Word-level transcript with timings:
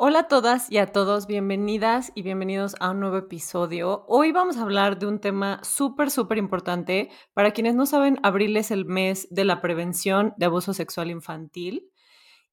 Hola 0.00 0.20
a 0.20 0.28
todas 0.28 0.70
y 0.70 0.78
a 0.78 0.92
todos, 0.92 1.26
bienvenidas 1.26 2.12
y 2.14 2.22
bienvenidos 2.22 2.76
a 2.78 2.92
un 2.92 3.00
nuevo 3.00 3.16
episodio. 3.16 4.04
Hoy 4.06 4.30
vamos 4.30 4.56
a 4.56 4.62
hablar 4.62 5.00
de 5.00 5.06
un 5.06 5.18
tema 5.18 5.58
súper, 5.64 6.12
súper 6.12 6.38
importante. 6.38 7.10
Para 7.34 7.50
quienes 7.50 7.74
no 7.74 7.84
saben, 7.84 8.20
abril 8.22 8.56
es 8.56 8.70
el 8.70 8.84
mes 8.84 9.26
de 9.32 9.44
la 9.44 9.60
prevención 9.60 10.34
de 10.36 10.46
abuso 10.46 10.72
sexual 10.72 11.10
infantil 11.10 11.90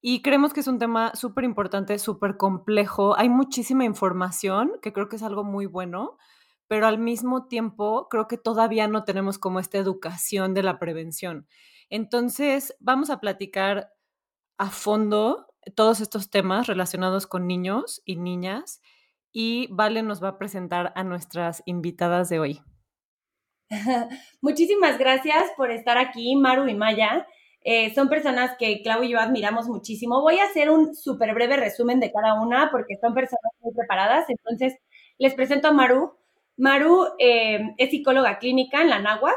y 0.02 0.23
creemos 0.23 0.54
que 0.54 0.62
es 0.62 0.68
un 0.68 0.80
tema 0.80 1.14
súper 1.14 1.44
importante, 1.44 2.00
súper 2.00 2.36
complejo. 2.36 3.16
Hay 3.16 3.30
muchísima 3.30 3.86
información, 3.86 4.72
que 4.82 4.91
creo 4.91 5.08
que 5.08 5.18
es 5.18 5.23
algo 5.23 5.44
muy 5.44 5.68
bueno, 5.68 6.18
pero 6.68 6.88
al 6.88 6.98
mismo 6.98 7.46
tiempo 7.46 8.08
creo 8.09 8.27
que 8.27 8.40
todavía 8.40 8.88
no 8.88 9.04
tenemos 9.04 9.38
como 9.38 9.59
esta 9.59 9.77
educación 9.77 10.55
de 10.55 10.64
la 10.64 10.80
prevención. 10.80 11.48
Entonces, 11.91 12.76
vamos 12.80 13.12
a 13.12 13.20
platicar 13.20 13.91
a 14.58 14.72
fondo 14.72 15.46
todos 15.76 16.02
estos 16.02 16.30
temas 16.30 16.68
relacionados 16.68 17.28
con 17.28 17.48
niños 17.48 18.02
y 18.06 18.18
niñas 18.18 18.82
y 19.32 19.68
Vale 19.72 20.02
nos 20.02 20.23
va 20.23 20.30
a 20.30 20.38
presentar 20.38 20.94
a 20.96 21.04
nuestras 21.04 21.62
invitadas 21.66 22.30
de 22.30 22.40
hoy. 22.40 22.62
Muchísimas 24.42 24.98
gracias 24.98 25.52
por 25.58 25.72
estar 25.72 25.98
aquí, 25.98 26.36
Maru 26.36 26.68
y 26.68 26.76
Maya. 26.76 27.28
Eh, 27.62 27.94
son 27.96 28.09
personas 28.09 28.56
que 28.59 28.82
Clau 28.84 29.04
y 29.04 29.09
yo 29.09 29.20
admiramos 29.20 29.68
muchísimo. 29.68 30.22
Voy 30.22 30.38
a 30.38 30.46
hacer 30.46 30.70
un 30.70 30.96
súper 30.96 31.34
breve 31.34 31.58
resumen 31.58 32.00
de 32.00 32.12
cada 32.12 32.40
una 32.40 32.70
porque 32.72 32.95
son 33.02 33.14
personas 33.14 33.52
muy 33.59 33.73
preparadas. 33.73 34.30
Entonces, 34.30 34.76
les 35.18 35.34
presento 35.34 35.68
a 35.68 35.73
Maru. 35.73 36.16
Maru 36.58 37.08
eh, 37.20 37.73
es 37.78 37.90
psicóloga 37.90 38.38
clínica 38.38 38.82
en 38.82 38.90
la 38.90 39.00
NAWAC 39.00 39.36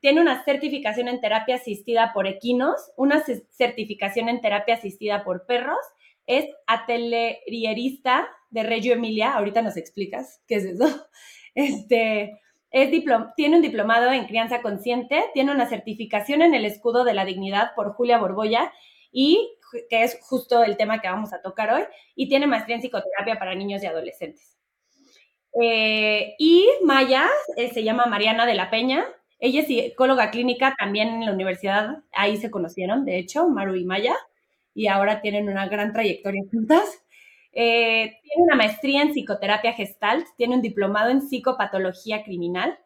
tiene 0.00 0.20
una 0.20 0.44
certificación 0.44 1.08
en 1.08 1.20
terapia 1.20 1.56
asistida 1.56 2.12
por 2.12 2.26
equinos, 2.26 2.92
una 2.96 3.22
certificación 3.50 4.28
en 4.28 4.40
terapia 4.40 4.74
asistida 4.74 5.24
por 5.24 5.46
perros, 5.46 5.78
es 6.26 6.46
atelierista 6.66 8.28
de 8.50 8.62
Reggio 8.62 8.94
Emilia, 8.94 9.32
ahorita 9.32 9.62
nos 9.62 9.76
explicas 9.76 10.42
qué 10.46 10.56
es 10.56 10.64
eso. 10.64 11.06
Este, 11.52 12.40
es 12.70 12.90
tiene 13.34 13.56
un 13.56 13.62
diplomado 13.62 14.12
en 14.12 14.26
crianza 14.26 14.62
consciente, 14.62 15.24
tiene 15.34 15.50
una 15.50 15.68
certificación 15.68 16.42
en 16.42 16.54
el 16.54 16.64
escudo 16.64 17.02
de 17.02 17.12
la 17.12 17.24
dignidad 17.24 17.74
por 17.74 17.92
Julia 17.94 18.18
Borboya 18.18 18.72
y 19.10 19.50
que 19.88 20.04
es 20.04 20.18
justo 20.22 20.62
el 20.62 20.76
tema 20.76 21.00
que 21.00 21.08
vamos 21.08 21.32
a 21.32 21.42
tocar 21.42 21.72
hoy, 21.72 21.82
y 22.14 22.28
tiene 22.28 22.46
maestría 22.46 22.76
en 22.76 22.82
psicoterapia 22.82 23.38
para 23.38 23.54
niños 23.54 23.82
y 23.82 23.86
adolescentes. 23.86 24.58
Eh, 25.60 26.34
y 26.38 26.68
Maya 26.84 27.28
eh, 27.56 27.70
se 27.72 27.82
llama 27.82 28.06
Mariana 28.06 28.46
de 28.46 28.54
la 28.54 28.70
Peña, 28.70 29.04
ella 29.40 29.60
es 29.60 29.66
psicóloga 29.66 30.30
clínica 30.30 30.74
también 30.78 31.08
en 31.08 31.26
la 31.26 31.32
universidad, 31.32 32.02
ahí 32.12 32.36
se 32.36 32.50
conocieron, 32.50 33.06
de 33.06 33.18
hecho, 33.18 33.48
Maru 33.48 33.74
y 33.74 33.84
Maya, 33.84 34.14
y 34.74 34.86
ahora 34.86 35.22
tienen 35.22 35.48
una 35.48 35.66
gran 35.66 35.92
trayectoria 35.92 36.42
juntas. 36.50 37.02
Eh, 37.52 38.18
tiene 38.22 38.42
una 38.44 38.54
maestría 38.54 39.02
en 39.02 39.12
psicoterapia 39.12 39.72
gestalt, 39.72 40.26
tiene 40.36 40.54
un 40.54 40.62
diplomado 40.62 41.08
en 41.10 41.22
psicopatología 41.22 42.22
criminal, 42.22 42.78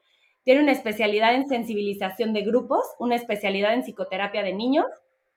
tiene 0.44 0.62
una 0.62 0.72
especialidad 0.72 1.34
en 1.34 1.48
sensibilización 1.48 2.32
de 2.32 2.42
grupos, 2.42 2.84
una 3.00 3.16
especialidad 3.16 3.74
en 3.74 3.82
psicoterapia 3.82 4.42
de 4.42 4.54
niños, 4.54 4.86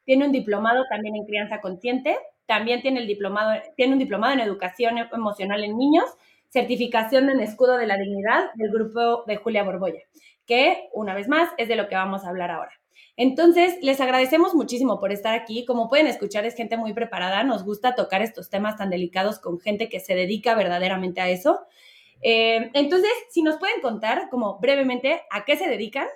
tiene 0.05 0.25
un 0.25 0.31
diplomado 0.31 0.83
también 0.89 1.15
en 1.15 1.25
crianza 1.25 1.61
consciente, 1.61 2.15
también 2.45 2.81
tiene, 2.81 3.01
el 3.01 3.07
diplomado, 3.07 3.59
tiene 3.75 3.93
un 3.93 3.99
diplomado 3.99 4.33
en 4.33 4.39
educación 4.39 4.97
emocional 4.99 5.63
en 5.63 5.77
niños, 5.77 6.05
certificación 6.49 7.29
en 7.29 7.41
escudo 7.41 7.75
de 7.75 7.87
la 7.87 7.97
dignidad 7.97 8.53
del 8.53 8.71
grupo 8.71 9.23
de 9.25 9.35
Julia 9.35 9.63
Borbolla 9.63 9.99
que 10.47 10.89
una 10.93 11.13
vez 11.13 11.27
más 11.27 11.49
es 11.57 11.67
de 11.67 11.75
lo 11.75 11.87
que 11.87 11.95
vamos 11.95 12.25
a 12.25 12.29
hablar 12.29 12.49
ahora. 12.49 12.71
Entonces, 13.15 13.75
les 13.81 13.99
agradecemos 13.99 14.53
muchísimo 14.53 14.99
por 14.99 15.11
estar 15.11 15.33
aquí. 15.33 15.65
Como 15.65 15.89
pueden 15.89 16.07
escuchar, 16.07 16.45
es 16.45 16.55
gente 16.55 16.77
muy 16.77 16.93
preparada. 16.93 17.43
Nos 17.43 17.63
gusta 17.63 17.95
tocar 17.95 18.21
estos 18.21 18.49
temas 18.49 18.77
tan 18.77 18.89
delicados 18.89 19.39
con 19.39 19.59
gente 19.59 19.89
que 19.89 19.99
se 19.99 20.15
dedica 20.15 20.55
verdaderamente 20.55 21.21
a 21.21 21.29
eso. 21.29 21.59
Eh, 22.21 22.71
entonces, 22.73 23.11
si 23.29 23.41
nos 23.41 23.57
pueden 23.57 23.81
contar 23.81 24.29
como 24.29 24.59
brevemente 24.59 25.21
a 25.29 25.45
qué 25.45 25.57
se 25.57 25.67
dedican, 25.67 26.07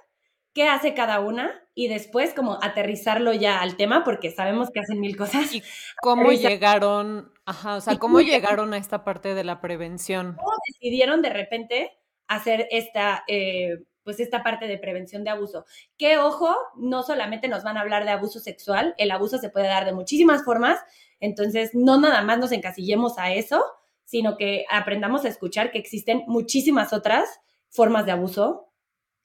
qué 0.54 0.68
hace 0.68 0.94
cada 0.94 1.20
una 1.20 1.52
y 1.74 1.88
después 1.88 2.34
como 2.34 2.60
aterrizarlo 2.62 3.34
ya 3.34 3.62
al 3.62 3.78
tema 3.78 4.04
porque 4.04 4.32
sabemos 4.32 4.70
que 4.70 4.82
hacen 4.82 5.00
mil 5.00 5.16
cosas. 5.18 5.54
¿Y 5.56 5.64
cómo 6.02 6.32
llegaron, 6.32 7.32
ajá, 7.46 7.76
o 7.78 7.82
sea, 7.82 7.98
cómo 7.98 8.22
llegaron 8.22 8.74
a 8.74 8.78
esta 8.78 9.04
parte 9.04 9.34
de 9.34 9.44
la 9.44 9.62
prevención? 9.62 10.36
¿Cómo 10.38 10.52
decidieron 10.68 11.22
de 11.22 11.30
repente 11.30 11.92
hacer 12.28 12.68
esta, 12.72 13.24
eh, 13.28 13.84
pues 14.04 14.20
esta 14.20 14.44
parte 14.44 14.68
de 14.68 14.78
prevención 14.78 15.24
de 15.24 15.30
abuso. 15.30 15.66
Que 15.98 16.18
ojo, 16.18 16.56
no 16.76 17.04
solamente 17.04 17.48
nos 17.48 17.64
van 17.64 17.78
a 17.78 17.82
hablar 17.82 18.06
de 18.06 18.12
abuso 18.12 18.40
sexual, 18.40 18.96
el 18.98 19.12
abuso 19.12 19.38
se 19.38 19.50
puede 19.50 19.68
dar 19.68 19.86
de 19.86 19.94
muchísimas 19.94 20.44
formas, 20.44 20.80
entonces 21.20 21.72
no 21.74 22.00
nada 22.00 22.22
más 22.22 22.40
nos 22.40 22.52
encasillemos 22.52 23.18
a 23.18 23.34
eso, 23.34 23.64
sino 24.06 24.38
que 24.38 24.66
aprendamos 24.70 25.26
a 25.26 25.30
escuchar 25.30 25.72
que 25.72 25.80
existen 25.80 26.24
muchísimas 26.28 26.94
otras 26.94 27.40
formas 27.70 28.06
de 28.06 28.12
abuso 28.12 28.72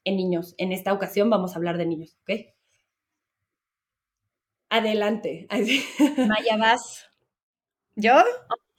en 0.04 0.16
niños. 0.16 0.54
En 0.58 0.72
esta 0.72 0.92
ocasión 0.92 1.28
vamos 1.28 1.52
a 1.52 1.56
hablar 1.56 1.76
de 1.78 1.86
niños, 1.86 2.16
¿ok? 2.22 2.54
Adelante. 4.68 5.46
Maya, 6.28 6.56
vas. 6.56 7.06
¿Yo? 7.96 8.14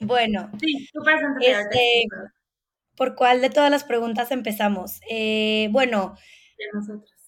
Bueno. 0.00 0.50
Sí, 0.60 0.88
tú 0.92 1.00
este, 1.40 2.04
¿Por 2.98 3.14
cuál 3.14 3.40
de 3.40 3.48
todas 3.48 3.70
las 3.70 3.84
preguntas 3.84 4.32
empezamos? 4.32 5.00
Eh, 5.08 5.68
bueno. 5.70 6.16
De 6.58 6.64
nosotras. 6.74 7.20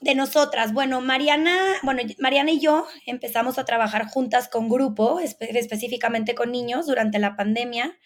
De 0.00 0.14
nosotras. 0.14 0.72
Bueno, 0.72 1.02
Mariana, 1.02 1.54
bueno, 1.82 2.02
Mariana 2.18 2.52
y 2.52 2.60
yo 2.60 2.86
empezamos 3.04 3.58
a 3.58 3.66
trabajar 3.66 4.06
juntas 4.06 4.48
con 4.48 4.70
grupo, 4.70 5.20
específicamente 5.20 6.34
con 6.34 6.50
niños, 6.50 6.86
durante 6.86 7.18
la 7.18 7.36
pandemia. 7.36 7.98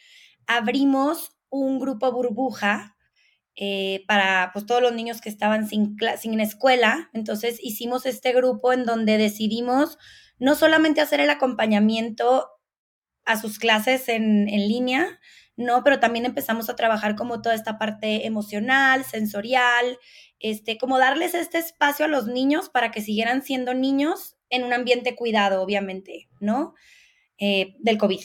Abrimos 0.49 1.37
un 1.49 1.79
grupo 1.79 2.11
burbuja 2.11 2.97
eh, 3.55 4.03
para 4.09 4.51
pues, 4.53 4.67
todos 4.67 4.83
los 4.83 4.93
niños 4.93 5.21
que 5.21 5.29
estaban 5.29 5.69
sin, 5.69 5.97
sin 6.19 6.41
escuela. 6.41 7.09
Entonces 7.13 7.59
hicimos 7.63 8.05
este 8.05 8.33
grupo 8.33 8.73
en 8.73 8.85
donde 8.85 9.17
decidimos 9.17 9.97
no 10.41 10.57
solamente 10.57 11.01
hacer 11.01 11.21
el 11.21 11.31
acompañamiento 11.31 12.49
a 13.25 13.41
sus 13.41 13.61
clases 13.61 14.09
en, 14.09 14.49
en 14.49 14.69
línea, 14.69 15.21
¿no? 15.57 15.85
Pero 15.85 16.01
también 16.01 16.27
empezamos 16.27 16.69
a 16.69 16.77
trabajar 16.77 17.15
como 17.15 17.43
toda 17.43 17.55
esta 17.55 17.79
parte 17.79 18.27
emocional, 18.27 19.05
sensorial, 19.05 19.99
este, 20.41 20.79
como 20.79 20.99
darles 20.99 21.35
este 21.35 21.59
espacio 21.59 22.05
a 22.05 22.09
los 22.09 22.27
niños 22.27 22.69
para 22.69 22.91
que 22.91 23.01
siguieran 23.01 23.43
siendo 23.43 23.75
niños 23.75 24.37
en 24.51 24.65
un 24.65 24.73
ambiente 24.73 25.17
cuidado, 25.17 25.63
obviamente, 25.63 26.29
¿no? 26.41 26.75
Eh, 27.39 27.77
del 27.79 27.99
COVID. 27.99 28.25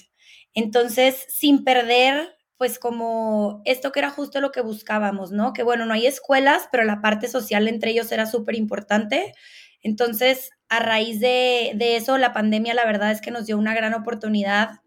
Entonces, 0.54 1.26
sin 1.30 1.64
perder, 1.64 2.36
pues 2.58 2.80
como 2.80 3.62
esto 3.66 3.92
que 3.92 4.00
era 4.00 4.10
justo 4.10 4.42
lo 4.42 4.52
que 4.52 4.62
buscábamos, 4.62 5.32
¿no? 5.32 5.54
Que 5.54 5.64
bueno, 5.64 5.86
no 5.86 5.94
hay 5.94 6.08
escuelas, 6.08 6.68
pero 6.72 6.84
la 6.84 7.02
parte 7.02 7.28
social 7.28 7.68
entre 7.68 7.92
ellos 7.92 8.12
era 8.12 8.26
súper 8.26 8.56
importante. 8.56 9.34
Entonces, 9.82 10.50
a 10.68 10.80
raíz 10.80 11.20
de, 11.20 11.72
de 11.76 11.96
eso, 11.96 12.18
la 12.18 12.34
pandemia, 12.34 12.74
la 12.74 12.86
verdad 12.86 13.12
es 13.12 13.22
que 13.22 13.32
nos 13.32 13.46
dio 13.46 13.58
una 13.58 13.74
gran 13.74 13.94
oportunidad 13.94 14.82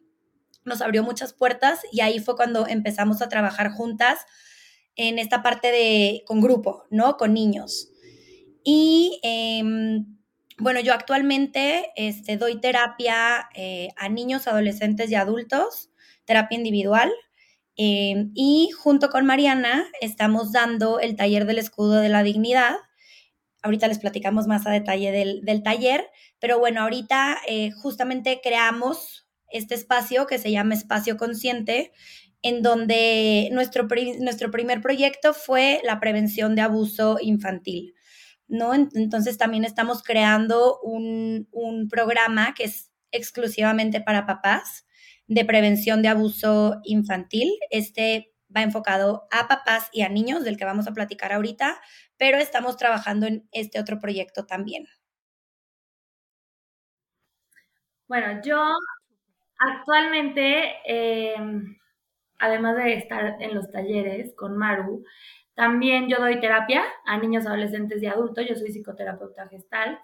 nos 0.65 0.81
abrió 0.81 1.03
muchas 1.03 1.33
puertas 1.33 1.81
y 1.91 2.01
ahí 2.01 2.19
fue 2.21 2.37
cuando 2.37 2.67
empezamos 2.67 3.23
a 3.23 3.29
trabajar 3.29 3.71
juntas 3.73 4.21
en 4.97 5.19
esta 5.19 5.43
parte 5.43 5.73
de, 5.73 6.23
con 6.27 6.41
grupo, 6.41 6.85
¿no? 6.91 7.17
Con 7.17 7.35
niños. 7.35 7.91
Y 8.65 9.21
em, 9.23 10.19
bueno, 10.59 10.81
yo 10.81 10.93
actualmente 10.93 11.91
este, 11.97 12.37
doy 12.37 12.61
terapia 12.61 13.49
eh, 13.55 13.89
a 13.97 14.09
niños, 14.09 14.47
adolescentes 14.47 15.11
y 15.11 15.15
adultos, 15.15 15.91
terapia 16.25 16.57
individual. 16.57 17.13
Em, 17.77 18.33
y 18.35 18.71
junto 18.71 19.09
con 19.09 19.25
Mariana 19.25 19.87
estamos 20.01 20.53
dando 20.53 21.01
el 21.01 21.17
taller 21.17 21.47
del 21.47 21.59
escudo 21.59 22.01
de 22.01 22.11
la 22.11 22.23
dignidad. 22.23 22.77
Ahorita 23.63 23.89
les 23.89 23.99
platicamos 23.99 24.47
más 24.47 24.67
a 24.67 24.71
detalle 24.71 25.11
del, 25.13 25.63
taller, 25.63 26.11
pero 26.39 26.59
bueno, 26.59 26.83
ahorita 26.83 27.39
eh, 27.47 27.71
justamente 27.71 28.41
creamos 28.43 29.22
este 29.53 29.75
espacio 29.75 30.27
que 30.27 30.39
se 30.39 30.51
llama 30.51 30.75
Espacio 30.75 31.17
Consciente, 31.17 31.93
en 32.43 32.63
donde 32.63 33.49
nuestro, 33.53 33.87
nuestro 34.21 34.51
primer 34.51 34.81
proyecto 34.81 35.33
fue 35.33 35.81
la 35.85 36.01
prevención 36.01 36.55
de 36.55 36.63
abuso 36.63 37.19
infantil. 37.21 37.95
¿no? 38.49 38.75
Entonces 38.75 39.39
también 39.39 39.65
estamos 39.65 40.03
creando 40.03 40.79
un, 40.83 41.49
un 41.53 41.89
programa 41.89 42.53
que 42.55 42.65
es 42.65 42.91
exclusivamente 43.11 44.01
para 44.01 44.27
papás 44.27 44.85
de 45.27 45.45
prevención 45.45 46.03
de 46.03 46.09
abuso 46.09 46.81
infantil. 46.85 47.51
Este 47.71 48.35
va 48.55 48.63
enfocado 48.63 49.27
a 49.31 49.49
papás 49.49 49.89
y 49.93 50.03
a 50.03 50.09
niños, 50.09 50.45
del 50.45 50.57
que 50.59 50.65
vamos 50.65 50.87
a 50.87 50.93
platicar 50.93 51.33
ahorita, 51.33 51.81
pero 52.19 52.39
estamos 52.39 52.77
trabajando 52.77 53.27
en 53.27 53.49
este 53.53 53.81
otro 53.81 53.99
proyecto 53.99 54.45
también. 54.45 54.87
Bueno, 58.07 58.43
yo 58.45 58.61
Actualmente, 59.65 60.75
em, 60.85 61.77
además 62.39 62.77
de 62.77 62.95
estar 62.95 63.37
en 63.41 63.55
los 63.55 63.71
talleres 63.71 64.35
con 64.37 64.57
Maru, 64.57 65.05
también 65.55 66.09
yo 66.09 66.19
doy 66.19 66.41
terapia 66.41 66.83
a 67.07 67.19
niños, 67.19 67.47
adolescentes 67.47 68.03
y 68.03 68.07
adultos. 68.07 68.45
Yo 68.49 68.57
soy 68.57 68.73
psicoterapeuta 68.73 69.47
gestal. 69.49 70.01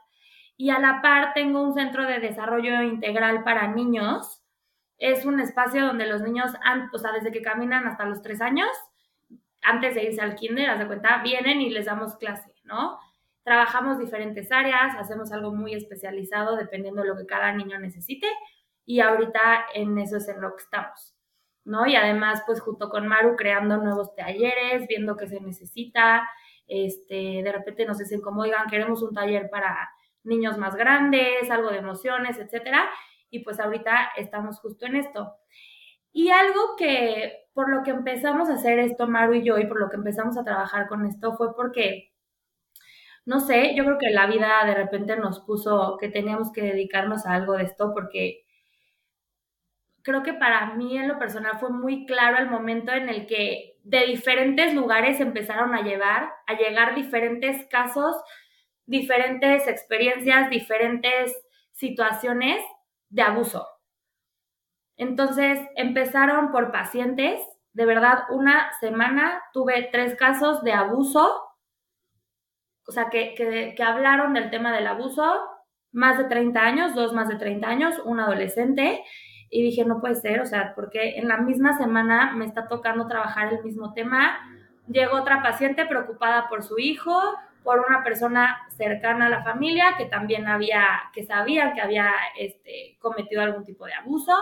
Y 0.57 0.71
a 0.71 0.79
la 0.79 1.01
par 1.03 1.33
tengo 1.35 1.63
un 1.63 1.75
centro 1.75 2.05
de 2.07 2.21
desarrollo 2.21 2.83
integral 2.83 3.43
para 3.45 3.69
niños 3.69 4.43
es 4.99 5.25
un 5.25 5.41
espacio 5.41 5.87
donde 5.87 6.07
los 6.07 6.23
niños, 6.23 6.53
o 6.93 6.99
sea, 6.99 7.13
desde 7.13 7.33
que 7.33 7.43
caminan 7.43 7.87
hasta 7.87 8.05
los 8.05 8.21
tres 8.21 8.41
años, 8.41 8.69
antes 9.63 9.95
de 9.95 10.05
irse 10.05 10.21
al 10.21 10.35
kinder, 10.35 10.71
haz 10.71 10.81
de 10.81 10.87
cuenta, 10.87 11.23
vienen 11.23 11.61
y 11.61 11.71
les 11.71 11.87
damos 11.87 12.17
clase, 12.17 12.53
¿no? 12.65 12.99
Trabajamos 13.45 13.99
diferentes 13.99 14.51
áreas, 14.53 14.97
hacemos 14.97 15.33
algo 15.33 15.55
muy 15.55 15.75
especializado 15.75 16.57
dependiendo 16.57 17.03
de 17.03 17.09
lo 17.09 17.17
que 17.17 17.27
cada 17.27 17.53
niño 17.53 17.79
necesite 17.79 18.27
y 18.89 19.01
ahorita 19.01 19.67
en 19.75 19.99
eso 19.99 20.17
es 20.17 20.29
en 20.29 20.41
lo 20.41 20.57
que 20.57 20.63
estamos, 20.63 21.15
¿no? 21.67 21.87
Y 21.87 21.95
además, 21.95 22.43
pues 22.47 22.59
junto 22.59 22.89
con 22.89 23.07
Maru 23.07 23.37
creando 23.37 23.77
nuevos 23.77 24.15
talleres, 24.17 24.89
viendo 24.89 25.15
qué 25.15 25.27
se 25.29 25.43
necesita, 25.43 26.27
este, 26.67 27.43
de 27.45 27.53
repente 27.53 27.85
nos 27.85 27.99
dicen 27.99 28.23
como, 28.23 28.41
oigan, 28.41 28.67
queremos 28.71 29.03
un 29.03 29.13
taller 29.13 29.51
para 29.51 29.91
niños 30.25 30.57
más 30.57 30.75
grandes, 30.75 31.51
algo 31.51 31.69
de 31.71 31.77
emociones, 31.77 32.39
etcétera, 32.39 32.89
y 33.29 33.41
pues 33.41 33.61
ahorita 33.61 34.13
estamos 34.17 34.59
justo 34.59 34.87
en 34.87 34.97
esto. 34.97 35.35
Y 36.11 36.31
algo 36.31 36.75
que 36.79 37.49
por 37.53 37.69
lo 37.69 37.83
que 37.83 37.91
empezamos 37.91 38.49
a 38.49 38.55
hacer 38.55 38.79
esto, 38.79 39.07
Maru 39.07 39.35
y 39.35 39.45
yo, 39.45 39.59
y 39.59 39.67
por 39.67 39.79
lo 39.81 39.91
que 39.91 39.97
empezamos 39.97 40.39
a 40.39 40.45
trabajar 40.45 40.89
con 40.89 41.05
esto 41.05 41.37
fue 41.37 41.55
porque, 41.55 42.15
no 43.27 43.41
sé, 43.41 43.75
yo 43.77 43.85
creo 43.85 43.99
que 43.99 44.11
la 44.13 44.27
vida 44.27 44.65
de 44.65 44.75
repente 44.75 45.15
nos 45.19 45.41
puso 45.41 45.99
que 46.01 46.09
teníamos 46.09 46.53
que 46.53 46.63
dedicarnos 46.63 47.27
a 47.27 47.35
algo 47.35 47.53
de 47.53 47.65
esto 47.65 47.93
porque 47.93 48.48
creo 50.03 50.23
que 50.23 50.35
para 50.35 50.75
mí 50.75 50.97
en 50.97 51.09
lo 51.09 51.19
personal 51.19 51.59
fue 51.59 51.71
muy 51.71 52.07
claro 52.07 52.39
el 52.39 52.51
momento 52.51 52.93
en 52.93 53.09
el 53.09 53.27
que 53.27 53.77
de 53.83 54.07
diferentes 54.07 54.75
lugares 54.75 55.21
empezaron 55.21 55.75
a 55.75 55.83
llevar, 55.83 56.31
a 56.47 56.55
llegar 56.55 56.95
diferentes 56.95 57.67
casos, 57.69 58.17
diferentes 58.87 59.67
experiencias, 59.67 60.51
diferentes 60.51 61.37
situaciones 61.73 62.63
de 63.09 63.23
abuso. 63.23 63.67
Entonces 64.97 65.61
empezaron 65.77 66.51
por 66.51 66.73
pacientes, 66.73 67.41
de 67.73 67.87
verdad, 67.87 68.25
una 68.31 68.73
semana 68.81 69.43
tuve 69.53 69.89
tres 69.93 70.17
casos 70.17 70.63
de 70.65 70.73
abuso, 70.73 71.45
o 72.87 72.93
sea, 72.93 73.09
que, 73.09 73.35
que, 73.35 73.83
hablaron 73.83 74.33
del 74.33 74.51
tema 74.51 74.75
del 74.75 74.87
abuso, 74.87 75.39
más 75.93 76.19
de 76.19 76.25
30 76.25 76.61
años, 76.61 76.95
dos 76.95 77.13
más 77.13 77.29
de 77.29 77.37
30 77.37 77.69
años, 77.69 77.99
un 78.05 78.19
adolescente, 78.19 79.05
y 79.51 79.63
dije, 79.63 79.85
no 79.85 80.01
puede 80.01 80.15
ser, 80.15 80.41
o 80.41 80.47
sea, 80.47 80.75
porque 80.75 81.17
en 81.17 81.29
la 81.29 81.39
misma 81.39 81.77
semana 81.77 82.33
me 82.35 82.45
está 82.45 82.69
tocando 82.69 83.07
trabajar 83.07 83.53
el 83.53 83.65
mismo 83.65 83.93
tema. 83.95 84.39
Llegó 84.89 85.17
otra 85.17 85.43
paciente 85.43 85.87
preocupada 85.87 86.49
por 86.49 86.63
su 86.63 86.79
hijo, 86.79 87.19
por 87.63 87.81
una 87.81 88.03
persona 88.03 88.59
cercana 88.71 89.27
a 89.27 89.31
la 89.31 89.43
familia 89.43 89.95
que 89.97 90.07
también 90.07 90.49
había, 90.49 90.85
que 91.13 91.25
sabía 91.25 91.73
que 91.73 91.81
había 91.81 92.11
este, 92.39 92.97
cometido 93.01 93.43
algún 93.43 93.65
tipo 93.65 93.87
de 93.87 93.95
abuso. 93.95 94.33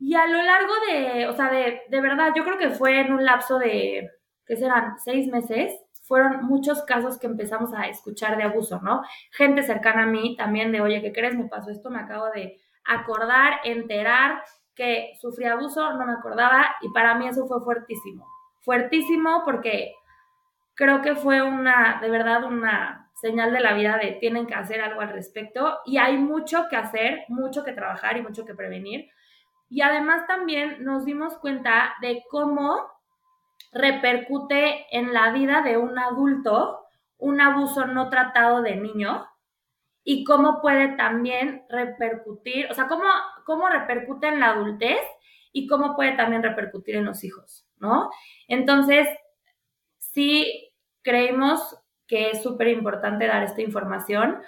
Y 0.00 0.14
a 0.14 0.26
lo 0.26 0.42
largo 0.42 0.72
de, 0.88 1.26
o 1.26 1.32
sea, 1.32 1.50
de, 1.50 1.82
de 1.88 2.00
verdad, 2.00 2.32
yo 2.36 2.44
creo 2.44 2.58
que 2.58 2.70
fue 2.70 3.00
en 3.00 3.12
un 3.12 3.24
lapso 3.24 3.58
de, 3.58 4.10
¿qué 4.46 4.56
serán? 4.56 4.98
Seis 4.98 5.26
meses, 5.26 5.72
fueron 6.08 6.46
muchos 6.46 6.82
casos 6.82 7.18
que 7.18 7.26
empezamos 7.26 7.74
a 7.74 7.86
escuchar 7.88 8.36
de 8.36 8.44
abuso, 8.44 8.80
¿no? 8.80 9.02
Gente 9.30 9.62
cercana 9.62 10.04
a 10.04 10.06
mí 10.06 10.36
también 10.36 10.72
de, 10.72 10.80
oye, 10.80 11.02
¿qué 11.02 11.12
crees? 11.12 11.36
Me 11.36 11.48
pasó 11.48 11.70
esto, 11.70 11.90
me 11.90 11.98
acabo 11.98 12.26
de 12.30 12.58
acordar, 12.88 13.60
enterar 13.64 14.42
que 14.74 15.12
sufrí 15.20 15.44
abuso, 15.44 15.92
no 15.94 16.06
me 16.06 16.12
acordaba 16.12 16.76
y 16.80 16.88
para 16.90 17.14
mí 17.14 17.28
eso 17.28 17.46
fue 17.46 17.60
fuertísimo. 17.60 18.26
Fuertísimo 18.60 19.42
porque 19.44 19.94
creo 20.74 21.02
que 21.02 21.14
fue 21.14 21.42
una, 21.42 21.98
de 22.00 22.10
verdad, 22.10 22.44
una 22.44 23.10
señal 23.14 23.52
de 23.52 23.60
la 23.60 23.74
vida 23.74 23.98
de 23.98 24.12
tienen 24.12 24.46
que 24.46 24.54
hacer 24.54 24.80
algo 24.80 25.00
al 25.00 25.10
respecto 25.10 25.78
y 25.84 25.98
hay 25.98 26.16
mucho 26.16 26.68
que 26.68 26.76
hacer, 26.76 27.24
mucho 27.28 27.64
que 27.64 27.72
trabajar 27.72 28.16
y 28.16 28.22
mucho 28.22 28.44
que 28.44 28.54
prevenir. 28.54 29.08
Y 29.68 29.82
además 29.82 30.26
también 30.26 30.84
nos 30.84 31.04
dimos 31.04 31.36
cuenta 31.38 31.94
de 32.00 32.24
cómo 32.30 32.86
repercute 33.72 34.86
en 34.96 35.12
la 35.12 35.32
vida 35.32 35.62
de 35.62 35.76
un 35.76 35.98
adulto 35.98 36.84
un 37.18 37.40
abuso 37.40 37.86
no 37.86 38.08
tratado 38.08 38.62
de 38.62 38.76
niño 38.76 39.27
y 40.10 40.24
cómo 40.24 40.62
puede 40.62 40.96
también 40.96 41.66
repercutir, 41.68 42.66
o 42.70 42.74
sea, 42.74 42.88
cómo, 42.88 43.04
cómo 43.44 43.68
repercute 43.68 44.28
en 44.28 44.40
la 44.40 44.52
adultez 44.52 45.02
y 45.52 45.66
cómo 45.66 45.94
puede 45.96 46.16
también 46.16 46.42
repercutir 46.42 46.96
en 46.96 47.04
los 47.04 47.24
hijos, 47.24 47.68
¿no? 47.76 48.08
Entonces, 48.48 49.06
sí 49.98 50.72
creemos 51.02 51.78
que 52.06 52.30
es 52.30 52.42
súper 52.42 52.68
importante 52.68 53.26
dar 53.26 53.42
esta 53.42 53.60
información, 53.60 54.40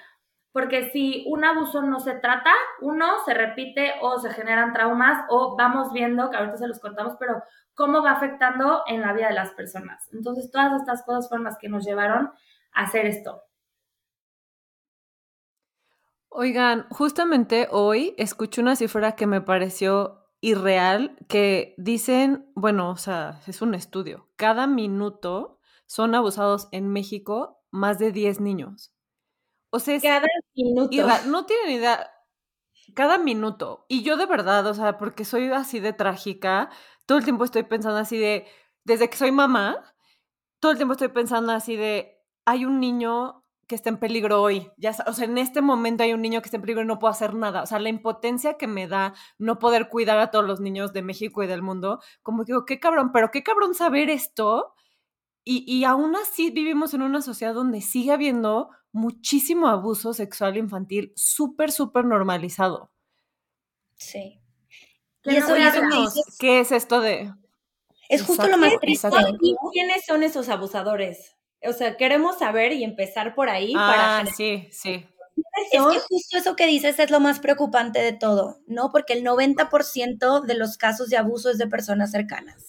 porque 0.50 0.90
si 0.92 1.26
un 1.28 1.44
abuso 1.44 1.82
no 1.82 2.00
se 2.00 2.14
trata, 2.14 2.52
uno 2.80 3.06
se 3.26 3.34
repite 3.34 3.92
o 4.00 4.18
se 4.18 4.30
generan 4.30 4.72
traumas 4.72 5.26
o 5.28 5.56
vamos 5.58 5.92
viendo, 5.92 6.30
que 6.30 6.38
ahorita 6.38 6.56
se 6.56 6.68
los 6.68 6.80
contamos, 6.80 7.16
pero 7.20 7.42
cómo 7.74 8.02
va 8.02 8.12
afectando 8.12 8.82
en 8.86 9.02
la 9.02 9.12
vida 9.12 9.28
de 9.28 9.34
las 9.34 9.50
personas. 9.50 10.08
Entonces, 10.14 10.50
todas 10.50 10.80
estas 10.80 11.04
cosas 11.04 11.28
fueron 11.28 11.44
las 11.44 11.58
que 11.58 11.68
nos 11.68 11.84
llevaron 11.84 12.30
a 12.72 12.84
hacer 12.84 13.04
esto. 13.04 13.42
Oigan, 16.32 16.86
justamente 16.90 17.66
hoy 17.72 18.14
escuché 18.16 18.60
una 18.60 18.76
cifra 18.76 19.16
que 19.16 19.26
me 19.26 19.40
pareció 19.40 20.28
irreal, 20.40 21.16
que 21.28 21.74
dicen, 21.76 22.50
bueno, 22.54 22.90
o 22.90 22.96
sea, 22.96 23.42
es 23.48 23.60
un 23.62 23.74
estudio, 23.74 24.28
cada 24.36 24.68
minuto 24.68 25.58
son 25.86 26.14
abusados 26.14 26.68
en 26.70 26.86
México 26.86 27.64
más 27.72 27.98
de 27.98 28.12
10 28.12 28.40
niños. 28.40 28.94
O 29.70 29.80
sea, 29.80 30.00
cada 30.00 30.26
minuto. 30.54 30.90
no 31.26 31.46
tienen 31.46 31.70
idea. 31.70 32.08
Cada 32.94 33.18
minuto. 33.18 33.86
Y 33.88 34.04
yo 34.04 34.16
de 34.16 34.26
verdad, 34.26 34.64
o 34.66 34.74
sea, 34.74 34.98
porque 34.98 35.24
soy 35.24 35.50
así 35.50 35.80
de 35.80 35.92
trágica, 35.92 36.70
todo 37.06 37.18
el 37.18 37.24
tiempo 37.24 37.44
estoy 37.44 37.64
pensando 37.64 37.98
así 37.98 38.16
de, 38.18 38.46
desde 38.84 39.10
que 39.10 39.16
soy 39.16 39.32
mamá, 39.32 39.94
todo 40.60 40.70
el 40.70 40.78
tiempo 40.78 40.92
estoy 40.92 41.08
pensando 41.08 41.50
así 41.52 41.74
de, 41.74 42.22
hay 42.44 42.64
un 42.64 42.78
niño 42.78 43.39
que 43.70 43.76
está 43.76 43.88
en 43.88 43.98
peligro 43.98 44.42
hoy. 44.42 44.68
Ya, 44.78 44.96
o 45.06 45.12
sea, 45.12 45.26
en 45.26 45.38
este 45.38 45.62
momento 45.62 46.02
hay 46.02 46.12
un 46.12 46.20
niño 46.20 46.42
que 46.42 46.46
está 46.46 46.56
en 46.56 46.62
peligro 46.62 46.82
y 46.82 46.86
no 46.86 46.98
puedo 46.98 47.12
hacer 47.12 47.34
nada. 47.34 47.62
O 47.62 47.66
sea, 47.66 47.78
la 47.78 47.88
impotencia 47.88 48.54
que 48.54 48.66
me 48.66 48.88
da 48.88 49.14
no 49.38 49.60
poder 49.60 49.88
cuidar 49.88 50.18
a 50.18 50.32
todos 50.32 50.44
los 50.44 50.58
niños 50.58 50.92
de 50.92 51.02
México 51.02 51.44
y 51.44 51.46
del 51.46 51.62
mundo, 51.62 52.00
como 52.24 52.42
digo, 52.44 52.66
qué 52.66 52.80
cabrón, 52.80 53.12
pero 53.12 53.30
qué 53.30 53.44
cabrón 53.44 53.74
saber 53.74 54.10
esto 54.10 54.74
y, 55.44 55.84
aún 55.84 56.16
así 56.16 56.50
vivimos 56.50 56.94
en 56.94 57.02
una 57.02 57.22
sociedad 57.22 57.54
donde 57.54 57.80
sigue 57.80 58.10
habiendo 58.10 58.70
muchísimo 58.90 59.68
abuso 59.68 60.14
sexual 60.14 60.56
infantil 60.56 61.12
súper, 61.14 61.70
súper 61.70 62.04
normalizado. 62.04 62.90
Sí. 63.94 64.40
Y 65.22 65.36
eso, 65.36 65.54
¿Qué 66.40 66.58
es 66.58 66.72
esto 66.72 67.00
de...? 67.00 67.32
Es 68.08 68.24
justo 68.24 68.48
lo 68.48 68.58
más 68.58 68.72
triste. 68.80 69.08
¿Y 69.40 69.54
quiénes 69.72 70.04
son 70.06 70.24
esos 70.24 70.48
abusadores? 70.48 71.36
O 71.62 71.72
sea, 71.72 71.96
queremos 71.96 72.38
saber 72.38 72.72
y 72.72 72.84
empezar 72.84 73.34
por 73.34 73.50
ahí 73.50 73.74
ah, 73.76 74.24
sí, 74.34 74.68
sí. 74.72 75.06
Es 75.72 75.82
que 75.82 76.00
justo 76.00 76.38
eso 76.38 76.56
que 76.56 76.66
dices 76.66 76.98
es 76.98 77.10
lo 77.10 77.20
más 77.20 77.38
preocupante 77.38 78.00
de 78.00 78.12
todo, 78.12 78.60
¿no? 78.66 78.90
Porque 78.90 79.12
el 79.12 79.24
90% 79.24 80.40
de 80.40 80.54
los 80.54 80.76
casos 80.76 81.08
de 81.08 81.16
abuso 81.16 81.50
es 81.50 81.58
de 81.58 81.66
personas 81.66 82.10
cercanas. 82.10 82.66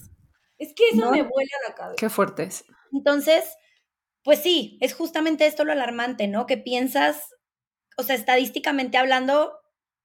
Es 0.57 0.73
que 0.75 0.89
eso 0.89 1.09
me 1.09 1.23
vuela 1.23 1.51
la 1.67 1.73
cabeza. 1.73 1.95
Qué 1.97 2.09
fuertes. 2.09 2.65
Entonces, 2.91 3.55
pues 4.23 4.39
sí, 4.39 4.77
es 4.81 4.93
justamente 4.93 5.47
esto 5.47 5.63
lo 5.63 5.71
alarmante, 5.71 6.27
¿no? 6.27 6.45
Que 6.45 6.57
piensas, 6.57 7.35
o 7.97 8.03
sea, 8.03 8.15
estadísticamente 8.15 8.97
hablando, 8.97 9.53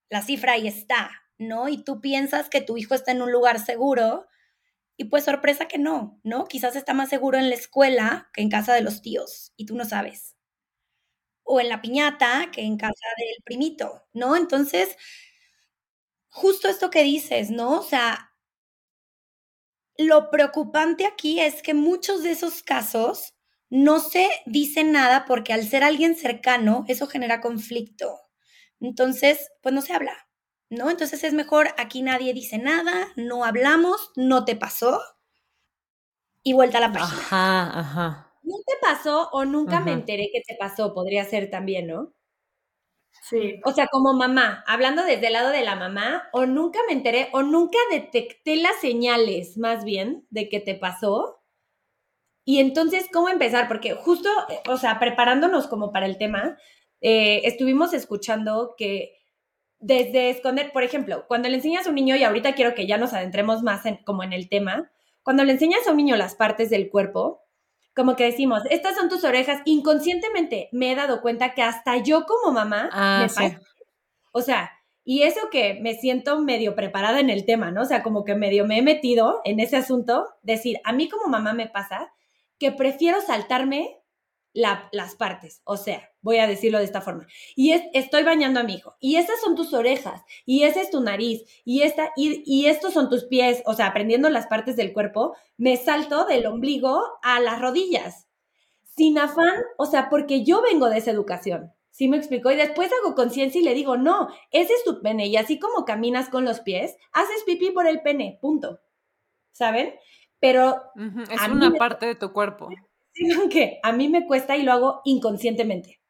la 0.08 0.22
cifra 0.22 0.52
ahí 0.52 0.66
está, 0.66 1.10
¿no? 1.38 1.68
Y 1.68 1.82
tú 1.84 2.00
piensas 2.00 2.48
que 2.48 2.60
tu 2.60 2.78
hijo 2.78 2.94
está 2.94 3.12
en 3.12 3.22
un 3.22 3.32
lugar 3.32 3.58
seguro 3.58 4.26
y 4.96 5.04
pues 5.06 5.24
sorpresa 5.24 5.66
que 5.68 5.78
no, 5.78 6.20
¿no? 6.24 6.46
Quizás 6.46 6.76
está 6.76 6.94
más 6.94 7.08
seguro 7.10 7.38
en 7.38 7.48
la 7.50 7.56
escuela 7.56 8.30
que 8.34 8.42
en 8.42 8.50
casa 8.50 8.74
de 8.74 8.82
los 8.82 9.02
tíos 9.02 9.52
y 9.56 9.66
tú 9.66 9.76
no 9.76 9.84
sabes. 9.84 10.34
O 11.44 11.60
en 11.60 11.68
la 11.70 11.80
piñata 11.80 12.50
que 12.52 12.60
en 12.62 12.76
casa 12.76 13.06
del 13.18 13.42
primito, 13.44 14.04
¿no? 14.12 14.36
Entonces, 14.36 14.96
justo 16.28 16.68
esto 16.68 16.88
que 16.88 17.02
dices, 17.02 17.50
¿no? 17.50 17.80
O 17.80 17.82
sea, 17.82 18.30
lo 19.98 20.30
preocupante 20.30 21.06
aquí 21.06 21.40
es 21.40 21.62
que 21.62 21.74
muchos 21.74 22.22
de 22.22 22.30
esos 22.32 22.62
casos 22.62 23.34
no 23.70 23.98
se 24.00 24.28
dice 24.46 24.84
nada 24.84 25.24
porque 25.26 25.52
al 25.52 25.66
ser 25.68 25.82
alguien 25.82 26.16
cercano, 26.16 26.84
eso 26.88 27.06
genera 27.06 27.40
conflicto. 27.40 28.20
Entonces, 28.80 29.50
pues 29.62 29.74
no 29.74 29.82
se 29.82 29.92
habla, 29.94 30.25
¿no? 30.70 30.90
Entonces 30.90 31.24
es 31.24 31.32
mejor, 31.32 31.68
aquí 31.78 32.02
nadie 32.02 32.32
dice 32.34 32.58
nada, 32.58 33.08
no 33.16 33.44
hablamos, 33.44 34.10
no 34.16 34.44
te 34.44 34.56
pasó 34.56 35.00
y 36.42 36.52
vuelta 36.52 36.78
a 36.78 36.80
la 36.82 36.92
página. 36.92 37.20
Ajá, 37.20 37.80
ajá. 37.80 38.32
No 38.42 38.54
te 38.64 38.74
pasó 38.80 39.28
o 39.32 39.44
nunca 39.44 39.80
me 39.80 39.92
enteré 39.92 40.30
que 40.32 40.40
te 40.46 40.56
pasó, 40.56 40.94
podría 40.94 41.24
ser 41.24 41.50
también, 41.50 41.88
¿no? 41.88 42.12
Sí. 43.22 43.60
O 43.64 43.72
sea, 43.72 43.88
como 43.88 44.12
mamá, 44.14 44.62
hablando 44.66 45.02
desde 45.02 45.26
el 45.26 45.32
lado 45.32 45.50
de 45.50 45.64
la 45.64 45.74
mamá, 45.74 46.28
o 46.32 46.46
nunca 46.46 46.78
me 46.86 46.92
enteré, 46.92 47.28
o 47.32 47.42
nunca 47.42 47.78
detecté 47.90 48.56
las 48.56 48.76
señales, 48.80 49.58
más 49.58 49.84
bien, 49.84 50.26
de 50.30 50.48
que 50.48 50.60
te 50.60 50.74
pasó. 50.76 51.40
Y 52.44 52.60
entonces, 52.60 53.08
¿cómo 53.12 53.28
empezar? 53.28 53.66
Porque 53.66 53.94
justo, 53.94 54.28
o 54.68 54.76
sea, 54.76 54.98
preparándonos 55.00 55.66
como 55.66 55.92
para 55.92 56.06
el 56.06 56.16
tema, 56.16 56.56
eh, 57.00 57.40
estuvimos 57.44 57.92
escuchando 57.92 58.74
que 58.78 59.16
desde 59.78 60.30
esconder, 60.30 60.72
por 60.72 60.82
ejemplo, 60.82 61.26
cuando 61.28 61.48
le 61.48 61.56
enseñas 61.56 61.86
a 61.86 61.90
un 61.90 61.94
niño, 61.96 62.16
y 62.16 62.24
ahorita 62.24 62.54
quiero 62.54 62.74
que 62.74 62.86
ya 62.86 62.98
nos 62.98 63.12
adentremos 63.12 63.62
más 63.62 63.84
en, 63.86 63.96
como 64.04 64.22
en 64.22 64.32
el 64.32 64.48
tema, 64.48 64.90
cuando 65.22 65.44
le 65.44 65.52
enseñas 65.52 65.86
a 65.86 65.90
un 65.90 65.96
niño 65.98 66.16
las 66.16 66.34
partes 66.34 66.70
del 66.70 66.88
cuerpo, 66.90 67.42
como 67.94 68.14
que 68.16 68.24
decimos, 68.24 68.62
estas 68.70 68.94
son 68.96 69.08
tus 69.08 69.24
orejas, 69.24 69.60
inconscientemente 69.64 70.68
me 70.72 70.92
he 70.92 70.94
dado 70.94 71.20
cuenta 71.22 71.54
que 71.54 71.62
hasta 71.62 71.96
yo 71.98 72.24
como 72.26 72.52
mamá 72.52 72.88
Ah, 72.92 73.18
me 73.22 73.28
sí. 73.28 73.34
pasa. 73.36 73.60
O 74.32 74.42
sea, 74.42 74.70
y 75.04 75.22
eso 75.22 75.40
que 75.50 75.74
me 75.80 75.94
siento 75.94 76.40
medio 76.40 76.74
preparada 76.74 77.20
en 77.20 77.30
el 77.30 77.44
tema, 77.46 77.70
¿no? 77.70 77.82
O 77.82 77.84
sea, 77.86 78.02
como 78.02 78.24
que 78.24 78.34
medio 78.34 78.66
me 78.66 78.78
he 78.78 78.82
metido 78.82 79.40
en 79.44 79.60
ese 79.60 79.76
asunto, 79.76 80.26
decir, 80.42 80.78
a 80.84 80.92
mí 80.92 81.08
como 81.08 81.28
mamá 81.28 81.52
me 81.54 81.68
pasa 81.68 82.12
que 82.58 82.72
prefiero 82.72 83.20
saltarme 83.20 84.00
la- 84.52 84.88
las 84.92 85.14
partes, 85.14 85.60
o 85.64 85.76
sea, 85.76 86.10
voy 86.26 86.38
a 86.38 86.46
decirlo 86.46 86.78
de 86.78 86.84
esta 86.84 87.00
forma, 87.00 87.26
y 87.54 87.72
es, 87.72 87.82
estoy 87.94 88.22
bañando 88.22 88.60
a 88.60 88.64
mi 88.64 88.74
hijo, 88.74 88.96
y 89.00 89.16
esas 89.16 89.40
son 89.40 89.54
tus 89.54 89.72
orejas, 89.72 90.22
y 90.44 90.64
esa 90.64 90.82
es 90.82 90.90
tu 90.90 91.00
nariz, 91.00 91.44
y, 91.64 91.82
esta, 91.82 92.10
y, 92.16 92.42
y 92.44 92.66
estos 92.66 92.92
son 92.92 93.08
tus 93.08 93.24
pies, 93.24 93.62
o 93.64 93.72
sea, 93.72 93.86
aprendiendo 93.86 94.28
las 94.28 94.46
partes 94.46 94.76
del 94.76 94.92
cuerpo, 94.92 95.34
me 95.56 95.76
salto 95.76 96.26
del 96.26 96.46
ombligo 96.46 97.02
a 97.22 97.40
las 97.40 97.60
rodillas, 97.60 98.28
sin 98.84 99.18
afán, 99.18 99.62
o 99.78 99.86
sea, 99.86 100.08
porque 100.10 100.44
yo 100.44 100.62
vengo 100.62 100.88
de 100.88 100.98
esa 100.98 101.10
educación. 101.10 101.72
¿Sí 101.90 102.08
me 102.08 102.18
explicó? 102.18 102.50
Y 102.50 102.56
después 102.56 102.90
hago 102.92 103.14
conciencia 103.14 103.58
y 103.58 103.64
le 103.64 103.72
digo, 103.72 103.96
no, 103.96 104.28
ese 104.50 104.74
es 104.74 104.84
tu 104.84 105.00
pene. 105.00 105.28
Y 105.28 105.36
así 105.38 105.58
como 105.58 105.86
caminas 105.86 106.28
con 106.28 106.44
los 106.44 106.60
pies, 106.60 106.94
haces 107.12 107.42
pipí 107.46 107.70
por 107.70 107.86
el 107.86 108.02
pene, 108.02 108.38
punto. 108.42 108.80
¿Saben? 109.52 109.94
Pero 110.38 110.82
Es 111.30 111.48
una 111.48 111.72
parte 111.72 112.04
de 112.04 112.14
tu 112.14 112.34
cuerpo. 112.34 112.68
sino 113.12 113.48
que 113.48 113.80
a 113.82 113.92
mí 113.92 114.10
me 114.10 114.26
cuesta 114.26 114.58
y 114.58 114.62
lo 114.62 114.72
hago 114.72 115.00
inconscientemente. 115.06 116.00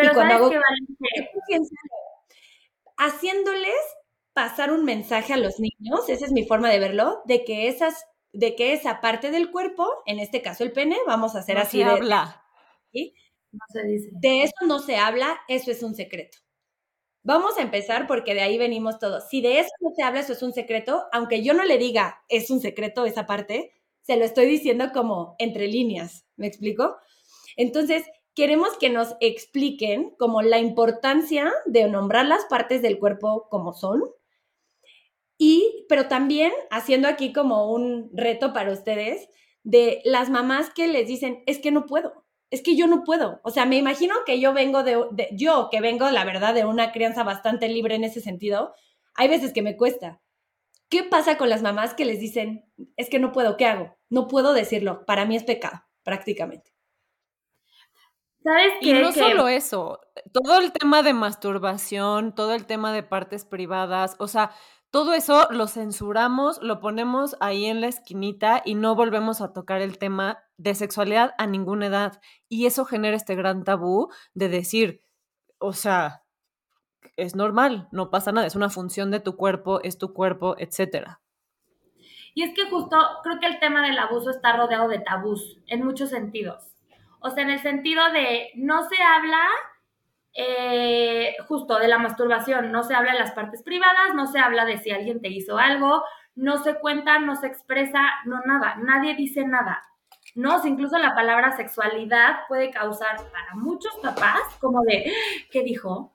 Pero 0.00 0.12
Y 0.12 0.14
cuando 0.14 0.34
¿sabes 0.34 0.56
hago- 0.56 0.64
qué, 1.48 1.58
Haciéndoles 2.96 3.74
pasar 4.32 4.72
un 4.72 4.84
mensaje 4.84 5.32
a 5.32 5.36
los 5.38 5.58
niños, 5.58 6.08
esa 6.08 6.26
es 6.26 6.32
mi 6.32 6.46
forma 6.46 6.68
de 6.70 6.78
verlo, 6.78 7.22
de 7.24 7.44
que 7.44 7.68
esas, 7.68 8.04
de 8.32 8.54
que 8.56 8.72
esa 8.74 9.00
parte 9.00 9.30
del 9.30 9.50
cuerpo, 9.50 9.88
en 10.06 10.18
este 10.20 10.42
caso 10.42 10.64
el 10.64 10.72
pene, 10.72 10.96
vamos 11.06 11.34
a 11.34 11.40
hacer 11.40 11.56
No 11.56 11.62
así 11.62 11.78
se 11.78 11.84
de, 11.84 11.90
habla. 11.90 12.42
No 13.52 13.60
se 13.72 13.82
dice. 13.84 14.08
de 14.12 14.42
eso 14.42 14.66
no 14.66 14.78
se 14.78 14.96
habla, 14.96 15.40
eso 15.48 15.70
es 15.70 15.82
un 15.82 15.94
secreto. 15.94 16.38
Vamos 17.22 17.58
a 17.58 17.62
empezar 17.62 18.06
porque 18.06 18.34
de 18.34 18.42
ahí 18.42 18.56
venimos 18.58 18.98
todos. 18.98 19.28
Si 19.28 19.40
de 19.42 19.60
eso 19.60 19.70
no 19.80 19.90
se 19.94 20.02
habla, 20.02 20.20
eso 20.20 20.32
es 20.32 20.42
un 20.42 20.52
secreto, 20.52 21.04
aunque 21.12 21.42
yo 21.42 21.52
no 21.54 21.64
le 21.64 21.76
diga 21.78 22.22
es 22.28 22.50
un 22.50 22.60
secreto 22.60 23.04
esa 23.06 23.26
parte, 23.26 23.72
se 24.02 24.16
lo 24.16 24.24
estoy 24.24 24.46
diciendo 24.46 24.90
como 24.92 25.34
entre 25.38 25.66
líneas, 25.68 26.26
¿me 26.36 26.46
explico? 26.46 26.96
Entonces, 27.56 28.04
queremos 28.34 28.76
que 28.78 28.90
nos 28.90 29.16
expliquen 29.20 30.14
como 30.18 30.42
la 30.42 30.58
importancia 30.58 31.52
de 31.66 31.88
nombrar 31.88 32.26
las 32.26 32.44
partes 32.46 32.82
del 32.82 32.98
cuerpo 32.98 33.48
como 33.50 33.72
son 33.72 34.02
y, 35.42 35.86
pero 35.88 36.06
también 36.06 36.52
haciendo 36.70 37.08
aquí 37.08 37.32
como 37.32 37.72
un 37.72 38.10
reto 38.12 38.52
para 38.52 38.72
ustedes 38.72 39.28
de 39.62 40.02
las 40.04 40.28
mamás 40.28 40.68
que 40.68 40.86
les 40.86 41.08
dicen, 41.08 41.42
es 41.46 41.58
que 41.58 41.70
no 41.70 41.86
puedo, 41.86 42.26
es 42.50 42.62
que 42.62 42.76
yo 42.76 42.86
no 42.86 43.04
puedo. 43.04 43.40
O 43.42 43.50
sea, 43.50 43.64
me 43.64 43.78
imagino 43.78 44.14
que 44.26 44.38
yo 44.38 44.52
vengo 44.52 44.82
de, 44.82 44.98
yo 45.32 45.68
que 45.70 45.80
vengo, 45.80 46.10
la 46.10 46.26
verdad, 46.26 46.52
de 46.52 46.66
una 46.66 46.92
crianza 46.92 47.22
bastante 47.22 47.68
libre 47.68 47.94
en 47.94 48.04
ese 48.04 48.20
sentido, 48.20 48.74
hay 49.14 49.28
veces 49.28 49.54
que 49.54 49.62
me 49.62 49.78
cuesta. 49.78 50.20
¿Qué 50.90 51.04
pasa 51.04 51.38
con 51.38 51.48
las 51.48 51.62
mamás 51.62 51.94
que 51.94 52.04
les 52.04 52.20
dicen, 52.20 52.66
es 52.96 53.08
que 53.08 53.18
no 53.18 53.32
puedo, 53.32 53.56
¿qué 53.56 53.64
hago? 53.64 53.96
No 54.10 54.28
puedo 54.28 54.52
decirlo, 54.52 55.06
para 55.06 55.24
mí 55.24 55.36
es 55.36 55.44
pecado, 55.44 55.84
prácticamente. 56.02 56.69
¿Sabes 58.42 58.72
Y 58.80 58.92
no 58.94 59.12
Que- 59.12 59.20
solo 59.20 59.48
eso, 59.48 60.00
todo 60.32 60.60
el 60.60 60.72
tema 60.72 61.02
de 61.02 61.12
masturbación, 61.12 62.34
todo 62.34 62.54
el 62.54 62.64
tema 62.66 62.92
de 62.92 63.02
partes 63.02 63.44
privadas, 63.44 64.16
o 64.18 64.28
sea, 64.28 64.52
todo 64.90 65.12
eso 65.12 65.46
lo 65.50 65.68
censuramos, 65.68 66.60
lo 66.62 66.80
ponemos 66.80 67.36
ahí 67.40 67.66
en 67.66 67.80
la 67.80 67.86
esquinita 67.86 68.62
y 68.64 68.74
no 68.74 68.94
volvemos 68.96 69.40
a 69.40 69.52
tocar 69.52 69.82
el 69.82 69.98
tema 69.98 70.38
de 70.56 70.74
sexualidad 70.74 71.32
a 71.38 71.46
ninguna 71.46 71.86
edad. 71.86 72.20
Y 72.48 72.66
eso 72.66 72.84
genera 72.84 73.16
este 73.16 73.36
gran 73.36 73.62
tabú 73.62 74.08
de 74.34 74.48
decir, 74.48 75.04
o 75.58 75.74
sea, 75.74 76.24
es 77.16 77.36
normal, 77.36 77.88
no 77.92 78.10
pasa 78.10 78.32
nada, 78.32 78.46
es 78.46 78.56
una 78.56 78.70
función 78.70 79.10
de 79.10 79.20
tu 79.20 79.36
cuerpo, 79.36 79.80
es 79.82 79.96
tu 79.96 80.12
cuerpo, 80.12 80.56
etcétera. 80.58 81.20
Y 82.34 82.42
es 82.42 82.54
que 82.54 82.68
justo 82.70 82.96
creo 83.22 83.38
que 83.38 83.46
el 83.46 83.60
tema 83.60 83.86
del 83.86 83.98
abuso 83.98 84.30
está 84.30 84.56
rodeado 84.56 84.88
de 84.88 84.98
tabús 85.00 85.58
en 85.66 85.84
muchos 85.84 86.10
sentidos. 86.10 86.69
O 87.20 87.30
sea, 87.30 87.42
en 87.42 87.50
el 87.50 87.60
sentido 87.60 88.02
de 88.12 88.50
no 88.54 88.88
se 88.88 89.02
habla 89.02 89.40
eh, 90.34 91.36
justo 91.48 91.78
de 91.78 91.88
la 91.88 91.98
masturbación, 91.98 92.70
no 92.70 92.82
se 92.82 92.94
habla 92.94 93.12
de 93.12 93.18
las 93.18 93.32
partes 93.32 93.62
privadas, 93.62 94.14
no 94.14 94.26
se 94.26 94.38
habla 94.38 94.64
de 94.64 94.78
si 94.78 94.90
alguien 94.90 95.20
te 95.20 95.28
hizo 95.28 95.58
algo, 95.58 96.02
no 96.34 96.62
se 96.62 96.74
cuenta, 96.76 97.18
no 97.18 97.36
se 97.36 97.46
expresa, 97.46 98.00
no 98.26 98.40
nada, 98.46 98.76
nadie 98.76 99.14
dice 99.14 99.44
nada. 99.44 99.82
No, 100.36 100.64
incluso 100.64 100.96
la 100.98 101.14
palabra 101.14 101.56
sexualidad 101.56 102.46
puede 102.48 102.70
causar 102.70 103.16
para 103.32 103.54
muchos 103.54 103.92
papás 104.00 104.40
como 104.60 104.82
de, 104.82 105.12
¿qué 105.50 105.62
dijo? 105.62 106.12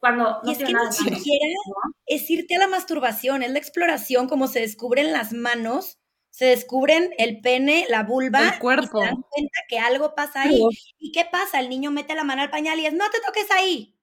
Cuando 0.00 0.24
no 0.24 0.40
Y 0.44 0.52
es 0.52 0.58
que 0.58 0.72
ni 0.72 0.92
siquiera 0.92 1.46
¿no? 1.66 1.94
es 2.06 2.30
irte 2.30 2.56
a 2.56 2.60
la 2.60 2.68
masturbación, 2.68 3.42
es 3.42 3.50
la 3.50 3.58
exploración, 3.58 4.28
como 4.28 4.46
se 4.46 4.60
descubren 4.60 5.12
las 5.12 5.32
manos, 5.32 5.97
se 6.38 6.44
descubren 6.44 7.10
el 7.18 7.40
pene, 7.40 7.84
la 7.88 8.04
vulva, 8.04 8.50
El 8.50 8.58
cuerpo. 8.60 9.00
y 9.02 9.06
se 9.06 9.10
dan 9.10 9.22
cuenta 9.22 9.58
que 9.68 9.80
algo 9.80 10.14
pasa 10.14 10.42
ahí. 10.42 10.62
¿Y 10.96 11.10
qué 11.10 11.24
pasa? 11.24 11.58
El 11.58 11.68
niño 11.68 11.90
mete 11.90 12.14
la 12.14 12.22
mano 12.22 12.42
al 12.42 12.50
pañal 12.50 12.78
y 12.78 12.86
es, 12.86 12.92
no 12.92 13.10
te 13.10 13.18
toques 13.26 13.50
ahí. 13.50 13.98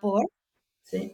¿Por? 0.00 0.24
Sí. 0.82 1.12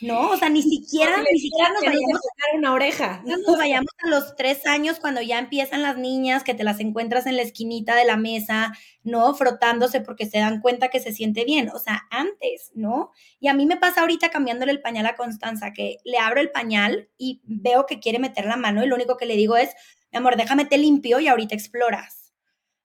No, 0.00 0.30
o 0.30 0.36
sea, 0.36 0.48
ni 0.48 0.60
siquiera, 0.62 1.18
ni 1.30 1.38
siquiera 1.38 1.70
nos 1.72 1.82
vayamos 1.84 2.20
tocara 2.20 2.58
una 2.58 2.72
oreja. 2.72 3.22
no 3.24 3.36
nos 3.36 3.56
vayamos 3.56 3.90
a 4.04 4.08
los 4.08 4.34
tres 4.34 4.66
años 4.66 4.98
cuando 4.98 5.22
ya 5.22 5.38
empiezan 5.38 5.82
las 5.82 5.96
niñas, 5.96 6.42
que 6.42 6.52
te 6.54 6.64
las 6.64 6.80
encuentras 6.80 7.26
en 7.26 7.36
la 7.36 7.42
esquinita 7.42 7.94
de 7.94 8.04
la 8.04 8.16
mesa, 8.16 8.72
¿no? 9.04 9.34
Frotándose 9.34 10.00
porque 10.00 10.26
se 10.26 10.38
dan 10.38 10.60
cuenta 10.60 10.88
que 10.88 10.98
se 10.98 11.12
siente 11.12 11.44
bien. 11.44 11.70
O 11.72 11.78
sea, 11.78 12.02
antes, 12.10 12.72
¿no? 12.74 13.12
Y 13.38 13.46
a 13.48 13.54
mí 13.54 13.66
me 13.66 13.76
pasa 13.76 14.00
ahorita 14.00 14.30
cambiándole 14.30 14.72
el 14.72 14.80
pañal 14.82 15.06
a 15.06 15.14
Constanza, 15.14 15.72
que 15.72 15.98
le 16.04 16.18
abro 16.18 16.40
el 16.40 16.50
pañal 16.50 17.08
y 17.16 17.40
veo 17.44 17.86
que 17.86 18.00
quiere 18.00 18.18
meter 18.18 18.46
la 18.46 18.56
mano 18.56 18.82
y 18.84 18.88
lo 18.88 18.96
único 18.96 19.16
que 19.16 19.26
le 19.26 19.36
digo 19.36 19.56
es, 19.56 19.70
mi 20.10 20.18
amor, 20.18 20.36
déjame 20.36 20.64
te 20.64 20.76
limpio 20.76 21.20
y 21.20 21.28
ahorita 21.28 21.54
exploras. 21.54 22.32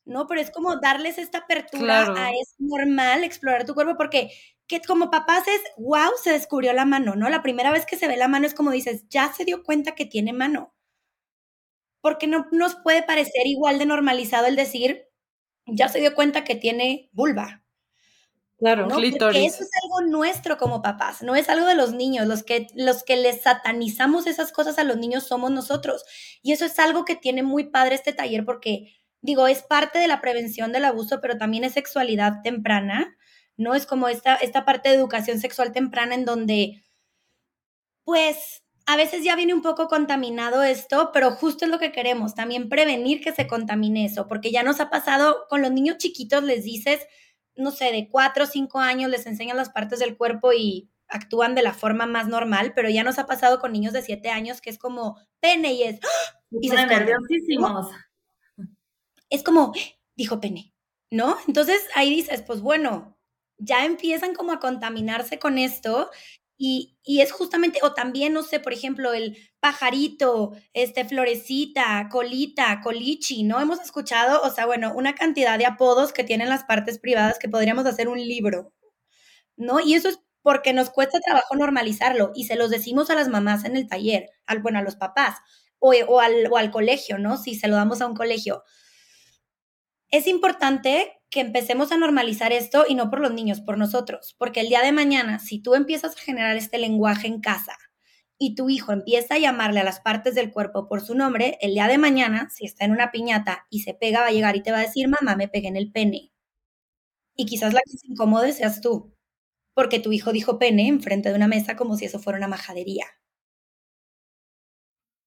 ¿No? 0.06 0.26
Pero 0.28 0.42
es 0.42 0.52
como 0.52 0.78
darles 0.78 1.18
esta 1.20 1.40
apertura 1.40 2.06
Claro. 2.06 2.16
a 2.18 2.30
es 2.32 2.56
normal 2.60 3.24
explorar 3.24 3.66
tu 3.66 3.76
cuerpo 3.76 3.96
porque 3.98 4.32
que 4.70 4.80
como 4.82 5.12
papás 5.12 5.48
es, 5.48 5.62
wow, 5.78 6.12
se 6.24 6.32
descubrió 6.32 6.72
la 6.74 6.86
mano, 6.86 7.16
¿no? 7.16 7.30
La 7.30 7.42
primera 7.42 7.72
vez 7.72 7.86
que 7.86 7.98
se 7.98 8.08
ve 8.08 8.16
la 8.16 8.30
mano 8.30 8.46
es 8.46 8.54
como 8.54 8.72
dices, 8.72 9.06
ya 9.10 9.34
se 9.34 9.44
dio 9.44 9.64
cuenta 9.64 9.96
que 9.96 10.06
tiene 10.06 10.32
mano. 10.32 10.74
Porque 12.02 12.28
no 12.28 12.48
nos 12.52 12.76
puede 12.76 13.04
parecer 13.04 13.46
igual 13.48 13.80
de 13.80 13.88
normalizado 13.88 14.46
el 14.48 14.56
decir, 14.56 15.08
ya 15.66 15.90
se 15.90 16.00
dio 16.00 16.16
cuenta 16.16 16.44
que 16.44 16.56
tiene 16.56 17.10
vulva, 17.12 17.64
Claro. 18.60 18.88
¿no? 18.88 18.96
Porque 18.96 19.46
eso 19.46 19.64
es 19.64 19.70
algo 19.84 20.02
nuestro 20.12 20.58
como 20.58 20.82
papás, 20.82 21.22
no 21.22 21.36
es 21.36 21.48
algo 21.48 21.66
de 21.66 21.76
los 21.76 21.94
niños. 21.94 22.28
Los 22.28 22.44
que, 22.44 22.68
los 22.76 23.04
que 23.04 23.16
les 23.16 23.42
satanizamos 23.42 24.28
esas 24.28 24.52
cosas 24.52 24.78
a 24.78 24.84
los 24.84 24.98
niños 24.98 25.24
somos 25.24 25.50
nosotros. 25.50 26.04
Y 26.44 26.52
eso 26.52 26.66
es 26.66 26.78
algo 26.78 27.06
que 27.06 27.16
tiene 27.16 27.42
muy 27.42 27.66
padre 27.72 27.96
este 27.96 28.12
taller 28.12 28.44
porque, 28.44 28.94
digo, 29.22 29.48
es 29.48 29.64
parte 29.64 29.98
de 29.98 30.10
la 30.10 30.20
prevención 30.20 30.74
del 30.74 30.84
abuso, 30.84 31.22
pero 31.22 31.38
también 31.38 31.64
es 31.64 31.74
sexualidad 31.74 32.42
temprana, 32.44 33.16
¿no? 33.60 33.76
Es 33.76 33.86
como 33.86 34.08
esta, 34.08 34.36
esta 34.36 34.66
parte 34.66 34.90
de 34.90 34.96
educación 34.96 35.40
sexual 35.40 35.74
temprana 35.74 36.16
en 36.16 36.26
donde, 36.26 36.82
pues, 38.06 38.64
a 38.86 38.96
veces 38.96 39.24
ya 39.24 39.36
viene 39.36 39.54
un 39.54 39.62
poco 39.62 39.88
contaminado 39.90 40.64
esto, 40.64 41.12
pero 41.14 41.32
justo 41.32 41.66
es 41.66 41.72
lo 41.72 41.78
que 41.78 41.92
queremos, 41.92 42.34
también 42.34 42.70
prevenir 42.70 43.22
que 43.22 43.34
se 43.34 43.48
contamine 43.48 44.06
eso, 44.06 44.28
porque 44.28 44.50
ya 44.52 44.64
nos 44.64 44.80
ha 44.80 44.90
pasado 44.90 45.46
con 45.50 45.62
los 45.62 45.72
niños 45.72 45.98
chiquitos, 45.98 46.42
les 46.42 46.64
dices, 46.64 47.06
no 47.56 47.72
sé, 47.72 47.92
de 47.92 48.08
cuatro 48.10 48.46
o 48.46 48.48
cinco 48.48 48.80
años 48.80 49.12
les 49.12 49.26
enseñan 49.28 49.58
las 49.58 49.70
partes 49.70 50.00
del 50.00 50.18
cuerpo 50.18 50.54
y 50.54 50.90
actúan 51.10 51.54
de 51.54 51.62
la 51.62 51.74
forma 51.74 52.06
más 52.06 52.30
normal, 52.30 52.72
pero 52.74 52.90
ya 52.90 53.04
nos 53.04 53.20
ha 53.20 53.28
pasado 53.28 53.60
con 53.60 53.74
niños 53.74 53.92
de 53.92 54.02
siete 54.02 54.30
años 54.30 54.62
que 54.62 54.70
es 54.70 54.78
como 54.78 55.18
pene 55.42 55.74
y 55.74 55.84
es, 55.84 56.00
Y 56.62 56.70
se 56.70 56.86
nerviosísimos. 56.86 57.92
es 59.30 59.44
como, 59.44 59.74
dijo 60.16 60.40
pene, 60.40 60.74
¿no? 61.12 61.36
Entonces 61.48 61.86
ahí 61.94 62.10
dices, 62.10 62.42
pues 62.42 62.62
bueno, 62.62 63.19
ya 63.60 63.86
empiezan 63.86 64.34
como 64.36 64.52
a 64.54 64.60
contaminarse 64.60 65.40
con 65.40 65.58
esto 65.58 66.10
y, 66.58 66.98
y 67.04 67.22
es 67.22 67.32
justamente, 67.32 67.80
o 67.84 67.94
también, 67.94 68.34
no 68.34 68.44
sé, 68.44 68.60
por 68.60 68.74
ejemplo, 68.74 69.14
el 69.14 69.38
pajarito, 69.62 70.52
este, 70.74 71.06
florecita, 71.06 72.10
colita, 72.12 72.82
colichi, 72.84 73.44
¿no? 73.44 73.62
Hemos 73.62 73.80
escuchado, 73.82 74.42
o 74.44 74.50
sea, 74.50 74.66
bueno, 74.66 74.94
una 74.96 75.16
cantidad 75.16 75.58
de 75.58 75.66
apodos 75.66 76.12
que 76.14 76.26
tienen 76.26 76.50
las 76.50 76.66
partes 76.66 77.00
privadas 77.00 77.40
que 77.40 77.48
podríamos 77.50 77.86
hacer 77.86 78.10
un 78.10 78.20
libro, 78.20 78.74
¿no? 79.58 79.80
Y 79.80 79.96
eso 79.96 80.10
es 80.10 80.20
porque 80.42 80.74
nos 80.74 80.90
cuesta 80.90 81.20
trabajo 81.20 81.56
normalizarlo 81.56 82.32
y 82.36 82.46
se 82.46 82.56
los 82.56 82.70
decimos 82.70 83.10
a 83.10 83.16
las 83.16 83.28
mamás 83.30 83.66
en 83.66 83.76
el 83.78 83.88
taller, 83.88 84.30
al, 84.46 84.60
bueno, 84.62 84.80
a 84.80 84.84
los 84.84 84.96
papás 84.96 85.38
o, 85.80 85.94
o 86.08 86.20
al, 86.20 86.48
o 86.52 86.58
al 86.58 86.72
colegio, 86.72 87.18
¿no? 87.20 87.38
Si 87.38 87.56
se 87.56 87.68
lo 87.68 87.76
damos 87.76 88.02
a 88.02 88.08
un 88.08 88.16
colegio. 88.16 88.64
Es 90.12 90.28
importante 90.28 91.19
que 91.30 91.42
empecemos 91.42 91.92
a 91.92 91.98
normalizar 91.98 92.52
esto 92.52 92.86
y 92.88 92.96
no 92.96 93.10
por 93.10 93.20
los 93.20 93.34
niños, 93.34 93.62
por 93.62 93.78
nosotros, 93.78 94.36
porque 94.38 94.62
el 94.62 94.70
día 94.70 94.82
de 94.82 94.92
mañana, 94.92 95.40
si 95.40 95.62
tú 95.62 95.76
empiezas 95.76 96.16
a 96.16 96.20
generar 96.20 96.58
este 96.58 96.80
lenguaje 96.80 97.28
en 97.28 97.40
casa 97.40 97.78
y 98.38 98.56
tu 98.56 98.70
hijo 98.70 98.94
empieza 98.94 99.36
a 99.36 99.40
llamarle 99.40 99.82
a 99.82 99.84
las 99.84 100.00
partes 100.00 100.34
del 100.34 100.52
cuerpo 100.52 100.88
por 100.88 101.02
su 101.02 101.14
nombre, 101.14 101.58
el 101.62 101.74
día 101.74 101.88
de 101.88 101.98
mañana, 101.98 102.50
si 102.50 102.66
está 102.66 102.86
en 102.86 102.92
una 102.92 103.12
piñata 103.12 103.68
y 103.70 103.82
se 103.82 103.94
pega, 103.94 104.22
va 104.22 104.28
a 104.28 104.32
llegar 104.32 104.56
y 104.56 104.64
te 104.64 104.72
va 104.72 104.80
a 104.80 104.82
decir, 104.82 105.08
mamá, 105.08 105.36
me 105.36 105.48
pegué 105.48 105.68
en 105.68 105.76
el 105.76 105.92
pene. 105.92 106.32
Y 107.36 107.46
quizás 107.46 107.74
la 107.74 107.82
que 107.86 107.98
se 107.98 108.08
incomode 108.08 108.54
seas 108.54 108.82
tú, 108.82 109.14
porque 109.74 110.00
tu 110.00 110.12
hijo 110.12 110.32
dijo 110.32 110.58
pene 110.58 110.88
enfrente 110.88 111.30
de 111.30 111.36
una 111.36 111.48
mesa 111.48 111.76
como 111.76 111.96
si 111.96 112.06
eso 112.06 112.20
fuera 112.20 112.38
una 112.38 112.48
majadería. 112.48 113.06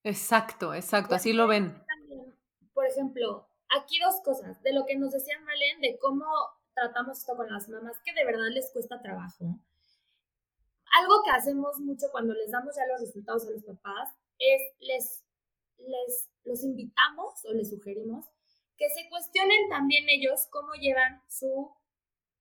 Exacto, 0.05 0.75
exacto, 0.75 1.15
así 1.15 1.33
lo 1.33 1.47
ven. 1.47 1.81
por 2.75 2.87
ejemplo, 2.87 3.52
aquí 3.79 3.99
dos 3.99 4.21
cosas, 4.23 4.63
de 4.63 4.73
lo 4.73 4.85
que 4.87 4.97
nos 4.97 5.13
decían 5.13 5.45
Malen, 5.45 5.81
de 5.81 5.99
cómo 5.99 6.27
tratamos 6.75 7.19
esto 7.19 7.37
con 7.37 7.51
las 7.51 7.69
mamás, 7.69 7.99
que 8.05 8.13
de 8.13 8.25
verdad 8.25 8.49
les 8.53 8.71
cuesta 8.71 9.01
trabajo. 9.01 9.59
Algo 10.99 11.23
que 11.25 11.31
hacemos 11.31 11.79
mucho 11.81 12.07
cuando 12.11 12.35
les 12.35 12.51
damos 12.51 12.77
ya 12.77 12.87
los 12.87 13.01
resultados 13.01 13.47
a 13.47 13.51
los 13.51 13.65
papás 13.65 14.11
es 14.39 14.63
les, 14.81 15.25
les 15.79 16.29
los 16.45 16.63
invitamos 16.65 17.45
o 17.45 17.53
les 17.53 17.71
sugerimos 17.71 18.27
que 18.77 18.89
se 18.91 19.09
cuestionen 19.09 19.69
también 19.69 20.09
ellos 20.09 20.49
cómo 20.51 20.75
llevan 20.75 21.23
su, 21.29 21.71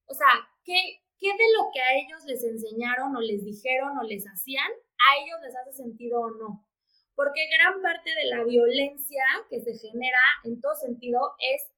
o 0.05 0.13
sea, 0.13 0.49
qué, 0.63 1.03
qué 1.19 1.27
de 1.27 1.53
lo 1.57 1.69
que 1.71 1.81
a 1.81 1.93
ellos 1.95 2.23
les 2.25 2.43
enseñaron 2.43 3.15
o 3.15 3.21
les 3.21 3.43
dijeron 3.45 3.97
o 3.97 4.03
les 4.03 4.25
hacían, 4.25 4.69
a 4.69 5.23
ellos 5.23 5.39
les 5.43 5.55
hace 5.55 5.73
sentido 5.73 6.19
o 6.21 6.31
no 6.31 6.65
porque 7.15 7.47
gran 7.57 7.81
parte 7.81 8.13
de 8.13 8.25
la 8.25 8.43
violencia 8.43 9.23
que 9.49 9.61
se 9.61 9.77
genera 9.77 10.19
en 10.43 10.59
todo 10.61 10.75
sentido 10.75 11.35
es, 11.39 11.71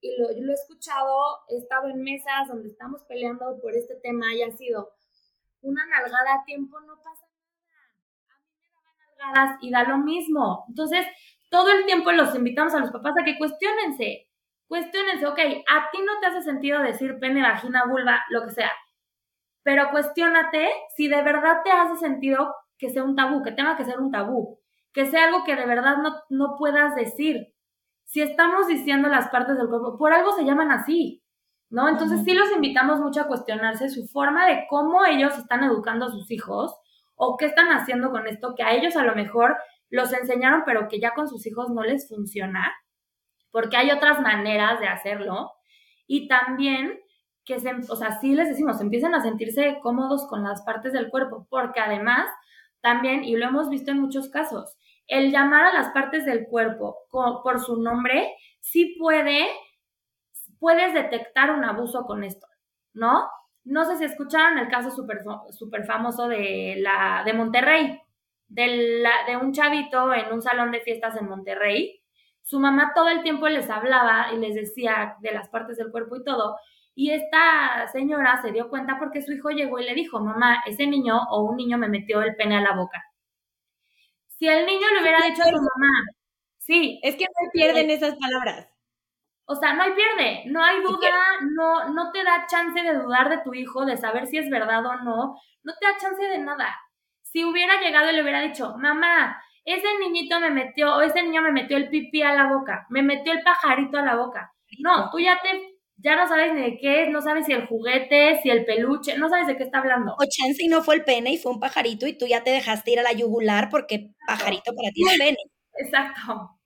y 0.00 0.16
lo, 0.18 0.30
he 0.30 0.54
escuchado, 0.54 1.40
he 1.48 1.56
estado 1.58 1.88
en 1.88 2.02
mesas 2.02 2.48
donde 2.48 2.68
estamos 2.68 3.02
peleando 3.04 3.60
por 3.60 3.74
este 3.76 3.94
tema 3.96 4.34
y 4.34 4.42
ha 4.42 4.50
sido 4.50 4.92
una 5.60 5.86
nalgada 5.86 6.40
a 6.40 6.44
tiempo, 6.44 6.80
no 6.80 6.96
pasa 6.96 7.26
nada. 7.70 8.34
A 8.34 8.40
mí 8.40 8.50
me 8.58 8.66
daban 8.66 8.98
nalgadas 8.98 9.58
y 9.62 9.70
da 9.70 9.84
lo 9.84 9.98
mismo. 9.98 10.64
Entonces, 10.68 11.06
todo 11.50 11.70
el 11.70 11.84
tiempo 11.86 12.10
los 12.12 12.34
invitamos 12.34 12.74
a 12.74 12.80
los 12.80 12.90
papás 12.90 13.14
a 13.20 13.24
que 13.24 13.38
cuestionense, 13.38 14.28
cuestionense, 14.66 15.26
ok, 15.26 15.38
a 15.38 15.90
ti 15.90 15.98
no 16.04 16.18
te 16.18 16.26
hace 16.26 16.42
sentido 16.42 16.80
decir 16.80 17.18
pene, 17.20 17.42
vagina, 17.42 17.84
vulva, 17.86 18.24
lo 18.30 18.42
que 18.44 18.50
sea, 18.50 18.72
pero 19.62 19.90
cuestionate 19.90 20.70
si 20.96 21.08
de 21.08 21.22
verdad 21.22 21.62
te 21.62 21.70
hace 21.70 21.96
sentido 21.96 22.54
que 22.82 22.90
sea 22.90 23.04
un 23.04 23.14
tabú, 23.14 23.44
que 23.44 23.52
tenga 23.52 23.76
que 23.76 23.84
ser 23.84 24.00
un 24.00 24.10
tabú, 24.10 24.58
que 24.92 25.06
sea 25.06 25.26
algo 25.26 25.44
que 25.44 25.54
de 25.54 25.66
verdad 25.66 25.98
no, 25.98 26.16
no 26.30 26.56
puedas 26.58 26.96
decir. 26.96 27.54
Si 28.06 28.20
estamos 28.20 28.66
diciendo 28.66 29.08
las 29.08 29.28
partes 29.28 29.56
del 29.56 29.68
cuerpo, 29.68 29.96
por 29.96 30.12
algo 30.12 30.32
se 30.32 30.44
llaman 30.44 30.72
así, 30.72 31.22
¿no? 31.70 31.88
Entonces 31.88 32.24
sí 32.24 32.34
los 32.34 32.50
invitamos 32.50 32.98
mucho 32.98 33.20
a 33.20 33.28
cuestionarse 33.28 33.88
su 33.88 34.08
forma 34.08 34.46
de 34.46 34.66
cómo 34.68 35.04
ellos 35.04 35.38
están 35.38 35.62
educando 35.62 36.06
a 36.06 36.10
sus 36.10 36.28
hijos 36.32 36.74
o 37.14 37.36
qué 37.36 37.46
están 37.46 37.68
haciendo 37.68 38.10
con 38.10 38.26
esto, 38.26 38.54
que 38.56 38.64
a 38.64 38.74
ellos 38.74 38.96
a 38.96 39.04
lo 39.04 39.14
mejor 39.14 39.56
los 39.88 40.12
enseñaron, 40.12 40.64
pero 40.66 40.88
que 40.88 40.98
ya 40.98 41.14
con 41.14 41.28
sus 41.28 41.46
hijos 41.46 41.70
no 41.70 41.84
les 41.84 42.08
funciona, 42.08 42.72
porque 43.52 43.76
hay 43.76 43.92
otras 43.92 44.20
maneras 44.20 44.80
de 44.80 44.88
hacerlo. 44.88 45.52
Y 46.08 46.26
también 46.26 46.98
que 47.44 47.60
se, 47.60 47.70
o 47.88 47.96
sea, 47.96 48.18
sí 48.20 48.34
les 48.34 48.48
decimos, 48.48 48.80
empiecen 48.80 49.14
a 49.14 49.22
sentirse 49.22 49.78
cómodos 49.82 50.26
con 50.26 50.42
las 50.42 50.62
partes 50.62 50.92
del 50.92 51.10
cuerpo, 51.10 51.46
porque 51.48 51.78
además 51.78 52.28
también, 52.82 53.24
y 53.24 53.36
lo 53.36 53.46
hemos 53.46 53.70
visto 53.70 53.90
en 53.90 54.00
muchos 54.00 54.28
casos, 54.28 54.76
el 55.06 55.30
llamar 55.30 55.66
a 55.66 55.72
las 55.72 55.88
partes 55.90 56.24
del 56.26 56.46
cuerpo 56.46 56.98
por 57.10 57.60
su 57.60 57.80
nombre 57.80 58.34
sí 58.60 58.96
puede, 58.98 59.48
puedes 60.58 60.94
detectar 60.94 61.50
un 61.50 61.64
abuso 61.64 62.04
con 62.04 62.24
esto, 62.24 62.46
¿no? 62.92 63.28
No 63.64 63.84
sé 63.84 63.96
si 63.96 64.04
escucharon 64.04 64.58
el 64.58 64.68
caso 64.68 64.90
súper 64.90 65.22
super 65.50 65.84
famoso 65.84 66.28
de, 66.28 66.76
la, 66.78 67.22
de 67.24 67.32
Monterrey, 67.32 68.00
de, 68.48 69.04
de 69.26 69.36
un 69.36 69.52
chavito 69.52 70.12
en 70.12 70.32
un 70.32 70.42
salón 70.42 70.72
de 70.72 70.80
fiestas 70.80 71.16
en 71.16 71.28
Monterrey. 71.28 72.00
Su 72.42 72.58
mamá 72.58 72.92
todo 72.94 73.08
el 73.08 73.22
tiempo 73.22 73.48
les 73.48 73.70
hablaba 73.70 74.32
y 74.32 74.38
les 74.38 74.54
decía 74.54 75.16
de 75.20 75.32
las 75.32 75.48
partes 75.48 75.76
del 75.76 75.92
cuerpo 75.92 76.16
y 76.16 76.24
todo, 76.24 76.56
y 76.94 77.10
esta 77.10 77.88
señora 77.92 78.40
se 78.42 78.52
dio 78.52 78.68
cuenta 78.68 78.98
porque 78.98 79.22
su 79.22 79.32
hijo 79.32 79.50
llegó 79.50 79.78
y 79.78 79.84
le 79.84 79.94
dijo, 79.94 80.20
mamá, 80.20 80.62
ese 80.66 80.86
niño 80.86 81.18
o 81.30 81.42
un 81.42 81.56
niño 81.56 81.78
me 81.78 81.88
metió 81.88 82.22
el 82.22 82.36
pene 82.36 82.56
a 82.58 82.60
la 82.60 82.76
boca. 82.76 83.02
Si 84.26 84.46
el 84.48 84.66
niño 84.66 84.88
le 84.92 85.00
hubiera 85.02 85.20
dicho 85.24 85.42
a 85.42 85.46
su 85.46 85.52
mamá, 85.52 85.88
sí. 86.58 87.00
Es 87.02 87.16
que 87.16 87.24
no 87.24 87.50
pierden 87.52 87.90
esas 87.90 88.16
palabras. 88.16 88.68
O 89.46 89.56
sea, 89.56 89.74
no 89.74 89.82
hay 89.82 89.92
pierde, 89.92 90.44
no 90.46 90.62
hay 90.64 90.82
duda, 90.82 91.10
no, 91.56 91.88
no 91.90 92.12
te 92.12 92.22
da 92.24 92.46
chance 92.46 92.80
de 92.80 92.94
dudar 92.94 93.28
de 93.28 93.38
tu 93.38 93.54
hijo, 93.54 93.84
de 93.84 93.96
saber 93.96 94.26
si 94.26 94.38
es 94.38 94.48
verdad 94.50 94.84
o 94.86 94.96
no, 95.02 95.36
no 95.62 95.72
te 95.78 95.86
da 95.86 95.98
chance 95.98 96.22
de 96.22 96.38
nada. 96.38 96.74
Si 97.22 97.44
hubiera 97.44 97.80
llegado 97.80 98.10
y 98.10 98.14
le 98.14 98.22
hubiera 98.22 98.40
dicho, 98.40 98.74
mamá, 98.78 99.42
ese 99.64 99.86
niñito 99.98 100.40
me 100.40 100.50
metió, 100.50 100.96
o 100.96 101.00
ese 101.02 101.22
niño 101.22 101.42
me 101.42 101.52
metió 101.52 101.76
el 101.76 101.88
pipí 101.88 102.22
a 102.22 102.34
la 102.34 102.46
boca, 102.46 102.86
me 102.90 103.02
metió 103.02 103.32
el 103.32 103.42
pajarito 103.42 103.98
a 103.98 104.02
la 104.02 104.16
boca. 104.16 104.52
No, 104.78 105.10
tú 105.10 105.18
ya 105.18 105.40
te 105.42 105.71
ya 106.02 106.16
no 106.16 106.26
sabes 106.28 106.52
ni 106.54 106.62
de 106.62 106.78
qué 106.78 107.04
es, 107.04 107.10
no 107.10 107.22
sabes 107.22 107.46
si 107.46 107.52
el 107.52 107.66
juguete, 107.66 108.40
si 108.42 108.50
el 108.50 108.64
peluche, 108.64 109.16
no 109.18 109.28
sabes 109.28 109.46
de 109.46 109.56
qué 109.56 109.62
está 109.62 109.78
hablando. 109.78 110.14
O 110.14 110.24
chance 110.28 110.62
y 110.62 110.68
no 110.68 110.82
fue 110.82 110.96
el 110.96 111.04
pene 111.04 111.32
y 111.32 111.38
fue 111.38 111.52
un 111.52 111.60
pajarito 111.60 112.06
y 112.06 112.14
tú 112.14 112.26
ya 112.26 112.42
te 112.42 112.50
dejaste 112.50 112.90
ir 112.90 113.00
a 113.00 113.02
la 113.02 113.12
yugular 113.12 113.68
porque 113.70 114.10
pajarito 114.26 114.74
para 114.74 114.90
ti 114.90 115.02
es 115.08 115.18
pene. 115.18 115.36
Exacto. 115.74 116.58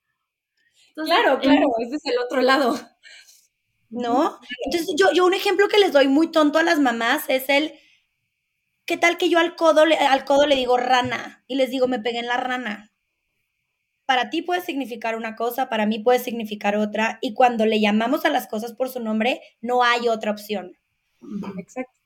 claro, 0.95 1.39
claro, 1.39 1.67
ese 1.79 1.97
es 1.97 2.07
el 2.07 2.19
otro 2.19 2.41
lado. 2.41 2.79
¿No? 3.89 4.41
Entonces, 4.65 4.95
yo, 4.99 5.13
yo 5.13 5.25
un 5.25 5.35
ejemplo 5.35 5.69
que 5.69 5.79
les 5.79 5.93
doy 5.93 6.09
muy 6.09 6.31
tonto 6.31 6.59
a 6.59 6.65
las 6.65 6.81
mamás 6.81 7.25
es 7.29 7.49
el, 7.49 7.75
¿qué 8.85 8.97
tal 8.97 9.17
que 9.17 9.29
yo 9.29 9.39
al 9.39 9.55
codo, 9.55 9.83
al 9.83 10.25
codo 10.25 10.47
le 10.47 10.57
digo 10.57 10.77
rana? 10.77 11.45
Y 11.47 11.55
les 11.55 11.71
digo, 11.71 11.87
me 11.87 12.01
pegué 12.01 12.19
en 12.19 12.27
la 12.27 12.37
rana 12.37 12.93
para 14.07 14.31
ti 14.31 14.43
puede 14.43 14.61
significar 14.61 15.17
una 15.17 15.37
cosa, 15.37 15.69
para 15.69 15.85
mí 15.85 15.99
puede 15.99 16.19
significar 16.19 16.77
otra, 16.77 17.19
y 17.21 17.35
cuando 17.35 17.67
le 17.67 17.81
llamamos 17.81 18.25
a 18.25 18.31
las 18.31 18.47
cosas 18.47 18.73
por 18.73 18.89
su 18.89 19.01
nombre, 19.01 19.41
no 19.61 19.83
hay 19.83 20.09
otra 20.09 20.31
opción. 20.31 20.79
Exacto. 21.59 22.01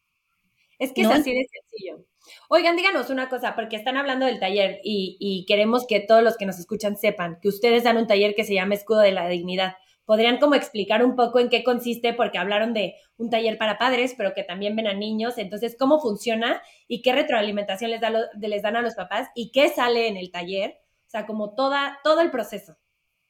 Es 0.79 0.93
que 0.93 1.03
es 1.03 1.09
así 1.09 1.33
de 1.33 1.47
sencillo. 1.47 2.07
Oigan, 2.49 2.77
díganos 2.77 3.11
una 3.11 3.29
cosa, 3.29 3.55
porque 3.55 3.77
están 3.77 3.97
hablando 3.97 4.25
del 4.25 4.41
taller 4.41 4.81
y, 4.83 5.17
y, 5.21 5.45
queremos 5.47 5.87
que 5.87 6.01
todos 6.01 6.23
los 6.23 6.37
que 6.37 6.47
nos 6.47 6.59
escuchan 6.59 6.97
sepan 6.97 7.39
que 7.43 7.49
ustedes 7.49 7.85
dan 7.85 7.99
un 7.99 8.07
taller 8.07 8.35
que 8.35 8.45
se 8.45 8.55
llama 8.55 8.75
Escudo 8.75 9.01
de 9.01 9.13
la 9.13 9.29
Dignidad. 9.29 9.75
¿Podrían 10.07 10.39
como 10.39 10.55
explicar 10.55 11.05
un 11.05 11.17
poco 11.17 11.39
en 11.39 11.49
qué 11.51 11.63
consiste? 11.63 12.15
Porque 12.15 12.39
hablaron 12.39 12.73
de 12.73 12.97
un 13.17 13.31
taller 13.31 13.59
para 13.59 13.79
padres, 13.79 14.15
pero 14.17 14.33
que 14.35 14.43
también 14.43 14.75
ven 14.75 14.87
a 14.87 14.95
niños. 14.95 15.39
Entonces, 15.39 15.77
¿cómo 15.79 16.01
funciona 16.01 16.63
y 16.89 17.03
qué 17.03 17.13
retroalimentación 17.13 17.91
les, 17.91 18.01
da 18.01 18.11
les 18.41 18.63
dan 18.63 18.77
a 18.77 18.83
los 18.83 18.95
papás 18.95 19.29
y 19.35 19.53
qué 19.53 19.69
sale 19.69 20.09
en 20.09 20.17
el 20.17 20.33
taller? 20.33 20.79
O 21.11 21.12
sea, 21.12 21.27
como 21.27 21.57
toda, 21.57 21.99
todo 22.05 22.20
el 22.20 22.31
proceso. 22.31 22.79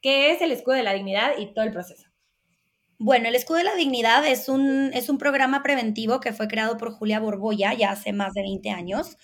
¿Qué 0.03 0.33
es 0.33 0.43
el 0.43 0.53
escudo 0.53 0.75
de 0.75 0.83
la 0.83 0.93
dignidad 0.93 1.39
y 1.39 1.55
todo 1.55 1.65
el 1.65 1.73
proceso? 1.73 2.11
Bueno, 2.99 3.29
el 3.29 3.35
escudo 3.35 3.57
de 3.57 3.65
la 3.65 3.75
dignidad 3.75 4.27
es 4.27 4.51
un, 4.51 4.91
es 4.93 5.09
un 5.09 5.17
programa 5.17 5.63
preventivo 5.63 6.21
que 6.21 6.35
fue 6.35 6.47
creado 6.47 6.77
por 6.77 6.93
Julia 6.93 7.21
Borboya 7.21 7.73
ya 7.73 7.93
hace 7.93 8.13
más 8.13 8.35
de 8.35 8.43
20 8.43 8.69
años 8.69 9.17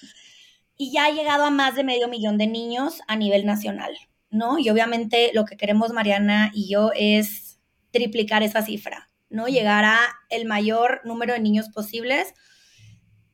y 0.74 0.90
ya 0.90 1.04
ha 1.04 1.10
llegado 1.10 1.44
a 1.44 1.50
más 1.50 1.74
de 1.74 1.84
medio 1.84 2.08
millón 2.08 2.38
de 2.38 2.46
niños 2.46 3.02
a 3.08 3.16
nivel 3.16 3.44
nacional, 3.44 3.94
¿no? 4.30 4.58
Y 4.58 4.70
obviamente 4.70 5.32
lo 5.34 5.44
que 5.44 5.58
queremos 5.58 5.92
Mariana 5.92 6.50
y 6.54 6.70
yo 6.70 6.92
es 6.96 7.60
triplicar 7.90 8.42
esa 8.42 8.62
cifra, 8.62 9.10
¿no? 9.28 9.48
Llegar 9.48 9.84
a 9.84 9.98
el 10.30 10.46
mayor 10.46 11.02
número 11.04 11.34
de 11.34 11.40
niños 11.40 11.68
posibles. 11.68 12.32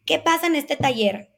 ¿Qué 0.05 0.19
pasa 0.19 0.49
en 0.49 0.57
este 0.57 0.75
taller? 0.75 1.32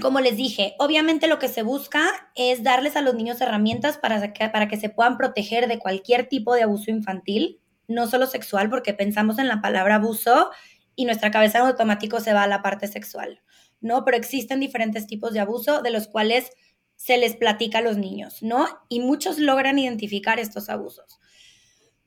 Como 0.00 0.20
les 0.20 0.36
dije, 0.36 0.74
obviamente 0.78 1.28
lo 1.28 1.38
que 1.38 1.48
se 1.48 1.62
busca 1.62 2.30
es 2.34 2.62
darles 2.62 2.96
a 2.96 3.02
los 3.02 3.14
niños 3.14 3.40
herramientas 3.40 3.96
para 3.96 4.32
que, 4.32 4.48
para 4.48 4.68
que 4.68 4.76
se 4.76 4.88
puedan 4.88 5.16
proteger 5.16 5.68
de 5.68 5.78
cualquier 5.78 6.28
tipo 6.28 6.54
de 6.54 6.64
abuso 6.64 6.90
infantil, 6.90 7.60
no 7.86 8.06
solo 8.08 8.26
sexual, 8.26 8.70
porque 8.70 8.94
pensamos 8.94 9.38
en 9.38 9.46
la 9.46 9.60
palabra 9.60 9.96
abuso 9.96 10.50
y 10.96 11.04
nuestra 11.04 11.30
cabeza 11.30 11.58
en 11.58 11.66
automático 11.66 12.20
se 12.20 12.32
va 12.32 12.42
a 12.42 12.48
la 12.48 12.62
parte 12.62 12.88
sexual, 12.88 13.40
¿no? 13.80 14.04
Pero 14.04 14.16
existen 14.16 14.58
diferentes 14.60 15.06
tipos 15.06 15.32
de 15.32 15.40
abuso 15.40 15.82
de 15.82 15.90
los 15.90 16.08
cuales 16.08 16.50
se 16.96 17.18
les 17.18 17.36
platica 17.36 17.78
a 17.78 17.82
los 17.82 17.96
niños, 17.96 18.42
¿no? 18.42 18.66
Y 18.88 19.00
muchos 19.00 19.38
logran 19.38 19.78
identificar 19.78 20.40
estos 20.40 20.68
abusos. 20.68 21.20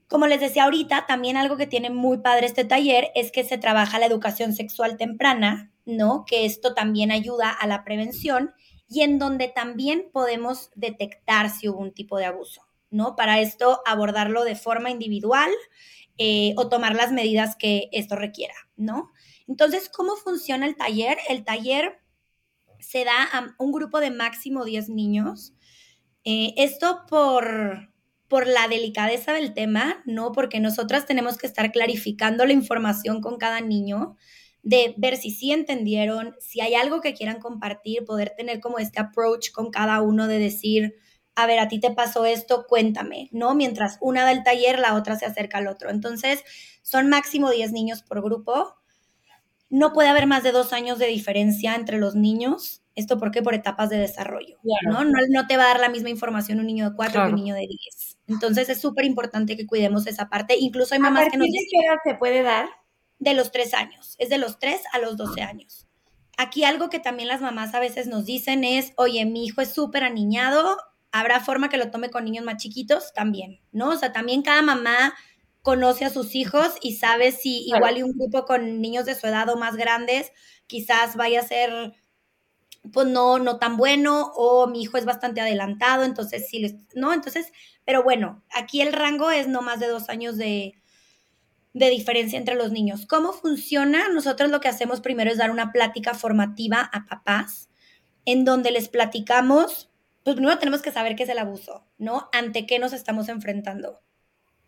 Como 0.07 0.27
les 0.27 0.39
decía 0.39 0.63
ahorita, 0.63 1.05
también 1.05 1.35
algo 1.35 1.57
que 1.57 1.67
tiene 1.67 1.89
muy 1.89 2.19
padre 2.19 2.45
este 2.47 2.63
taller 2.63 3.11
es 3.13 3.31
que 3.31 3.43
se 3.43 3.57
trabaja 3.57 3.99
la 3.99 4.05
educación 4.05 4.53
sexual 4.53 4.97
temprana, 4.97 5.71
¿no? 5.87 6.25
Que 6.25 6.45
esto 6.45 6.75
también 6.75 7.11
ayuda 7.11 7.49
a 7.49 7.65
la 7.65 7.83
prevención 7.83 8.53
y 8.87 9.01
en 9.01 9.17
donde 9.17 9.47
también 9.47 10.09
podemos 10.13 10.69
detectar 10.75 11.49
si 11.49 11.67
hubo 11.67 11.79
un 11.79 11.93
tipo 11.93 12.17
de 12.17 12.25
abuso, 12.25 12.61
¿no? 12.91 13.15
Para 13.15 13.39
esto 13.39 13.81
abordarlo 13.85 14.43
de 14.43 14.55
forma 14.55 14.91
individual 14.91 15.49
eh, 16.17 16.53
o 16.57 16.69
tomar 16.69 16.95
las 16.95 17.11
medidas 17.11 17.55
que 17.55 17.89
esto 17.91 18.15
requiera, 18.15 18.55
¿no? 18.75 19.11
Entonces, 19.47 19.89
¿cómo 19.89 20.15
funciona 20.15 20.67
el 20.67 20.75
taller? 20.75 21.17
El 21.29 21.43
taller 21.43 21.99
se 22.79 23.03
da 23.05 23.23
a 23.23 23.55
un 23.57 23.71
grupo 23.71 23.99
de 23.99 24.11
máximo 24.11 24.65
10 24.65 24.89
niños. 24.89 25.53
Eh, 26.23 26.53
esto 26.57 27.05
por 27.09 27.89
por 28.27 28.45
la 28.45 28.67
delicadeza 28.67 29.33
del 29.33 29.53
tema, 29.53 30.01
¿no? 30.05 30.31
Porque 30.31 30.59
nosotras 30.59 31.05
tenemos 31.05 31.37
que 31.37 31.47
estar 31.47 31.71
clarificando 31.71 32.45
la 32.45 32.53
información 32.53 33.21
con 33.21 33.37
cada 33.37 33.61
niño, 33.61 34.17
de 34.67 34.93
ver 34.97 35.15
si 35.15 35.31
sí 35.31 35.53
entendieron, 35.53 36.35
si 36.41 36.59
hay 36.59 36.75
algo 36.75 36.99
que 36.99 37.13
quieran 37.13 37.39
compartir, 37.39 38.03
poder 38.03 38.33
tener 38.35 38.59
como 38.59 38.79
este 38.79 38.99
approach 38.99 39.51
con 39.51 39.71
cada 39.71 40.01
uno 40.01 40.27
de 40.27 40.39
decir, 40.39 40.95
a 41.35 41.45
ver, 41.45 41.59
a 41.59 41.69
ti 41.69 41.79
te 41.79 41.91
pasó 41.91 42.25
esto, 42.25 42.65
cuéntame, 42.67 43.29
¿no? 43.31 43.55
Mientras 43.55 43.97
una 44.01 44.25
da 44.25 44.33
el 44.33 44.43
taller, 44.43 44.79
la 44.79 44.95
otra 44.95 45.17
se 45.17 45.25
acerca 45.25 45.59
al 45.59 45.67
otro. 45.67 45.89
Entonces, 45.89 46.43
son 46.81 47.07
máximo 47.07 47.49
10 47.49 47.71
niños 47.71 48.03
por 48.03 48.21
grupo. 48.21 48.75
No 49.69 49.93
puede 49.93 50.09
haber 50.09 50.27
más 50.27 50.43
de 50.43 50.51
dos 50.51 50.73
años 50.73 50.99
de 50.99 51.07
diferencia 51.07 51.73
entre 51.73 51.97
los 51.97 52.15
niños. 52.15 52.83
¿Esto 52.93 53.17
por 53.17 53.31
qué? 53.31 53.41
Por 53.41 53.53
etapas 53.53 53.89
de 53.89 53.97
desarrollo, 53.97 54.57
¿no? 54.83 55.05
¿no? 55.05 55.47
te 55.47 55.55
va 55.55 55.63
a 55.63 55.67
dar 55.67 55.79
la 55.79 55.89
misma 55.89 56.09
información 56.09 56.59
un 56.59 56.67
niño 56.67 56.89
de 56.89 56.95
4 56.97 57.23
que 57.23 57.29
un 57.29 57.35
niño 57.35 57.55
de 57.55 57.67
10. 57.67 58.17
Entonces, 58.27 58.67
es 58.67 58.81
súper 58.81 59.05
importante 59.05 59.55
que 59.55 59.65
cuidemos 59.65 60.07
esa 60.07 60.27
parte. 60.27 60.57
Incluso 60.59 60.93
hay 60.93 60.99
mamás 60.99 61.29
que 61.31 61.37
nos 61.37 61.47
dicen... 61.47 61.67
qué 61.71 61.87
edad 61.87 61.99
se 62.03 62.15
puede 62.15 62.41
dar? 62.41 62.67
De 63.19 63.33
los 63.33 63.51
tres 63.51 63.73
años, 63.73 64.15
es 64.19 64.29
de 64.29 64.37
los 64.37 64.59
tres 64.59 64.81
a 64.93 64.99
los 64.99 65.17
12 65.17 65.41
años. 65.41 65.87
Aquí 66.37 66.63
algo 66.63 66.89
que 66.89 66.99
también 66.99 67.27
las 67.27 67.41
mamás 67.41 67.73
a 67.73 67.79
veces 67.79 68.07
nos 68.07 68.25
dicen 68.25 68.63
es, 68.63 68.93
oye, 68.95 69.25
mi 69.25 69.45
hijo 69.45 69.61
es 69.61 69.73
súper 69.73 70.03
aniñado, 70.03 70.77
habrá 71.11 71.39
forma 71.39 71.69
que 71.69 71.77
lo 71.77 71.89
tome 71.89 72.11
con 72.11 72.25
niños 72.25 72.45
más 72.45 72.57
chiquitos 72.57 73.11
también, 73.13 73.59
¿no? 73.71 73.89
O 73.89 73.95
sea, 73.95 74.11
también 74.13 74.43
cada 74.43 74.61
mamá 74.61 75.15
conoce 75.63 76.05
a 76.05 76.09
sus 76.09 76.35
hijos 76.35 76.75
y 76.81 76.95
sabe 76.95 77.31
si 77.31 77.67
igual 77.67 77.97
y 77.97 78.03
un 78.03 78.13
grupo 78.13 78.45
con 78.45 78.79
niños 78.81 79.05
de 79.05 79.15
su 79.15 79.27
edad 79.27 79.49
o 79.49 79.57
más 79.57 79.75
grandes 79.75 80.31
quizás 80.67 81.15
vaya 81.15 81.41
a 81.41 81.47
ser 81.47 81.93
pues 82.93 83.07
no, 83.07 83.37
no 83.39 83.57
tan 83.57 83.75
bueno 83.75 84.31
o 84.35 84.67
mi 84.67 84.81
hijo 84.81 84.97
es 84.97 85.03
bastante 85.03 85.41
adelantado, 85.41 86.03
entonces 86.03 86.47
sí, 86.49 86.77
¿no? 86.95 87.13
Entonces, 87.13 87.51
pero 87.83 88.03
bueno, 88.03 88.43
aquí 88.51 88.81
el 88.81 88.93
rango 88.93 89.29
es 89.29 89.47
no 89.47 89.61
más 89.61 89.79
de 89.79 89.87
dos 89.87 90.07
años 90.07 90.37
de, 90.37 90.73
de 91.77 91.89
diferencia 91.89 92.39
entre 92.39 92.55
los 92.55 92.71
niños. 92.71 93.05
¿Cómo 93.05 93.33
funciona? 93.33 94.09
Nosotros 94.09 94.49
lo 94.49 94.59
que 94.59 94.67
hacemos 94.67 94.99
primero 94.99 95.29
es 95.31 95.37
dar 95.37 95.51
una 95.51 95.71
plática 95.71 96.13
formativa 96.13 96.89
a 96.91 97.05
papás, 97.05 97.69
en 98.25 98.45
donde 98.45 98.71
les 98.71 98.89
platicamos, 98.89 99.89
pues 100.23 100.35
primero 100.35 100.57
tenemos 100.57 100.81
que 100.81 100.91
saber 100.91 101.15
qué 101.15 101.23
es 101.23 101.29
el 101.29 101.37
abuso, 101.37 101.85
¿no? 101.97 102.29
Ante 102.33 102.65
qué 102.65 102.79
nos 102.79 102.93
estamos 102.93 103.29
enfrentando. 103.29 104.01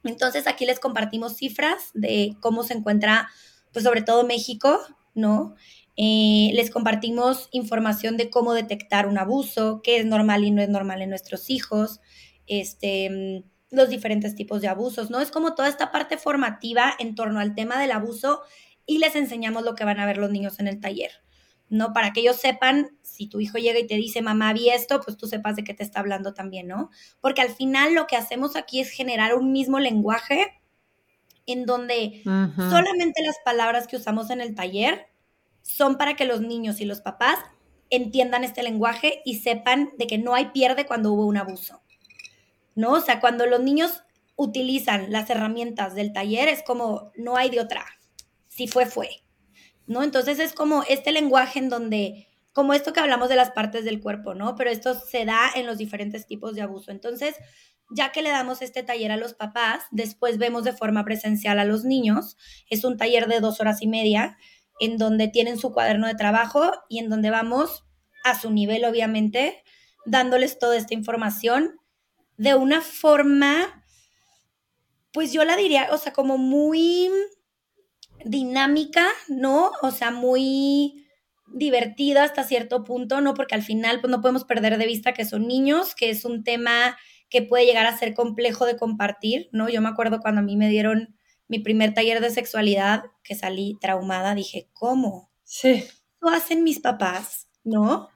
Entonces 0.03 0.47
aquí 0.47 0.65
les 0.65 0.79
compartimos 0.79 1.35
cifras 1.35 1.89
de 1.93 2.37
cómo 2.39 2.63
se 2.63 2.75
encuentra, 2.75 3.29
pues 3.73 3.83
sobre 3.83 4.01
todo 4.01 4.23
México, 4.23 4.79
¿no? 5.15 5.55
Eh, 5.97 6.51
les 6.53 6.69
compartimos 6.69 7.49
información 7.51 8.15
de 8.15 8.29
cómo 8.29 8.53
detectar 8.53 9.07
un 9.07 9.17
abuso, 9.17 9.81
qué 9.83 9.97
es 9.97 10.05
normal 10.05 10.45
y 10.45 10.51
no 10.51 10.61
es 10.61 10.69
normal 10.69 11.01
en 11.01 11.09
nuestros 11.09 11.49
hijos, 11.49 11.99
este 12.47 13.43
los 13.71 13.89
diferentes 13.89 14.35
tipos 14.35 14.61
de 14.61 14.67
abusos, 14.67 15.09
¿no? 15.09 15.19
Es 15.19 15.31
como 15.31 15.55
toda 15.55 15.67
esta 15.67 15.91
parte 15.91 16.17
formativa 16.17 16.93
en 16.99 17.15
torno 17.15 17.39
al 17.39 17.55
tema 17.55 17.79
del 17.79 17.91
abuso 17.91 18.41
y 18.85 18.97
les 18.97 19.15
enseñamos 19.15 19.63
lo 19.63 19.75
que 19.75 19.85
van 19.85 19.99
a 19.99 20.05
ver 20.05 20.17
los 20.17 20.31
niños 20.31 20.59
en 20.59 20.67
el 20.67 20.79
taller, 20.79 21.11
¿no? 21.69 21.93
Para 21.93 22.11
que 22.11 22.21
ellos 22.21 22.37
sepan, 22.37 22.97
si 23.03 23.27
tu 23.27 23.39
hijo 23.39 23.57
llega 23.57 23.79
y 23.79 23.85
te 23.85 23.95
dice, 23.95 24.21
mamá, 24.21 24.53
vi 24.53 24.69
esto, 24.69 24.99
pues 25.01 25.17
tú 25.17 25.27
sepas 25.27 25.55
de 25.55 25.63
qué 25.63 25.73
te 25.73 25.83
está 25.83 25.99
hablando 25.99 26.33
también, 26.33 26.67
¿no? 26.67 26.89
Porque 27.21 27.41
al 27.41 27.49
final 27.49 27.93
lo 27.93 28.07
que 28.07 28.15
hacemos 28.15 28.55
aquí 28.55 28.79
es 28.79 28.89
generar 28.89 29.35
un 29.35 29.51
mismo 29.51 29.79
lenguaje 29.79 30.59
en 31.45 31.65
donde 31.65 32.21
solamente 32.23 33.23
las 33.23 33.37
palabras 33.43 33.87
que 33.87 33.97
usamos 33.97 34.29
en 34.29 34.41
el 34.41 34.55
taller 34.55 35.07
son 35.61 35.97
para 35.97 36.15
que 36.15 36.25
los 36.25 36.41
niños 36.41 36.79
y 36.81 36.85
los 36.85 37.01
papás 37.01 37.37
entiendan 37.89 38.43
este 38.43 38.63
lenguaje 38.63 39.21
y 39.25 39.39
sepan 39.39 39.91
de 39.97 40.07
que 40.07 40.17
no 40.17 40.35
hay 40.35 40.47
pierde 40.47 40.85
cuando 40.85 41.11
hubo 41.11 41.25
un 41.25 41.37
abuso. 41.37 41.81
¿No? 42.79 42.93
O 42.93 43.01
sea, 43.01 43.19
cuando 43.19 43.45
los 43.45 43.59
niños 43.59 44.03
utilizan 44.37 45.11
las 45.11 45.29
herramientas 45.29 45.95
del 45.95 46.13
taller 46.13 46.47
es 46.47 46.63
como, 46.63 47.11
no 47.17 47.35
hay 47.35 47.49
de 47.49 47.59
otra. 47.59 47.85
Si 48.47 48.67
fue, 48.69 48.85
fue. 48.85 49.09
¿No? 49.85 50.01
Entonces 50.01 50.39
es 50.39 50.53
como 50.53 50.83
este 50.83 51.11
lenguaje 51.11 51.59
en 51.59 51.67
donde, 51.67 52.27
como 52.53 52.73
esto 52.73 52.93
que 52.93 53.01
hablamos 53.01 53.27
de 53.27 53.35
las 53.35 53.51
partes 53.51 53.83
del 53.83 53.99
cuerpo, 53.99 54.33
¿no? 54.33 54.55
Pero 54.55 54.69
esto 54.69 54.93
se 54.93 55.25
da 55.25 55.51
en 55.55 55.65
los 55.65 55.77
diferentes 55.77 56.25
tipos 56.25 56.55
de 56.55 56.61
abuso. 56.61 56.91
Entonces, 56.91 57.35
ya 57.89 58.13
que 58.13 58.21
le 58.21 58.29
damos 58.29 58.61
este 58.61 58.81
taller 58.81 59.11
a 59.11 59.17
los 59.17 59.33
papás, 59.33 59.83
después 59.91 60.37
vemos 60.37 60.63
de 60.63 60.71
forma 60.71 61.03
presencial 61.03 61.59
a 61.59 61.65
los 61.65 61.83
niños. 61.83 62.37
Es 62.69 62.85
un 62.85 62.95
taller 62.95 63.27
de 63.27 63.41
dos 63.41 63.59
horas 63.59 63.81
y 63.81 63.87
media 63.87 64.37
en 64.79 64.97
donde 64.97 65.27
tienen 65.27 65.57
su 65.57 65.73
cuaderno 65.73 66.07
de 66.07 66.15
trabajo 66.15 66.71
y 66.87 66.99
en 66.99 67.09
donde 67.09 67.29
vamos 67.29 67.83
a 68.23 68.39
su 68.39 68.51
nivel, 68.51 68.85
obviamente, 68.85 69.63
dándoles 70.05 70.59
toda 70.59 70.77
esta 70.77 70.93
información 70.93 71.79
de 72.39 72.55
una 72.55 72.79
forma, 72.79 73.83
pues 75.11 75.33
yo 75.33 75.43
la 75.43 75.57
diría, 75.57 75.89
o 75.91 75.97
sea, 75.97 76.13
como 76.13 76.37
muy 76.37 77.11
dinámica, 78.23 79.05
¿no? 79.27 79.73
O 79.81 79.91
sea, 79.91 80.09
muy 80.09 81.05
divertida 81.47 82.23
hasta 82.23 82.45
cierto 82.45 82.85
punto, 82.85 83.19
¿no? 83.19 83.33
Porque 83.33 83.55
al 83.55 83.61
final, 83.61 83.99
pues 83.99 84.09
no 84.09 84.21
podemos 84.21 84.45
perder 84.45 84.77
de 84.77 84.85
vista 84.85 85.13
que 85.13 85.25
son 85.25 85.49
niños, 85.49 85.95
que 85.95 86.09
es 86.09 86.23
un 86.23 86.45
tema 86.45 86.97
que 87.29 87.41
puede 87.41 87.65
llegar 87.65 87.85
a 87.85 87.97
ser 87.97 88.13
complejo 88.13 88.65
de 88.65 88.77
compartir, 88.77 89.49
¿no? 89.51 89.67
Yo 89.67 89.81
me 89.81 89.89
acuerdo 89.89 90.21
cuando 90.21 90.39
a 90.39 90.43
mí 90.43 90.55
me 90.55 90.69
dieron 90.69 91.17
mi 91.49 91.59
primer 91.59 91.93
taller 91.93 92.21
de 92.21 92.29
sexualidad, 92.29 93.03
que 93.21 93.35
salí 93.35 93.77
traumada, 93.81 94.33
dije, 94.33 94.69
¿cómo? 94.71 95.29
Sí. 95.43 95.83
Lo 96.21 96.29
hacen 96.29 96.63
mis 96.63 96.79
papás, 96.79 97.49
¿no? 97.65 98.07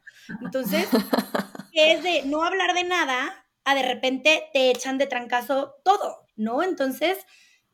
Entonces, 0.41 0.87
es 1.73 2.03
de 2.03 2.23
no 2.23 2.43
hablar 2.43 2.73
de 2.73 2.85
nada, 2.85 3.42
a 3.65 3.75
de 3.75 3.83
repente 3.83 4.43
te 4.53 4.71
echan 4.71 4.97
de 4.97 5.07
trancazo 5.07 5.75
todo, 5.83 6.27
¿no? 6.35 6.63
Entonces, 6.63 7.17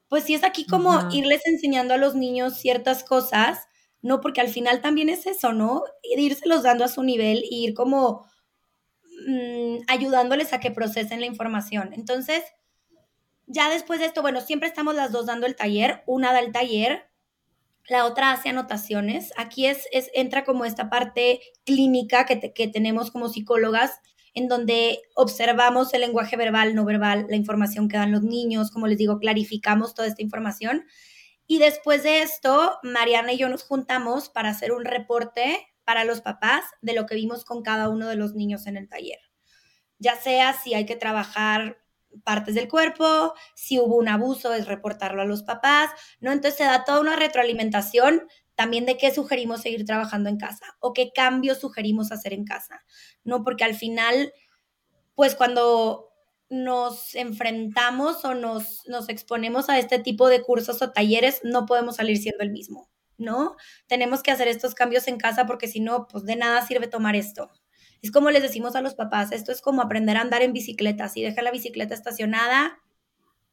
pues 0.07 0.23
sí 0.23 0.33
es 0.33 0.43
aquí 0.43 0.65
como 0.65 1.09
irles 1.11 1.41
enseñando 1.45 1.93
a 1.93 1.97
los 1.97 2.15
niños 2.15 2.57
ciertas 2.57 3.03
cosas, 3.03 3.67
¿no? 4.01 4.21
Porque 4.21 4.41
al 4.41 4.49
final 4.49 4.81
también 4.81 5.09
es 5.09 5.27
eso, 5.27 5.53
¿no? 5.53 5.83
Irselos 6.03 6.63
dando 6.63 6.83
a 6.83 6.89
su 6.89 7.03
nivel 7.03 7.43
y 7.49 7.65
ir 7.65 7.73
como 7.73 8.25
mm, 9.27 9.77
ayudándoles 9.87 10.53
a 10.53 10.59
que 10.59 10.71
procesen 10.71 11.19
la 11.19 11.27
información. 11.27 11.93
Entonces, 11.93 12.43
ya 13.45 13.69
después 13.69 13.99
de 13.99 14.05
esto, 14.07 14.21
bueno, 14.21 14.41
siempre 14.41 14.69
estamos 14.69 14.95
las 14.95 15.11
dos 15.11 15.25
dando 15.25 15.47
el 15.47 15.55
taller, 15.55 16.03
una 16.05 16.31
da 16.33 16.39
el 16.39 16.51
taller, 16.51 17.09
la 17.87 18.05
otra 18.05 18.31
hace 18.31 18.49
anotaciones. 18.49 19.33
Aquí 19.37 19.65
es, 19.65 19.87
es 19.91 20.09
entra 20.13 20.43
como 20.43 20.65
esta 20.65 20.89
parte 20.89 21.41
clínica 21.65 22.25
que, 22.25 22.53
que 22.53 22.67
tenemos 22.67 23.11
como 23.11 23.29
psicólogas, 23.29 23.99
en 24.33 24.47
donde 24.47 25.01
observamos 25.15 25.93
el 25.93 26.01
lenguaje 26.01 26.37
verbal, 26.37 26.75
no 26.75 26.85
verbal, 26.85 27.27
la 27.29 27.35
información 27.35 27.87
que 27.87 27.97
dan 27.97 28.11
los 28.11 28.23
niños, 28.23 28.71
como 28.71 28.87
les 28.87 28.97
digo, 28.97 29.19
clarificamos 29.19 29.93
toda 29.93 30.07
esta 30.07 30.21
información. 30.21 30.85
Y 31.47 31.59
después 31.59 32.03
de 32.03 32.21
esto, 32.21 32.77
Mariana 32.83 33.33
y 33.33 33.37
yo 33.37 33.49
nos 33.49 33.63
juntamos 33.63 34.29
para 34.29 34.49
hacer 34.49 34.71
un 34.71 34.85
reporte 34.85 35.67
para 35.83 36.03
los 36.03 36.21
papás 36.21 36.63
de 36.81 36.93
lo 36.93 37.07
que 37.07 37.15
vimos 37.15 37.43
con 37.43 37.63
cada 37.63 37.89
uno 37.89 38.07
de 38.07 38.15
los 38.15 38.35
niños 38.35 38.67
en 38.67 38.77
el 38.77 38.87
taller. 38.87 39.19
Ya 39.97 40.15
sea 40.15 40.53
si 40.53 40.75
hay 40.75 40.85
que 40.85 40.95
trabajar 40.95 41.79
partes 42.23 42.55
del 42.55 42.67
cuerpo, 42.67 43.33
si 43.55 43.79
hubo 43.79 43.95
un 43.95 44.07
abuso, 44.07 44.53
es 44.53 44.67
reportarlo 44.67 45.21
a 45.21 45.25
los 45.25 45.43
papás, 45.43 45.89
¿no? 46.19 46.31
Entonces 46.31 46.57
se 46.57 46.63
da 46.65 46.83
toda 46.83 47.01
una 47.01 47.15
retroalimentación 47.15 48.27
también 48.59 48.85
de 48.85 48.97
qué 48.97 49.13
sugerimos 49.13 49.61
seguir 49.61 49.85
trabajando 49.85 50.27
en 50.27 50.35
casa 50.35 50.75
o 50.81 50.91
qué 50.91 51.13
cambios 51.15 51.59
sugerimos 51.59 52.11
hacer 52.11 52.33
en 52.33 52.43
casa, 52.43 52.83
¿no? 53.23 53.41
Porque 53.41 53.63
al 53.63 53.73
final, 53.73 54.33
pues 55.15 55.33
cuando 55.33 56.09
nos 56.49 57.15
enfrentamos 57.15 58.25
o 58.25 58.35
nos, 58.35 58.85
nos 58.85 59.07
exponemos 59.07 59.69
a 59.69 59.79
este 59.79 59.97
tipo 59.97 60.27
de 60.27 60.41
cursos 60.41 60.81
o 60.81 60.91
talleres, 60.91 61.39
no 61.45 61.65
podemos 61.65 61.95
salir 61.95 62.17
siendo 62.17 62.43
el 62.43 62.51
mismo, 62.51 62.89
¿no? 63.17 63.55
Tenemos 63.87 64.23
que 64.23 64.31
hacer 64.31 64.49
estos 64.49 64.75
cambios 64.75 65.07
en 65.07 65.15
casa 65.15 65.45
porque 65.45 65.69
si 65.69 65.79
no, 65.79 66.07
pues 66.07 66.25
de 66.25 66.35
nada 66.35 66.61
sirve 66.67 66.87
tomar 66.87 67.15
esto. 67.15 67.49
Es 68.01 68.11
como 68.11 68.29
les 68.29 68.41
decimos 68.43 68.75
a 68.75 68.81
los 68.81 68.93
papás, 68.93 69.31
esto 69.31 69.53
es 69.53 69.61
como 69.61 69.81
aprender 69.81 70.17
a 70.17 70.21
andar 70.21 70.41
en 70.41 70.51
bicicleta. 70.51 71.07
Si 71.07 71.21
deja 71.21 71.41
la 71.43 71.51
bicicleta 71.51 71.93
estacionada, 71.93 72.77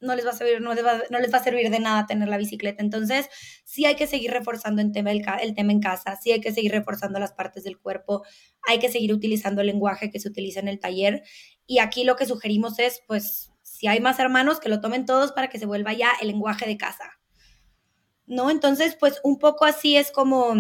no 0.00 0.14
les 0.14 0.26
va 0.26 0.30
a 0.30 0.34
servir, 0.34 0.60
no 0.60 0.74
les 0.74 0.84
va, 0.84 1.02
no 1.10 1.18
les 1.18 1.32
va 1.32 1.38
a 1.38 1.44
servir 1.44 1.70
de 1.70 1.80
nada 1.80 2.06
tener 2.06 2.28
la 2.28 2.36
bicicleta. 2.36 2.82
Entonces, 2.82 3.28
sí 3.64 3.86
hay 3.86 3.96
que 3.96 4.06
seguir 4.06 4.30
reforzando 4.30 4.82
el 4.82 4.92
tema, 4.92 5.10
el, 5.12 5.54
tema 5.54 5.72
en 5.72 5.80
casa, 5.80 6.16
sí 6.16 6.32
hay 6.32 6.40
que 6.40 6.52
seguir 6.52 6.72
reforzando 6.72 7.18
las 7.18 7.32
partes 7.32 7.64
del 7.64 7.78
cuerpo, 7.78 8.24
hay 8.66 8.78
que 8.78 8.90
seguir 8.90 9.12
utilizando 9.12 9.60
el 9.60 9.68
lenguaje 9.68 10.10
que 10.10 10.20
se 10.20 10.28
utiliza 10.28 10.60
en 10.60 10.68
el 10.68 10.80
taller. 10.80 11.22
Y 11.66 11.78
aquí 11.78 12.04
lo 12.04 12.16
que 12.16 12.26
sugerimos 12.26 12.78
es, 12.78 13.00
pues, 13.06 13.50
si 13.62 13.86
hay 13.86 14.00
más 14.00 14.18
hermanos, 14.18 14.60
que 14.60 14.68
lo 14.68 14.80
tomen 14.80 15.06
todos 15.06 15.32
para 15.32 15.48
que 15.48 15.58
se 15.58 15.66
vuelva 15.66 15.92
ya 15.92 16.10
el 16.20 16.28
lenguaje 16.28 16.66
de 16.66 16.76
casa. 16.76 17.18
¿No? 18.26 18.50
Entonces, 18.50 18.96
pues 18.98 19.20
un 19.22 19.38
poco 19.38 19.64
así 19.64 19.96
es 19.96 20.10
como, 20.10 20.54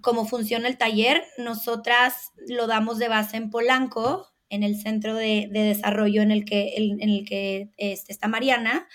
como 0.00 0.26
funciona 0.26 0.66
el 0.66 0.78
taller. 0.78 1.24
Nosotras 1.38 2.32
lo 2.48 2.66
damos 2.66 2.98
de 2.98 3.08
base 3.08 3.36
en 3.36 3.50
Polanco, 3.50 4.29
en 4.50 4.62
el 4.62 4.76
centro 4.76 5.14
de, 5.14 5.48
desarrollo 5.50 6.20
en 6.22 6.30
el 6.30 6.44
que, 6.44 6.74
en 6.76 7.08
el 7.08 7.24
que 7.26 7.70
este, 7.78 8.12
está 8.12 8.28
Mariana, 8.28 8.86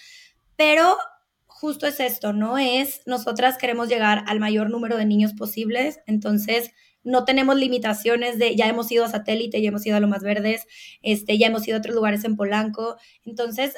pero 0.56 0.98
justo 1.46 1.88
es 1.88 2.00
esto, 2.00 2.34
¿no? 2.34 2.58
Es, 2.58 3.02
nosotras 3.06 3.58
queremos 3.58 3.88
llegar 3.88 4.24
al 4.28 4.39
mayor 4.39 4.70
número 4.70 4.98
de 4.98 5.06
niños 5.06 5.34
posibles, 5.34 6.00
entonces 6.06 6.72
no 7.04 7.24
tenemos 7.24 7.56
limitaciones 7.56 8.38
de, 8.38 8.56
ya 8.56 8.68
hemos 8.68 8.91
ido 8.91 9.06
a 9.06 9.10
satélite, 9.10 9.62
ya 9.62 9.70
hemos 9.70 9.86
ido 9.86 9.96
a 9.96 10.00
lo 10.00 10.08
más 10.08 10.22
verdes, 10.22 10.68
este, 11.02 11.38
ya 11.38 11.48
hemos 11.48 11.68
ido 11.68 11.78
a 11.78 11.80
otros 11.80 11.96
lugares 11.96 12.26
en 12.26 12.36
Polanco, 12.36 12.98
entonces 13.24 13.74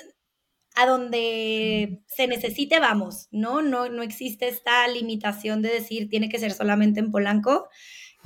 a 0.75 0.85
donde 0.85 2.01
se 2.07 2.27
necesite 2.27 2.79
vamos, 2.79 3.27
¿no? 3.31 3.61
No, 3.61 3.89
no 3.89 4.03
existe 4.03 4.47
esta 4.47 4.87
limitación 4.87 5.61
de 5.61 5.69
decir 5.69 6.07
tiene 6.07 6.29
que 6.29 6.39
ser 6.39 6.53
solamente 6.53 6.99
en 6.99 7.11
Polanco. 7.11 7.67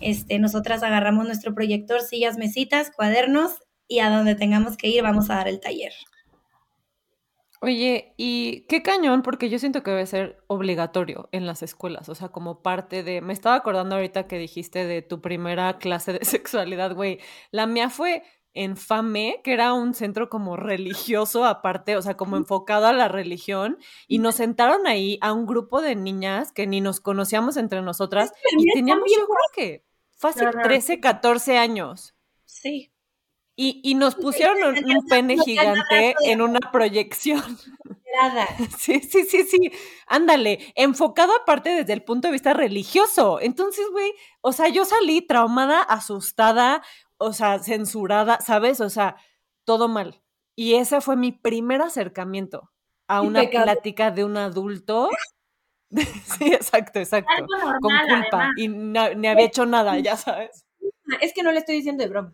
Este, 0.02 0.40
nosotras 0.40 0.84
agarramos 0.84 1.26
nuestro 1.26 1.54
proyector, 1.54 2.02
sillas, 2.02 2.38
mesitas, 2.38 2.92
cuadernos 2.92 3.54
y 3.88 4.00
a 4.00 4.10
donde 4.10 4.36
tengamos 4.36 4.78
que 4.78 4.88
ir 4.88 5.04
vamos 5.04 5.30
a 5.30 5.36
dar 5.36 5.48
el 5.48 5.60
taller. 5.60 5.94
Oye, 7.64 8.16
y 8.18 8.62
qué 8.62 8.82
cañón, 8.82 9.22
porque 9.22 9.48
yo 9.48 9.60
siento 9.60 9.84
que 9.84 9.92
debe 9.92 10.08
ser 10.08 10.44
obligatorio 10.48 11.30
en 11.32 11.46
las 11.46 11.62
escuelas, 11.62 12.10
o 12.10 12.16
sea, 12.16 12.30
como 12.30 12.64
parte 12.64 13.04
de... 13.04 13.22
Me 13.22 13.34
estaba 13.34 13.56
acordando 13.56 13.96
ahorita 13.96 14.26
que 14.28 14.40
dijiste 14.40 14.86
de 14.88 15.04
tu 15.04 15.22
primera 15.22 15.78
clase 15.78 16.14
de 16.14 16.26
sexualidad, 16.26 16.96
güey. 16.96 17.20
La 17.52 17.68
mía 17.68 17.92
fue 17.92 18.24
en 18.56 18.78
FAME, 18.78 19.42
que 19.44 19.54
era 19.54 19.74
un 19.74 19.94
centro 19.94 20.28
como 20.28 20.58
religioso 20.58 21.46
aparte, 21.46 21.96
o 21.98 22.02
sea, 22.02 22.18
como 22.18 22.36
enfocado 22.36 22.88
a 22.88 22.94
la 22.94 23.08
religión, 23.08 23.78
y 24.08 24.18
nos 24.18 24.36
sentaron 24.36 24.88
ahí 24.88 25.20
a 25.22 25.32
un 25.32 25.46
grupo 25.46 25.84
de 25.84 25.96
niñas 25.96 26.52
que 26.52 26.66
ni 26.66 26.82
nos 26.82 27.00
conocíamos 27.00 27.58
entre 27.58 27.84
nosotras, 27.84 28.34
y 28.58 28.74
teníamos, 28.74 29.06
yo 29.08 29.26
creo 29.26 29.38
que 29.56 29.91
fácil 30.22 30.50
13, 30.52 31.00
14 31.00 31.58
años. 31.58 32.16
Sí. 32.46 32.94
Y, 33.56 33.94
nos 33.94 34.16
pusieron 34.16 34.58
un, 34.76 35.06
pene 35.08 35.38
gigante 35.38 36.16
en 36.24 36.42
una 36.42 36.60
proyección. 36.72 37.44
Sí, 38.78 39.00
sí, 39.00 39.24
sí, 39.24 39.44
sí. 39.44 39.72
Ándale, 40.06 40.74
enfocado 40.76 41.34
aparte 41.34 41.70
desde 41.70 41.94
el 41.94 42.04
punto 42.04 42.28
de 42.28 42.34
vista 42.34 42.54
religioso. 42.54 43.40
Entonces, 43.40 43.86
güey, 43.90 44.12
o 44.42 44.52
sea, 44.52 44.68
yo 44.68 44.84
salí 44.84 45.22
traumada, 45.22 45.82
asustada, 45.82 46.84
o 47.18 47.32
sea, 47.32 47.60
censurada, 47.60 48.42
¿sabes? 48.42 48.82
O 48.82 48.90
sea, 48.90 49.16
todo 49.64 49.88
mal. 49.88 50.22
Y 50.58 50.76
ese 50.76 51.00
fue 51.00 51.16
mi 51.16 51.32
primer 51.32 51.82
acercamiento 51.82 52.74
a 53.08 53.22
una 53.22 53.50
plática 53.50 54.12
de 54.12 54.26
un 54.26 54.36
adulto. 54.36 55.10
sí, 56.38 56.54
exacto, 56.54 57.00
exacto. 57.00 57.46
con 57.82 57.92
culpa. 58.08 58.52
Y 58.58 58.68
ni 58.68 59.28
había 59.28 59.46
hecho 59.46 59.66
nada, 59.66 59.98
ya 60.00 60.16
sabes. 60.16 60.66
Es 61.20 61.34
que 61.34 61.44
no 61.44 61.52
le 61.52 61.60
estoy 61.60 61.76
diciendo 61.76 62.04
de 62.04 62.10
broma. 62.10 62.34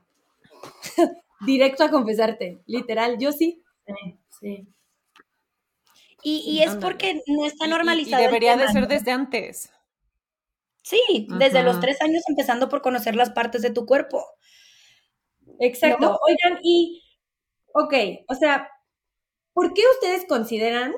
Directo 1.46 1.84
a 1.84 1.90
confesarte, 1.90 2.62
literal, 2.66 3.18
yo 3.20 3.32
sí. 3.32 3.64
Sí, 3.86 4.18
sí. 4.40 4.68
Y, 6.24 6.62
es 6.62 6.76
porque 6.76 7.22
no 7.28 7.46
está 7.46 7.68
normalizado. 7.68 8.22
Y, 8.22 8.26
debería 8.26 8.58
de 8.58 8.68
ser 8.68 8.88
desde 8.88 9.12
antes. 9.12 9.72
Sí, 10.84 11.28
desde 11.38 11.64
los 11.64 11.80
tres 11.80 12.02
años 12.02 12.24
empezando 12.28 12.70
por 12.70 12.82
conocer 12.82 13.16
las 13.16 13.30
partes 13.30 13.62
de 13.62 13.70
tu 13.70 13.86
cuerpo. 13.86 14.26
Exacto. 15.60 16.20
Oigan, 16.22 16.60
y, 16.64 17.04
ok, 17.74 17.94
o 18.28 18.36
sea, 18.36 18.70
¿por 19.54 19.74
qué 19.74 19.84
ustedes 19.96 20.26
consideran 20.28 20.94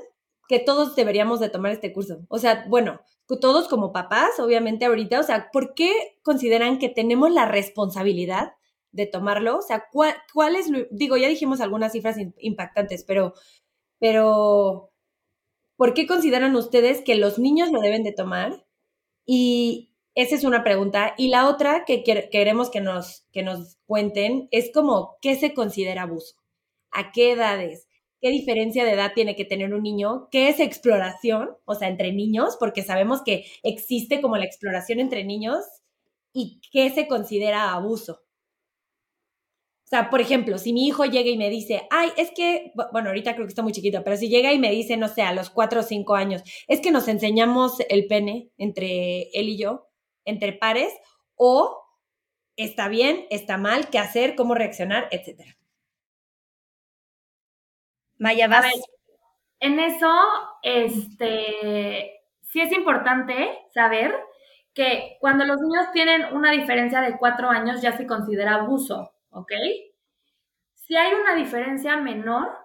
que 0.49 0.59
todos 0.59 0.95
deberíamos 0.95 1.39
de 1.39 1.49
tomar 1.49 1.71
este 1.71 1.93
curso? 1.93 2.25
O 2.27 2.39
sea, 2.39 2.65
bueno, 2.67 2.99
todos 3.39 3.67
como 3.67 3.93
papás, 3.93 4.39
obviamente 4.39 4.85
ahorita, 4.85 5.19
o 5.19 5.23
sea, 5.23 5.51
¿por 5.53 5.75
qué 5.75 5.93
consideran 6.23 6.79
que 6.79 6.89
tenemos 6.89 7.31
la 7.31 7.45
responsabilidad 7.45 8.53
de 8.91 9.05
tomarlo? 9.05 9.57
O 9.57 9.62
sea, 9.62 9.85
¿cuál, 9.91 10.55
es, 10.55 10.71
digo, 10.89 11.17
ya 11.17 11.27
dijimos 11.27 11.62
algunas 11.62 11.91
cifras 11.91 12.17
impactantes, 12.39 13.03
pero, 13.03 13.33
pero, 13.99 14.91
¿por 15.77 15.93
qué 15.93 16.07
consideran 16.07 16.55
ustedes 16.55 17.01
que 17.01 17.13
los 17.13 17.38
niños 17.38 17.71
lo 17.71 17.79
deben 17.79 18.03
de 18.03 18.12
tomar? 18.12 18.65
Y 19.27 19.93
esa 20.15 20.33
es 20.33 20.43
una 20.43 20.63
pregunta. 20.63 21.13
Y 21.15 21.27
la 21.27 21.47
otra 21.47 21.85
que 21.85 22.03
queremos 22.03 22.71
que 22.71 22.81
nos, 22.81 23.27
que 23.31 23.43
nos 23.43 23.77
cuenten 23.85 24.47
es 24.49 24.71
como, 24.73 25.17
¿qué 25.21 25.35
se 25.35 25.53
considera 25.53 26.03
abuso? 26.03 26.38
¿A 26.89 27.12
qué 27.12 27.33
edades? 27.33 27.88
¿Qué 28.21 28.29
diferencia 28.32 28.84
de 28.84 28.91
edad 28.91 29.13
tiene 29.15 29.36
que 29.36 29.45
tener 29.45 29.73
un 29.73 29.84
niño? 29.84 30.27
¿Qué 30.29 30.49
es 30.49 30.60
exploración? 30.60 31.51
O 31.65 31.75
sea, 31.75 31.88
entre 31.88 32.12
niños, 32.12 32.58
porque 32.60 32.84
sabemos 32.84 33.21
que 33.23 33.45
existe 33.63 34.21
como 34.21 34.38
la 34.38 34.45
exploración 34.45 34.99
entre 34.99 35.23
niños. 35.23 35.63
¿Y 36.34 36.62
qué 36.71 36.89
se 36.89 37.08
considera 37.08 37.73
abuso? 37.73 38.21
O 39.86 39.89
sea, 39.89 40.12
por 40.12 40.21
ejemplo, 40.21 40.60
si 40.60 40.71
mi 40.71 40.86
hijo 40.86 41.05
llega 41.05 41.32
y 41.32 41.38
me 41.38 41.49
dice, 41.49 41.88
ay, 41.89 42.10
es 42.15 42.29
que, 42.36 42.71
bueno, 42.91 43.10
ahorita 43.10 43.34
creo 43.34 43.47
que 43.47 43.49
está 43.49 43.63
muy 43.63 43.71
chiquito, 43.71 44.03
pero 44.03 44.17
si 44.17 44.29
llega 44.29 44.53
y 44.53 44.60
me 44.60 44.69
dice, 44.69 44.97
no 44.97 45.08
sé, 45.08 45.23
a 45.23 45.34
los 45.34 45.49
cuatro 45.49 45.79
o 45.79 45.84
cinco 45.84 46.13
años, 46.15 46.43
es 46.67 46.79
que 46.79 46.91
nos 46.91 47.08
enseñamos 47.08 47.79
el 47.89 48.05
pene 48.05 48.51
entre 48.58 49.32
él 49.34 49.49
y 49.49 49.58
yo, 49.58 49.88
entre 50.25 50.53
pares, 50.53 50.93
o 51.34 51.75
está 52.55 52.88
bien, 52.88 53.25
está 53.32 53.58
mal, 53.58 53.89
qué 53.89 53.97
hacer, 53.97 54.36
cómo 54.36 54.53
reaccionar, 54.53 55.08
etcétera. 55.10 55.59
Maya, 58.19 58.47
vas. 58.47 58.65
en 59.60 59.79
eso, 59.79 60.13
este, 60.62 62.21
sí 62.41 62.62
es 62.62 62.71
importante 62.71 63.60
saber 63.73 64.13
que 64.73 65.17
cuando 65.19 65.45
los 65.45 65.60
niños 65.60 65.91
tienen 65.91 66.34
una 66.34 66.51
diferencia 66.51 67.01
de 67.01 67.17
cuatro 67.17 67.49
años 67.49 67.82
ya 67.82 67.97
se 67.97 68.05
considera 68.05 68.55
abuso. 68.55 69.13
¿ok? 69.32 69.51
Si 70.73 70.95
hay 70.95 71.13
una 71.13 71.36
diferencia 71.36 71.97
menor, 71.97 72.58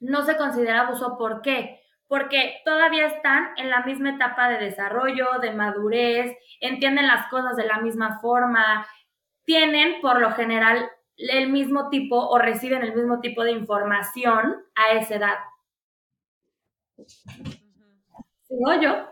no 0.00 0.22
se 0.22 0.36
considera 0.36 0.82
abuso. 0.82 1.16
¿Por 1.18 1.42
qué? 1.42 1.80
Porque 2.06 2.60
todavía 2.64 3.06
están 3.06 3.50
en 3.56 3.70
la 3.70 3.82
misma 3.82 4.10
etapa 4.10 4.48
de 4.48 4.58
desarrollo, 4.58 5.38
de 5.40 5.52
madurez, 5.52 6.36
entienden 6.60 7.06
las 7.06 7.28
cosas 7.28 7.56
de 7.56 7.66
la 7.66 7.78
misma 7.78 8.18
forma, 8.20 8.86
tienen 9.44 10.00
por 10.00 10.20
lo 10.20 10.32
general 10.32 10.90
el 11.28 11.50
mismo 11.50 11.88
tipo 11.90 12.16
o 12.16 12.38
reciben 12.38 12.82
el 12.82 12.94
mismo 12.94 13.20
tipo 13.20 13.44
de 13.44 13.52
información 13.52 14.56
a 14.74 14.92
esa 14.92 15.16
edad. 15.16 15.38
¿Sigo 18.42 18.74
yo? 18.80 19.06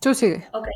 Tú 0.00 0.14
sigue. 0.14 0.48
Ok. 0.52 0.68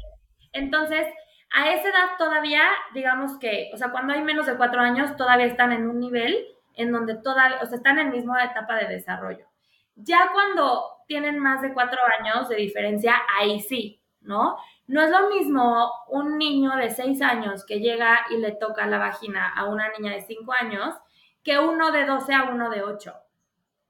Entonces, 0.53 1.07
a 1.53 1.73
esa 1.73 1.89
edad 1.89 2.17
todavía, 2.19 2.63
digamos 2.95 3.39
que, 3.39 3.71
o 3.73 3.77
sea, 3.77 3.91
cuando 3.91 4.13
hay 4.13 4.23
menos 4.23 4.47
de 4.47 4.57
cuatro 4.57 4.81
años, 4.81 5.17
todavía 5.17 5.47
están 5.47 5.73
en 5.73 5.89
un 5.89 6.01
nivel 6.01 6.47
en 6.75 6.93
donde 6.93 7.17
todavía, 7.17 7.59
o 7.63 7.67
sea, 7.67 7.79
están 7.79 7.99
en 7.99 8.07
la 8.07 8.13
misma 8.13 8.45
etapa 8.45 8.77
de 8.77 8.89
desarrollo. 8.89 9.47
Ya 9.95 10.31
cuando 10.33 10.85
tienen 11.07 11.39
más 11.39 11.63
de 11.63 11.73
cuatro 11.73 11.99
años 12.19 12.49
de 12.49 12.57
diferencia, 12.57 13.17
ahí 13.39 13.61
sí, 13.61 14.03
¿no? 14.21 14.57
No 14.87 15.03
es 15.03 15.11
lo 15.11 15.29
mismo 15.31 15.91
un 16.09 16.39
niño 16.39 16.77
de 16.77 16.91
seis 16.91 17.21
años 17.23 17.65
que 17.67 17.81
llega 17.81 18.27
y 18.31 18.37
le 18.37 18.53
toca 18.53 18.87
la 18.87 18.99
vagina 18.99 19.53
a 19.55 19.65
una 19.65 19.91
niña 19.91 20.13
de 20.13 20.23
cinco 20.23 20.53
años 20.53 20.95
que 21.43 21.59
uno 21.59 21.93
de 21.93 22.07
12 22.07 22.35
a 22.35 22.45
uno 22.45 22.71
de 22.71 22.83
ocho. 22.83 23.15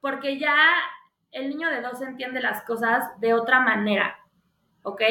Porque 0.01 0.39
ya 0.39 0.55
el 1.33 1.51
niño 1.51 1.71
de 1.71 1.81
12 1.81 2.05
entiende 2.05 2.41
las 2.41 2.63
cosas 2.63 3.19
de 3.21 3.35
otra 3.35 3.61
manera, 3.61 4.19
¿ok? 4.83 5.03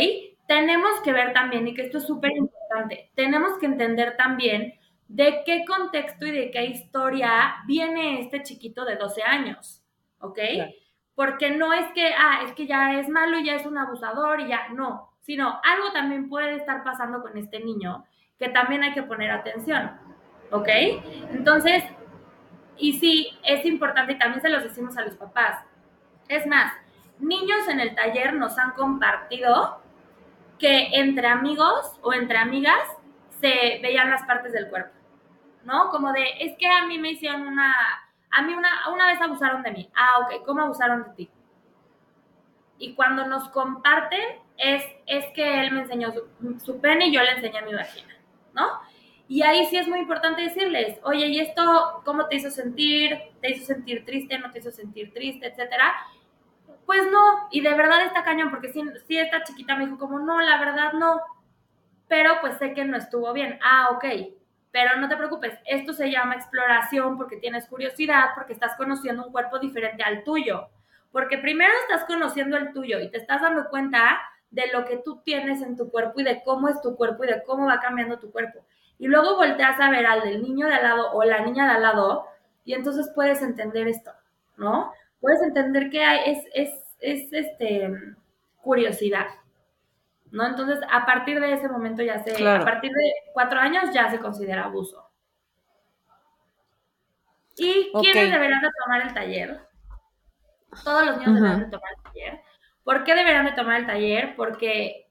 tenemos 0.47 1.01
que 1.03 1.11
ver 1.11 1.33
también, 1.33 1.67
y 1.67 1.73
que 1.73 1.83
esto 1.83 1.97
es 1.97 2.05
súper 2.05 2.31
importante, 2.35 3.11
tenemos 3.15 3.57
que 3.57 3.65
entender 3.65 4.15
también 4.17 4.73
de 5.07 5.43
qué 5.45 5.65
contexto 5.65 6.25
y 6.25 6.31
de 6.31 6.51
qué 6.51 6.65
historia 6.65 7.55
viene 7.67 8.21
este 8.21 8.43
chiquito 8.43 8.85
de 8.85 8.95
12 8.95 9.23
años, 9.23 9.83
¿ok? 10.19 10.39
Porque 11.13 11.51
no 11.51 11.73
es 11.73 11.85
que, 11.93 12.13
ah, 12.17 12.41
es 12.43 12.53
que 12.53 12.67
ya 12.67 12.99
es 12.99 13.07
malo 13.07 13.39
y 13.39 13.45
ya 13.45 13.55
es 13.55 13.65
un 13.65 13.77
abusador 13.77 14.41
y 14.41 14.47
ya, 14.47 14.69
no, 14.69 15.11
sino 15.25 15.59
algo 15.63 15.91
también 15.91 16.29
puede 16.29 16.55
estar 16.55 16.83
pasando 16.83 17.21
con 17.21 17.35
este 17.37 17.59
niño 17.59 18.05
que 18.37 18.49
también 18.49 18.83
hay 18.83 18.93
que 18.93 19.03
poner 19.03 19.31
atención, 19.31 19.91
¿ok? 20.51 20.67
Entonces, 21.31 21.83
y 22.77 22.99
sí, 22.99 23.37
es 23.43 23.65
importante 23.65 24.13
y 24.13 24.19
también 24.19 24.41
se 24.41 24.49
los 24.49 24.63
decimos 24.63 24.97
a 24.97 25.01
los 25.01 25.15
papás. 25.15 25.63
Es 26.27 26.45
más, 26.45 26.73
niños 27.19 27.67
en 27.67 27.79
el 27.79 27.95
taller 27.95 28.33
nos 28.33 28.57
han 28.59 28.71
compartido 28.71 29.81
que 30.59 30.89
entre 30.93 31.27
amigos 31.27 31.99
o 32.01 32.13
entre 32.13 32.37
amigas 32.37 32.81
se 33.41 33.79
veían 33.81 34.11
las 34.11 34.23
partes 34.23 34.53
del 34.53 34.69
cuerpo, 34.69 34.93
¿no? 35.63 35.89
Como 35.89 36.11
de, 36.11 36.23
es 36.39 36.57
que 36.57 36.67
a 36.67 36.85
mí 36.85 36.99
me 36.99 37.11
hicieron 37.11 37.47
una, 37.47 37.73
a 38.29 38.41
mí 38.43 38.53
una, 38.53 38.89
una 38.93 39.07
vez 39.07 39.19
abusaron 39.21 39.63
de 39.63 39.71
mí. 39.71 39.89
Ah, 39.95 40.19
ok, 40.19 40.45
¿cómo 40.45 40.61
abusaron 40.61 41.03
de 41.03 41.09
ti? 41.11 41.29
Y 42.77 42.93
cuando 42.93 43.25
nos 43.25 43.49
comparten, 43.49 44.44
es, 44.57 44.83
es 45.05 45.25
que 45.33 45.61
él 45.61 45.71
me 45.71 45.81
enseñó 45.81 46.13
su, 46.63 46.79
pene 46.79 47.07
y 47.07 47.13
yo 47.13 47.21
le 47.21 47.31
enseñé 47.31 47.61
mi 47.61 47.73
vagina, 47.73 48.15
¿no? 48.53 48.65
Y 49.27 49.41
ahí 49.41 49.65
sí 49.65 49.77
es 49.77 49.87
muy 49.87 49.99
importante 49.99 50.43
decirles, 50.43 50.99
oye, 51.03 51.27
¿y 51.27 51.39
esto 51.39 52.01
cómo 52.05 52.27
te 52.27 52.35
hizo 52.35 52.51
sentir? 52.51 53.17
¿Te 53.41 53.51
hizo 53.51 53.65
sentir 53.65 54.05
triste? 54.05 54.37
¿No 54.37 54.51
te 54.51 54.59
hizo 54.59 54.71
sentir 54.71 55.11
triste? 55.13 55.47
Etcétera. 55.47 55.95
Pues 56.85 57.01
no, 57.11 57.47
y 57.49 57.61
de 57.61 57.73
verdad 57.73 58.05
está 58.05 58.23
cañón, 58.23 58.51
porque 58.51 58.71
si, 58.71 58.83
si 59.07 59.17
esta 59.17 59.43
chiquita 59.43 59.75
me 59.75 59.85
dijo 59.85 59.97
como, 59.97 60.19
no, 60.19 60.39
la 60.41 60.59
verdad 60.59 60.93
no, 60.93 61.19
pero 62.07 62.35
pues 62.41 62.57
sé 62.59 62.73
que 62.73 62.85
no 62.85 62.97
estuvo 62.97 63.33
bien. 63.33 63.57
Ah, 63.63 63.89
ok, 63.91 64.05
pero 64.71 64.97
no 64.97 65.07
te 65.07 65.17
preocupes, 65.17 65.57
esto 65.65 65.93
se 65.93 66.11
llama 66.11 66.35
exploración 66.35 67.17
porque 67.17 67.37
tienes 67.37 67.65
curiosidad, 67.65 68.31
porque 68.35 68.53
estás 68.53 68.75
conociendo 68.75 69.25
un 69.25 69.31
cuerpo 69.31 69.57
diferente 69.57 70.03
al 70.03 70.23
tuyo. 70.23 70.67
Porque 71.11 71.37
primero 71.37 71.73
estás 71.83 72.03
conociendo 72.05 72.57
el 72.57 72.73
tuyo 72.73 72.99
y 72.99 73.09
te 73.09 73.17
estás 73.17 73.41
dando 73.41 73.69
cuenta 73.69 74.19
de 74.51 74.67
lo 74.71 74.85
que 74.85 74.97
tú 74.97 75.21
tienes 75.23 75.61
en 75.61 75.75
tu 75.75 75.89
cuerpo 75.89 76.21
y 76.21 76.23
de 76.23 76.43
cómo 76.43 76.69
es 76.69 76.81
tu 76.81 76.95
cuerpo 76.95 77.23
y 77.23 77.27
de 77.27 77.43
cómo 77.43 77.67
va 77.67 77.79
cambiando 77.79 78.19
tu 78.19 78.31
cuerpo. 78.31 78.65
Y 78.97 79.07
luego 79.07 79.35
volteas 79.35 79.79
a 79.79 79.89
ver 79.89 80.05
al 80.05 80.21
del 80.21 80.41
niño 80.41 80.67
de 80.67 80.75
al 80.75 80.83
lado 80.83 81.11
o 81.13 81.23
la 81.23 81.41
niña 81.41 81.65
de 81.65 81.71
al 81.71 81.81
lado 81.81 82.25
y 82.63 82.73
entonces 82.73 83.11
puedes 83.13 83.41
entender 83.41 83.87
esto, 83.87 84.11
¿no? 84.57 84.91
Puedes 85.19 85.41
entender 85.41 85.89
que 85.89 86.03
hay, 86.03 86.31
es, 86.31 86.43
es, 86.53 86.71
es 86.99 87.33
este, 87.33 87.91
curiosidad, 88.61 89.27
¿no? 90.31 90.47
Entonces, 90.47 90.79
a 90.89 91.05
partir 91.05 91.39
de 91.39 91.53
ese 91.53 91.69
momento 91.69 92.01
ya 92.01 92.23
se, 92.23 92.47
a 92.47 92.65
partir 92.65 92.91
de 92.91 93.13
cuatro 93.33 93.59
años 93.59 93.93
ya 93.93 94.09
se 94.09 94.19
considera 94.19 94.65
abuso. 94.65 95.07
¿Y 97.57 97.91
quiénes 98.01 98.31
deberán 98.31 98.61
de 98.61 98.69
tomar 98.83 99.01
el 99.01 99.13
taller? 99.13 99.59
Todos 100.83 101.05
los 101.05 101.17
niños 101.17 101.35
deberán 101.35 101.59
de 101.61 101.65
tomar 101.67 101.89
el 101.95 102.03
taller. 102.03 102.44
¿Por 102.85 103.03
qué 103.03 103.15
deberán 103.15 103.45
de 103.45 103.53
tomar 103.53 103.81
el 103.81 103.87
taller? 103.87 104.35
Porque 104.35 105.09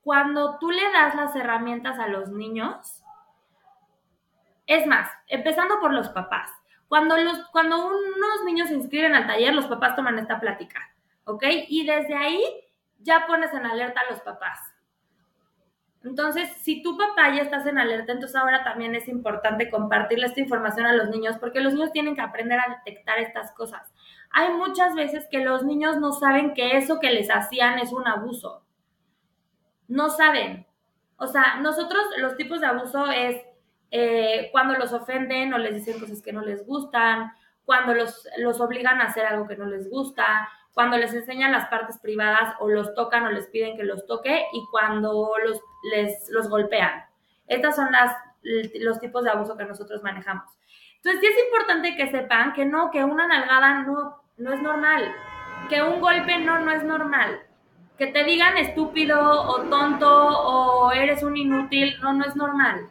cuando 0.00 0.58
tú 0.58 0.70
le 0.70 0.90
das 0.90 1.14
las 1.14 1.36
herramientas 1.36 1.98
a 1.98 2.08
los 2.08 2.30
niños, 2.30 3.02
es 4.66 4.86
más, 4.86 5.10
empezando 5.28 5.78
por 5.80 5.92
los 5.92 6.08
papás. 6.08 6.50
Cuando, 6.88 7.16
los, 7.18 7.46
cuando 7.50 7.86
unos 7.86 8.44
niños 8.46 8.68
se 8.68 8.74
inscriben 8.74 9.14
al 9.14 9.26
taller, 9.26 9.54
los 9.54 9.66
papás 9.66 9.96
toman 9.96 10.18
esta 10.18 10.40
plática, 10.40 10.80
¿ok? 11.24 11.44
Y 11.68 11.86
desde 11.86 12.14
ahí 12.14 12.42
ya 13.00 13.26
pones 13.26 13.52
en 13.52 13.66
alerta 13.66 14.00
a 14.00 14.10
los 14.10 14.20
papás. 14.22 14.58
Entonces, 16.04 16.50
si 16.62 16.82
tu 16.82 16.96
papá 16.96 17.34
ya 17.34 17.42
estás 17.42 17.66
en 17.66 17.78
alerta, 17.78 18.12
entonces 18.12 18.36
ahora 18.36 18.64
también 18.64 18.94
es 18.94 19.08
importante 19.08 19.70
compartirle 19.70 20.26
esta 20.26 20.40
información 20.40 20.86
a 20.86 20.94
los 20.94 21.10
niños, 21.10 21.36
porque 21.38 21.60
los 21.60 21.74
niños 21.74 21.92
tienen 21.92 22.14
que 22.14 22.22
aprender 22.22 22.60
a 22.60 22.80
detectar 22.82 23.18
estas 23.18 23.52
cosas. 23.52 23.93
Hay 24.36 24.52
muchas 24.52 24.96
veces 24.96 25.28
que 25.30 25.44
los 25.44 25.62
niños 25.62 25.98
no 25.98 26.12
saben 26.12 26.54
que 26.54 26.76
eso 26.76 26.98
que 26.98 27.12
les 27.12 27.30
hacían 27.30 27.78
es 27.78 27.92
un 27.92 28.08
abuso. 28.08 28.64
No 29.86 30.10
saben. 30.10 30.66
O 31.16 31.28
sea, 31.28 31.60
nosotros 31.60 32.02
los 32.18 32.36
tipos 32.36 32.60
de 32.60 32.66
abuso 32.66 33.06
es 33.06 33.40
eh, 33.92 34.48
cuando 34.50 34.74
los 34.74 34.92
ofenden 34.92 35.54
o 35.54 35.58
les 35.58 35.76
dicen 35.76 36.00
cosas 36.00 36.20
que 36.20 36.32
no 36.32 36.42
les 36.42 36.66
gustan, 36.66 37.30
cuando 37.64 37.94
los, 37.94 38.26
los 38.38 38.60
obligan 38.60 39.00
a 39.00 39.04
hacer 39.04 39.24
algo 39.24 39.46
que 39.46 39.56
no 39.56 39.66
les 39.66 39.88
gusta, 39.88 40.48
cuando 40.72 40.98
les 40.98 41.14
enseñan 41.14 41.52
las 41.52 41.68
partes 41.68 41.98
privadas 41.98 42.56
o 42.58 42.68
los 42.68 42.92
tocan 42.96 43.24
o 43.26 43.30
les 43.30 43.46
piden 43.46 43.76
que 43.76 43.84
los 43.84 44.04
toque 44.04 44.46
y 44.52 44.64
cuando 44.72 45.32
los, 45.44 45.60
les, 45.92 46.28
los 46.30 46.48
golpean. 46.48 47.04
Estas 47.46 47.76
son 47.76 47.92
las, 47.92 48.16
los 48.42 48.98
tipos 48.98 49.22
de 49.22 49.30
abuso 49.30 49.56
que 49.56 49.64
nosotros 49.64 50.02
manejamos. 50.02 50.50
Entonces, 50.96 51.20
sí 51.20 51.26
es 51.28 51.44
importante 51.44 51.94
que 51.94 52.10
sepan 52.10 52.52
que 52.52 52.64
no, 52.64 52.90
que 52.90 53.04
una 53.04 53.28
nalgada 53.28 53.82
no, 53.84 54.23
no 54.36 54.52
es 54.52 54.60
normal, 54.62 55.14
que 55.68 55.82
un 55.82 56.00
golpe 56.00 56.38
no, 56.38 56.58
no 56.60 56.70
es 56.72 56.84
normal. 56.84 57.40
Que 57.98 58.08
te 58.08 58.24
digan 58.24 58.56
estúpido 58.56 59.18
o 59.20 59.62
tonto 59.68 60.08
o 60.08 60.92
eres 60.92 61.22
un 61.22 61.36
inútil, 61.36 61.94
no, 62.02 62.12
no 62.12 62.24
es 62.24 62.34
normal. 62.34 62.88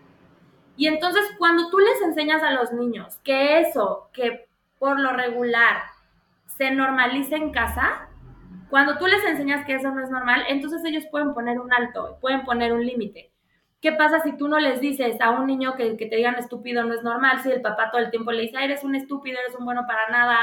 Y 0.77 0.87
entonces 0.87 1.23
cuando 1.37 1.69
tú 1.69 1.79
les 1.79 2.01
enseñas 2.01 2.41
a 2.41 2.51
los 2.51 2.71
niños 2.71 3.17
que 3.23 3.59
eso, 3.59 4.09
que 4.13 4.47
por 4.79 4.99
lo 4.99 5.11
regular 5.11 5.83
se 6.45 6.71
normaliza 6.71 7.35
en 7.35 7.51
casa, 7.51 8.07
cuando 8.69 8.97
tú 8.97 9.05
les 9.05 9.23
enseñas 9.25 9.65
que 9.65 9.75
eso 9.75 9.91
no 9.91 10.01
es 10.01 10.09
normal, 10.09 10.45
entonces 10.47 10.83
ellos 10.85 11.05
pueden 11.11 11.33
poner 11.33 11.59
un 11.59 11.71
alto, 11.73 12.17
pueden 12.21 12.43
poner 12.43 12.73
un 12.73 12.85
límite. 12.85 13.33
¿Qué 13.81 13.91
pasa 13.91 14.21
si 14.21 14.37
tú 14.37 14.47
no 14.47 14.59
les 14.59 14.79
dices 14.79 15.19
a 15.19 15.31
un 15.31 15.45
niño 15.45 15.75
que, 15.75 15.93
te 15.95 16.15
digan 16.15 16.35
estúpido 16.35 16.85
no 16.85 16.93
es 16.93 17.03
normal? 17.03 17.41
Si 17.43 17.51
el 17.51 17.61
papá 17.61 17.91
todo 17.91 18.01
el 18.01 18.11
tiempo 18.11 18.31
le 18.31 18.43
dice, 18.43 18.63
eres 18.63 18.83
un 18.85 18.95
estúpido, 18.95 19.37
eres 19.37 19.55
un 19.59 19.65
bueno 19.65 19.83
para 19.85 20.07
nada, 20.09 20.37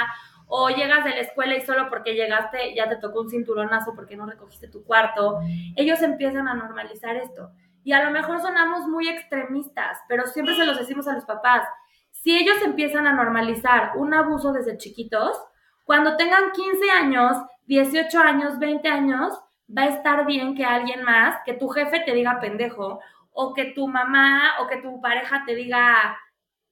o 0.51 0.69
llegas 0.69 1.05
de 1.05 1.11
la 1.11 1.21
escuela 1.21 1.55
y 1.55 1.61
solo 1.61 1.89
porque 1.89 2.15
llegaste 2.15 2.75
ya 2.75 2.89
te 2.89 2.97
tocó 2.97 3.21
un 3.21 3.31
cinturonazo 3.31 3.95
porque 3.95 4.17
no 4.17 4.27
recogiste 4.27 4.69
tu 4.69 4.85
cuarto, 4.85 5.39
ellos 5.77 6.03
empiezan 6.03 6.49
a 6.49 6.55
normalizar 6.55 7.17
esto. 7.17 7.53
Y 7.85 7.93
a 7.93 8.05
lo 8.05 8.11
mejor 8.11 8.41
sonamos 8.41 8.87
muy 8.89 9.09
extremistas, 9.09 9.99
pero 10.09 10.27
siempre 10.27 10.57
se 10.57 10.67
los 10.67 10.77
decimos 10.77 11.07
a 11.09 11.15
los 11.15 11.25
papás. 11.25 11.67
Si 12.11 12.37
ellos 12.37 12.61
empiezan 12.63 13.07
a 13.07 13.13
normalizar 13.13 13.93
un 13.97 14.13
abuso 14.13 14.53
desde 14.53 14.77
chiquitos, 14.77 15.41
cuando 15.85 16.17
tengan 16.17 16.51
15 16.53 16.91
años, 16.91 17.37
18 17.67 18.19
años, 18.19 18.59
20 18.59 18.89
años, 18.89 19.41
va 19.77 19.83
a 19.83 19.89
estar 19.89 20.27
bien 20.27 20.57
que 20.57 20.65
alguien 20.65 21.05
más, 21.05 21.37
que 21.45 21.55
tu 21.55 21.69
jefe 21.69 22.01
te 22.01 22.13
diga 22.13 22.41
pendejo, 22.41 23.01
o 23.33 23.55
que 23.55 23.67
tu 23.67 23.87
mamá 23.87 24.61
o 24.61 24.67
que 24.67 24.79
tu 24.79 25.01
pareja 25.01 25.45
te 25.47 25.55
diga, 25.55 26.19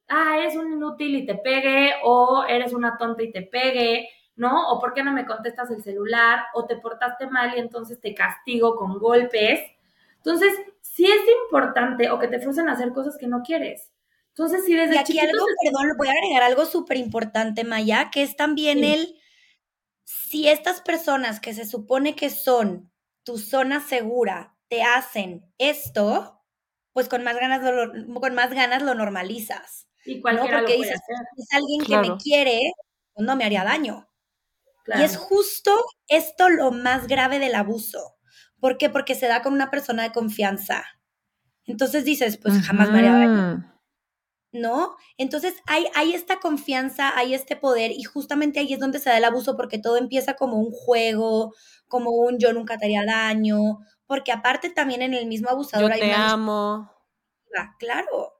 ah, 0.08 0.38
eres 0.38 0.56
un 0.56 0.72
inútil 0.72 1.16
y 1.16 1.26
te 1.26 1.34
pegue, 1.34 1.94
o 2.04 2.44
eres 2.48 2.72
una 2.72 2.96
tonta 2.96 3.22
y 3.22 3.32
te 3.32 3.42
pegue, 3.42 4.08
¿no? 4.36 4.70
O 4.72 4.80
por 4.80 4.94
qué 4.94 5.02
no 5.02 5.12
me 5.12 5.26
contestas 5.26 5.70
el 5.70 5.82
celular, 5.82 6.46
o 6.54 6.66
te 6.66 6.76
portaste 6.76 7.26
mal 7.26 7.54
y 7.56 7.60
entonces 7.60 8.00
te 8.00 8.14
castigo 8.14 8.76
con 8.76 8.98
golpes. 8.98 9.60
Entonces, 10.16 10.52
sí 10.80 11.04
es 11.04 11.22
importante, 11.44 12.10
o 12.10 12.18
que 12.18 12.28
te 12.28 12.40
fuercen 12.40 12.68
a 12.68 12.72
hacer 12.72 12.92
cosas 12.92 13.16
que 13.18 13.26
no 13.26 13.42
quieres. 13.42 13.90
Entonces, 14.30 14.64
si 14.64 14.74
desde 14.74 14.94
y 14.94 14.98
aquí 14.98 15.18
algo, 15.18 15.44
perdón, 15.64 15.96
voy 15.96 16.08
a 16.08 16.12
agregar 16.12 16.44
algo 16.44 16.64
súper 16.64 16.96
importante, 16.96 17.64
Maya, 17.64 18.10
que 18.12 18.22
es 18.22 18.36
también 18.36 18.84
el, 18.84 19.16
si 20.04 20.48
estas 20.48 20.80
personas 20.80 21.40
que 21.40 21.54
se 21.54 21.66
supone 21.66 22.14
que 22.14 22.30
son 22.30 22.90
tu 23.24 23.36
zona 23.36 23.80
segura 23.80 24.54
te 24.68 24.82
hacen 24.82 25.44
esto, 25.58 26.40
pues 26.92 27.08
con 27.08 27.24
más 27.24 27.36
ganas 27.36 27.62
lo, 27.62 28.20
con 28.20 28.34
más 28.34 28.52
ganas 28.52 28.82
lo 28.82 28.94
normalizas. 28.94 29.87
Y 30.08 30.20
cualquiera 30.20 30.58
Porque 30.58 30.76
dices, 30.76 31.00
es 31.36 31.52
alguien 31.52 31.82
que 31.84 31.98
me 31.98 32.16
quiere, 32.16 32.72
pues 33.14 33.26
no 33.26 33.36
me 33.36 33.44
haría 33.44 33.64
daño. 33.64 34.08
Y 34.86 35.02
es 35.02 35.16
justo 35.16 35.70
esto 36.06 36.48
lo 36.48 36.70
más 36.70 37.06
grave 37.06 37.38
del 37.38 37.54
abuso. 37.54 38.16
¿Por 38.58 38.78
qué? 38.78 38.88
Porque 38.88 39.14
se 39.14 39.26
da 39.26 39.42
con 39.42 39.52
una 39.52 39.70
persona 39.70 40.02
de 40.02 40.12
confianza. 40.12 40.84
Entonces 41.64 42.04
dices, 42.04 42.38
pues 42.38 42.62
jamás 42.62 42.90
me 42.90 43.00
haría 43.00 43.12
daño. 43.12 43.78
¿no? 44.52 44.96
Entonces 45.18 45.54
hay, 45.66 45.86
hay 45.94 46.14
esta 46.14 46.40
confianza, 46.40 47.16
hay 47.16 47.34
este 47.34 47.56
poder 47.56 47.92
y 47.92 48.02
justamente 48.04 48.60
ahí 48.60 48.72
es 48.72 48.80
donde 48.80 48.98
se 48.98 49.10
da 49.10 49.18
el 49.18 49.24
abuso 49.24 49.56
porque 49.56 49.78
todo 49.78 49.96
empieza 49.96 50.34
como 50.34 50.56
un 50.56 50.70
juego, 50.70 51.54
como 51.86 52.12
un 52.12 52.38
yo 52.38 52.52
nunca 52.52 52.78
te 52.78 52.86
haría 52.86 53.04
daño, 53.04 53.78
porque 54.06 54.32
aparte 54.32 54.70
también 54.70 55.02
en 55.02 55.14
el 55.14 55.26
mismo 55.26 55.50
abusador 55.50 55.92
yo 55.92 56.00
te 56.00 56.12
amo. 56.12 56.90
Claro. 57.78 58.37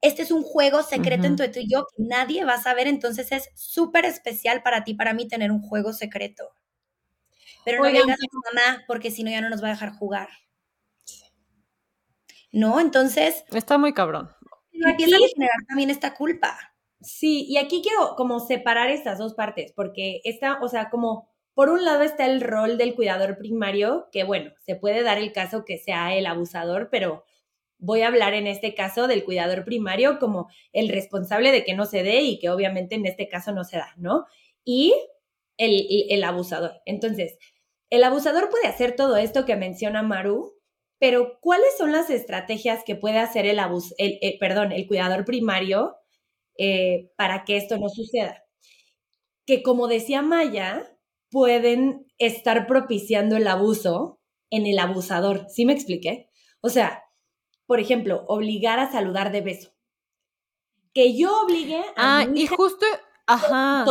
Este 0.00 0.22
es 0.22 0.30
un 0.30 0.42
juego 0.42 0.82
secreto 0.82 1.26
entre 1.26 1.48
tú 1.48 1.58
y 1.60 1.68
yo 1.68 1.86
que 1.86 2.02
nadie 2.02 2.44
va 2.44 2.54
a 2.54 2.62
saber, 2.62 2.86
entonces 2.86 3.32
es 3.32 3.50
súper 3.54 4.04
especial 4.04 4.62
para 4.62 4.84
ti, 4.84 4.94
para 4.94 5.12
mí, 5.12 5.26
tener 5.26 5.50
un 5.50 5.60
juego 5.60 5.92
secreto. 5.92 6.50
Pero 7.64 7.82
no 7.82 7.88
digas 7.88 8.06
a 8.10 8.30
tu 8.30 8.38
mamá 8.54 8.84
porque 8.86 9.10
si 9.10 9.24
no 9.24 9.30
ya 9.30 9.40
no 9.40 9.50
nos 9.50 9.62
va 9.62 9.68
a 9.68 9.72
dejar 9.72 9.92
jugar. 9.92 10.28
¿No? 12.52 12.80
Entonces... 12.80 13.44
Está 13.50 13.76
muy 13.76 13.92
cabrón 13.92 14.30
empieza 14.86 15.16
a 15.16 15.28
generar 15.34 15.66
también 15.68 15.90
esta 15.90 16.14
culpa. 16.14 16.56
Sí, 17.00 17.46
y 17.48 17.58
aquí 17.58 17.80
quiero 17.82 18.14
como 18.16 18.40
separar 18.40 18.90
estas 18.90 19.18
dos 19.18 19.34
partes, 19.34 19.72
porque 19.74 20.20
está, 20.24 20.60
o 20.60 20.68
sea, 20.68 20.90
como 20.90 21.28
por 21.54 21.70
un 21.70 21.84
lado 21.84 22.02
está 22.02 22.26
el 22.26 22.40
rol 22.40 22.78
del 22.78 22.94
cuidador 22.94 23.38
primario, 23.38 24.08
que 24.12 24.24
bueno, 24.24 24.52
se 24.64 24.76
puede 24.76 25.02
dar 25.02 25.18
el 25.18 25.32
caso 25.32 25.64
que 25.64 25.78
sea 25.78 26.14
el 26.14 26.26
abusador, 26.26 26.88
pero 26.90 27.24
voy 27.78 28.02
a 28.02 28.08
hablar 28.08 28.34
en 28.34 28.46
este 28.46 28.74
caso 28.74 29.06
del 29.08 29.24
cuidador 29.24 29.64
primario 29.64 30.18
como 30.18 30.48
el 30.72 30.88
responsable 30.88 31.52
de 31.52 31.64
que 31.64 31.74
no 31.74 31.86
se 31.86 32.02
dé 32.02 32.22
y 32.22 32.38
que 32.38 32.50
obviamente 32.50 32.94
en 32.96 33.06
este 33.06 33.28
caso 33.28 33.52
no 33.52 33.64
se 33.64 33.78
da, 33.78 33.94
¿no? 33.96 34.26
Y 34.64 34.94
el, 35.56 35.86
el 36.10 36.24
abusador. 36.24 36.80
Entonces, 36.86 37.38
el 37.90 38.04
abusador 38.04 38.50
puede 38.50 38.66
hacer 38.66 38.96
todo 38.96 39.16
esto 39.16 39.44
que 39.44 39.56
menciona 39.56 40.02
Maru, 40.02 40.54
pero 40.98 41.38
¿cuáles 41.40 41.76
son 41.78 41.92
las 41.92 42.10
estrategias 42.10 42.82
que 42.84 42.96
puede 42.96 43.18
hacer 43.18 43.46
el, 43.46 43.58
abus 43.58 43.94
el, 43.98 44.18
perdón, 44.38 44.72
el 44.72 44.86
cuidador 44.86 45.24
primario 45.24 45.96
eh, 46.58 47.10
para 47.16 47.44
que 47.44 47.56
esto 47.56 47.78
no 47.78 47.88
suceda? 47.88 48.44
Que 49.46 49.62
como 49.62 49.88
decía 49.88 50.22
Maya, 50.22 50.98
pueden 51.30 52.06
estar 52.18 52.66
propiciando 52.66 53.36
el 53.36 53.46
abuso 53.46 54.20
en 54.50 54.66
el 54.66 54.78
abusador. 54.78 55.46
¿Sí 55.48 55.64
me 55.64 55.72
expliqué? 55.72 56.28
O 56.60 56.68
sea, 56.68 57.04
por 57.68 57.80
ejemplo, 57.80 58.24
obligar 58.28 58.78
a 58.78 58.90
saludar 58.90 59.30
de 59.30 59.42
beso. 59.42 59.70
Que 60.94 61.14
yo 61.14 61.42
obligue 61.42 61.84
a... 61.96 62.20
Ah, 62.20 62.26
y 62.34 62.46
justo... 62.46 62.86
Ajá. 63.26 63.84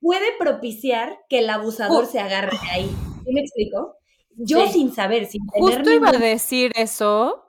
Puede 0.00 0.36
propiciar 0.36 1.20
que 1.28 1.38
el 1.38 1.50
abusador 1.50 2.06
se 2.06 2.18
agarre 2.18 2.58
de 2.64 2.70
ahí. 2.70 2.90
¿Sí 3.24 3.32
me 3.32 3.42
explico? 3.42 3.96
yo 4.36 4.66
sin 4.68 4.92
saber, 4.92 5.26
sin 5.26 5.46
tener 5.46 5.76
Justo 5.76 5.92
iba 5.92 6.08
a 6.08 6.12
decir 6.12 6.72
eso. 6.74 7.46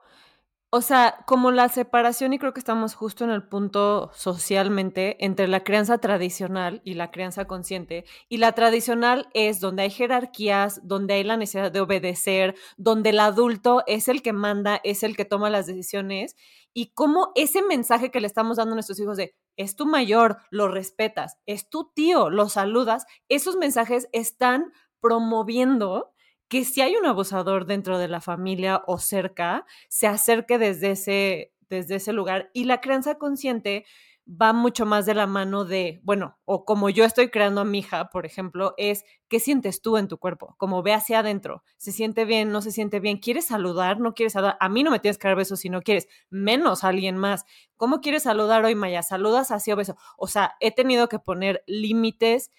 O 0.74 0.82
sea, 0.82 1.26
como 1.28 1.52
la 1.52 1.68
separación, 1.68 2.32
y 2.32 2.40
creo 2.40 2.54
que 2.54 2.62
estamos 2.62 2.96
justo 2.96 3.26
en 3.26 3.30
el 3.30 3.44
punto 3.44 4.10
socialmente 4.14 5.18
entre 5.20 5.50
la 5.50 5.66
crianza 5.66 5.98
tradicional 5.98 6.82
y 6.86 6.94
la 6.94 7.12
crianza 7.12 7.44
consciente. 7.44 8.06
Y 8.30 8.38
la 8.38 8.54
tradicional 8.54 9.28
es 9.34 9.60
donde 9.60 9.84
hay 9.84 9.90
jerarquías, 9.90 10.80
donde 10.88 11.16
hay 11.16 11.26
la 11.26 11.36
necesidad 11.36 11.74
de 11.74 11.82
obedecer, 11.82 12.56
donde 12.78 13.10
el 13.10 13.20
adulto 13.20 13.84
es 13.86 14.08
el 14.08 14.22
que 14.22 14.32
manda, 14.32 14.80
es 14.86 15.04
el 15.04 15.18
que 15.18 15.26
toma 15.26 15.50
las 15.50 15.66
decisiones. 15.66 16.38
Y 16.74 16.94
cómo 16.94 17.34
ese 17.36 17.62
mensaje 17.62 18.10
que 18.10 18.22
le 18.22 18.28
estamos 18.28 18.56
dando 18.56 18.72
a 18.72 18.76
nuestros 18.76 19.02
hijos 19.02 19.18
de 19.18 19.36
es 19.58 19.76
tu 19.76 19.86
mayor, 19.86 20.38
lo 20.52 20.70
respetas, 20.70 21.38
es 21.46 21.70
tu 21.70 21.92
tío, 21.94 22.30
lo 22.30 22.48
saludas, 22.48 23.06
esos 23.28 23.58
mensajes 23.58 24.08
están 24.14 24.72
promoviendo 25.02 26.14
que 26.52 26.66
si 26.66 26.82
hay 26.82 26.98
un 26.98 27.06
abusador 27.06 27.66
dentro 27.66 27.98
de 27.98 28.10
la 28.10 28.20
familia 28.20 28.84
o 28.86 28.98
cerca, 28.98 29.66
se 29.88 30.06
acerque 30.06 30.58
desde 30.58 30.92
ese, 30.92 31.54
desde 31.70 31.96
ese 31.96 32.12
lugar. 32.12 32.52
Y 32.54 32.66
la 32.66 32.82
crianza 32.82 33.16
consciente 33.16 33.86
va 34.28 34.52
mucho 34.52 34.86
más 34.86 35.06
de 35.06 35.14
la 35.14 35.28
mano 35.28 35.64
de, 35.64 36.02
bueno, 36.04 36.38
o 36.44 36.66
como 36.66 36.90
yo 36.90 37.06
estoy 37.06 37.30
creando 37.30 37.62
a 37.62 37.64
mi 37.64 37.80
hija, 37.80 38.10
por 38.10 38.26
ejemplo, 38.26 38.74
es 38.76 39.06
qué 39.30 39.40
sientes 39.40 39.82
tú 39.82 39.96
en 39.96 40.10
tu 40.10 40.18
cuerpo, 40.18 40.56
como 40.58 40.84
ve 40.84 40.92
hacia 40.92 41.20
adentro, 41.20 41.64
se 41.78 41.94
siente 41.94 42.26
bien, 42.26 42.52
no 42.52 42.62
se 42.62 42.74
siente 42.74 43.00
bien, 43.00 43.20
quieres 43.20 43.46
saludar, 43.46 44.02
no 44.02 44.14
quieres 44.14 44.34
saludar, 44.34 44.58
a 44.60 44.68
mí 44.68 44.84
no 44.84 44.92
me 44.92 45.00
tienes 45.00 45.18
que 45.18 45.30
dar 45.30 45.38
besos 45.38 45.62
si 45.62 45.70
no 45.70 45.82
quieres, 45.82 46.10
menos 46.30 46.84
a 46.84 46.90
alguien 46.90 47.16
más. 47.16 47.46
¿Cómo 47.78 48.02
quieres 48.02 48.24
saludar 48.24 48.66
hoy, 48.66 48.76
Maya? 48.76 49.04
¿Saludas 49.04 49.52
así 49.52 49.72
o 49.72 49.78
beso? 49.78 49.96
O 50.18 50.28
sea, 50.28 50.56
he 50.60 50.72
tenido 50.72 51.08
que 51.08 51.18
poner 51.18 51.64
límites. 51.66 52.52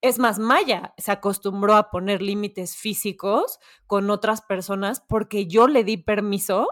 Es 0.00 0.18
más, 0.18 0.38
Maya 0.38 0.94
se 0.96 1.10
acostumbró 1.10 1.74
a 1.74 1.90
poner 1.90 2.22
límites 2.22 2.76
físicos 2.76 3.58
con 3.86 4.10
otras 4.10 4.42
personas 4.42 5.00
porque 5.00 5.46
yo 5.46 5.66
le 5.66 5.82
di 5.82 5.96
permiso 5.96 6.68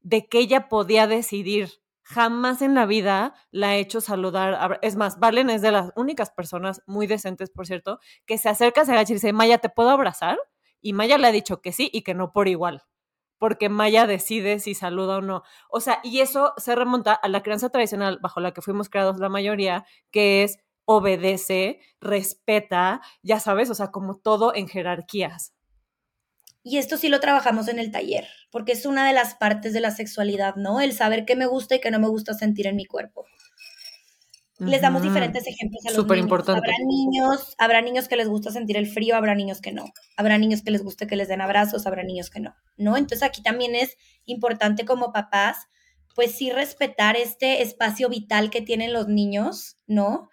de 0.00 0.26
que 0.26 0.38
ella 0.38 0.68
podía 0.68 1.06
decidir 1.06 1.70
jamás 2.02 2.62
en 2.62 2.74
la 2.74 2.86
vida 2.86 3.34
la 3.50 3.76
he 3.76 3.80
hecho 3.80 4.00
saludar. 4.00 4.78
Es 4.82 4.96
más, 4.96 5.18
Valen 5.18 5.50
es 5.50 5.60
de 5.62 5.72
las 5.72 5.90
únicas 5.96 6.30
personas 6.30 6.82
muy 6.86 7.06
decentes, 7.06 7.50
por 7.50 7.66
cierto, 7.66 7.98
que 8.26 8.38
se 8.38 8.48
acerca, 8.48 8.84
se 8.84 8.92
agacha 8.92 9.12
y 9.12 9.16
dice, 9.16 9.32
Maya, 9.32 9.58
¿te 9.58 9.68
puedo 9.68 9.90
abrazar? 9.90 10.38
Y 10.80 10.92
Maya 10.92 11.18
le 11.18 11.26
ha 11.26 11.32
dicho 11.32 11.60
que 11.60 11.72
sí 11.72 11.90
y 11.92 12.02
que 12.02 12.14
no 12.14 12.32
por 12.32 12.46
igual, 12.46 12.84
porque 13.38 13.68
Maya 13.68 14.06
decide 14.06 14.60
si 14.60 14.74
saluda 14.74 15.18
o 15.18 15.20
no. 15.20 15.42
O 15.68 15.80
sea, 15.80 15.98
y 16.04 16.20
eso 16.20 16.52
se 16.58 16.76
remonta 16.76 17.12
a 17.12 17.28
la 17.28 17.42
crianza 17.42 17.70
tradicional 17.70 18.20
bajo 18.22 18.40
la 18.40 18.52
que 18.52 18.62
fuimos 18.62 18.88
creados 18.88 19.18
la 19.18 19.28
mayoría, 19.28 19.84
que 20.12 20.44
es 20.44 20.58
obedece, 20.86 21.80
respeta, 22.00 23.02
ya 23.22 23.38
sabes, 23.38 23.68
o 23.68 23.74
sea, 23.74 23.90
como 23.90 24.16
todo 24.16 24.54
en 24.54 24.68
jerarquías. 24.68 25.52
Y 26.62 26.78
esto 26.78 26.96
sí 26.96 27.08
lo 27.08 27.20
trabajamos 27.20 27.68
en 27.68 27.78
el 27.78 27.92
taller, 27.92 28.26
porque 28.50 28.72
es 28.72 28.86
una 28.86 29.06
de 29.06 29.12
las 29.12 29.34
partes 29.34 29.72
de 29.72 29.80
la 29.80 29.90
sexualidad, 29.90 30.56
¿no? 30.56 30.80
El 30.80 30.92
saber 30.92 31.24
qué 31.24 31.36
me 31.36 31.46
gusta 31.46 31.76
y 31.76 31.80
qué 31.80 31.90
no 31.90 32.00
me 32.00 32.08
gusta 32.08 32.34
sentir 32.34 32.66
en 32.66 32.76
mi 32.76 32.86
cuerpo. 32.86 33.24
Les 34.58 34.80
damos 34.80 35.02
diferentes 35.02 35.46
ejemplos 35.46 35.84
a 35.86 35.90
los 35.90 36.06
niños. 36.06 36.24
Importante. 36.24 36.58
Habrá 36.58 36.74
niños, 36.86 37.54
habrá 37.58 37.82
niños 37.82 38.08
que 38.08 38.16
les 38.16 38.26
gusta 38.26 38.50
sentir 38.50 38.78
el 38.78 38.86
frío, 38.86 39.14
habrá 39.14 39.34
niños 39.34 39.60
que 39.60 39.70
no. 39.70 39.84
Habrá 40.16 40.38
niños 40.38 40.62
que 40.62 40.70
les 40.70 40.82
guste 40.82 41.06
que 41.06 41.14
les 41.14 41.28
den 41.28 41.42
abrazos, 41.42 41.86
habrá 41.86 42.02
niños 42.04 42.30
que 42.30 42.40
no, 42.40 42.54
¿no? 42.78 42.96
Entonces 42.96 43.22
aquí 43.22 43.42
también 43.42 43.74
es 43.74 43.96
importante 44.24 44.86
como 44.86 45.12
papás, 45.12 45.68
pues 46.14 46.32
sí 46.32 46.50
respetar 46.50 47.16
este 47.16 47.60
espacio 47.60 48.08
vital 48.08 48.48
que 48.48 48.62
tienen 48.62 48.94
los 48.94 49.08
niños, 49.08 49.76
¿no? 49.86 50.30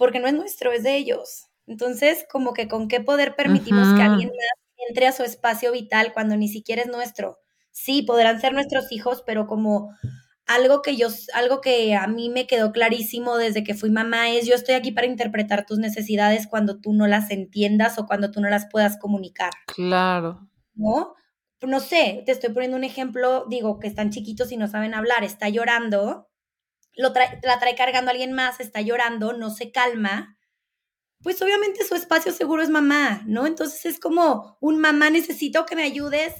Porque 0.00 0.18
no 0.18 0.28
es 0.28 0.32
nuestro, 0.32 0.72
es 0.72 0.82
de 0.82 0.96
ellos. 0.96 1.50
Entonces, 1.66 2.24
como 2.32 2.54
que 2.54 2.68
con 2.68 2.88
qué 2.88 3.00
poder 3.00 3.36
permitimos 3.36 3.92
que 3.92 4.00
alguien 4.00 4.30
más 4.30 4.88
entre 4.88 5.06
a 5.06 5.12
su 5.12 5.24
espacio 5.24 5.72
vital 5.72 6.14
cuando 6.14 6.38
ni 6.38 6.48
siquiera 6.48 6.80
es 6.80 6.88
nuestro. 6.88 7.38
Sí, 7.70 8.00
podrán 8.00 8.40
ser 8.40 8.54
nuestros 8.54 8.90
hijos, 8.92 9.22
pero 9.26 9.46
como 9.46 9.90
algo 10.46 10.80
que 10.80 10.96
yo, 10.96 11.08
algo 11.34 11.60
que 11.60 11.94
a 11.94 12.06
mí 12.06 12.30
me 12.30 12.46
quedó 12.46 12.72
clarísimo 12.72 13.36
desde 13.36 13.62
que 13.62 13.74
fui 13.74 13.90
mamá 13.90 14.30
es 14.30 14.46
yo 14.46 14.54
estoy 14.54 14.74
aquí 14.74 14.90
para 14.90 15.06
interpretar 15.06 15.66
tus 15.66 15.78
necesidades 15.78 16.46
cuando 16.46 16.80
tú 16.80 16.94
no 16.94 17.06
las 17.06 17.30
entiendas 17.30 17.98
o 17.98 18.06
cuando 18.06 18.30
tú 18.30 18.40
no 18.40 18.48
las 18.48 18.70
puedas 18.70 18.98
comunicar. 18.98 19.50
Claro. 19.66 20.48
¿No? 20.72 21.12
No 21.60 21.78
sé, 21.78 22.22
te 22.24 22.32
estoy 22.32 22.54
poniendo 22.54 22.78
un 22.78 22.84
ejemplo, 22.84 23.44
digo, 23.50 23.78
que 23.78 23.86
están 23.86 24.08
chiquitos 24.08 24.50
y 24.50 24.56
no 24.56 24.66
saben 24.66 24.94
hablar, 24.94 25.24
está 25.24 25.50
llorando, 25.50 26.29
lo 26.94 27.12
la 27.42 27.58
trae 27.58 27.74
cargando 27.76 28.10
alguien 28.10 28.32
más, 28.32 28.60
está 28.60 28.80
llorando, 28.80 29.32
no 29.32 29.50
se 29.50 29.72
calma, 29.72 30.36
pues 31.22 31.40
obviamente 31.42 31.84
su 31.84 31.94
espacio 31.94 32.32
seguro 32.32 32.62
es 32.62 32.70
mamá, 32.70 33.22
¿no? 33.26 33.46
Entonces 33.46 33.84
es 33.84 34.00
como 34.00 34.56
un 34.60 34.78
mamá, 34.78 35.10
necesito 35.10 35.66
que 35.66 35.76
me 35.76 35.82
ayudes, 35.82 36.34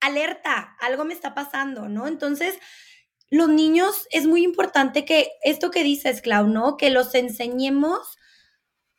alerta, 0.00 0.76
algo 0.80 1.04
me 1.04 1.12
está 1.12 1.34
pasando, 1.34 1.88
¿no? 1.88 2.06
Entonces, 2.06 2.58
los 3.28 3.48
niños 3.48 4.06
es 4.10 4.26
muy 4.26 4.42
importante 4.42 5.04
que 5.04 5.30
esto 5.42 5.70
que 5.70 5.84
dices, 5.84 6.22
Clau, 6.22 6.46
¿no? 6.48 6.76
Que 6.76 6.90
los 6.90 7.14
enseñemos 7.14 8.16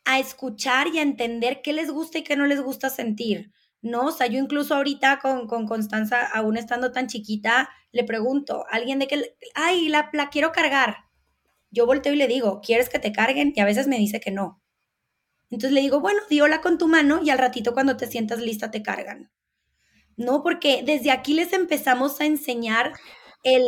a 0.04 0.18
escuchar 0.20 0.88
y 0.88 0.98
a 0.98 1.02
entender 1.02 1.62
qué 1.62 1.72
les 1.72 1.90
gusta 1.90 2.18
y 2.18 2.24
qué 2.24 2.36
no 2.36 2.46
les 2.46 2.60
gusta 2.60 2.88
sentir, 2.88 3.52
¿no? 3.82 4.06
O 4.06 4.12
sea, 4.12 4.28
yo 4.28 4.38
incluso 4.38 4.74
ahorita 4.74 5.18
con, 5.20 5.46
con 5.46 5.66
Constanza, 5.66 6.26
aún 6.26 6.56
estando 6.56 6.92
tan 6.92 7.08
chiquita, 7.08 7.68
le 7.90 8.04
pregunto 8.04 8.64
a 8.70 8.76
alguien 8.76 8.98
de 8.98 9.08
que, 9.08 9.36
ay, 9.54 9.88
la, 9.88 10.08
la 10.12 10.30
quiero 10.30 10.52
cargar. 10.52 11.04
Yo 11.70 11.86
volteo 11.86 12.12
y 12.12 12.16
le 12.16 12.28
digo, 12.28 12.60
¿quieres 12.60 12.88
que 12.88 12.98
te 12.98 13.12
carguen? 13.12 13.52
Y 13.54 13.60
a 13.60 13.64
veces 13.64 13.88
me 13.88 13.98
dice 13.98 14.20
que 14.20 14.30
no. 14.30 14.62
Entonces 15.50 15.72
le 15.72 15.80
digo, 15.82 16.00
bueno, 16.00 16.20
di 16.30 16.40
hola 16.40 16.60
con 16.62 16.78
tu 16.78 16.88
mano 16.88 17.20
y 17.22 17.30
al 17.30 17.38
ratito 17.38 17.74
cuando 17.74 17.96
te 17.96 18.06
sientas 18.06 18.40
lista 18.40 18.70
te 18.70 18.82
cargan. 18.82 19.30
No, 20.16 20.42
porque 20.42 20.82
desde 20.84 21.10
aquí 21.10 21.34
les 21.34 21.52
empezamos 21.52 22.20
a 22.20 22.24
enseñar 22.24 22.92
el 23.42 23.62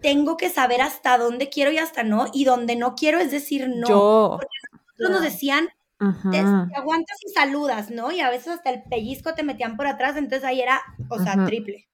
tengo 0.00 0.36
que 0.36 0.50
saber 0.50 0.82
hasta 0.82 1.16
dónde 1.16 1.48
quiero 1.48 1.72
y 1.72 1.78
hasta 1.78 2.02
no, 2.02 2.26
y 2.32 2.44
donde 2.44 2.76
no 2.76 2.94
quiero 2.94 3.18
es 3.18 3.30
decir 3.30 3.68
no. 3.68 3.88
Yo. 3.88 4.36
Porque 4.38 4.56
nosotros 4.98 5.10
nos 5.10 5.22
decían, 5.22 5.68
te, 5.98 6.38
aguantas 6.76 7.18
y 7.24 7.32
saludas, 7.32 7.90
¿no? 7.90 8.12
Y 8.12 8.20
a 8.20 8.30
veces 8.30 8.48
hasta 8.48 8.70
el 8.70 8.82
pellizco 8.82 9.34
te 9.34 9.42
metían 9.42 9.76
por 9.76 9.86
atrás, 9.86 10.16
entonces 10.16 10.44
ahí 10.44 10.60
era, 10.60 10.80
o 11.08 11.18
sea, 11.18 11.44
triple. 11.44 11.88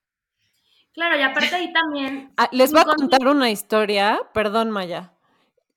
Claro, 0.93 1.17
y 1.17 1.21
aparte 1.21 1.55
ahí 1.55 1.71
también. 1.71 2.33
Ah, 2.37 2.49
les 2.51 2.71
voy 2.71 2.81
a 2.81 2.85
contar 2.85 3.27
una 3.27 3.49
historia, 3.49 4.19
perdón, 4.33 4.71
Maya 4.71 5.13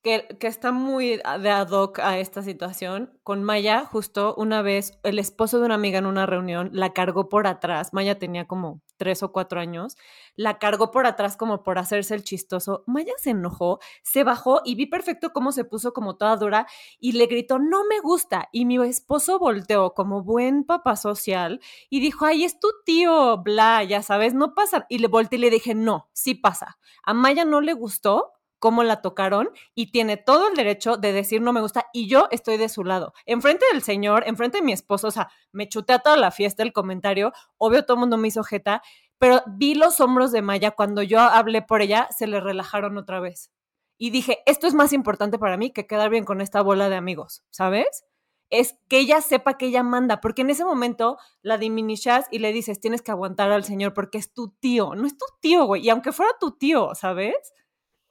que, 0.05 0.37
está 0.41 0.71
muy 0.71 1.17
de 1.17 1.51
ad 1.51 1.71
hoc 1.71 1.99
a 1.99 2.19
esta 2.19 2.43
situación. 2.43 3.19
Con 3.23 3.43
Maya, 3.43 3.87
justo 3.87 4.35
una 4.37 4.61
vez, 4.61 4.99
el 5.03 5.19
esposo 5.19 5.59
de 5.59 5.65
una 5.65 5.77
amiga 5.77 5.99
en 5.99 6.05
una 6.05 6.27
reunión 6.27 6.69
la 6.75 6.93
cargó 6.93 7.31
por 7.31 7.47
atrás. 7.47 7.95
Maya 7.95 8.19
tenía 8.19 8.47
como 8.47 8.83
tres 8.99 9.23
o 9.23 9.33
cuatro 9.33 9.61
años. 9.61 9.97
La 10.37 10.59
cargó 10.59 10.91
por 10.91 11.07
atrás 11.07 11.39
como 11.39 11.63
por 11.63 11.79
hacerse 11.79 12.15
el 12.15 12.23
chistoso. 12.23 12.85
Maya 12.87 13.15
se 13.17 13.31
enojó, 13.31 13.81
se 14.03 14.25
bajó 14.25 14.61
y 14.63 14.75
vi 14.75 14.85
perfecto 14.85 15.33
cómo 15.33 15.53
se 15.53 15.65
puso 15.65 15.95
como 15.95 16.17
toda 16.17 16.37
dura 16.37 16.67
y 17.01 17.13
le 17.13 17.25
gritó, 17.25 17.59
no 17.59 17.87
me 17.87 18.01
gusta. 18.01 18.51
Y 18.53 18.67
mi 18.67 18.77
esposo 18.87 19.39
volteó 19.39 19.95
como 19.95 20.23
buen 20.23 20.65
papá 20.65 20.97
social 20.97 21.61
y 21.89 22.01
dijo, 22.01 22.27
ay, 22.27 22.45
es 22.45 22.61
tu 22.61 22.69
tío, 22.85 23.39
bla, 23.39 23.83
ya 23.85 24.03
sabes, 24.03 24.35
no 24.35 24.55
pasa. 24.55 24.85
Y 24.91 24.99
le 24.99 25.09
volteé 25.09 25.39
y 25.39 25.41
le 25.41 25.51
dije, 25.51 25.75
no, 25.75 26.11
sí 26.13 26.35
pasa. 26.35 26.77
A 27.05 27.15
Maya 27.15 27.47
no 27.47 27.63
le 27.63 27.73
gustó 27.73 28.35
cómo 28.65 28.83
la 28.83 29.03
tocaron 29.03 29.51
y 29.75 29.91
tiene 29.91 30.17
todo 30.17 30.49
el 30.49 30.55
derecho 30.55 30.97
de 30.97 31.13
decir 31.13 31.43
no 31.43 31.53
me 31.53 31.61
gusta 31.61 31.85
y 31.93 32.09
yo 32.09 32.29
estoy 32.31 32.57
de 32.57 32.71
su 32.71 32.83
lado. 32.83 33.13
Enfrente 33.27 33.67
del 33.71 33.83
señor, 33.83 34.25
enfrente 34.27 34.57
de 34.57 34.65
mi 34.65 34.73
esposo, 34.73 35.09
o 35.09 35.11
sea, 35.11 35.29
me 35.53 35.69
chuté 35.69 35.93
a 35.93 35.99
toda 35.99 36.17
la 36.17 36.31
fiesta 36.31 36.63
el 36.63 36.73
comentario, 36.73 37.35
obvio 37.59 37.85
todo 37.85 37.97
el 37.97 38.01
mundo 38.01 38.17
me 38.17 38.29
hizo 38.29 38.43
jeta, 38.43 38.81
pero 39.19 39.43
vi 39.47 39.75
los 39.75 40.01
hombros 40.01 40.33
de 40.33 40.41
Maya 40.41 40.71
cuando 40.71 41.03
yo 41.03 41.21
hablé 41.21 41.61
por 41.61 41.83
ella, 41.83 42.09
se 42.11 42.27
le 42.27 42.41
relajaron 42.41 42.97
otra 42.97 43.21
vez. 43.21 43.51
Y 43.99 44.09
dije, 44.09 44.39
esto 44.47 44.67
es 44.67 44.73
más 44.73 44.95
importante 44.95 45.39
para 45.39 45.59
mí 45.59 45.71
que 45.71 45.87
quedar 45.87 46.09
bien 46.09 46.25
con 46.25 46.41
esta 46.41 46.63
bola 46.63 46.89
de 46.89 46.97
amigos, 46.97 47.45
¿sabes? 47.51 48.07
es 48.51 48.79
que 48.89 48.99
ella 48.99 49.21
sepa 49.21 49.59
que 49.59 49.67
ella 49.67 49.83
manda, 49.83 50.21
porque 50.21 50.43
en 50.43 50.51
ese 50.51 50.65
momento 50.65 51.19
la 51.43 51.59
diminuchas 51.59 52.27
y 52.31 52.39
le 52.39 52.53
dices, 52.53 52.81
tienes 52.81 53.03
que 53.03 53.11
aguantar 53.11 53.51
al 53.51 53.65
señor 53.65 53.95
porque 53.95 54.19
es 54.19 54.33
tu 54.33 54.51
tío, 54.61 54.95
no 54.95 55.07
es 55.07 55.17
tu 55.19 55.27
tío, 55.41 55.65
güey, 55.67 55.85
y 55.85 55.91
aunque 55.91 56.13
fuera 56.13 56.33
tu 56.39 56.53
tío, 56.53 56.95
¿sabes? 56.95 57.35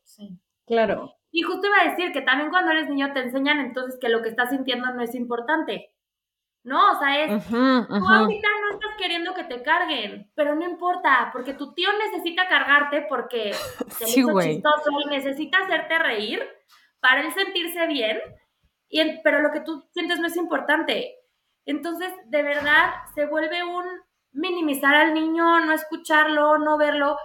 Sí. 0.04 0.40
Claro. 0.66 1.16
Y 1.32 1.42
justo 1.42 1.68
iba 1.68 1.82
a 1.82 1.90
decir 1.90 2.12
que 2.12 2.22
también 2.22 2.50
cuando 2.50 2.72
eres 2.72 2.90
niño 2.90 3.12
te 3.12 3.22
enseñan 3.22 3.60
entonces 3.60 4.00
que 4.00 4.10
lo 4.10 4.22
que 4.22 4.30
estás 4.30 4.52
sintiendo 4.52 4.94
no 4.94 5.02
es 5.02 5.16
importante. 5.16 5.92
¿No? 6.64 6.94
O 6.94 7.00
sea, 7.00 7.26
es, 7.26 7.46
tú 7.50 7.56
ahorita 7.58 8.48
no 8.62 8.72
estás 8.72 8.92
queriendo 8.98 9.34
que 9.34 9.44
te 9.44 9.62
carguen, 9.64 10.32
pero 10.34 10.56
no 10.56 10.64
importa, 10.64 11.30
porque 11.34 11.54
tu 11.54 11.74
tío 11.74 11.90
necesita 12.06 12.48
cargarte 12.48 13.06
porque 13.10 13.52
sí, 14.00 14.24
chistoso 14.24 14.90
y 15.06 15.10
necesita 15.10 15.58
hacerte 15.58 16.00
reír 16.00 16.42
para 17.02 17.20
él 17.20 17.34
sentirse 17.34 17.86
bien, 17.88 18.18
y, 18.88 19.22
pero 19.24 19.42
lo 19.42 19.52
que 19.52 19.60
tú 19.60 19.84
sientes 19.92 20.20
no 20.20 20.28
es 20.28 20.38
importante. 20.38 21.16
Entonces, 21.66 22.14
de 22.28 22.44
verdad, 22.44 22.92
se 23.14 23.26
vuelve 23.26 23.62
un 23.64 23.84
minimizar 24.32 24.96
al 24.96 25.14
niño, 25.14 25.60
no 25.60 25.74
escucharlo, 25.74 26.60
no 26.60 26.78
verlo. 26.78 27.18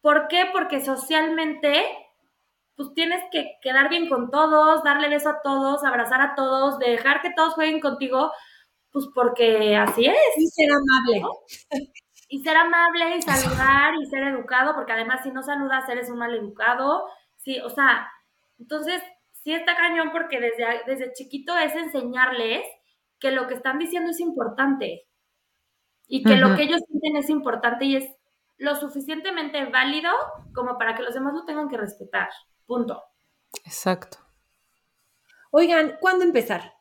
¿Por 0.00 0.28
qué? 0.28 0.48
Porque 0.52 0.80
socialmente 0.80 1.84
pues 2.80 2.94
tienes 2.94 3.22
que 3.30 3.58
quedar 3.60 3.90
bien 3.90 4.08
con 4.08 4.30
todos, 4.30 4.82
darle 4.82 5.10
beso 5.10 5.28
a 5.28 5.42
todos, 5.42 5.84
abrazar 5.84 6.22
a 6.22 6.34
todos, 6.34 6.78
dejar 6.78 7.20
que 7.20 7.30
todos 7.36 7.52
jueguen 7.52 7.78
contigo, 7.78 8.32
pues 8.90 9.06
porque 9.14 9.76
así 9.76 10.06
es. 10.06 10.16
Y 10.38 10.46
ser 10.46 10.70
amable. 10.72 11.22
Y 12.30 12.42
ser 12.42 12.56
amable 12.56 13.18
y 13.18 13.20
saludar 13.20 13.92
y 14.00 14.06
ser 14.06 14.22
educado, 14.22 14.74
porque 14.74 14.92
además 14.92 15.20
si 15.22 15.30
no 15.30 15.42
saludas 15.42 15.86
eres 15.90 16.08
un 16.08 16.20
mal 16.20 16.34
educado. 16.34 17.04
Sí, 17.36 17.60
o 17.60 17.68
sea, 17.68 18.10
entonces 18.58 19.02
sí 19.44 19.52
está 19.52 19.76
cañón 19.76 20.10
porque 20.10 20.40
desde, 20.40 20.64
desde 20.86 21.12
chiquito 21.12 21.58
es 21.58 21.74
enseñarles 21.74 22.66
que 23.18 23.30
lo 23.30 23.46
que 23.46 23.56
están 23.56 23.78
diciendo 23.78 24.10
es 24.10 24.20
importante 24.20 25.06
y 26.08 26.22
que 26.22 26.36
lo 26.36 26.56
que 26.56 26.62
ellos 26.62 26.80
sienten 26.88 27.16
es 27.16 27.28
importante 27.28 27.84
y 27.84 27.96
es 27.96 28.08
lo 28.56 28.74
suficientemente 28.74 29.66
válido 29.66 30.10
como 30.54 30.78
para 30.78 30.94
que 30.94 31.02
los 31.02 31.12
demás 31.12 31.34
lo 31.34 31.44
tengan 31.44 31.68
que 31.68 31.76
respetar. 31.76 32.30
Punto. 32.70 33.02
Exacto. 33.64 34.18
Oigan, 35.50 35.96
¿cuándo 36.00 36.24
empezar? 36.24 36.72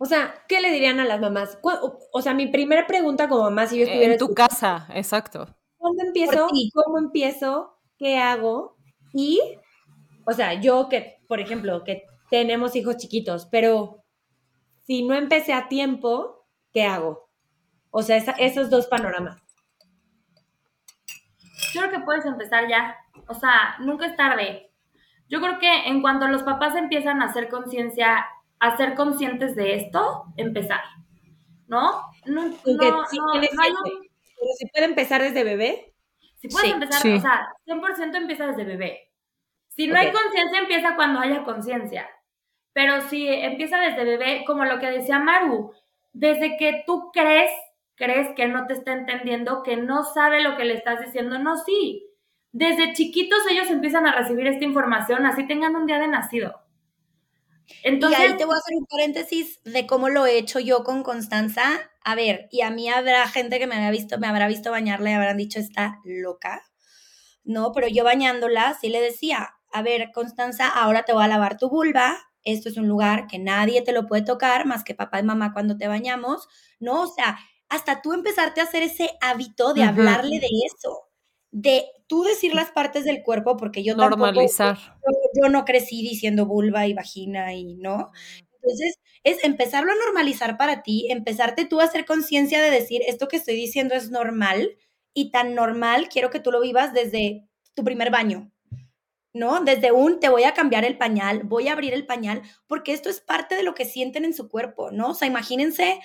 O 0.00 0.04
sea, 0.04 0.34
¿qué 0.48 0.60
le 0.60 0.72
dirían 0.72 0.98
a 0.98 1.04
las 1.04 1.20
mamás? 1.20 1.60
O 2.12 2.22
sea, 2.22 2.34
mi 2.34 2.48
primera 2.48 2.88
pregunta 2.88 3.28
como 3.28 3.44
mamá, 3.44 3.68
si 3.68 3.78
yo 3.78 3.84
estuviera 3.84 4.14
en 4.14 4.18
tu 4.18 4.34
casa, 4.34 4.88
exacto. 4.92 5.46
¿Cuándo 5.76 6.02
empiezo? 6.02 6.48
¿Cómo 6.74 6.98
empiezo? 6.98 7.78
¿Qué 7.98 8.18
hago? 8.18 8.76
Y, 9.12 9.40
o 10.26 10.32
sea, 10.32 10.54
yo 10.54 10.88
que, 10.88 11.20
por 11.28 11.38
ejemplo, 11.38 11.84
que 11.84 12.02
tenemos 12.28 12.74
hijos 12.74 12.96
chiquitos, 12.96 13.46
pero 13.46 14.02
si 14.88 15.06
no 15.06 15.14
empecé 15.14 15.52
a 15.52 15.68
tiempo, 15.68 16.48
¿qué 16.72 16.82
hago? 16.82 17.30
O 17.92 18.02
sea, 18.02 18.16
esos 18.16 18.70
dos 18.70 18.88
panoramas. 18.88 19.40
Yo 21.72 21.82
creo 21.82 21.92
que 21.92 22.00
puedes 22.00 22.26
empezar 22.26 22.68
ya. 22.68 22.96
O 23.28 23.34
sea, 23.34 23.76
nunca 23.78 24.06
es 24.06 24.16
tarde. 24.16 24.70
Yo 25.32 25.40
creo 25.40 25.58
que 25.58 25.88
en 25.88 26.02
cuanto 26.02 26.28
los 26.28 26.42
papás 26.42 26.76
empiezan 26.76 27.22
a 27.22 27.24
hacer 27.24 27.48
conciencia, 27.48 28.26
a 28.60 28.76
ser 28.76 28.94
conscientes 28.94 29.56
de 29.56 29.76
esto, 29.76 30.24
empezar. 30.36 30.82
¿No? 31.66 32.02
No, 32.26 32.44
no, 32.44 32.48
no, 32.50 32.56
Pero 32.62 33.06
si 33.06 33.16
puede 34.66 34.84
empezar 34.84 35.22
desde 35.22 35.42
bebé. 35.42 35.94
Si 36.38 36.48
puedes 36.48 36.70
empezar, 36.70 36.98
o 36.98 37.20
sea, 37.20 37.48
100% 37.66 38.14
empieza 38.14 38.46
desde 38.46 38.64
bebé. 38.64 39.10
Si 39.68 39.86
no 39.86 39.96
hay 39.96 40.12
conciencia, 40.12 40.58
empieza 40.58 40.96
cuando 40.96 41.20
haya 41.20 41.44
conciencia. 41.44 42.06
Pero 42.74 43.00
si 43.08 43.26
empieza 43.26 43.78
desde 43.78 44.04
bebé, 44.04 44.44
como 44.46 44.66
lo 44.66 44.80
que 44.80 44.90
decía 44.90 45.18
Maru, 45.18 45.72
desde 46.12 46.58
que 46.58 46.82
tú 46.84 47.10
crees, 47.10 47.50
crees 47.94 48.28
que 48.36 48.48
no 48.48 48.66
te 48.66 48.74
está 48.74 48.92
entendiendo, 48.92 49.62
que 49.62 49.78
no 49.78 50.04
sabe 50.04 50.42
lo 50.42 50.58
que 50.58 50.66
le 50.66 50.74
estás 50.74 51.00
diciendo, 51.00 51.38
no, 51.38 51.56
sí. 51.56 52.06
Desde 52.52 52.92
chiquitos 52.92 53.40
ellos 53.50 53.70
empiezan 53.70 54.06
a 54.06 54.14
recibir 54.14 54.46
esta 54.46 54.64
información, 54.64 55.24
así 55.26 55.46
tengan 55.46 55.74
un 55.74 55.86
día 55.86 55.98
de 55.98 56.08
nacido. 56.08 56.60
Entonces, 57.82 58.18
y 58.18 58.22
ahí 58.22 58.36
te 58.36 58.44
voy 58.44 58.54
a 58.54 58.58
hacer 58.58 58.76
un 58.76 58.86
paréntesis 58.86 59.60
de 59.64 59.86
cómo 59.86 60.08
lo 60.08 60.26
he 60.26 60.36
hecho 60.36 60.60
yo 60.60 60.84
con 60.84 61.02
Constanza. 61.02 61.62
A 62.04 62.14
ver, 62.14 62.48
y 62.50 62.60
a 62.60 62.70
mí 62.70 62.88
habrá 62.88 63.26
gente 63.28 63.58
que 63.58 63.66
me 63.66 63.76
había 63.76 63.90
visto, 63.90 64.18
me 64.18 64.26
habrá 64.26 64.48
visto 64.48 64.70
bañarla 64.70 65.10
y 65.10 65.14
habrán 65.14 65.36
dicho 65.36 65.58
está 65.58 66.00
loca. 66.04 66.62
No, 67.44 67.72
pero 67.72 67.88
yo 67.88 68.04
bañándola 68.04 68.76
sí 68.80 68.88
le 68.88 69.00
decía, 69.00 69.54
a 69.72 69.82
ver, 69.82 70.10
Constanza, 70.12 70.68
ahora 70.68 71.04
te 71.04 71.12
voy 71.12 71.24
a 71.24 71.28
lavar 71.28 71.56
tu 71.56 71.68
vulva. 71.68 72.18
Esto 72.44 72.68
es 72.68 72.76
un 72.76 72.88
lugar 72.88 73.26
que 73.26 73.38
nadie 73.38 73.82
te 73.82 73.92
lo 73.92 74.06
puede 74.06 74.22
tocar 74.22 74.66
más 74.66 74.84
que 74.84 74.94
papá 74.94 75.20
y 75.20 75.22
mamá 75.22 75.52
cuando 75.52 75.76
te 75.76 75.88
bañamos, 75.88 76.48
¿no? 76.80 77.02
O 77.02 77.06
sea, 77.06 77.38
hasta 77.68 78.02
tú 78.02 78.12
empezarte 78.12 78.60
a 78.60 78.64
hacer 78.64 78.82
ese 78.82 79.10
hábito 79.20 79.74
de 79.74 79.84
hablarle 79.84 80.40
de 80.40 80.48
eso, 80.66 81.08
de 81.52 81.84
tú 82.08 82.24
decir 82.24 82.54
las 82.54 82.70
partes 82.70 83.04
del 83.04 83.22
cuerpo, 83.22 83.56
porque 83.56 83.84
yo 83.84 83.94
normalizar. 83.94 84.78
yo, 85.40 85.48
no 85.48 85.64
crecí 85.64 86.02
diciendo 86.02 86.46
vulva 86.46 86.86
y 86.86 86.94
vagina 86.94 87.54
y 87.54 87.74
no. 87.74 88.10
Entonces, 88.54 88.98
es 89.22 89.44
empezarlo 89.44 89.92
a 89.92 89.96
normalizar 89.96 90.56
para 90.56 90.82
ti, 90.82 91.06
empezarte 91.10 91.64
tú 91.64 91.80
a 91.80 91.84
hacer 91.84 92.04
conciencia 92.04 92.60
de 92.60 92.70
decir, 92.70 93.02
esto 93.06 93.28
que 93.28 93.36
estoy 93.36 93.54
diciendo 93.54 93.94
es 93.94 94.10
normal 94.10 94.76
y 95.14 95.30
tan 95.30 95.54
normal, 95.54 96.08
quiero 96.08 96.30
que 96.30 96.40
tú 96.40 96.50
lo 96.50 96.60
vivas 96.60 96.92
desde 96.92 97.46
tu 97.74 97.84
primer 97.84 98.10
baño, 98.10 98.50
¿no? 99.32 99.60
Desde 99.60 99.92
un 99.92 100.20
te 100.20 100.28
voy 100.28 100.44
a 100.44 100.54
cambiar 100.54 100.84
el 100.84 100.96
pañal, 100.96 101.42
voy 101.44 101.68
a 101.68 101.72
abrir 101.72 101.92
el 101.92 102.06
pañal, 102.06 102.42
porque 102.66 102.92
esto 102.92 103.10
es 103.10 103.20
parte 103.20 103.54
de 103.54 103.62
lo 103.62 103.74
que 103.74 103.84
sienten 103.84 104.24
en 104.24 104.34
su 104.34 104.48
cuerpo, 104.48 104.90
¿no? 104.90 105.10
O 105.10 105.14
sea, 105.14 105.28
imagínense, 105.28 106.00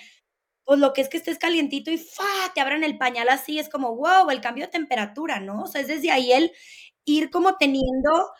pues 0.68 0.80
lo 0.80 0.92
que 0.92 1.00
es 1.00 1.08
que 1.08 1.16
estés 1.16 1.38
calientito 1.38 1.90
y 1.90 1.96
¡fa! 1.96 2.52
te 2.54 2.60
abran 2.60 2.84
el 2.84 2.98
pañal 2.98 3.30
así, 3.30 3.58
es 3.58 3.70
como, 3.70 3.96
wow, 3.96 4.28
el 4.28 4.42
cambio 4.42 4.66
de 4.66 4.70
temperatura, 4.70 5.40
¿no? 5.40 5.62
O 5.62 5.66
sea, 5.66 5.80
es 5.80 5.88
desde 5.88 6.10
ahí 6.10 6.30
el 6.30 6.52
ir 7.06 7.30
como 7.30 7.56
teniendo 7.56 8.30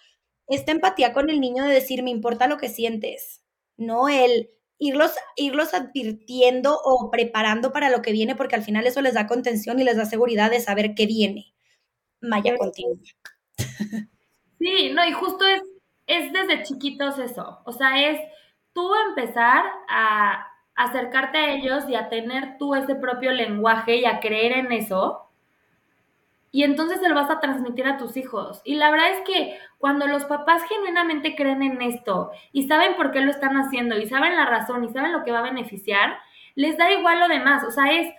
esta 0.47 0.72
empatía 0.72 1.14
con 1.14 1.31
el 1.31 1.41
niño 1.41 1.64
de 1.64 1.72
decir, 1.72 2.03
me 2.03 2.11
importa 2.11 2.47
lo 2.47 2.59
que 2.59 2.68
sientes, 2.68 3.43
¿no? 3.79 4.11
El 4.11 4.51
irlos, 4.76 5.12
irlos 5.37 5.72
advirtiendo 5.72 6.79
o 6.85 7.11
preparando 7.11 7.72
para 7.72 7.89
lo 7.89 8.03
que 8.03 8.12
viene, 8.12 8.37
porque 8.37 8.57
al 8.57 8.62
final 8.62 8.87
eso 8.87 9.01
les 9.01 9.14
da 9.14 9.26
contención 9.26 9.81
y 9.81 9.85
les 9.85 9.97
da 9.97 10.05
seguridad 10.05 10.51
de 10.51 10.61
saber 10.61 10.95
qué 10.95 11.07
viene. 11.07 11.55
Maya, 12.20 12.59
continúa. 12.59 12.99
Sí, 14.59 14.91
no, 14.93 15.07
y 15.07 15.12
justo 15.12 15.47
es, 15.47 15.62
es 16.07 16.31
desde 16.31 16.64
chiquitos 16.64 17.18
eso. 17.20 17.62
O 17.64 17.72
sea, 17.72 18.11
es 18.11 18.20
tú 18.74 18.91
empezar 19.09 19.64
a 19.89 20.47
acercarte 20.79 21.39
a 21.39 21.51
ellos 21.51 21.89
y 21.89 21.97
a 21.97 22.09
tener 22.09 22.57
tú 22.57 22.74
ese 22.76 22.95
propio 22.95 23.33
lenguaje 23.33 23.97
y 23.97 24.05
a 24.05 24.20
creer 24.20 24.53
en 24.53 24.70
eso. 24.70 25.29
Y 26.53 26.62
entonces 26.62 27.01
se 27.01 27.09
lo 27.09 27.16
vas 27.16 27.31
a 27.31 27.41
transmitir 27.41 27.87
a 27.87 27.99
tus 27.99 28.16
hijos. 28.16 28.62
Y 28.64 28.76
la 28.76 28.91
verdad 28.93 29.11
es 29.11 29.20
que 29.22 29.59
cuando 29.79 30.07
los 30.07 30.24
papás 30.24 30.62
genuinamente 30.68 31.35
creen 31.35 31.62
en 31.62 31.83
esto 31.83 32.31
y 32.53 32.68
saben 32.68 32.95
por 32.95 33.11
qué 33.11 33.20
lo 33.20 33.31
están 33.31 33.57
haciendo 33.57 33.99
y 33.99 34.07
saben 34.07 34.37
la 34.37 34.47
razón 34.47 34.85
y 34.85 34.89
saben 34.89 35.12
lo 35.12 35.24
que 35.24 35.33
va 35.33 35.41
a 35.41 35.51
beneficiar, 35.51 36.16
les 36.55 36.79
da 36.79 36.93
igual 36.93 37.18
lo 37.18 37.29
demás. 37.29 37.64
O 37.64 37.72
sea, 37.72 37.93
es 37.93 38.14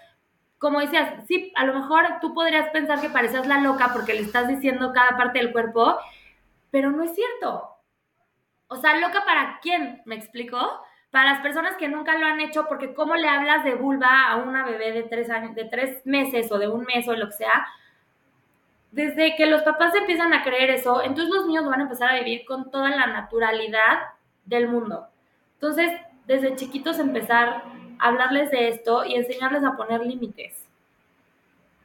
como 0.57 0.81
decías, 0.81 1.25
sí, 1.27 1.53
a 1.55 1.65
lo 1.65 1.73
mejor 1.73 2.05
tú 2.19 2.33
podrías 2.33 2.69
pensar 2.71 2.99
que 2.99 3.09
parecías 3.09 3.47
la 3.47 3.61
loca 3.61 3.91
porque 3.93 4.13
le 4.13 4.19
estás 4.19 4.49
diciendo 4.49 4.91
cada 4.93 5.15
parte 5.15 5.39
del 5.39 5.53
cuerpo, 5.53 5.97
pero 6.71 6.91
no 6.91 7.03
es 7.03 7.15
cierto. 7.15 7.69
O 8.67 8.75
sea, 8.75 8.97
loca 8.97 9.23
para 9.25 9.59
quién, 9.61 10.01
¿me 10.05 10.15
explico? 10.15 10.59
Para 11.11 11.33
las 11.33 11.41
personas 11.41 11.75
que 11.77 11.87
nunca 11.87 12.17
lo 12.17 12.25
han 12.25 12.39
hecho, 12.39 12.67
porque 12.67 12.93
cómo 12.93 13.15
le 13.15 13.27
hablas 13.27 13.63
de 13.63 13.75
vulva 13.75 14.29
a 14.29 14.37
una 14.37 14.65
bebé 14.65 14.91
de 14.91 15.03
tres 15.03 15.29
años, 15.29 15.55
de 15.55 15.65
tres 15.65 16.05
meses 16.05 16.51
o 16.51 16.59
de 16.59 16.67
un 16.67 16.85
mes 16.85 17.07
o 17.07 17.13
lo 17.13 17.27
que 17.27 17.33
sea, 17.33 17.67
desde 18.91 19.35
que 19.35 19.45
los 19.45 19.63
papás 19.63 19.93
empiezan 19.95 20.33
a 20.33 20.43
creer 20.43 20.69
eso, 20.69 21.03
entonces 21.03 21.33
los 21.33 21.45
niños 21.47 21.65
van 21.65 21.79
a 21.79 21.83
empezar 21.83 22.09
a 22.09 22.19
vivir 22.19 22.45
con 22.45 22.69
toda 22.71 22.89
la 22.89 23.07
naturalidad 23.07 23.99
del 24.45 24.67
mundo. 24.67 25.07
Entonces, 25.55 25.91
desde 26.27 26.55
chiquitos 26.55 26.99
empezar 26.99 27.63
a 27.99 28.07
hablarles 28.07 28.51
de 28.51 28.69
esto 28.69 29.05
y 29.05 29.15
enseñarles 29.15 29.63
a 29.63 29.75
poner 29.75 30.05
límites. 30.05 30.65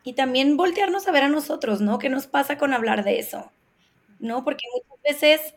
Y 0.02 0.12
también 0.12 0.56
voltearnos 0.56 1.08
a 1.08 1.12
ver 1.12 1.24
a 1.24 1.28
nosotros, 1.28 1.80
¿no? 1.80 1.98
¿Qué 1.98 2.10
nos 2.10 2.26
pasa 2.26 2.58
con 2.58 2.74
hablar 2.74 3.04
de 3.04 3.18
eso? 3.18 3.50
¿no? 4.24 4.44
Porque 4.44 4.64
muchas 4.72 5.02
veces, 5.02 5.54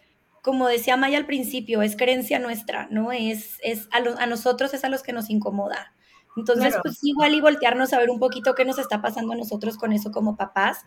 como 0.47 0.69
decía 0.69 0.95
Maya 0.95 1.17
al 1.17 1.25
principio, 1.25 1.81
es 1.81 1.97
creencia 1.97 2.39
nuestra, 2.39 2.87
¿no? 2.89 3.11
Es, 3.11 3.57
es 3.63 3.89
a, 3.91 3.97
a 3.97 4.27
nosotros 4.27 4.73
es 4.73 4.85
a 4.85 4.89
los 4.89 5.03
que 5.03 5.11
nos 5.11 5.29
incomoda. 5.29 5.93
Entonces, 6.37 6.73
pues 6.81 6.99
igual 7.03 7.35
y 7.35 7.41
voltearnos 7.41 7.91
a 7.91 7.99
ver 7.99 8.09
un 8.09 8.17
poquito 8.17 8.55
qué 8.55 8.63
nos 8.63 8.79
está 8.79 9.01
pasando 9.01 9.33
a 9.33 9.35
nosotros 9.35 9.75
con 9.75 9.91
eso 9.91 10.09
como 10.09 10.37
papás, 10.37 10.85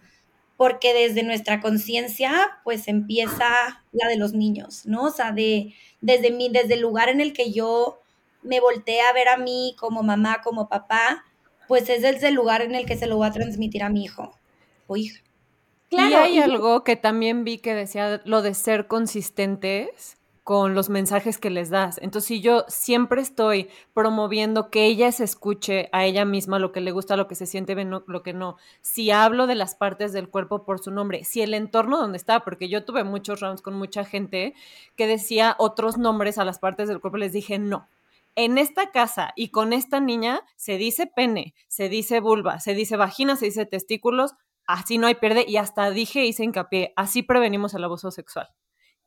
porque 0.56 0.94
desde 0.94 1.24
nuestra 1.24 1.60
conciencia, 1.60 2.32
pues 2.64 2.88
empieza 2.88 3.84
la 3.92 4.08
de 4.08 4.16
los 4.16 4.32
niños, 4.32 4.86
¿no? 4.86 5.02
O 5.02 5.10
sea, 5.10 5.32
de, 5.32 5.74
desde, 6.00 6.30
mi, 6.30 6.48
desde 6.48 6.72
el 6.72 6.80
lugar 6.80 7.10
en 7.10 7.20
el 7.20 7.34
que 7.34 7.52
yo 7.52 8.00
me 8.42 8.60
volteé 8.60 9.02
a 9.02 9.12
ver 9.12 9.28
a 9.28 9.36
mí 9.36 9.76
como 9.78 10.02
mamá, 10.02 10.40
como 10.42 10.70
papá, 10.70 11.26
pues 11.68 11.90
es 11.90 12.00
desde 12.00 12.28
el 12.28 12.34
lugar 12.34 12.62
en 12.62 12.74
el 12.74 12.86
que 12.86 12.96
se 12.96 13.06
lo 13.06 13.18
voy 13.18 13.28
a 13.28 13.32
transmitir 13.32 13.82
a 13.82 13.90
mi 13.90 14.04
hijo 14.04 14.38
o 14.86 14.96
hija. 14.96 15.20
Claro, 15.90 16.08
y 16.10 16.14
hay 16.14 16.38
algo 16.38 16.84
que 16.84 16.94
también 16.96 17.42
vi 17.44 17.58
que 17.58 17.74
decía 17.74 18.20
lo 18.24 18.42
de 18.42 18.54
ser 18.54 18.86
consistentes 18.86 20.16
con 20.44 20.74
los 20.74 20.88
mensajes 20.88 21.38
que 21.38 21.50
les 21.50 21.68
das. 21.68 21.98
Entonces, 22.02 22.28
si 22.28 22.40
yo 22.40 22.64
siempre 22.68 23.20
estoy 23.20 23.68
promoviendo 23.92 24.70
que 24.70 24.86
ella 24.86 25.12
se 25.12 25.24
escuche 25.24 25.88
a 25.92 26.04
ella 26.06 26.24
misma 26.24 26.58
lo 26.58 26.72
que 26.72 26.80
le 26.80 26.92
gusta, 26.92 27.16
lo 27.16 27.28
que 27.28 27.34
se 27.34 27.46
siente 27.46 27.74
bien, 27.74 27.90
lo 27.90 28.22
que 28.22 28.32
no, 28.32 28.56
si 28.80 29.10
hablo 29.10 29.46
de 29.46 29.54
las 29.56 29.74
partes 29.74 30.12
del 30.12 30.28
cuerpo 30.28 30.64
por 30.64 30.78
su 30.78 30.90
nombre, 30.92 31.24
si 31.24 31.42
el 31.42 31.54
entorno 31.54 31.98
donde 31.98 32.18
está, 32.18 32.40
porque 32.40 32.68
yo 32.68 32.84
tuve 32.84 33.04
muchos 33.04 33.40
rounds 33.40 33.60
con 33.62 33.74
mucha 33.74 34.04
gente 34.04 34.54
que 34.96 35.06
decía 35.06 35.56
otros 35.58 35.98
nombres 35.98 36.38
a 36.38 36.44
las 36.44 36.58
partes 36.60 36.88
del 36.88 37.00
cuerpo, 37.00 37.18
les 37.18 37.32
dije 37.32 37.58
no. 37.58 37.88
En 38.36 38.58
esta 38.58 38.90
casa 38.92 39.32
y 39.36 39.48
con 39.48 39.72
esta 39.72 40.00
niña 40.00 40.42
se 40.56 40.78
dice 40.78 41.06
pene, 41.06 41.54
se 41.68 41.88
dice 41.88 42.20
vulva, 42.20 42.60
se 42.60 42.74
dice 42.74 42.96
vagina, 42.96 43.36
se 43.36 43.46
dice 43.46 43.66
testículos, 43.66 44.34
así 44.72 44.98
no 44.98 45.06
hay 45.06 45.16
pierde 45.16 45.44
y 45.46 45.56
hasta 45.56 45.90
dije, 45.90 46.24
hice 46.24 46.44
hincapié, 46.44 46.92
así 46.96 47.22
prevenimos 47.22 47.74
el 47.74 47.84
abuso 47.84 48.10
sexual. 48.10 48.48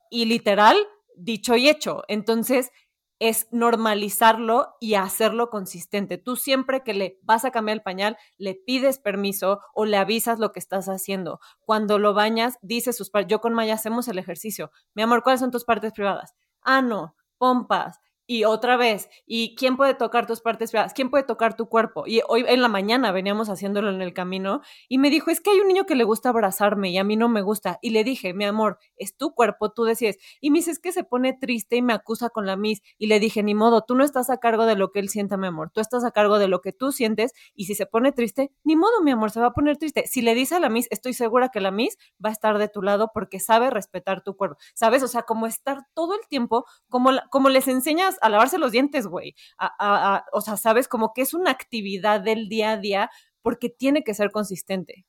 Y 0.10 0.26
literal, 0.26 0.78
dicho 1.16 1.56
y 1.56 1.70
hecho. 1.70 2.04
Entonces, 2.08 2.72
es 3.20 3.48
normalizarlo 3.52 4.76
y 4.82 4.96
hacerlo 4.96 5.50
consistente. 5.50 6.18
Tú 6.18 6.36
siempre 6.36 6.84
que 6.84 6.94
le 6.94 7.20
vas 7.24 7.46
a 7.46 7.52
cambiar 7.52 7.78
el 7.78 7.84
pañal, 7.84 8.18
le 8.38 8.56
pides 8.56 9.00
permiso 9.00 9.62
o 9.74 9.86
le 9.86 9.98
avisas 9.98 10.40
lo 10.40 10.52
que 10.52 10.60
estás 10.60 10.90
haciendo. 10.90 11.40
Cuando 11.62 12.00
lo 12.00 12.14
bañas, 12.14 12.58
dices 12.62 12.98
sus 12.98 13.10
partes. 13.10 13.32
Yo 13.32 13.40
con 13.40 13.54
Maya 13.54 13.76
hacemos 13.76 14.08
el 14.10 14.20
ejercicio. 14.20 14.72
Mi 14.94 15.04
amor, 15.04 15.24
¿cuáles 15.24 15.40
son 15.40 15.52
tus 15.52 15.64
partes 15.64 15.94
privadas? 15.94 16.36
Ah, 16.62 16.82
no, 16.82 17.16
pompas, 17.38 18.00
y 18.26 18.46
otra 18.46 18.78
vez, 18.78 19.10
¿y 19.26 19.56
quién 19.56 19.76
puede 19.76 19.94
tocar 19.96 20.26
tus 20.28 20.40
partes 20.40 20.72
privadas? 20.72 20.94
¿Quién 20.94 21.10
puede 21.10 21.26
tocar 21.26 21.56
tu 21.56 21.68
cuerpo? 21.68 22.06
Y 22.08 22.22
hoy 22.28 22.46
en 22.48 22.62
la 22.62 22.70
mañana 22.70 23.12
veníamos 23.12 23.50
haciéndolo 23.50 23.90
en 23.90 24.02
el 24.02 24.14
camino 24.14 24.62
y 24.88 24.98
me 24.98 25.10
dijo, 25.10 25.30
es 25.30 25.42
que 25.42 25.52
hay 25.52 25.60
un 25.60 25.68
niño 25.68 25.86
que 25.86 25.96
le 25.96 26.06
gusta 26.06 26.30
abrazarme 26.30 26.90
y 26.90 26.98
a 26.98 27.04
mí 27.04 27.18
no 27.18 27.28
me 27.28 27.42
gusta. 27.42 27.80
Y 27.82 27.90
le 27.90 28.06
dije, 28.06 28.34
mi 28.34 28.46
amor, 28.46 28.80
es 28.96 29.18
tu 29.18 29.34
cuerpo, 29.34 29.72
tú 29.72 29.84
decides. 29.84 30.18
Y 30.40 30.52
me 30.52 30.60
dice, 30.60 30.72
es 30.72 30.80
que 30.80 30.94
se 30.94 31.04
pone 31.04 31.34
triste 31.34 31.76
y 31.76 31.82
me 31.82 31.92
acusa 31.92 32.30
con 32.30 32.46
la 32.46 32.56
mis. 32.56 32.82
Y 32.98 33.08
le 33.08 33.20
dije, 33.20 33.44
ni 33.44 33.56
modo, 33.56 33.84
tú 33.84 33.96
no 33.96 34.06
estás 34.06 34.30
a 34.30 34.38
cargo 34.38 34.66
de 34.66 34.76
lo 34.76 34.92
que 34.92 35.00
él 35.00 35.10
sienta, 35.10 35.36
mi 35.36 35.48
amor. 35.48 35.72
Tú 35.72 35.82
estás 35.82 36.06
a 36.06 36.12
cargo 36.12 36.40
de 36.40 36.48
lo 36.48 36.62
que 36.62 36.72
tú 36.72 36.94
sientes 36.94 37.34
y 37.56 37.66
si 37.66 37.76
se 37.76 37.86
pone 37.86 38.14
triste, 38.14 38.52
ni 38.64 38.78
modo, 38.78 39.02
mi 39.04 39.12
amor, 39.12 39.32
se 39.32 39.42
va 39.42 39.48
a 39.48 39.54
poner 39.54 39.78
triste. 39.78 40.08
Si 40.08 40.22
le 40.22 40.34
dice 40.34 40.56
a 40.56 40.60
la 40.62 40.70
mis, 40.70 40.88
estoy 40.92 41.14
segura 41.14 41.50
que 41.50 41.60
la 41.60 41.72
mis 41.72 41.98
va 42.24 42.30
a 42.30 42.32
estar 42.32 42.58
de 42.58 42.70
tu 42.70 42.82
lado 42.82 43.12
porque 43.14 43.42
sabe 43.42 43.70
respetar 43.70 44.24
tu 44.24 44.38
cuerpo. 44.38 44.58
¿Sabes? 44.76 45.04
O 45.04 45.10
sea, 45.10 45.24
como 45.24 45.46
estar 45.46 45.80
todo 45.94 46.16
el 46.16 46.26
tiempo, 46.30 46.66
como, 46.88 47.12
como 47.30 47.50
les 47.50 47.68
enseñas 47.68 48.13
a 48.22 48.30
lavarse 48.30 48.58
los 48.58 48.72
dientes, 48.72 49.08
güey. 49.08 49.36
o 50.32 50.42
sea, 50.42 50.58
sabes, 50.58 50.88
como 50.88 51.14
que 51.14 51.22
es 51.22 51.34
una 51.34 51.52
actividad 51.52 52.22
del 52.22 52.50
día 52.50 52.72
a 52.72 52.78
día 52.78 53.10
porque 53.42 53.70
tiene 53.70 54.04
que 54.04 54.14
ser 54.14 54.32
consistente. 54.32 55.06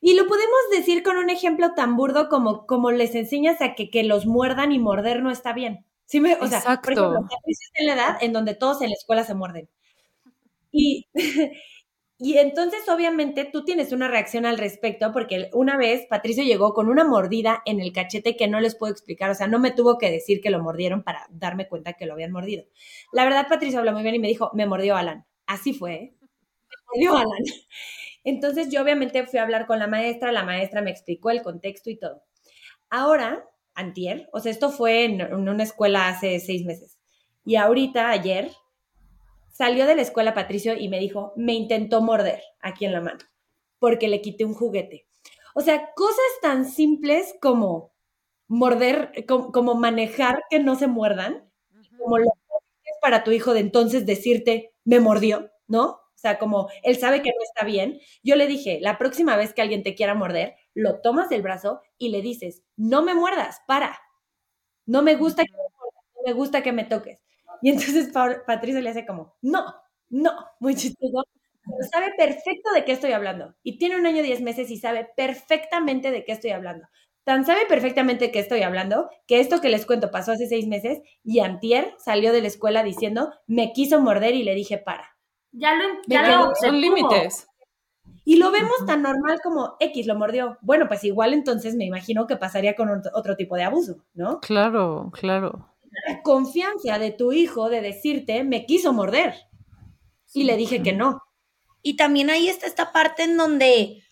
Y 0.00 0.14
lo 0.14 0.26
podemos 0.26 0.58
decir 0.70 1.02
con 1.02 1.16
un 1.16 1.30
ejemplo 1.30 1.72
tan 1.74 1.96
burdo 1.96 2.28
como, 2.28 2.66
como 2.66 2.90
les 2.90 3.14
enseñas 3.14 3.60
a 3.60 3.74
que, 3.74 3.90
que 3.90 4.04
los 4.04 4.26
muerdan 4.26 4.72
y 4.72 4.78
morder 4.78 5.22
no 5.22 5.30
está 5.30 5.52
bien. 5.52 5.86
¿Sí 6.06 6.20
me, 6.20 6.34
o 6.34 6.46
sea, 6.46 6.80
por 6.82 6.92
ejemplo, 6.92 7.26
en 7.74 7.86
la 7.86 7.94
edad 7.94 8.16
en 8.20 8.32
donde 8.32 8.54
todos 8.54 8.82
en 8.82 8.90
la 8.90 8.94
escuela 8.94 9.24
se 9.24 9.34
muerden. 9.34 9.68
Y, 10.70 11.08
y 12.18 12.38
entonces, 12.38 12.88
obviamente, 12.88 13.44
tú 13.44 13.64
tienes 13.64 13.92
una 13.92 14.08
reacción 14.08 14.46
al 14.46 14.58
respecto, 14.58 15.12
porque 15.12 15.50
una 15.52 15.76
vez 15.76 16.06
Patricio 16.08 16.44
llegó 16.44 16.72
con 16.72 16.88
una 16.88 17.04
mordida 17.04 17.62
en 17.66 17.80
el 17.80 17.92
cachete 17.92 18.36
que 18.36 18.46
no 18.46 18.60
les 18.60 18.76
puedo 18.76 18.92
explicar, 18.92 19.30
o 19.30 19.34
sea, 19.34 19.48
no 19.48 19.58
me 19.58 19.72
tuvo 19.72 19.98
que 19.98 20.10
decir 20.10 20.40
que 20.40 20.50
lo 20.50 20.62
mordieron 20.62 21.02
para 21.02 21.26
darme 21.30 21.68
cuenta 21.68 21.94
que 21.94 22.06
lo 22.06 22.14
habían 22.14 22.30
mordido. 22.32 22.64
La 23.12 23.24
verdad, 23.24 23.46
Patricio 23.48 23.80
habló 23.80 23.92
muy 23.92 24.02
bien 24.02 24.14
y 24.14 24.20
me 24.20 24.28
dijo, 24.28 24.50
me 24.54 24.66
mordió 24.66 24.96
Alan. 24.96 25.24
Así 25.46 25.72
fue, 25.72 25.94
¿eh? 25.94 26.14
Me 26.20 26.76
mordió 26.86 27.16
Alan. 27.16 27.42
Entonces 28.24 28.70
yo 28.70 28.82
obviamente 28.82 29.26
fui 29.26 29.38
a 29.38 29.42
hablar 29.42 29.66
con 29.66 29.78
la 29.78 29.86
maestra, 29.86 30.32
la 30.32 30.44
maestra 30.44 30.82
me 30.82 30.90
explicó 30.90 31.30
el 31.30 31.42
contexto 31.42 31.90
y 31.90 31.98
todo. 31.98 32.22
Ahora, 32.90 33.44
antier, 33.74 34.30
o 34.32 34.40
sea, 34.40 34.52
esto 34.52 34.70
fue 34.70 35.04
en, 35.04 35.34
una 35.34 35.62
escuela 35.62 36.08
hace 36.08 36.40
seis 36.40 36.64
meses. 36.64 36.98
Y 37.44 37.56
ahorita, 37.56 38.10
ayer, 38.10 38.50
salió 39.54 39.86
de 39.86 39.94
la 39.94 40.02
escuela 40.02 40.34
Patricio 40.34 40.76
y 40.76 40.88
me 40.88 40.98
dijo, 40.98 41.32
me 41.36 41.54
intentó 41.54 42.02
morder 42.02 42.42
aquí 42.60 42.84
en 42.84 42.92
la 42.92 43.00
mano, 43.00 43.20
porque 43.78 44.08
le 44.08 44.20
quité 44.20 44.44
un 44.44 44.52
juguete. 44.52 45.06
O 45.54 45.60
sea, 45.60 45.92
cosas 45.94 46.18
tan 46.42 46.68
simples 46.68 47.36
como 47.40 47.94
morder, 48.48 49.12
como, 49.26 49.74
manejar 49.76 50.40
que 50.50 50.58
no 50.58 50.74
se 50.74 50.88
muerdan, 50.88 51.48
como 51.98 52.18
lo 52.18 52.24
que 52.24 52.90
es 52.90 52.98
para 53.00 53.22
tu 53.22 53.30
hijo 53.30 53.54
de 53.54 53.60
entonces 53.60 54.04
decirte, 54.04 54.74
me 54.84 54.98
mordió, 54.98 55.50
¿no? 55.68 55.84
O 55.84 56.00
sea, 56.16 56.38
como 56.38 56.68
él 56.82 56.96
sabe 56.96 57.22
que 57.22 57.30
no 57.30 57.42
está 57.44 57.64
bien. 57.64 58.00
Yo 58.24 58.34
le 58.34 58.48
dije, 58.48 58.80
la 58.80 58.98
próxima 58.98 59.36
vez 59.36 59.54
que 59.54 59.62
alguien 59.62 59.84
te 59.84 59.94
quiera 59.94 60.14
morder, 60.14 60.56
lo 60.74 61.00
tomas 61.00 61.28
del 61.28 61.42
brazo 61.42 61.80
y 61.96 62.08
le 62.08 62.22
dices, 62.22 62.64
no 62.76 63.02
me 63.02 63.14
muerdas, 63.14 63.60
para. 63.68 64.00
No 64.86 65.02
me 65.02 65.14
gusta 65.14 65.44
que 65.44 65.52
me 65.52 65.58
muerdas, 65.58 66.04
no 66.16 66.22
me 66.26 66.32
gusta 66.32 66.62
que 66.62 66.72
me 66.72 66.84
toques. 66.84 67.23
Y 67.64 67.70
entonces 67.70 68.12
Patricia 68.46 68.82
le 68.82 68.90
hace 68.90 69.06
como, 69.06 69.36
no, 69.40 69.64
no, 70.10 70.32
muy 70.60 70.74
chistoso. 70.74 71.24
Pero 71.64 71.88
sabe 71.90 72.12
perfecto 72.14 72.70
de 72.74 72.84
qué 72.84 72.92
estoy 72.92 73.12
hablando. 73.12 73.54
Y 73.62 73.78
tiene 73.78 73.96
un 73.96 74.04
año 74.04 74.18
y 74.18 74.22
diez 74.22 74.42
meses 74.42 74.70
y 74.70 74.76
sabe 74.76 75.08
perfectamente 75.16 76.10
de 76.10 76.26
qué 76.26 76.32
estoy 76.32 76.50
hablando. 76.50 76.86
Tan 77.24 77.46
sabe 77.46 77.64
perfectamente 77.66 78.26
de 78.26 78.32
qué 78.32 78.40
estoy 78.40 78.60
hablando 78.60 79.08
que 79.26 79.40
esto 79.40 79.62
que 79.62 79.70
les 79.70 79.86
cuento 79.86 80.10
pasó 80.10 80.32
hace 80.32 80.46
seis 80.46 80.66
meses 80.66 81.00
y 81.22 81.40
Antier 81.40 81.94
salió 81.96 82.34
de 82.34 82.42
la 82.42 82.48
escuela 82.48 82.82
diciendo, 82.82 83.32
me 83.46 83.72
quiso 83.72 83.98
morder 83.98 84.34
y 84.34 84.42
le 84.42 84.54
dije, 84.54 84.76
para. 84.76 85.16
Ya 85.50 85.74
lo, 85.74 85.84
ya 86.06 86.50
Son 86.60 86.78
límites. 86.78 87.48
Y 88.26 88.36
lo 88.36 88.50
vemos 88.50 88.84
tan 88.86 89.00
normal 89.00 89.38
como 89.42 89.76
X 89.80 90.06
lo 90.06 90.16
mordió. 90.16 90.58
Bueno, 90.60 90.86
pues 90.86 91.02
igual 91.04 91.32
entonces 91.32 91.76
me 91.76 91.86
imagino 91.86 92.26
que 92.26 92.36
pasaría 92.36 92.76
con 92.76 92.90
otro 93.14 93.36
tipo 93.36 93.56
de 93.56 93.62
abuso, 93.62 94.04
¿no? 94.12 94.40
Claro, 94.40 95.10
claro. 95.14 95.73
La 96.06 96.22
confianza 96.22 96.98
de 96.98 97.10
tu 97.10 97.32
hijo 97.32 97.68
de 97.68 97.80
decirte, 97.80 98.44
me 98.44 98.66
quiso 98.66 98.92
morder. 98.92 99.34
Y 100.32 100.44
le 100.44 100.56
dije 100.56 100.82
que 100.82 100.92
no. 100.92 101.22
Y 101.82 101.96
también 101.96 102.30
ahí 102.30 102.48
está 102.48 102.66
esta 102.66 102.92
parte 102.92 103.24
en 103.24 103.36
donde, 103.36 104.02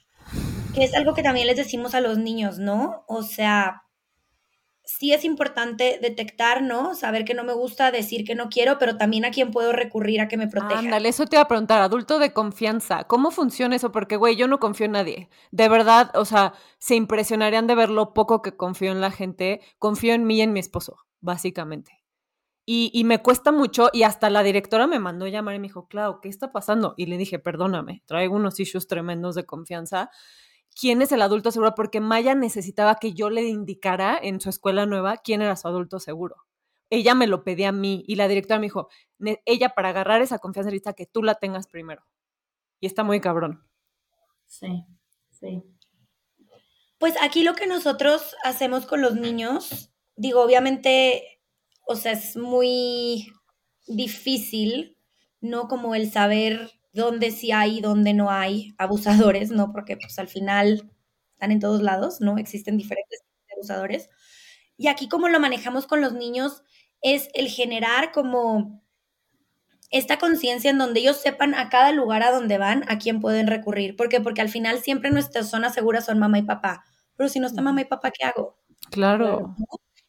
que 0.75 0.85
es 0.85 0.95
algo 0.95 1.15
que 1.15 1.23
también 1.23 1.47
les 1.47 1.57
decimos 1.57 1.95
a 1.95 2.01
los 2.01 2.19
niños, 2.19 2.59
¿no? 2.59 3.05
O 3.09 3.23
sea, 3.23 3.83
sí 4.85 5.13
es 5.13 5.25
importante 5.25 5.99
detectar, 6.01 6.63
¿no? 6.63 6.95
Saber 6.95 7.25
que 7.25 7.35
no 7.35 7.45
me 7.45 7.53
gusta, 7.53 7.91
decir 7.91 8.25
que 8.25 8.35
no 8.35 8.49
quiero, 8.49 8.79
pero 8.79 8.97
también 8.97 9.25
a 9.25 9.31
quién 9.31 9.51
puedo 9.51 9.73
recurrir 9.73 10.21
a 10.21 10.29
que 10.29 10.37
me 10.37 10.49
proteja. 10.49 10.81
Ándale, 10.81 11.09
eso 11.09 11.27
te 11.27 11.37
iba 11.37 11.43
a 11.43 11.49
preguntar, 11.49 11.81
adulto 11.81 12.19
de 12.19 12.33
confianza, 12.33 13.05
¿cómo 13.05 13.31
funciona 13.31 13.77
eso? 13.77 13.93
Porque, 13.93 14.17
güey, 14.17 14.37
yo 14.37 14.49
no 14.49 14.61
confío 14.61 14.87
en 14.87 14.93
nadie. 14.93 15.29
De 15.51 15.69
verdad, 15.69 16.11
o 16.15 16.25
sea, 16.25 16.55
se 16.79 16.95
impresionarían 16.95 17.67
de 17.67 17.75
ver 17.75 17.91
lo 17.91 18.13
poco 18.13 18.43
que 18.43 18.57
confío 18.57 18.93
en 18.93 19.01
la 19.01 19.11
gente. 19.11 19.61
Confío 19.79 20.15
en 20.15 20.25
mí 20.25 20.39
y 20.39 20.43
en 20.43 20.53
mi 20.53 20.61
esposo, 20.61 20.99
básicamente. 21.23 22.05
Y, 22.67 22.91
y 22.93 23.05
me 23.05 23.23
cuesta 23.23 23.51
mucho, 23.51 23.89
y 23.93 24.03
hasta 24.03 24.29
la 24.29 24.43
directora 24.43 24.87
me 24.87 24.99
mandó 24.99 25.27
llamar 25.27 25.55
y 25.55 25.59
me 25.59 25.69
dijo, 25.69 25.89
claro, 25.89 26.21
¿qué 26.21 26.29
está 26.29 26.53
pasando? 26.53 26.95
Y 26.99 27.07
le 27.07 27.17
dije, 27.17 27.39
perdóname, 27.39 28.03
traigo 28.05 28.37
unos 28.37 28.61
issues 28.61 28.87
tremendos 28.87 29.35
de 29.35 29.47
confianza 29.47 30.11
quién 30.79 31.03
es 31.03 31.13
el 31.13 31.23
adulto 31.23 31.51
seguro, 31.51 31.75
porque 31.75 32.01
Maya 32.01 32.35
necesitaba 32.35 32.97
que 32.97 33.13
yo 33.13 33.31
le 33.31 33.43
indicara 33.43 34.19
en 34.21 34.41
su 34.41 34.49
escuela 34.49 34.87
nueva 34.87 35.19
quién 35.19 35.43
era 35.43 35.57
su 35.57 35.69
adulto 35.69 36.01
seguro. 36.01 36.37
Ella 36.91 37.15
me 37.15 37.27
lo 37.27 37.43
pedía 37.43 37.71
a 37.71 37.73
mí 37.73 38.05
y 38.07 38.17
la 38.17 38.29
directora 38.29 38.59
me 38.61 38.67
dijo, 38.67 38.89
ella 39.47 39.71
para 39.71 39.91
agarrar 39.91 40.21
esa 40.21 40.39
confianza 40.39 40.71
necesita 40.71 40.93
que 40.93 41.07
tú 41.07 41.23
la 41.23 41.37
tengas 41.37 41.67
primero. 41.67 42.05
Y 42.81 42.87
está 42.87 43.03
muy 43.03 43.21
cabrón. 43.21 43.67
Sí, 44.47 44.85
sí. 45.31 45.63
Pues 46.99 47.15
aquí 47.23 47.43
lo 47.43 47.55
que 47.55 47.67
nosotros 47.67 48.37
hacemos 48.45 48.87
con 48.87 49.01
los 49.01 49.15
niños, 49.15 49.92
digo, 50.23 50.41
obviamente, 50.41 51.41
o 51.85 51.97
sea, 51.97 52.13
es 52.13 52.37
muy 52.37 53.33
difícil, 53.89 54.97
¿no? 55.41 55.67
Como 55.67 55.97
el 55.97 56.13
saber 56.13 56.71
dónde 56.93 57.33
sí 57.33 57.51
hay 57.51 57.79
y 57.79 57.81
dónde 57.81 58.15
no 58.15 58.31
hay 58.31 58.73
abusadores, 58.79 59.51
¿no? 59.51 59.73
Porque 59.73 59.97
pues 59.97 60.19
al 60.21 60.29
final 60.29 60.89
están 61.33 61.51
en 61.51 61.59
todos 61.59 61.83
lados, 61.83 62.21
¿no? 62.21 62.39
Existen 62.39 62.77
diferentes 62.77 63.21
abusadores. 63.53 64.11
Y 64.77 64.87
aquí 64.87 65.09
como 65.09 65.29
lo 65.29 65.41
manejamos 65.41 65.89
con 65.89 66.01
los 66.01 66.13
niños 66.13 66.63
es 67.01 67.29
el 67.35 67.49
generar 67.49 68.13
como 68.13 68.81
esta 69.91 70.19
conciencia 70.19 70.71
en 70.71 70.79
donde 70.79 71.01
ellos 71.01 71.17
sepan 71.17 71.57
a 71.57 71.69
cada 71.69 71.91
lugar 71.91 72.23
a 72.23 72.31
donde 72.31 72.59
van 72.59 72.85
a 72.89 72.99
quién 72.99 73.21
pueden 73.21 73.49
recurrir. 73.49 73.97
¿Por 73.97 74.09
qué? 74.09 74.21
Porque 74.21 74.41
al 74.41 74.49
final 74.49 74.79
siempre 74.79 75.11
nuestras 75.11 75.51
zonas 75.51 75.75
seguras 75.75 76.07
son 76.07 76.21
mamá 76.21 76.39
y 76.39 76.43
papá. 76.43 76.85
Pero 77.17 77.29
si 77.29 77.41
no 77.41 77.49
está 77.49 77.61
mamá 77.61 77.81
y 77.81 77.87
papá, 77.87 78.13
¿qué 78.13 78.25
hago? 78.25 78.57
Claro. 78.93 79.57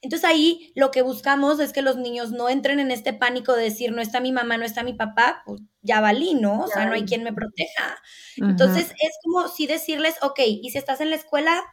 Entonces 0.03 0.29
ahí 0.29 0.73
lo 0.75 0.91
que 0.91 1.01
buscamos 1.01 1.61
es 1.61 1.71
que 1.71 1.81
los 1.81 1.95
niños 1.95 2.31
no 2.31 2.49
entren 2.49 2.81
en 2.81 2.91
este 2.91 3.13
pánico 3.13 3.53
de 3.53 3.63
decir, 3.63 3.93
no 3.93 4.01
está 4.01 4.19
mi 4.19 4.33
mamá, 4.33 4.57
no 4.57 4.65
está 4.65 4.83
mi 4.83 4.93
papá, 4.93 5.43
pues 5.45 5.61
ya 5.81 6.01
valí, 6.01 6.33
¿no? 6.33 6.65
O 6.65 6.67
sea, 6.67 6.85
no 6.85 6.93
hay 6.93 7.05
quien 7.05 7.23
me 7.23 7.31
proteja. 7.31 8.01
Entonces 8.35 8.91
es 8.91 9.17
como 9.23 9.47
si 9.47 9.65
decirles, 9.65 10.15
ok, 10.21 10.39
y 10.45 10.69
si 10.71 10.77
estás 10.77 10.99
en 10.99 11.09
la 11.09 11.15
escuela, 11.15 11.63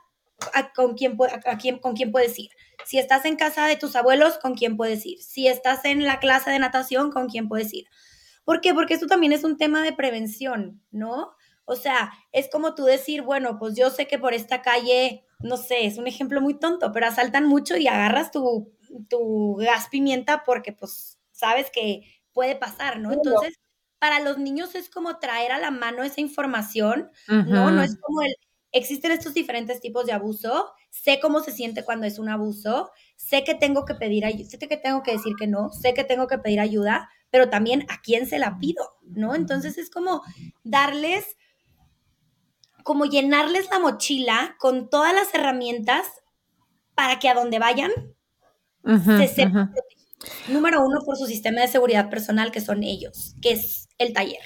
con, 0.77 0.95
quién, 0.95 1.19
a, 1.45 1.59
quién, 1.59 1.79
¿con 1.81 1.95
quién 1.95 2.13
puedes 2.13 2.39
ir? 2.39 2.51
Si 2.87 2.99
estás 2.99 3.25
en 3.25 3.35
casa 3.35 3.67
de 3.67 3.77
tus 3.77 3.97
abuelos, 3.97 4.39
¿con 4.39 4.55
quién 4.55 4.77
puedes 4.77 5.05
ir? 5.05 5.21
Si 5.21 5.49
estás 5.49 5.85
en 5.85 6.05
la 6.05 6.21
clase 6.21 6.51
de 6.51 6.61
natación, 6.61 7.11
¿con 7.11 7.29
quién 7.29 7.49
puedes 7.49 7.75
ir? 7.75 7.87
¿Por 8.45 8.61
qué? 8.61 8.73
Porque 8.73 8.95
esto 8.95 9.09
también 9.09 9.33
es 9.33 9.43
un 9.43 9.59
tema 9.59 9.83
de 9.83 9.93
prevención, 9.93 10.81
¿no? 10.93 11.33
O 11.65 11.75
sea, 11.75 12.13
es 12.31 12.49
como 12.49 12.77
tú 12.77 12.85
decir, 12.85 13.23
bueno, 13.23 13.59
pues 13.59 13.77
yo 13.77 13.91
sé 13.91 14.07
que 14.07 14.19
por 14.19 14.35
esta 14.35 14.63
calle, 14.63 15.25
no 15.43 15.57
sé, 15.57 15.87
es 15.87 15.99
un 15.99 16.07
ejemplo 16.07 16.41
muy 16.41 16.55
tonto, 16.55 16.93
pero 16.93 17.07
asaltan 17.07 17.47
mucho 17.47 17.77
y 17.77 17.89
agarras 17.89 18.31
tu, 18.31 18.73
tu 19.09 19.57
gas 19.57 19.89
pimienta 19.89 20.43
porque 20.45 20.73
pues 20.73 21.19
sabes 21.33 21.71
que 21.71 22.03
puede 22.33 22.57
pasar, 22.57 23.01
¿no? 23.01 23.13
Entonces, 23.13 23.59
para 23.99 24.21
los 24.21 24.39
niños 24.39 24.75
es 24.75 24.89
como 24.89 25.19
traer 25.19 25.53
a 25.53 25.59
la 25.59 25.71
mano 25.71 26.03
esa 26.03 26.21
información, 26.21 27.11
¿no? 27.29 27.71
No 27.71 27.83
es 27.83 27.97
como 28.01 28.23
el, 28.23 28.35
existen 28.73 29.13
estos 29.13 29.35
diferentes 29.35 29.81
tipos 29.81 30.07
de 30.07 30.13
abuso, 30.13 30.71
sé 30.91 31.19
cómo 31.21 31.41
se 31.41 31.53
siente 31.53 31.85
cuando 31.85 32.07
es 32.07 32.19
un 32.19 32.29
abuso, 32.29 32.91
sé 33.17 33.45
que 33.45 33.55
tengo 33.55 33.85
que 33.85 33.95
pedir 33.95 34.25
ayuda, 34.25 34.49
sé 34.49 34.59
que 34.59 34.77
tengo 34.77 35.03
que 35.03 35.13
decir 35.13 35.35
que 35.39 35.47
no, 35.47 35.71
sé 35.71 35.95
que 35.95 36.05
tengo 36.05 36.27
que 36.27 36.39
pedir 36.39 36.61
ayuda, 36.61 37.11
pero 37.31 37.49
también 37.49 37.87
a 37.89 38.01
quién 38.01 38.27
se 38.27 38.39
la 38.39 38.59
pido, 38.59 38.99
¿no? 39.03 39.35
Entonces 39.35 39.79
es 39.79 39.91
como 39.91 40.23
darles 40.65 41.37
como 42.83 43.07
llenarles 43.07 43.69
la 43.71 43.79
mochila 43.79 44.57
con 44.59 44.89
todas 44.91 45.15
las 45.15 45.35
herramientas 45.35 46.07
para 46.95 47.19
que 47.19 47.29
a 47.29 47.35
donde 47.35 47.59
vayan 47.59 47.93
se 48.85 49.29
sepan 49.29 49.73
Número 50.49 50.85
uno, 50.85 51.01
por 51.05 51.17
su 51.17 51.27
sistema 51.27 51.63
de 51.63 51.69
seguridad 51.69 52.11
personal, 52.11 52.53
que 52.53 52.61
son 52.61 52.83
ellos, 52.83 53.37
que 53.41 53.53
es 53.53 53.89
el 53.99 54.13
taller, 54.13 54.43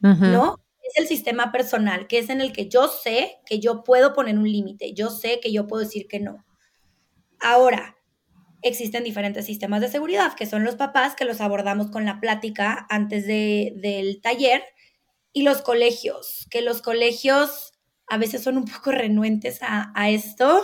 ¿no? 0.00 0.56
Es 0.82 0.96
el 0.96 1.06
sistema 1.06 1.52
personal, 1.52 2.06
que 2.06 2.18
es 2.18 2.30
en 2.30 2.40
el 2.40 2.52
que 2.52 2.68
yo 2.68 2.88
sé 2.88 3.36
que 3.46 3.58
yo 3.58 3.84
puedo 3.84 4.14
poner 4.14 4.38
un 4.38 4.50
límite, 4.50 4.94
yo 4.94 5.10
sé 5.10 5.40
que 5.40 5.52
yo 5.52 5.66
puedo 5.66 5.82
decir 5.82 6.06
que 6.08 6.20
no. 6.20 6.44
Ahora, 7.40 7.96
existen 8.62 9.04
diferentes 9.04 9.44
sistemas 9.44 9.82
de 9.82 9.88
seguridad, 9.88 10.34
que 10.34 10.46
son 10.46 10.64
los 10.64 10.76
papás, 10.76 11.14
que 11.14 11.26
los 11.26 11.40
abordamos 11.40 11.90
con 11.90 12.06
la 12.06 12.20
plática 12.20 12.86
antes 12.88 13.26
de, 13.26 13.74
del 13.76 14.22
taller, 14.22 14.62
y 15.34 15.42
los 15.42 15.60
colegios, 15.60 16.46
que 16.48 16.62
los 16.62 16.80
colegios 16.80 17.72
a 18.06 18.16
veces 18.16 18.42
son 18.42 18.56
un 18.56 18.64
poco 18.64 18.92
renuentes 18.92 19.58
a, 19.60 20.10
esto. 20.10 20.62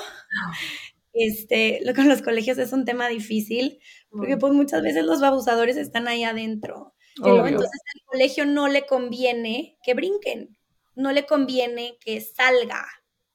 Este, 1.12 1.82
con 1.96 2.08
los 2.08 2.22
colegios 2.22 2.56
es 2.58 2.72
un 2.72 2.84
tema 2.84 3.08
difícil, 3.08 3.80
porque 4.10 4.36
pues 4.36 4.52
muchas 4.52 4.80
veces 4.82 5.04
los 5.04 5.22
abusadores 5.22 5.76
están 5.76 6.06
ahí 6.06 6.22
adentro. 6.22 6.94
entonces 7.16 7.80
al 7.94 8.06
colegio 8.06 8.46
no 8.46 8.68
le 8.68 8.86
conviene 8.86 9.76
que 9.82 9.94
brinquen, 9.94 10.56
no 10.94 11.10
le 11.10 11.26
conviene 11.26 11.98
que 12.00 12.20
salga, 12.20 12.86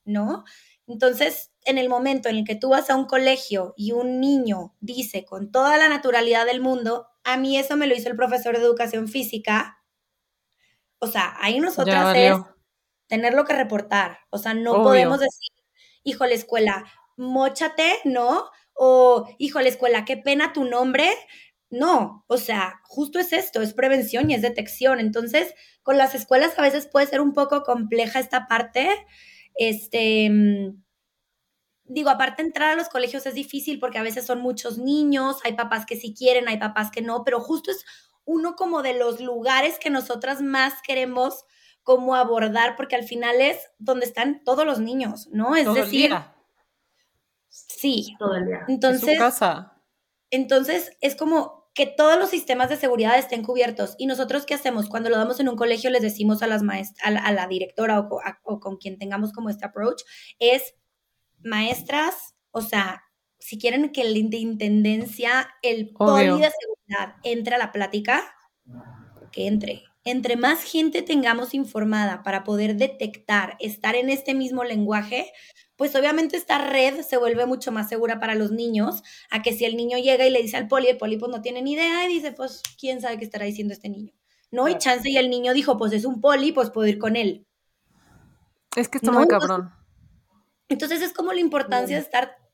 ¿no? 0.06 0.46
Entonces, 0.88 1.52
en 1.66 1.78
el 1.78 1.90
momento 1.90 2.30
en 2.30 2.38
el 2.38 2.44
que 2.46 2.56
tú 2.56 2.70
vas 2.70 2.90
a 2.90 2.96
un 2.96 3.08
colegio 3.08 3.74
y 3.76 3.92
un 3.92 4.22
niño 4.22 4.74
dice 4.80 5.26
con 5.26 5.52
toda 5.52 5.78
la 5.78 5.90
naturalidad 5.90 6.46
del 6.46 6.62
mundo, 6.62 7.08
a 7.26 7.36
mí 7.36 7.58
eso 7.58 7.76
me 7.76 7.88
lo 7.88 7.96
hizo 7.96 8.08
el 8.08 8.16
profesor 8.16 8.56
de 8.56 8.64
educación 8.64 9.10
física, 9.10 9.80
o 11.00 11.08
sea, 11.08 11.36
ahí 11.40 11.60
nosotras 11.60 12.16
es 12.16 12.38
tenerlo 13.08 13.46
que 13.46 13.54
reportar, 13.54 14.20
o 14.30 14.38
sea, 14.38 14.54
no 14.54 14.84
podemos 14.84 15.20
decir, 15.20 15.50
hijo, 16.04 16.26
la 16.26 16.34
escuela, 16.34 16.86
mochate, 17.18 18.00
¿no? 18.06 18.50
O, 18.74 19.28
hijo, 19.38 19.62
la 19.62 19.70
escuela, 19.70 20.06
qué 20.06 20.18
pena 20.18 20.54
tu 20.54 20.66
nombre. 20.66 21.10
No, 21.70 22.24
o 22.28 22.38
sea, 22.38 22.80
justo 22.84 23.20
es 23.20 23.34
esto, 23.34 23.62
es 23.62 23.74
prevención 23.74 24.30
y 24.30 24.36
es 24.36 24.42
detección. 24.42 25.00
Entonces, 25.00 25.54
con 25.82 25.98
las 25.98 26.16
escuelas 26.16 26.58
a 26.58 26.62
veces 26.62 26.88
puede 26.88 27.08
ser 27.08 27.22
un 27.22 27.34
poco 27.34 27.64
compleja 27.64 28.20
esta 28.20 28.48
parte. 28.48 28.90
Este, 29.56 30.30
mm, 30.30 30.84
digo, 31.86 32.10
aparte 32.10 32.42
entrar 32.42 32.72
a 32.72 32.76
los 32.76 32.90
colegios 32.90 33.26
es 33.26 33.34
difícil 33.34 33.80
porque 33.80 33.98
a 33.98 34.04
veces 34.04 34.26
son 34.26 34.42
muchos 34.42 34.78
niños, 34.78 35.38
hay 35.44 35.54
papás 35.54 35.86
que 35.86 35.96
sí 35.96 36.14
quieren, 36.14 36.48
hay 36.48 36.58
papás 36.58 36.92
que 36.92 37.02
no, 37.02 37.24
pero 37.24 37.40
justo 37.40 37.72
es 37.72 37.86
uno 38.26 38.56
como 38.56 38.82
de 38.82 38.94
los 38.94 39.22
lugares 39.22 39.80
que 39.80 39.90
nosotras 39.90 40.42
más 40.42 40.82
queremos 40.82 41.46
como 41.84 42.16
abordar 42.16 42.76
porque 42.76 42.96
al 42.96 43.04
final 43.04 43.40
es 43.40 43.58
donde 43.78 44.06
están 44.06 44.44
todos 44.44 44.66
los 44.66 44.80
niños, 44.80 45.28
¿no? 45.32 45.56
Es 45.56 45.72
decir, 45.72 46.12
sí. 47.50 48.16
Todo 48.18 48.36
el 48.36 48.46
día. 48.46 48.66
Entonces, 48.68 49.20
entonces 50.32 50.92
es 51.02 51.16
como 51.16 51.70
que 51.76 51.86
todos 51.86 52.18
los 52.18 52.30
sistemas 52.30 52.70
de 52.70 52.78
seguridad 52.78 53.20
estén 53.20 53.44
cubiertos 53.44 53.96
y 53.98 54.08
nosotros 54.08 54.46
qué 54.46 54.56
hacemos 54.56 54.88
cuando 54.90 55.10
lo 55.10 55.18
damos 55.18 55.40
en 55.40 55.50
un 55.50 55.58
colegio 55.58 55.90
les 55.90 56.02
decimos 56.02 56.42
a 56.42 56.48
las 56.48 56.64
maestras, 56.64 57.06
a, 57.06 57.32
la, 57.32 57.48
directora 57.48 58.00
o, 58.00 58.22
o 58.44 58.60
con 58.60 58.78
quien 58.78 58.98
tengamos 58.98 59.34
como 59.34 59.50
este 59.50 59.66
approach 59.66 60.02
es 60.40 60.74
maestras, 61.44 62.36
o 62.52 62.62
sea, 62.62 63.05
si 63.46 63.60
quieren 63.60 63.92
que 63.92 64.02
el 64.02 64.28
de 64.32 64.38
intendencia, 64.38 65.48
el 65.62 65.90
poli 65.90 66.42
de 66.42 66.50
seguridad 66.50 67.16
entre 67.22 67.54
a 67.54 67.60
la 67.60 67.72
plática, 67.72 68.36
que 69.32 69.46
entre. 69.46 69.84
Entre 70.04 70.36
más 70.36 70.64
gente 70.64 71.04
tengamos 71.04 71.54
informada 71.54 72.24
para 72.24 72.44
poder 72.44 72.76
detectar, 72.76 73.56
estar 73.60 73.94
en 73.94 74.10
este 74.10 74.34
mismo 74.34 74.64
lenguaje, 74.64 75.32
pues 75.76 75.96
obviamente 75.96 76.38
esta 76.38 76.58
red 76.58 77.02
se 77.02 77.18
vuelve 77.18 77.46
mucho 77.46 77.72
más 77.72 77.88
segura 77.88 78.20
para 78.20 78.34
los 78.34 78.50
niños, 78.50 79.04
a 79.30 79.44
que 79.44 79.54
si 79.54 79.66
el 79.66 79.78
niño 79.78 80.00
llega 80.00 80.26
y 80.26 80.32
le 80.32 80.42
dice 80.42 80.58
al 80.58 80.68
poli, 80.68 80.88
el 80.88 80.98
poli 80.98 81.18
pues 81.18 81.32
no 81.32 81.44
tiene 81.44 81.62
ni 81.62 81.74
idea 81.74 82.04
y 82.10 82.16
dice, 82.16 82.32
pues, 82.32 82.64
¿quién 82.80 83.00
sabe 83.00 83.20
qué 83.20 83.26
estará 83.26 83.46
diciendo 83.46 83.76
este 83.76 83.90
niño? 83.90 84.12
¿No? 84.50 84.68
Y 84.68 84.80
chance 84.80 85.08
y 85.08 85.18
el 85.18 85.30
niño 85.30 85.54
dijo, 85.54 85.78
pues 85.78 85.94
es 85.94 86.06
un 86.06 86.20
poli, 86.20 86.52
pues 86.52 86.72
puedo 86.72 86.88
ir 86.88 86.98
con 86.98 87.16
él. 87.16 87.46
Es 88.76 88.90
que 88.90 88.98
está 88.98 89.12
muy 89.12 89.28
cabrón. 89.28 89.72
Entonces 90.68 91.04
es 91.04 91.14
como 91.14 91.32
la 91.32 91.42
importancia 91.42 91.96
de 91.96 92.02
estar 92.02 92.45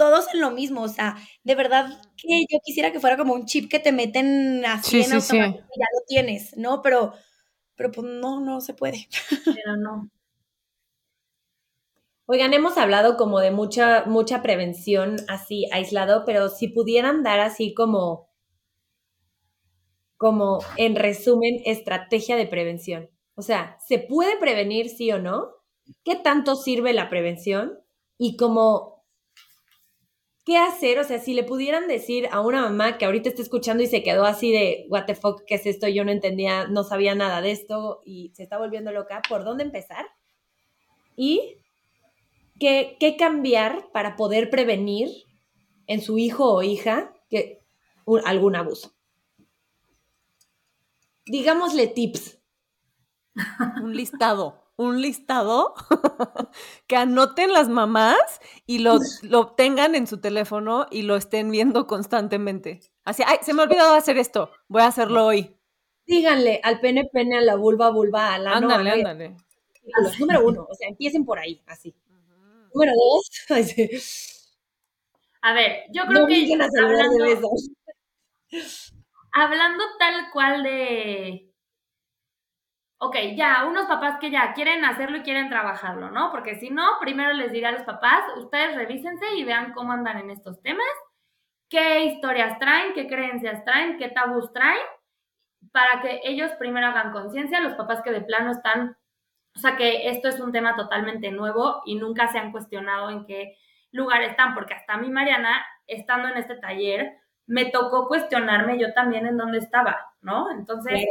todos 0.00 0.32
en 0.32 0.40
lo 0.40 0.50
mismo, 0.50 0.80
o 0.80 0.88
sea, 0.88 1.18
de 1.44 1.54
verdad 1.54 1.90
que 2.16 2.46
yo 2.50 2.58
quisiera 2.64 2.90
que 2.90 3.00
fuera 3.00 3.18
como 3.18 3.34
un 3.34 3.44
chip 3.44 3.70
que 3.70 3.78
te 3.78 3.92
meten 3.92 4.64
así 4.64 5.02
en 5.02 5.12
automático 5.12 5.58
y 5.58 5.78
ya 5.78 5.86
lo 5.92 6.06
tienes, 6.08 6.56
¿no? 6.56 6.80
Pero, 6.80 7.12
pero 7.76 7.92
pues 7.92 8.06
no, 8.06 8.40
no 8.40 8.62
se 8.62 8.72
puede. 8.72 9.08
Pero 9.44 9.76
no. 9.76 10.10
Oigan, 12.24 12.54
hemos 12.54 12.78
hablado 12.78 13.18
como 13.18 13.40
de 13.40 13.50
mucha, 13.50 14.06
mucha 14.06 14.40
prevención 14.40 15.16
así 15.28 15.66
aislado, 15.70 16.24
pero 16.24 16.48
si 16.48 16.68
pudieran 16.68 17.22
dar 17.22 17.40
así 17.40 17.74
como, 17.74 18.30
como 20.16 20.60
en 20.78 20.96
resumen, 20.96 21.60
estrategia 21.66 22.36
de 22.36 22.46
prevención. 22.46 23.10
O 23.34 23.42
sea, 23.42 23.76
¿se 23.86 23.98
puede 23.98 24.38
prevenir 24.38 24.88
sí 24.88 25.12
o 25.12 25.18
no? 25.18 25.50
¿Qué 26.04 26.16
tanto 26.16 26.56
sirve 26.56 26.94
la 26.94 27.10
prevención? 27.10 27.78
Y 28.16 28.38
como, 28.38 28.99
¿qué 30.50 30.58
hacer? 30.58 30.98
O 30.98 31.04
sea, 31.04 31.20
si 31.20 31.32
le 31.32 31.44
pudieran 31.44 31.86
decir 31.86 32.28
a 32.32 32.40
una 32.40 32.62
mamá 32.62 32.98
que 32.98 33.04
ahorita 33.04 33.28
está 33.28 33.40
escuchando 33.40 33.84
y 33.84 33.86
se 33.86 34.02
quedó 34.02 34.24
así 34.24 34.50
de, 34.50 34.84
what 34.88 35.04
the 35.04 35.14
fuck, 35.14 35.44
¿qué 35.46 35.54
es 35.54 35.64
esto? 35.64 35.86
Yo 35.86 36.04
no 36.04 36.10
entendía, 36.10 36.66
no 36.66 36.82
sabía 36.82 37.14
nada 37.14 37.40
de 37.40 37.52
esto 37.52 38.00
y 38.04 38.32
se 38.34 38.42
está 38.42 38.58
volviendo 38.58 38.90
loca, 38.90 39.22
¿por 39.28 39.44
dónde 39.44 39.62
empezar? 39.62 40.06
Y 41.14 41.54
qué, 42.58 42.96
qué 42.98 43.16
cambiar 43.16 43.92
para 43.92 44.16
poder 44.16 44.50
prevenir 44.50 45.08
en 45.86 46.02
su 46.02 46.18
hijo 46.18 46.52
o 46.52 46.64
hija 46.64 47.14
que, 47.28 47.60
algún 48.24 48.56
abuso. 48.56 48.92
Digámosle 51.26 51.86
tips. 51.86 52.40
Un 53.84 53.94
listado 53.94 54.59
un 54.80 55.02
listado 55.02 55.74
que 56.86 56.96
anoten 56.96 57.52
las 57.52 57.68
mamás 57.68 58.40
y 58.66 58.78
lo, 58.78 58.98
lo 59.22 59.52
tengan 59.52 59.94
en 59.94 60.06
su 60.06 60.20
teléfono 60.20 60.86
y 60.90 61.02
lo 61.02 61.16
estén 61.16 61.50
viendo 61.50 61.86
constantemente. 61.86 62.80
Así, 63.04 63.22
ay, 63.26 63.38
se 63.42 63.52
me 63.52 63.60
ha 63.60 63.64
olvidado 63.66 63.94
hacer 63.94 64.16
esto, 64.16 64.50
voy 64.68 64.82
a 64.82 64.86
hacerlo 64.86 65.26
hoy. 65.26 65.54
Díganle 66.06 66.60
al 66.64 66.80
pene 66.80 67.04
pene, 67.12 67.38
a 67.38 67.42
la 67.42 67.56
vulva 67.56 67.90
vulva, 67.90 68.34
a 68.34 68.38
la 68.38 68.52
ándale, 68.56 69.02
no. 69.02 69.10
Ándale, 69.10 69.36
número 70.18 70.46
uno, 70.46 70.66
o 70.68 70.74
sea, 70.74 70.88
empiecen 70.88 71.24
por 71.24 71.38
ahí, 71.38 71.62
así. 71.66 71.94
Número 72.72 72.92
dos, 72.94 73.30
a 75.42 75.52
ver, 75.52 75.84
yo 75.92 76.04
creo 76.06 76.26
que 76.26 76.52
hablando, 76.52 77.50
hablando 79.32 79.84
tal 79.98 80.30
cual 80.32 80.62
de 80.62 81.49
ok, 83.02 83.16
ya, 83.34 83.64
unos 83.66 83.86
papás 83.86 84.18
que 84.20 84.30
ya 84.30 84.52
quieren 84.52 84.84
hacerlo 84.84 85.16
y 85.16 85.22
quieren 85.22 85.48
trabajarlo, 85.48 86.10
¿no? 86.10 86.30
Porque 86.30 86.56
si 86.56 86.68
no, 86.68 86.84
primero 87.00 87.32
les 87.32 87.50
diré 87.50 87.66
a 87.68 87.72
los 87.72 87.82
papás, 87.84 88.22
ustedes 88.36 88.76
revísense 88.76 89.24
y 89.36 89.44
vean 89.44 89.72
cómo 89.72 89.92
andan 89.92 90.18
en 90.18 90.30
estos 90.30 90.60
temas, 90.60 90.86
qué 91.70 92.04
historias 92.04 92.58
traen, 92.58 92.92
qué 92.92 93.06
creencias 93.08 93.64
traen, 93.64 93.96
qué 93.96 94.08
tabús 94.08 94.52
traen, 94.52 94.82
para 95.72 96.02
que 96.02 96.20
ellos 96.24 96.52
primero 96.58 96.88
hagan 96.88 97.12
conciencia, 97.12 97.60
los 97.60 97.72
papás 97.72 98.02
que 98.02 98.12
de 98.12 98.20
plano 98.20 98.50
están, 98.50 98.98
o 99.56 99.58
sea, 99.58 99.76
que 99.76 100.10
esto 100.10 100.28
es 100.28 100.38
un 100.38 100.52
tema 100.52 100.76
totalmente 100.76 101.30
nuevo 101.30 101.80
y 101.86 101.94
nunca 101.94 102.28
se 102.28 102.38
han 102.38 102.52
cuestionado 102.52 103.08
en 103.08 103.24
qué 103.24 103.56
lugar 103.92 104.22
están, 104.22 104.54
porque 104.54 104.74
hasta 104.74 104.98
mí, 104.98 105.08
Mariana, 105.08 105.64
estando 105.86 106.28
en 106.28 106.36
este 106.36 106.56
taller, 106.56 107.14
me 107.46 107.64
tocó 107.64 108.08
cuestionarme 108.08 108.78
yo 108.78 108.92
también 108.92 109.26
en 109.26 109.38
dónde 109.38 109.58
estaba, 109.58 110.12
¿no? 110.20 110.50
Entonces 110.50 111.06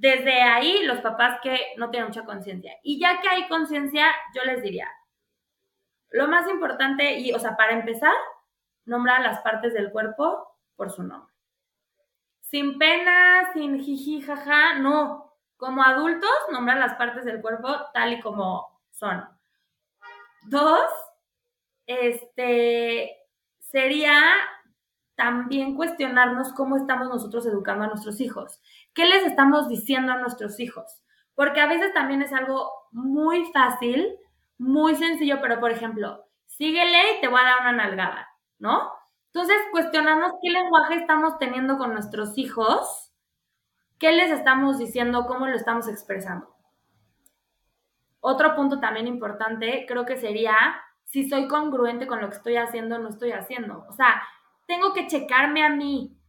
desde 0.00 0.40
ahí 0.40 0.82
los 0.84 1.00
papás 1.00 1.40
que 1.42 1.74
no 1.76 1.90
tienen 1.90 2.08
mucha 2.08 2.24
conciencia. 2.24 2.72
Y 2.82 2.98
ya 2.98 3.20
que 3.20 3.28
hay 3.28 3.48
conciencia, 3.48 4.06
yo 4.34 4.42
les 4.44 4.62
diría, 4.62 4.88
lo 6.08 6.26
más 6.26 6.48
importante, 6.48 7.18
y 7.18 7.32
o 7.34 7.38
sea, 7.38 7.54
para 7.54 7.72
empezar, 7.72 8.14
nombrar 8.86 9.20
las 9.20 9.40
partes 9.42 9.74
del 9.74 9.92
cuerpo 9.92 10.56
por 10.74 10.90
su 10.90 11.02
nombre. 11.02 11.30
Sin 12.40 12.78
pena, 12.78 13.52
sin 13.52 13.78
jiji, 13.78 14.22
jaja, 14.22 14.78
no. 14.78 15.36
Como 15.58 15.82
adultos, 15.82 16.30
nombrar 16.50 16.78
las 16.78 16.94
partes 16.94 17.26
del 17.26 17.42
cuerpo 17.42 17.68
tal 17.92 18.14
y 18.14 18.20
como 18.22 18.80
son. 18.90 19.22
Dos, 20.48 20.90
este, 21.84 23.18
sería 23.58 24.18
también 25.14 25.76
cuestionarnos 25.76 26.54
cómo 26.54 26.78
estamos 26.78 27.08
nosotros 27.08 27.44
educando 27.44 27.84
a 27.84 27.88
nuestros 27.88 28.18
hijos. 28.22 28.62
¿Qué 28.94 29.06
les 29.06 29.24
estamos 29.24 29.68
diciendo 29.68 30.12
a 30.12 30.18
nuestros 30.18 30.58
hijos? 30.60 31.02
Porque 31.34 31.60
a 31.60 31.66
veces 31.66 31.92
también 31.94 32.22
es 32.22 32.32
algo 32.32 32.70
muy 32.92 33.44
fácil, 33.52 34.16
muy 34.58 34.96
sencillo, 34.96 35.40
pero 35.40 35.60
por 35.60 35.70
ejemplo, 35.70 36.24
síguele 36.46 37.16
y 37.16 37.20
te 37.20 37.28
voy 37.28 37.40
a 37.40 37.44
dar 37.44 37.60
una 37.60 37.72
nalgada, 37.72 38.28
¿no? 38.58 38.90
Entonces, 39.32 39.56
cuestionarnos 39.70 40.32
qué 40.42 40.50
lenguaje 40.50 40.96
estamos 40.96 41.38
teniendo 41.38 41.78
con 41.78 41.92
nuestros 41.92 42.36
hijos, 42.36 43.12
qué 43.98 44.12
les 44.12 44.30
estamos 44.32 44.78
diciendo, 44.78 45.26
cómo 45.26 45.46
lo 45.46 45.54
estamos 45.54 45.88
expresando. 45.88 46.54
Otro 48.18 48.54
punto 48.56 48.80
también 48.80 49.06
importante 49.06 49.86
creo 49.86 50.04
que 50.04 50.16
sería 50.16 50.54
si 51.04 51.28
soy 51.28 51.48
congruente 51.48 52.06
con 52.06 52.20
lo 52.20 52.28
que 52.28 52.36
estoy 52.36 52.56
haciendo 52.56 52.96
o 52.96 52.98
no 52.98 53.08
estoy 53.08 53.32
haciendo. 53.32 53.86
O 53.88 53.92
sea, 53.92 54.22
tengo 54.66 54.92
que 54.92 55.06
checarme 55.06 55.64
a 55.64 55.70
mí 55.70 56.19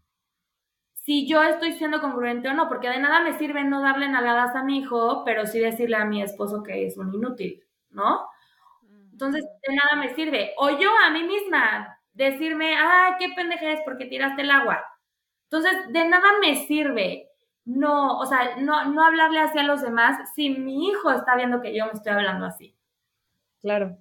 si 1.02 1.28
yo 1.28 1.43
estoy 1.43 1.74
siendo 1.74 2.02
congruente 2.02 2.49
o 2.49 2.54
no, 2.54 2.68
porque 2.68 2.89
de 2.89 2.99
nada 2.99 3.22
me 3.22 3.38
sirve 3.38 3.64
no 3.64 3.82
darle 3.82 4.08
nalgadas 4.08 4.56
a 4.56 4.64
mi 4.64 4.80
hijo, 4.80 5.24
pero 5.26 5.45
sí 5.45 5.60
decirle 5.60 5.97
a 5.97 6.06
mi 6.06 6.22
esposo 6.22 6.64
que 6.64 6.86
es 6.86 6.97
un 6.97 7.14
inútil, 7.14 7.64
¿no? 7.89 8.28
Entonces, 9.12 9.43
de 9.68 9.76
nada 9.76 9.95
me 10.02 10.14
sirve. 10.16 10.54
O 10.58 10.70
yo 10.70 10.89
a 11.06 11.12
mí 11.12 11.24
misma 11.24 11.97
decirme, 12.14 12.76
ah, 12.78 13.16
qué 13.20 13.30
pendeja 13.36 13.72
es 13.72 13.82
porque 13.86 14.06
tiraste 14.06 14.41
el 14.41 14.52
agua. 14.52 14.84
Entonces, 15.43 15.74
de 15.91 16.08
nada 16.08 16.28
me 16.41 16.56
sirve 16.66 17.32
no, 17.66 18.18
o 18.18 18.26
sea, 18.26 18.58
no, 18.58 18.86
no 18.86 19.06
hablarle 19.06 19.39
así 19.39 19.60
a 19.60 19.64
los 19.64 19.82
demás 19.82 20.32
si 20.36 20.49
mi 20.49 20.88
hijo 20.88 21.12
está 21.12 21.36
viendo 21.36 21.62
que 21.62 21.76
yo 21.76 21.86
me 21.86 21.91
estoy 21.91 22.14
hablando 22.14 22.45
así. 22.45 22.76
Claro. 23.62 23.97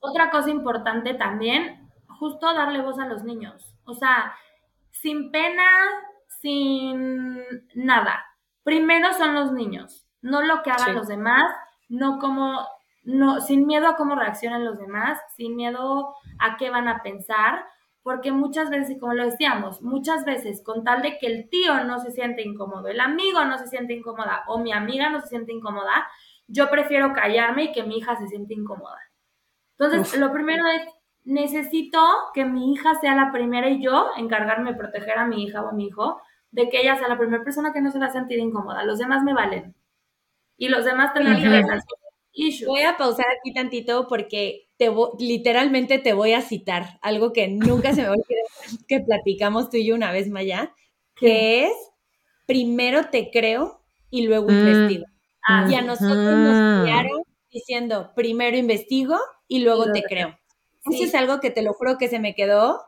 Otra 0.00 0.30
cosa 0.30 0.50
importante 0.50 1.14
también 1.14 1.90
justo 2.18 2.52
darle 2.54 2.80
voz 2.80 2.98
a 2.98 3.06
los 3.06 3.24
niños. 3.24 3.74
O 3.84 3.94
sea, 3.94 4.34
sin 4.90 5.30
pena, 5.30 5.64
sin 6.40 7.40
nada. 7.74 8.24
Primero 8.62 9.12
son 9.14 9.34
los 9.34 9.52
niños, 9.52 10.06
no 10.22 10.42
lo 10.42 10.62
que 10.62 10.70
hagan 10.70 10.94
los 10.94 11.08
demás, 11.08 11.54
no 11.88 12.18
como 12.18 12.66
no, 13.04 13.40
sin 13.40 13.66
miedo 13.66 13.86
a 13.86 13.96
cómo 13.96 14.16
reaccionan 14.16 14.64
los 14.64 14.78
demás, 14.78 15.18
sin 15.36 15.54
miedo 15.54 16.14
a 16.40 16.56
qué 16.56 16.70
van 16.70 16.88
a 16.88 17.02
pensar, 17.02 17.64
porque 18.02 18.32
muchas 18.32 18.68
veces, 18.68 18.98
como 19.00 19.14
lo 19.14 19.24
decíamos, 19.24 19.80
muchas 19.82 20.24
veces 20.24 20.62
con 20.64 20.82
tal 20.84 21.02
de 21.02 21.18
que 21.18 21.26
el 21.28 21.48
tío 21.48 21.84
no 21.84 22.00
se 22.00 22.10
siente 22.10 22.42
incómodo, 22.42 22.88
el 22.88 23.00
amigo 23.00 23.44
no 23.44 23.58
se 23.58 23.68
siente 23.68 23.94
incómoda 23.94 24.44
o 24.48 24.58
mi 24.58 24.72
amiga 24.72 25.08
no 25.10 25.20
se 25.20 25.28
siente 25.28 25.52
incómoda, 25.52 26.08
yo 26.48 26.68
prefiero 26.68 27.12
callarme 27.12 27.64
y 27.64 27.72
que 27.72 27.84
mi 27.84 27.98
hija 27.98 28.16
se 28.16 28.26
siente 28.26 28.54
incómoda. 28.54 28.98
Entonces, 29.78 30.18
lo 30.18 30.32
primero 30.32 30.66
es, 30.68 30.82
necesito 31.24 32.00
que 32.32 32.44
mi 32.44 32.72
hija 32.72 32.94
sea 33.00 33.14
la 33.14 33.32
primera 33.32 33.68
y 33.68 33.82
yo 33.82 34.10
encargarme 34.16 34.72
de 34.72 34.78
proteger 34.78 35.18
a 35.18 35.26
mi 35.26 35.44
hija 35.44 35.62
o 35.62 35.68
a 35.68 35.72
mi 35.72 35.86
hijo 35.86 36.20
de 36.56 36.70
que 36.70 36.80
ella 36.80 36.96
sea 36.96 37.08
la 37.08 37.18
primera 37.18 37.44
persona 37.44 37.70
que 37.74 37.82
no 37.82 37.92
se 37.92 37.98
va 37.98 38.06
a 38.06 38.12
sentir 38.12 38.38
incómoda. 38.38 38.82
Los 38.82 38.98
demás 38.98 39.22
me 39.22 39.34
valen. 39.34 39.74
Y 40.56 40.68
los 40.68 40.86
demás 40.86 41.12
tendrán 41.12 41.40
que 41.40 41.48
ver 41.50 41.64
Voy 42.66 42.80
a 42.82 42.96
pausar 42.96 43.26
aquí 43.38 43.52
tantito 43.52 44.08
porque 44.08 44.68
te 44.78 44.90
literalmente 45.18 45.98
te 45.98 46.14
voy 46.14 46.32
a 46.32 46.40
citar 46.40 46.98
algo 47.02 47.32
que 47.34 47.48
nunca 47.48 47.94
se 47.94 48.02
me 48.02 48.08
olvida 48.08 48.24
que 48.88 49.00
platicamos 49.00 49.68
tú 49.68 49.76
y 49.76 49.86
yo 49.86 49.94
una 49.94 50.12
vez, 50.12 50.30
Maya, 50.30 50.74
que 51.14 51.66
es 51.66 51.72
primero 52.46 53.10
te 53.10 53.30
creo 53.30 53.82
y 54.10 54.26
luego 54.26 54.48
mm. 54.48 54.58
investigo. 54.58 55.04
y 55.68 55.74
a 55.74 55.82
nosotros 55.82 56.16
nos 56.16 56.82
criaron 56.84 57.22
diciendo 57.50 58.12
primero 58.14 58.56
investigo 58.56 59.18
y 59.46 59.58
luego 59.58 59.92
te 59.92 60.02
creo. 60.02 60.38
Eso 60.90 61.04
es 61.04 61.14
algo 61.14 61.40
que 61.40 61.50
te 61.50 61.62
lo 61.62 61.74
juro 61.74 61.98
que 61.98 62.08
se 62.08 62.18
me 62.18 62.34
quedó 62.34 62.80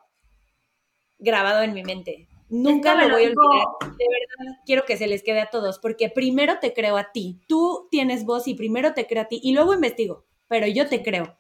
grabado 1.19 1.63
en 1.63 1.75
mi 1.75 1.83
mente. 1.83 2.28
Nunca 2.51 2.95
me, 2.95 3.11
voy 3.11 3.25
a 3.25 3.29
olvidar. 3.29 3.97
De 3.99 4.07
verdad, 4.09 4.61
quiero 4.65 4.85
que 4.85 4.97
se 4.97 5.07
les 5.07 5.23
quede 5.23 5.41
a 5.41 5.51
todos, 5.51 5.79
porque 5.79 6.09
primero 6.09 6.59
te 6.61 6.73
creo 6.73 6.97
a 6.97 7.13
ti. 7.13 7.41
Tú 7.47 7.89
tienes 7.91 8.25
voz 8.25 8.49
y 8.49 8.55
primero 8.55 8.95
te 8.95 9.07
creo 9.07 9.23
a 9.23 9.27
ti 9.27 9.41
y 9.43 9.55
luego 9.55 9.75
investigo, 9.75 10.25
pero 10.49 10.67
yo 10.67 10.89
te 10.89 11.03
creo. 11.03 11.37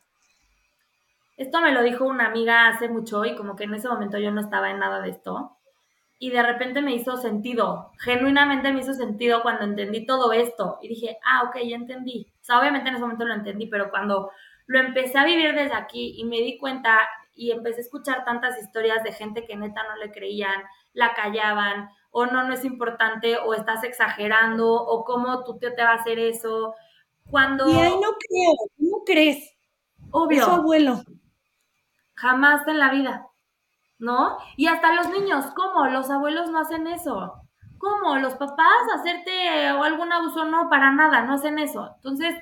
Esto 1.38 1.60
me 1.60 1.72
lo 1.72 1.82
dijo 1.82 2.04
una 2.04 2.26
amiga 2.26 2.68
hace 2.68 2.88
mucho 2.88 3.24
y 3.24 3.36
como 3.36 3.54
que 3.54 3.64
en 3.64 3.74
ese 3.74 3.88
momento 3.88 4.18
yo 4.18 4.32
no 4.32 4.40
estaba 4.40 4.70
en 4.70 4.80
nada 4.80 5.00
de 5.00 5.10
esto. 5.10 5.56
Y 6.18 6.30
de 6.30 6.42
repente 6.42 6.82
me 6.82 6.94
hizo 6.94 7.16
sentido, 7.16 7.92
genuinamente 8.00 8.72
me 8.72 8.80
hizo 8.80 8.92
sentido 8.92 9.40
cuando 9.42 9.62
entendí 9.62 10.04
todo 10.04 10.32
esto. 10.32 10.78
Y 10.82 10.88
dije, 10.88 11.16
ah, 11.24 11.44
ok, 11.44 11.58
ya 11.64 11.76
entendí. 11.76 12.26
O 12.40 12.44
sea, 12.44 12.58
obviamente 12.58 12.88
en 12.88 12.96
ese 12.96 13.04
momento 13.04 13.24
lo 13.24 13.34
entendí, 13.34 13.68
pero 13.68 13.88
cuando 13.90 14.32
lo 14.66 14.80
empecé 14.80 15.16
a 15.16 15.24
vivir 15.24 15.54
desde 15.54 15.74
aquí 15.74 16.14
y 16.18 16.24
me 16.24 16.38
di 16.38 16.58
cuenta 16.58 16.98
y 17.36 17.52
empecé 17.52 17.78
a 17.78 17.84
escuchar 17.84 18.24
tantas 18.24 18.60
historias 18.60 19.04
de 19.04 19.12
gente 19.12 19.46
que 19.46 19.56
neta 19.56 19.84
no 19.84 19.94
le 19.96 20.10
creían, 20.10 20.60
la 20.98 21.14
callaban, 21.14 21.88
o 22.10 22.26
no, 22.26 22.42
no 22.42 22.52
es 22.52 22.64
importante, 22.64 23.38
o 23.38 23.54
estás 23.54 23.84
exagerando, 23.84 24.68
o 24.68 25.04
cómo 25.04 25.44
tú 25.44 25.56
te, 25.58 25.70
te 25.70 25.82
va 25.84 25.90
a 25.90 25.94
hacer 25.94 26.18
eso. 26.18 26.74
Cuando... 27.30 27.68
Y 27.68 27.74
ahí 27.74 27.92
no 27.92 28.10
creo, 28.18 28.52
¿cómo 28.76 29.04
crees? 29.04 29.56
Obvio. 30.10 30.44
su 30.44 30.50
abuelo. 30.50 31.00
Jamás 32.14 32.66
en 32.66 32.80
la 32.80 32.90
vida, 32.90 33.28
¿no? 34.00 34.38
Y 34.56 34.66
hasta 34.66 34.92
los 34.94 35.08
niños, 35.10 35.46
¿cómo? 35.54 35.86
Los 35.86 36.10
abuelos 36.10 36.50
no 36.50 36.58
hacen 36.58 36.88
eso. 36.88 37.34
¿Cómo? 37.78 38.16
Los 38.16 38.34
papás 38.34 38.82
hacerte 38.96 39.70
o 39.70 39.84
algún 39.84 40.12
abuso, 40.12 40.46
no, 40.46 40.68
para 40.68 40.90
nada, 40.90 41.22
no 41.22 41.34
hacen 41.34 41.60
eso. 41.60 41.92
Entonces, 41.94 42.34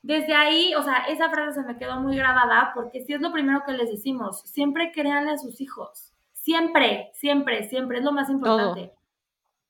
desde 0.00 0.34
ahí, 0.34 0.74
o 0.74 0.82
sea, 0.82 1.04
esa 1.08 1.28
frase 1.28 1.60
se 1.60 1.66
me 1.66 1.76
quedó 1.76 2.00
muy 2.00 2.16
grabada 2.16 2.70
porque 2.74 3.04
si 3.04 3.12
es 3.12 3.20
lo 3.20 3.30
primero 3.30 3.62
que 3.66 3.72
les 3.72 3.90
decimos, 3.90 4.40
siempre 4.46 4.90
créanle 4.90 5.32
a 5.32 5.38
sus 5.38 5.60
hijos. 5.60 6.09
Siempre, 6.42 7.10
siempre, 7.14 7.68
siempre, 7.68 7.98
es 7.98 8.04
lo 8.04 8.12
más 8.12 8.30
importante. 8.30 8.92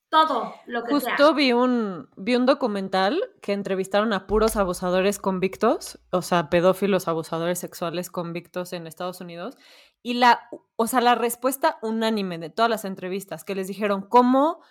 Todo, 0.09 0.53
lo 0.65 0.83
que 0.83 0.91
Justo 0.91 1.33
vi 1.33 1.53
un 1.53 2.09
vi 2.17 2.35
un 2.35 2.45
documental 2.45 3.17
que 3.41 3.53
entrevistaron 3.53 4.11
a 4.11 4.27
puros 4.27 4.57
abusadores 4.57 5.19
convictos, 5.19 5.99
o 6.11 6.21
sea, 6.21 6.49
pedófilos 6.49 7.07
abusadores 7.07 7.59
sexuales 7.59 8.09
convictos 8.09 8.73
en 8.73 8.87
Estados 8.87 9.21
Unidos, 9.21 9.57
y 10.03 10.15
la 10.15 10.49
o 10.75 10.87
sea, 10.87 10.99
la 10.99 11.15
respuesta 11.15 11.77
unánime 11.81 12.39
de 12.39 12.49
todas 12.49 12.69
las 12.69 12.83
entrevistas 12.83 13.45
que 13.45 13.55
les 13.55 13.67
dijeron, 13.67 14.01
"¿Cómo 14.01 14.61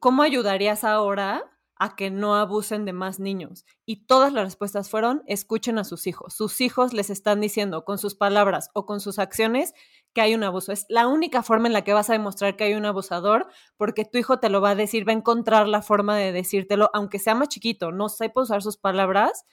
cómo 0.00 0.22
ayudarías 0.22 0.82
ahora 0.82 1.44
a 1.78 1.94
que 1.94 2.10
no 2.10 2.36
abusen 2.36 2.84
de 2.84 2.92
más 2.92 3.20
niños. 3.20 3.64
Y 3.84 4.06
todas 4.06 4.32
las 4.32 4.44
respuestas 4.44 4.88
fueron, 4.90 5.22
escuchen 5.26 5.78
a 5.78 5.84
sus 5.84 6.06
hijos. 6.06 6.34
Sus 6.34 6.60
hijos 6.60 6.92
les 6.92 7.10
están 7.10 7.40
diciendo 7.40 7.84
con 7.84 7.98
sus 7.98 8.14
palabras 8.14 8.70
o 8.74 8.86
con 8.86 9.00
sus 9.00 9.18
acciones 9.18 9.74
que 10.16 10.22
hay 10.22 10.34
un 10.34 10.44
abuso. 10.44 10.72
Es 10.72 10.86
la 10.88 11.08
única 11.08 11.42
forma 11.42 11.66
en 11.66 11.74
la 11.74 11.84
que 11.84 11.92
vas 11.92 12.08
a 12.08 12.14
demostrar 12.14 12.56
que 12.56 12.64
hay 12.64 12.72
un 12.72 12.86
abusador, 12.86 13.48
porque 13.76 14.06
tu 14.06 14.16
hijo 14.16 14.40
te 14.40 14.48
lo 14.48 14.62
va 14.62 14.70
a 14.70 14.74
decir, 14.74 15.06
va 15.06 15.12
a 15.12 15.16
encontrar 15.16 15.68
la 15.68 15.82
forma 15.82 16.16
de 16.16 16.32
decírtelo, 16.32 16.88
aunque 16.94 17.18
sea 17.18 17.34
más 17.34 17.50
chiquito, 17.50 17.92
no 17.92 18.08
sepa 18.08 18.40
usar 18.40 18.62
sus 18.62 18.78
palabras. 18.78 19.44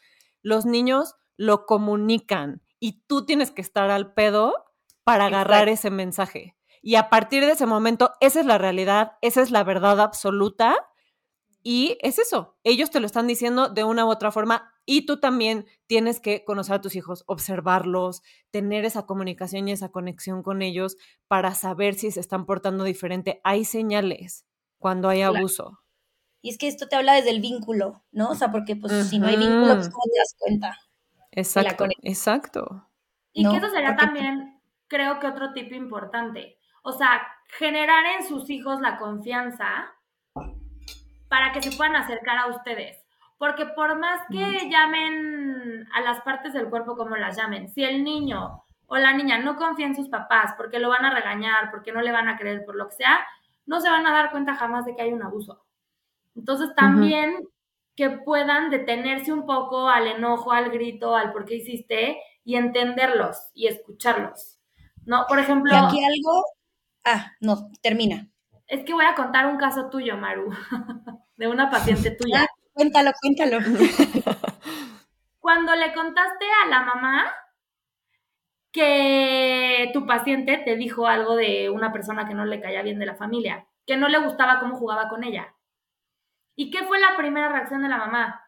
Los 0.41 0.65
niños 0.65 1.15
lo 1.35 1.65
comunican 1.65 2.61
y 2.79 3.03
tú 3.07 3.25
tienes 3.25 3.51
que 3.51 3.61
estar 3.61 3.89
al 3.89 4.13
pedo 4.13 4.53
para 5.03 5.25
agarrar 5.25 5.67
ese 5.67 5.89
mensaje. 5.89 6.55
Y 6.81 6.95
a 6.95 7.09
partir 7.09 7.45
de 7.45 7.51
ese 7.51 7.65
momento, 7.65 8.13
esa 8.21 8.39
es 8.39 8.45
la 8.45 8.57
realidad, 8.57 9.17
esa 9.21 9.41
es 9.41 9.51
la 9.51 9.65
verdad 9.65 9.99
absoluta 9.99 10.77
y 11.61 11.97
es 11.99 12.19
eso, 12.19 12.57
ellos 12.63 12.89
te 12.89 13.01
lo 13.01 13.05
están 13.05 13.27
diciendo 13.27 13.67
de 13.67 13.83
una 13.83 14.05
u 14.05 14.09
otra 14.09 14.31
forma 14.31 14.72
y 14.85 15.05
tú 15.05 15.19
también 15.19 15.65
tienes 15.87 16.19
que 16.19 16.43
conocer 16.43 16.75
a 16.75 16.81
tus 16.81 16.95
hijos, 16.95 17.23
observarlos, 17.27 18.21
tener 18.51 18.85
esa 18.85 19.05
comunicación 19.05 19.67
y 19.67 19.71
esa 19.71 19.89
conexión 19.89 20.43
con 20.43 20.61
ellos 20.61 20.97
para 21.27 21.55
saber 21.55 21.95
si 21.95 22.11
se 22.11 22.19
están 22.19 22.45
portando 22.45 22.83
diferente. 22.83 23.39
Hay 23.43 23.65
señales 23.65 24.45
cuando 24.77 25.09
hay 25.09 25.21
abuso. 25.21 25.79
Y 26.41 26.49
es 26.49 26.57
que 26.57 26.67
esto 26.67 26.87
te 26.89 26.97
habla 26.97 27.13
desde 27.13 27.29
el 27.29 27.39
vínculo, 27.39 28.03
¿no? 28.11 28.31
O 28.31 28.35
sea, 28.35 28.51
porque 28.51 28.75
pues 28.75 29.07
si 29.07 29.17
no 29.17 29.27
hay 29.27 29.37
vínculo, 29.37 29.75
pues 29.75 29.89
cómo 29.89 30.03
te 30.11 30.19
das 30.19 30.35
cuenta. 30.37 30.77
Exacto, 31.31 31.85
exacto. 32.01 32.87
Y 33.31 33.49
que 33.49 33.57
eso 33.57 33.69
sería 33.69 33.95
también, 33.95 34.59
creo 34.87 35.19
que 35.19 35.27
otro 35.27 35.53
tip 35.53 35.71
importante. 35.71 36.59
O 36.83 36.91
sea, 36.91 37.21
generar 37.57 38.03
en 38.17 38.27
sus 38.27 38.49
hijos 38.49 38.81
la 38.81 38.97
confianza 38.97 39.93
para 41.29 41.53
que 41.53 41.61
se 41.61 41.75
puedan 41.75 41.95
acercar 41.95 42.37
a 42.37 42.47
ustedes. 42.47 43.02
Porque 43.43 43.65
por 43.65 43.99
más 43.99 44.21
que 44.31 44.69
llamen 44.69 45.85
a 45.93 45.99
las 45.99 46.21
partes 46.21 46.53
del 46.53 46.69
cuerpo 46.69 46.95
como 46.95 47.17
las 47.17 47.35
llamen, 47.35 47.67
si 47.67 47.83
el 47.83 48.01
niño 48.01 48.63
o 48.85 48.95
la 48.95 49.11
niña 49.11 49.37
no 49.37 49.57
confía 49.57 49.85
en 49.85 49.97
sus 49.97 50.07
papás 50.07 50.53
porque 50.55 50.79
lo 50.79 50.87
van 50.87 51.03
a 51.03 51.13
regañar, 51.13 51.69
porque 51.69 51.91
no 51.91 52.01
le 52.01 52.13
van 52.13 52.29
a 52.29 52.37
creer, 52.37 52.63
por 52.63 52.77
lo 52.77 52.87
que 52.87 52.95
sea, 52.95 53.19
no 53.65 53.81
se 53.81 53.89
van 53.89 54.07
a 54.07 54.13
dar 54.13 54.31
cuenta 54.31 54.55
jamás 54.55 54.85
de 54.85 54.95
que 54.95 55.01
hay 55.01 55.11
un 55.11 55.23
abuso. 55.23 55.65
Entonces 56.37 56.73
también 56.73 57.45
que 57.97 58.11
puedan 58.11 58.69
detenerse 58.69 59.33
un 59.33 59.45
poco 59.45 59.89
al 59.89 60.07
enojo, 60.07 60.53
al 60.53 60.71
grito, 60.71 61.13
al 61.13 61.33
por 61.33 61.43
qué 61.43 61.55
hiciste 61.55 62.21
y 62.45 62.55
entenderlos 62.55 63.49
y 63.53 63.67
escucharlos. 63.67 64.57
¿No? 65.03 65.25
Por 65.27 65.39
ejemplo... 65.39 65.73
Y 65.73 65.75
aquí 65.75 66.01
algo... 66.01 66.45
Ah, 67.03 67.33
no, 67.41 67.69
termina. 67.81 68.25
Es 68.67 68.85
que 68.85 68.93
voy 68.93 69.03
a 69.03 69.15
contar 69.15 69.47
un 69.47 69.57
caso 69.57 69.89
tuyo, 69.89 70.15
Maru. 70.15 70.49
de 71.35 71.47
una 71.49 71.69
paciente 71.69 72.11
tuya. 72.19 72.47
Cuéntalo, 72.73 73.11
cuéntalo. 73.21 73.59
Cuando 75.39 75.75
le 75.75 75.93
contaste 75.93 76.45
a 76.63 76.69
la 76.69 76.81
mamá 76.83 77.25
que 78.71 79.91
tu 79.93 80.05
paciente 80.05 80.57
te 80.57 80.75
dijo 80.75 81.07
algo 81.07 81.35
de 81.35 81.69
una 81.69 81.91
persona 81.91 82.27
que 82.27 82.33
no 82.33 82.45
le 82.45 82.61
caía 82.61 82.81
bien 82.81 82.99
de 82.99 83.05
la 83.05 83.15
familia, 83.15 83.67
que 83.85 83.97
no 83.97 84.07
le 84.07 84.19
gustaba 84.19 84.59
cómo 84.59 84.75
jugaba 84.75 85.09
con 85.09 85.23
ella. 85.23 85.53
¿Y 86.55 86.71
qué 86.71 86.83
fue 86.83 86.99
la 86.99 87.15
primera 87.17 87.49
reacción 87.49 87.83
de 87.83 87.89
la 87.89 87.97
mamá? 87.97 88.41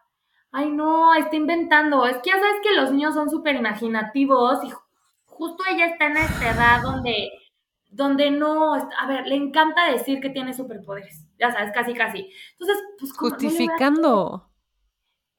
Ay, 0.52 0.70
no, 0.70 1.14
está 1.14 1.36
inventando. 1.36 2.06
Es 2.06 2.18
que 2.18 2.30
ya 2.30 2.38
sabes 2.38 2.60
que 2.62 2.74
los 2.74 2.92
niños 2.92 3.14
son 3.14 3.30
súper 3.30 3.56
imaginativos 3.56 4.64
y 4.64 4.72
justo 5.24 5.64
ella 5.70 5.86
está 5.86 6.06
en 6.06 6.16
esta 6.16 6.50
edad 6.50 6.82
donde 6.82 7.30
donde 7.88 8.30
no, 8.30 8.74
a 8.74 9.06
ver, 9.06 9.26
le 9.26 9.36
encanta 9.36 9.90
decir 9.90 10.20
que 10.20 10.30
tiene 10.30 10.52
superpoderes, 10.52 11.25
ya 11.38 11.52
sabes, 11.52 11.72
casi, 11.72 11.94
casi. 11.94 12.32
Entonces, 12.52 12.84
pues 12.98 13.12
justificando. 13.12 14.50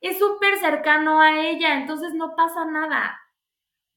es 0.01 0.19
súper 0.19 0.57
cercano 0.57 1.21
a 1.21 1.39
ella, 1.39 1.75
entonces 1.75 2.13
no 2.13 2.35
pasa 2.35 2.65
nada. 2.65 3.19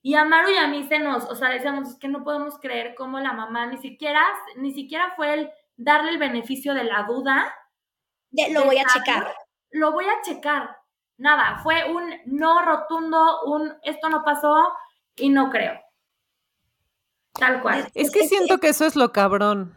Y 0.03 0.15
a 0.15 0.25
Maru 0.25 0.51
y 0.51 0.57
a 0.57 0.67
mí 0.67 0.85
se 0.85 0.99
nos, 0.99 1.25
o 1.25 1.35
sea, 1.35 1.51
decíamos 1.51 1.99
que 1.99 2.09
no 2.09 2.25
podemos 2.25 2.59
creer 2.59 2.95
cómo 2.95 3.21
la 3.21 3.35
mamá 3.35 3.67
ni 3.67 3.77
siquiera, 3.77 4.23
ni 4.57 4.73
siquiera 4.73 5.13
fue 5.15 5.35
el 5.35 5.51
darle 5.77 6.11
el 6.11 6.19
beneficio 6.19 6.75
de 6.75 6.85
la 6.85 7.03
duda. 7.03 7.55
lo 8.53 8.65
voy 8.65 8.79
a 8.79 8.85
checar. 8.87 9.35
Lo 9.71 9.93
voy 9.93 10.07
a 10.07 10.23
checar. 10.23 10.77
Nada, 11.19 11.61
fue 11.63 11.91
un 11.93 12.15
no 12.25 12.63
rotundo, 12.65 13.43
un 13.45 13.75
esto 13.83 14.09
no 14.09 14.25
pasó 14.25 14.73
y 15.17 15.29
no 15.29 15.51
creo. 15.51 15.79
Tal 17.35 17.61
cual. 17.61 17.91
Es 17.95 18.11
que 18.11 18.27
siento 18.27 18.59
que 18.59 18.69
eso 18.69 18.87
es 18.87 18.97
lo 18.97 19.13
cabrón. 19.13 19.75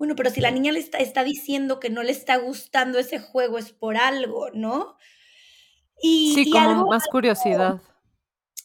Bueno, 0.00 0.16
pero 0.16 0.30
si 0.30 0.40
la 0.40 0.50
niña 0.50 0.72
le 0.72 0.78
está, 0.78 0.96
está 0.96 1.24
diciendo 1.24 1.78
que 1.78 1.90
no 1.90 2.02
le 2.02 2.10
está 2.10 2.38
gustando 2.38 2.98
ese 2.98 3.18
juego 3.18 3.58
es 3.58 3.70
por 3.70 3.98
algo, 3.98 4.48
¿no? 4.54 4.96
Y, 6.02 6.32
sí, 6.34 6.50
como 6.50 6.86
más 6.86 7.06
curiosidad. 7.06 7.82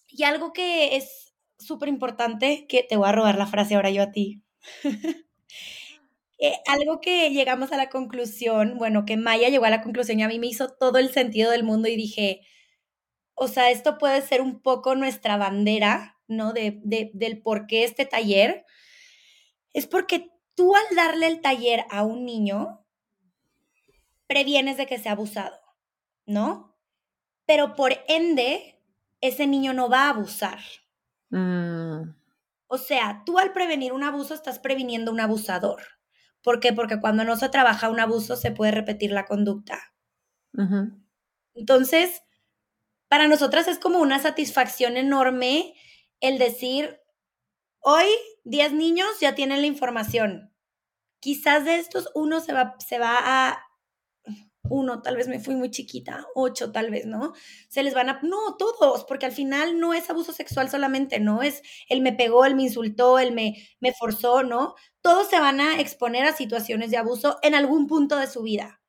Y 0.08 0.24
algo 0.24 0.54
que 0.54 0.96
es 0.96 1.34
súper 1.60 1.90
importante, 1.90 2.66
que 2.70 2.84
te 2.84 2.96
voy 2.96 3.10
a 3.10 3.12
robar 3.12 3.38
la 3.38 3.48
frase 3.48 3.76
ahora 3.76 3.90
yo 3.90 4.04
a 4.04 4.12
ti. 4.12 4.44
Eh, 6.38 6.52
algo 6.68 7.00
que 7.00 7.30
llegamos 7.30 7.72
a 7.72 7.78
la 7.78 7.90
conclusión, 7.90 8.78
bueno, 8.78 9.06
que 9.06 9.16
Maya 9.16 9.48
llegó 9.48 9.64
a 9.64 9.70
la 9.70 9.82
conclusión 9.82 10.20
y 10.20 10.24
a 10.24 10.28
mí 10.28 10.38
me 10.38 10.48
hizo 10.48 10.68
todo 10.68 10.98
el 10.98 11.14
sentido 11.14 11.50
del 11.50 11.64
mundo 11.64 11.88
y 11.88 11.96
dije, 11.96 12.42
o 13.36 13.48
sea, 13.48 13.72
esto 13.72 13.98
puede 13.98 14.22
ser 14.22 14.42
un 14.42 14.62
poco 14.62 14.96
nuestra 14.96 15.38
bandera, 15.38 16.20
¿no? 16.28 16.52
De, 16.52 16.82
de, 16.84 17.10
del 17.14 17.42
por 17.42 17.68
qué 17.68 17.86
este 17.86 18.06
taller, 18.06 18.66
es 19.72 19.88
porque 19.88 20.35
tú 20.56 20.76
al 20.76 20.95
darle 20.95 21.28
el 21.28 21.41
taller 21.41 21.86
a 21.89 22.03
un 22.03 22.26
niño, 22.26 22.86
previenes 24.28 24.78
de 24.78 24.86
que 24.88 24.99
sea 24.99 25.14
abusado, 25.14 25.58
¿no? 26.26 26.76
Pero 27.45 27.76
por 27.76 27.93
ende, 28.08 28.82
ese 29.22 29.47
niño 29.47 29.74
no 29.74 29.89
va 29.89 30.06
a 30.06 30.10
abusar. 30.10 30.60
Mm, 31.30 32.16
O 32.68 32.78
sea, 32.78 33.24
tú 33.26 33.39
al 33.39 33.53
prevenir 33.53 33.91
un 33.91 34.03
abuso 34.03 34.36
estás 34.36 34.60
previniendo 34.60 35.12
un 35.12 35.20
abusador. 35.20 35.82
¿Por 36.43 36.60
qué? 36.60 36.74
Porque 36.74 36.99
cuando 36.99 37.24
no 37.24 37.36
se 37.38 37.49
trabaja 37.49 37.89
un 37.89 37.99
abuso 37.99 38.36
se 38.36 38.51
puede 38.51 38.72
repetir 38.72 39.12
la 39.12 39.26
conducta. 39.26 39.93
Entonces, 41.53 42.22
para 43.10 43.28
nosotras 43.28 43.68
es 43.68 43.80
como 43.80 43.99
una 43.99 44.20
satisfacción 44.20 44.97
enorme 44.97 45.76
el 46.22 46.38
decir, 46.38 46.99
hoy 47.80 48.08
10 48.46 48.74
niños 48.74 49.08
ya 49.20 49.36
tienen 49.36 49.62
la 49.62 49.68
información. 49.68 50.54
Quizás 51.20 51.66
de 51.66 51.78
estos 51.78 52.10
uno 52.16 52.39
se 52.39 52.54
va, 52.54 52.76
se 52.80 53.00
va 53.00 53.18
a... 53.20 53.62
Uno, 54.68 55.04
tal 55.04 55.16
vez 55.16 55.28
me 55.28 55.39
fui 55.39 55.54
muy 55.54 55.70
chiquita, 55.70 56.26
ocho 56.34 56.72
tal 56.72 56.89
vez, 56.89 57.06
¿no? 57.06 57.34
Se 57.70 57.84
les 57.84 57.93
van 57.93 58.10
a... 58.10 58.20
No, 58.24 58.56
todos, 58.58 59.04
porque 59.06 59.28
al 59.28 59.32
final 59.32 59.80
no 59.80 59.93
es 59.93 60.10
abuso 60.10 60.32
sexual 60.32 60.70
solamente, 60.70 61.20
¿no? 61.20 61.43
Es 61.43 61.62
él 61.88 62.02
me 62.02 62.14
pegó, 62.14 62.46
él 62.46 62.56
me 62.56 62.64
insultó, 62.64 63.20
él 63.20 63.32
me, 63.32 63.56
me 63.80 63.93
forzó, 63.93 64.43
¿no? 64.43 64.76
Todos 65.02 65.30
se 65.30 65.39
van 65.39 65.60
a 65.60 65.80
exponer 65.80 66.26
a 66.26 66.34
situaciones 66.34 66.89
de 66.89 66.98
abuso 66.98 67.38
en 67.43 67.54
algún 67.54 67.88
punto 67.88 68.18
de 68.18 68.28
su 68.28 68.41
vida, 68.41 68.82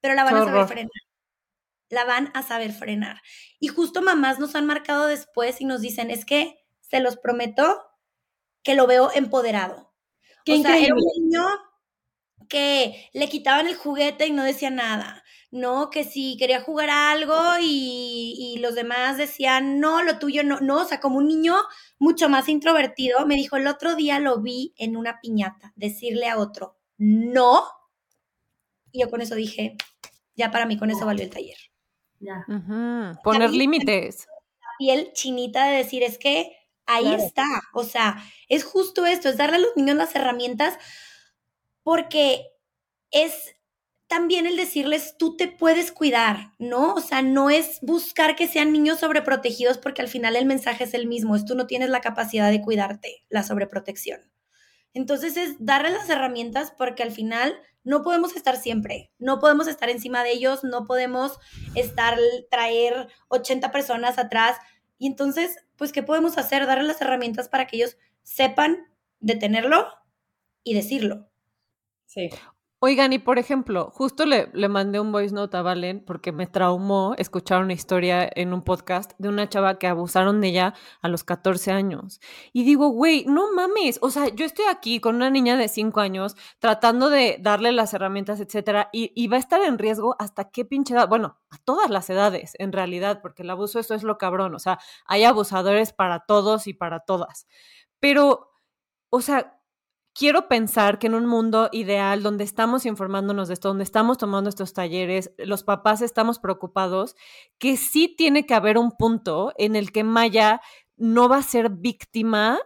pero 0.00 0.14
la 0.14 0.24
van 0.24 0.36
a 0.36 0.44
saber 0.44 0.66
frenar 0.66 1.06
la 1.88 2.04
van 2.04 2.30
a 2.34 2.42
saber 2.42 2.72
frenar. 2.72 3.22
Y 3.60 3.68
justo 3.68 4.02
mamás 4.02 4.38
nos 4.38 4.54
han 4.54 4.66
marcado 4.66 5.06
después 5.06 5.60
y 5.60 5.64
nos 5.64 5.80
dicen, 5.80 6.10
es 6.10 6.24
que 6.24 6.58
se 6.80 7.00
los 7.00 7.16
prometo 7.16 7.85
que 8.66 8.74
lo 8.74 8.88
veo 8.88 9.12
empoderado. 9.14 9.92
Qué 10.44 10.54
o 10.54 10.56
sea, 10.56 10.76
era 10.76 10.92
un 10.94 11.00
increíble. 11.00 11.12
niño 11.20 11.46
que 12.48 13.08
le 13.12 13.28
quitaban 13.28 13.68
el 13.68 13.76
juguete 13.76 14.26
y 14.26 14.32
no 14.32 14.42
decía 14.42 14.70
nada, 14.70 15.22
¿no? 15.52 15.88
Que 15.88 16.02
si 16.02 16.36
quería 16.36 16.60
jugar 16.62 16.90
a 16.90 17.12
algo 17.12 17.36
y, 17.60 18.34
y 18.36 18.58
los 18.58 18.74
demás 18.74 19.18
decían, 19.18 19.78
no, 19.78 20.02
lo 20.02 20.18
tuyo 20.18 20.42
no, 20.42 20.58
no, 20.60 20.82
o 20.82 20.84
sea, 20.84 20.98
como 21.00 21.18
un 21.18 21.28
niño 21.28 21.54
mucho 22.00 22.28
más 22.28 22.48
introvertido, 22.48 23.24
me 23.24 23.36
dijo, 23.36 23.56
el 23.56 23.68
otro 23.68 23.94
día 23.94 24.18
lo 24.18 24.40
vi 24.40 24.74
en 24.78 24.96
una 24.96 25.20
piñata, 25.20 25.72
decirle 25.76 26.28
a 26.28 26.36
otro, 26.38 26.76
no, 26.98 27.62
y 28.90 29.02
yo 29.02 29.10
con 29.10 29.20
eso 29.20 29.36
dije, 29.36 29.76
ya 30.34 30.50
para 30.50 30.66
mí 30.66 30.76
con 30.76 30.90
eso 30.90 31.06
valió 31.06 31.22
el 31.24 31.30
taller 31.30 31.56
Ya. 32.18 32.44
Poner 33.22 33.50
límites. 33.52 34.26
piel 34.78 35.12
chinita 35.12 35.66
de 35.68 35.76
decir, 35.78 36.02
es 36.02 36.18
que 36.18 36.52
ahí 36.86 37.04
Claro. 37.04 37.22
está. 37.22 37.46
O 37.74 37.84
sea, 37.84 38.22
es 38.48 38.64
justo 38.64 39.06
esto, 39.06 39.28
es 39.28 39.36
darle 39.36 39.56
a 39.56 39.60
los 39.60 39.76
niños 39.76 39.96
las 39.96 40.14
herramientas 40.14 40.78
porque 41.82 42.46
es 43.10 43.32
también 44.08 44.46
el 44.46 44.56
decirles, 44.56 45.16
tú 45.18 45.36
te 45.36 45.48
puedes 45.48 45.90
cuidar, 45.90 46.52
¿no? 46.58 46.94
O 46.94 47.00
sea, 47.00 47.22
no 47.22 47.50
es 47.50 47.78
buscar 47.82 48.36
que 48.36 48.46
sean 48.46 48.72
niños 48.72 49.00
sobreprotegidos 49.00 49.78
porque 49.78 50.00
al 50.00 50.08
final 50.08 50.36
el 50.36 50.46
mensaje 50.46 50.84
es 50.84 50.94
el 50.94 51.08
mismo, 51.08 51.34
es 51.34 51.44
tú 51.44 51.56
no 51.56 51.66
tienes 51.66 51.90
la 51.90 52.00
capacidad 52.00 52.50
de 52.50 52.62
cuidarte, 52.62 53.24
la 53.28 53.42
sobreprotección. 53.42 54.20
Entonces 54.94 55.36
es 55.36 55.56
darles 55.58 55.92
las 55.92 56.08
herramientas 56.08 56.72
porque 56.76 57.02
al 57.02 57.10
final 57.12 57.54
no 57.82 58.02
podemos 58.02 58.36
estar 58.36 58.56
siempre, 58.56 59.12
no 59.18 59.40
podemos 59.40 59.66
estar 59.68 59.90
encima 59.90 60.22
de 60.24 60.32
ellos, 60.32 60.64
no 60.64 60.86
podemos 60.86 61.38
estar, 61.74 62.18
traer 62.50 63.08
80 63.28 63.72
personas 63.72 64.18
atrás. 64.18 64.56
Y 64.98 65.06
entonces, 65.06 65.56
pues, 65.76 65.92
¿qué 65.92 66.02
podemos 66.02 66.38
hacer? 66.38 66.66
Darles 66.66 66.86
las 66.86 67.00
herramientas 67.00 67.48
para 67.48 67.66
que 67.66 67.76
ellos 67.76 67.96
sepan 68.22 68.86
detenerlo 69.20 69.86
y 70.64 70.74
decirlo. 70.74 71.28
Sí. 72.06 72.30
Oigan, 72.78 73.14
y 73.14 73.18
por 73.18 73.38
ejemplo, 73.38 73.90
justo 73.94 74.26
le, 74.26 74.50
le 74.52 74.68
mandé 74.68 75.00
un 75.00 75.10
voice 75.10 75.34
note 75.34 75.56
a 75.56 75.62
Valen 75.62 76.04
porque 76.04 76.30
me 76.30 76.46
traumó 76.46 77.14
escuchar 77.16 77.62
una 77.62 77.72
historia 77.72 78.28
en 78.34 78.52
un 78.52 78.60
podcast 78.62 79.12
de 79.16 79.30
una 79.30 79.48
chava 79.48 79.78
que 79.78 79.86
abusaron 79.86 80.42
de 80.42 80.48
ella 80.48 80.74
a 81.00 81.08
los 81.08 81.24
14 81.24 81.72
años. 81.72 82.20
Y 82.52 82.64
digo, 82.64 82.88
güey, 82.90 83.24
no 83.26 83.50
mames, 83.54 83.98
o 84.02 84.10
sea, 84.10 84.28
yo 84.28 84.44
estoy 84.44 84.66
aquí 84.70 85.00
con 85.00 85.16
una 85.16 85.30
niña 85.30 85.56
de 85.56 85.68
5 85.68 86.00
años 86.00 86.36
tratando 86.58 87.08
de 87.08 87.38
darle 87.40 87.72
las 87.72 87.94
herramientas, 87.94 88.40
etcétera, 88.40 88.90
y, 88.92 89.10
y 89.16 89.26
va 89.28 89.36
a 89.38 89.40
estar 89.40 89.62
en 89.62 89.78
riesgo 89.78 90.14
hasta 90.18 90.50
qué 90.50 90.66
pinche 90.66 90.92
edad, 90.92 91.08
bueno, 91.08 91.38
a 91.48 91.56
todas 91.64 91.88
las 91.88 92.10
edades, 92.10 92.52
en 92.58 92.72
realidad, 92.72 93.20
porque 93.22 93.42
el 93.42 93.48
abuso, 93.50 93.78
eso 93.80 93.94
es 93.94 94.02
lo 94.02 94.18
cabrón, 94.18 94.54
o 94.54 94.58
sea, 94.58 94.78
hay 95.06 95.24
abusadores 95.24 95.94
para 95.94 96.20
todos 96.26 96.66
y 96.66 96.74
para 96.74 97.00
todas. 97.00 97.46
Pero, 98.00 98.50
o 99.10 99.20
sea, 99.22 99.55
quiero 100.16 100.48
pensar 100.48 100.98
que 100.98 101.08
en 101.08 101.14
un 101.14 101.26
mundo 101.26 101.68
ideal 101.72 102.22
donde 102.22 102.44
estamos 102.44 102.86
informándonos 102.86 103.48
de 103.48 103.54
esto, 103.54 103.68
donde 103.68 103.84
estamos 103.84 104.18
tomando 104.18 104.48
estos 104.48 104.72
talleres, 104.72 105.32
los 105.38 105.62
papás 105.62 106.00
estamos 106.02 106.38
preocupados, 106.38 107.16
que 107.58 107.76
sí 107.76 108.14
tiene 108.16 108.46
que 108.46 108.54
haber 108.54 108.78
un 108.78 108.92
punto 108.92 109.52
en 109.58 109.76
el 109.76 109.92
que 109.92 110.04
Maya 110.04 110.60
no 110.96 111.28
va 111.28 111.38
a 111.38 111.42
ser 111.42 111.70
víctima 111.70 112.58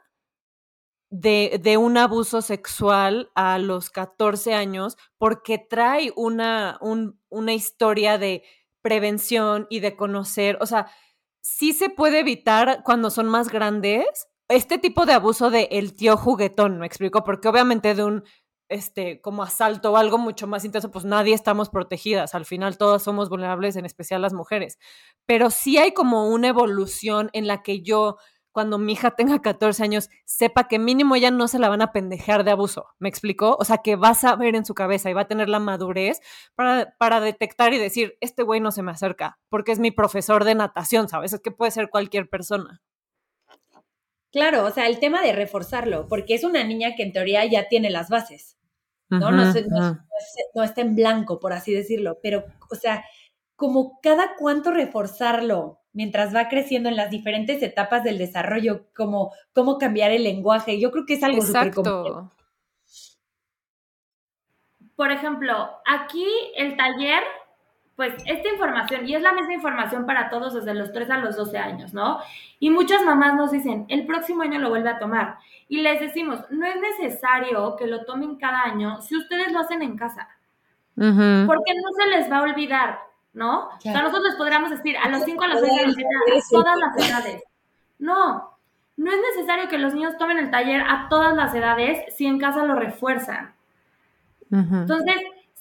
de, 1.10 1.76
un 1.76 1.96
abuso 1.96 2.40
sexual 2.40 3.30
a 3.34 3.58
los 3.58 3.90
14 3.90 4.54
años 4.54 4.96
porque 5.18 5.58
trae 5.58 6.12
una, 6.16 6.78
un- 6.80 7.18
una 7.28 7.52
historia 7.52 8.16
de 8.18 8.44
prevención 8.82 9.66
y 9.70 9.80
de 9.80 9.96
conocer, 9.96 10.56
o 10.60 10.66
sea, 10.66 10.86
sí 11.42 11.72
se 11.72 11.90
puede 11.90 12.20
evitar 12.20 12.82
cuando 12.84 13.10
son 13.10 13.26
más 13.28 13.48
grandes 13.48 14.28
este 14.50 14.78
tipo 14.78 15.06
de 15.06 15.14
abuso 15.14 15.50
de 15.50 15.68
el 15.70 15.94
tío 15.94 16.16
juguetón, 16.16 16.78
me 16.78 16.86
explico, 16.86 17.24
porque 17.24 17.48
obviamente 17.48 17.94
de 17.94 18.04
un 18.04 18.24
este 18.68 19.20
como 19.20 19.42
asalto 19.42 19.92
o 19.92 19.96
algo 19.96 20.18
mucho 20.18 20.46
más 20.46 20.64
intenso, 20.64 20.90
pues 20.90 21.04
nadie 21.04 21.34
estamos 21.34 21.70
protegidas, 21.70 22.34
al 22.34 22.44
final 22.44 22.78
todas 22.78 23.02
somos 23.02 23.28
vulnerables, 23.28 23.76
en 23.76 23.84
especial 23.86 24.22
las 24.22 24.32
mujeres, 24.32 24.78
pero 25.26 25.50
sí 25.50 25.78
hay 25.78 25.92
como 25.92 26.28
una 26.28 26.48
evolución 26.48 27.30
en 27.32 27.46
la 27.46 27.62
que 27.62 27.82
yo 27.82 28.16
cuando 28.52 28.78
mi 28.78 28.94
hija 28.94 29.12
tenga 29.12 29.40
14 29.40 29.82
años, 29.84 30.08
sepa 30.24 30.66
que 30.66 30.78
mínimo 30.78 31.16
ya 31.16 31.30
no 31.30 31.46
se 31.48 31.58
la 31.58 31.68
van 31.68 31.82
a 31.82 31.92
pendejar 31.92 32.44
de 32.44 32.50
abuso, 32.50 32.88
¿me 32.98 33.08
explicó? 33.08 33.56
O 33.60 33.64
sea, 33.64 33.78
que 33.78 33.96
va 33.96 34.10
a 34.10 34.14
saber 34.14 34.56
en 34.56 34.64
su 34.64 34.74
cabeza 34.74 35.08
y 35.08 35.14
va 35.14 35.22
a 35.22 35.28
tener 35.28 35.48
la 35.48 35.60
madurez 35.60 36.20
para, 36.56 36.94
para 36.98 37.20
detectar 37.20 37.72
y 37.74 37.78
decir, 37.78 38.16
este 38.20 38.42
güey 38.42 38.60
no 38.60 38.72
se 38.72 38.82
me 38.82 38.90
acerca, 38.90 39.38
porque 39.48 39.72
es 39.72 39.78
mi 39.78 39.92
profesor 39.92 40.44
de 40.44 40.56
natación, 40.56 41.08
¿sabes? 41.08 41.32
Es 41.32 41.40
que 41.40 41.52
puede 41.52 41.70
ser 41.70 41.90
cualquier 41.90 42.28
persona. 42.28 42.82
Claro, 44.32 44.64
o 44.64 44.70
sea, 44.70 44.86
el 44.86 45.00
tema 45.00 45.22
de 45.22 45.32
reforzarlo, 45.32 46.06
porque 46.08 46.34
es 46.34 46.44
una 46.44 46.62
niña 46.64 46.94
que 46.96 47.02
en 47.02 47.12
teoría 47.12 47.44
ya 47.46 47.68
tiene 47.68 47.90
las 47.90 48.08
bases, 48.08 48.56
¿no? 49.08 49.30
no, 49.32 49.52
se- 49.52 49.62
no- 49.62 49.76
Ujú, 49.76 49.94
no 49.94 50.16
es- 50.18 50.46
no 50.54 50.62
está 50.64 50.80
en 50.82 50.94
blanco, 50.94 51.40
por 51.40 51.52
así 51.52 51.72
decirlo, 51.72 52.18
pero, 52.22 52.44
o 52.70 52.74
sea, 52.76 53.04
como 53.56 53.98
cada 54.02 54.36
cuánto 54.36 54.70
reforzarlo 54.70 55.80
mientras 55.92 56.34
va 56.34 56.48
creciendo 56.48 56.88
en 56.88 56.96
las 56.96 57.10
diferentes 57.10 57.60
etapas 57.62 58.04
del 58.04 58.18
desarrollo, 58.18 58.86
como 58.94 59.32
cómo 59.52 59.76
cambiar 59.78 60.12
el 60.12 60.22
lenguaje, 60.22 60.78
yo 60.80 60.92
creo 60.92 61.04
que 61.06 61.14
es 61.14 61.22
algo 61.24 61.42
súper 61.42 61.74
complejo. 61.74 62.30
Por 64.96 65.10
ejemplo, 65.10 65.70
aquí 65.86 66.26
el 66.56 66.76
taller, 66.76 67.22
pues 68.00 68.14
esta 68.24 68.48
información, 68.48 69.06
y 69.06 69.14
es 69.14 69.20
la 69.20 69.34
misma 69.34 69.52
información 69.52 70.06
para 70.06 70.30
todos 70.30 70.54
desde 70.54 70.72
los 70.72 70.90
3 70.90 71.10
a 71.10 71.18
los 71.18 71.36
12 71.36 71.58
años, 71.58 71.92
¿no? 71.92 72.18
Y 72.58 72.70
muchas 72.70 73.04
mamás 73.04 73.34
nos 73.34 73.50
dicen, 73.50 73.84
el 73.88 74.06
próximo 74.06 74.40
año 74.40 74.58
lo 74.58 74.70
vuelve 74.70 74.88
a 74.88 74.98
tomar. 74.98 75.36
Y 75.68 75.82
les 75.82 76.00
decimos, 76.00 76.40
no 76.48 76.64
es 76.64 76.76
necesario 76.80 77.76
que 77.76 77.86
lo 77.86 78.06
tomen 78.06 78.36
cada 78.36 78.62
año 78.62 79.02
si 79.02 79.18
ustedes 79.18 79.52
lo 79.52 79.58
hacen 79.58 79.82
en 79.82 79.98
casa, 79.98 80.30
Ujú. 80.96 81.46
porque 81.46 81.74
no 81.74 81.92
se 81.94 82.06
les 82.06 82.32
va 82.32 82.38
a 82.38 82.42
olvidar, 82.44 83.00
¿no? 83.34 83.68
O 83.68 83.80
sea, 83.80 84.00
nosotros 84.00 84.28
les 84.28 84.36
podríamos 84.36 84.70
decir 84.70 84.96
a 84.96 85.06
los 85.10 85.22
5, 85.22 85.44
a 85.44 85.48
los 85.48 85.60
6, 85.60 85.72
a 85.82 85.86
los 85.86 85.94
7, 85.94 86.08
a 86.08 86.40
todas 86.50 86.78
las 86.78 87.06
edades. 87.06 87.42
No, 87.98 88.56
no 88.96 89.10
es 89.10 89.18
necesario 89.34 89.68
que 89.68 89.76
los 89.76 89.92
niños 89.92 90.16
tomen 90.16 90.38
el 90.38 90.50
taller 90.50 90.80
a 90.88 91.08
todas 91.10 91.36
las 91.36 91.54
edades 91.54 92.02
si 92.16 92.24
en 92.24 92.38
casa 92.38 92.64
lo 92.64 92.76
refuerzan. 92.76 93.52
Entonces, 94.50 95.16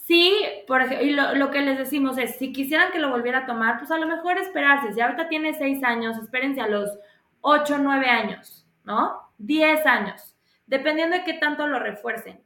sí, 0.09 0.33
por 0.65 0.81
ejemplo, 0.81 1.05
y 1.05 1.11
lo, 1.11 1.35
lo 1.35 1.51
que 1.51 1.61
les 1.61 1.77
decimos 1.77 2.17
es, 2.17 2.35
si 2.37 2.51
quisieran 2.51 2.91
que 2.91 2.97
lo 2.97 3.11
volviera 3.11 3.39
a 3.39 3.45
tomar, 3.45 3.77
pues 3.77 3.91
a 3.91 3.97
lo 3.99 4.07
mejor 4.07 4.39
esperarse. 4.39 4.91
Si 4.91 4.99
ahorita 4.99 5.29
tiene 5.29 5.53
6 5.53 5.83
años, 5.83 6.17
espérense 6.17 6.61
a 6.61 6.67
los 6.67 6.97
8, 7.41 7.77
9 7.77 8.09
años, 8.09 8.67
¿no? 8.83 9.31
10 9.37 9.85
años, 9.85 10.35
dependiendo 10.65 11.15
de 11.15 11.23
qué 11.23 11.33
tanto 11.33 11.67
lo 11.67 11.79
refuercen. 11.79 12.43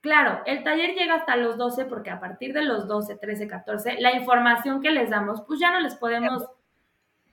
Claro, 0.00 0.42
el 0.46 0.62
taller 0.62 0.94
llega 0.94 1.16
hasta 1.16 1.34
los 1.34 1.58
12 1.58 1.86
porque 1.86 2.10
a 2.10 2.20
partir 2.20 2.52
de 2.52 2.62
los 2.62 2.86
12, 2.86 3.16
13, 3.16 3.48
14, 3.48 4.00
la 4.00 4.12
información 4.12 4.80
que 4.80 4.92
les 4.92 5.10
damos, 5.10 5.42
pues 5.42 5.58
ya 5.58 5.72
no 5.72 5.80
les 5.80 5.96
podemos 5.96 6.48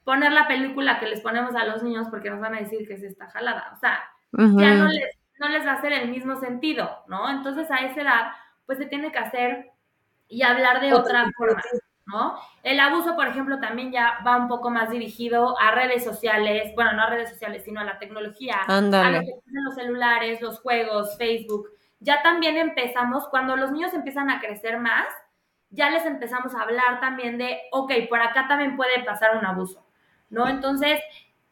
poner 0.04 0.32
la 0.32 0.48
película 0.48 1.00
que 1.00 1.06
les 1.06 1.22
ponemos 1.22 1.54
a 1.56 1.66
los 1.66 1.84
niños 1.84 2.08
porque 2.10 2.32
nos 2.32 2.40
van 2.40 2.56
a 2.56 2.60
decir 2.60 2.88
que 2.88 2.96
es 2.96 3.04
esta 3.04 3.30
jalada. 3.30 3.72
O 3.76 3.78
sea, 3.78 4.00
ya 4.32 4.74
no 4.74 4.88
les, 4.88 5.16
no 5.40 5.48
les 5.48 5.64
va 5.64 5.74
a 5.74 5.76
hacer 5.76 5.94
el 5.94 6.10
mismo 6.10 6.38
sentido, 6.38 7.04
¿no? 7.08 7.30
Entonces 7.30 7.70
a 7.70 7.78
esa 7.78 8.02
edad, 8.02 8.32
pues 8.70 8.78
se 8.78 8.86
tiene 8.86 9.12
que 9.12 9.18
hacer 9.18 9.72
y 10.28 10.44
hablar 10.44 10.80
de 10.80 10.94
otra 10.94 11.28
forma, 11.36 11.60
¿no? 12.06 12.40
El 12.62 12.80
abuso, 12.80 13.16
por 13.16 13.28
ejemplo, 13.28 13.60
también 13.60 13.92
ya 13.92 14.20
va 14.24 14.38
un 14.38 14.48
poco 14.48 14.70
más 14.70 14.92
dirigido 14.92 15.60
a 15.60 15.72
redes 15.72 16.04
sociales, 16.04 16.72
bueno, 16.76 16.94
no 16.94 17.02
a 17.02 17.10
redes 17.10 17.32
sociales, 17.32 17.64
sino 17.66 17.80
a 17.80 17.84
la 17.84 17.98
tecnología, 17.98 18.58
a 18.68 18.80
lo 18.80 19.22
que 19.22 19.34
los 19.48 19.74
celulares, 19.74 20.40
los 20.40 20.60
juegos, 20.60 21.18
Facebook. 21.18 21.68
Ya 22.00 22.22
también 22.22 22.58
empezamos, 22.58 23.28
cuando 23.30 23.56
los 23.56 23.72
niños 23.72 23.96
empiezan 23.96 24.30
a 24.30 24.40
crecer 24.40 24.78
más, 24.78 25.08
ya 25.72 25.90
les 25.90 26.06
empezamos 26.06 26.54
a 26.54 26.62
hablar 26.62 27.00
también 27.00 27.40
de, 27.40 27.62
ok, 27.72 27.92
por 28.08 28.22
acá 28.22 28.48
también 28.48 28.78
puede 28.78 29.04
pasar 29.04 29.36
un 29.36 29.48
abuso, 29.48 29.84
¿no? 30.30 30.48
Entonces, 30.48 31.02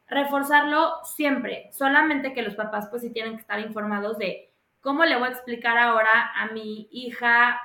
reforzarlo 0.08 1.04
siempre, 1.04 1.72
solamente 1.74 2.34
que 2.34 2.44
los 2.44 2.54
papás 2.54 2.90
pues 2.92 3.02
sí 3.02 3.10
tienen 3.10 3.38
que 3.38 3.42
estar 3.42 3.60
informados 3.60 4.20
de 4.20 4.54
cómo 4.82 5.06
le 5.06 5.18
voy 5.18 5.28
a 5.28 5.32
explicar 5.32 5.78
ahora 5.78 6.32
a 6.36 6.48
mi 6.52 6.88
hija 6.92 7.60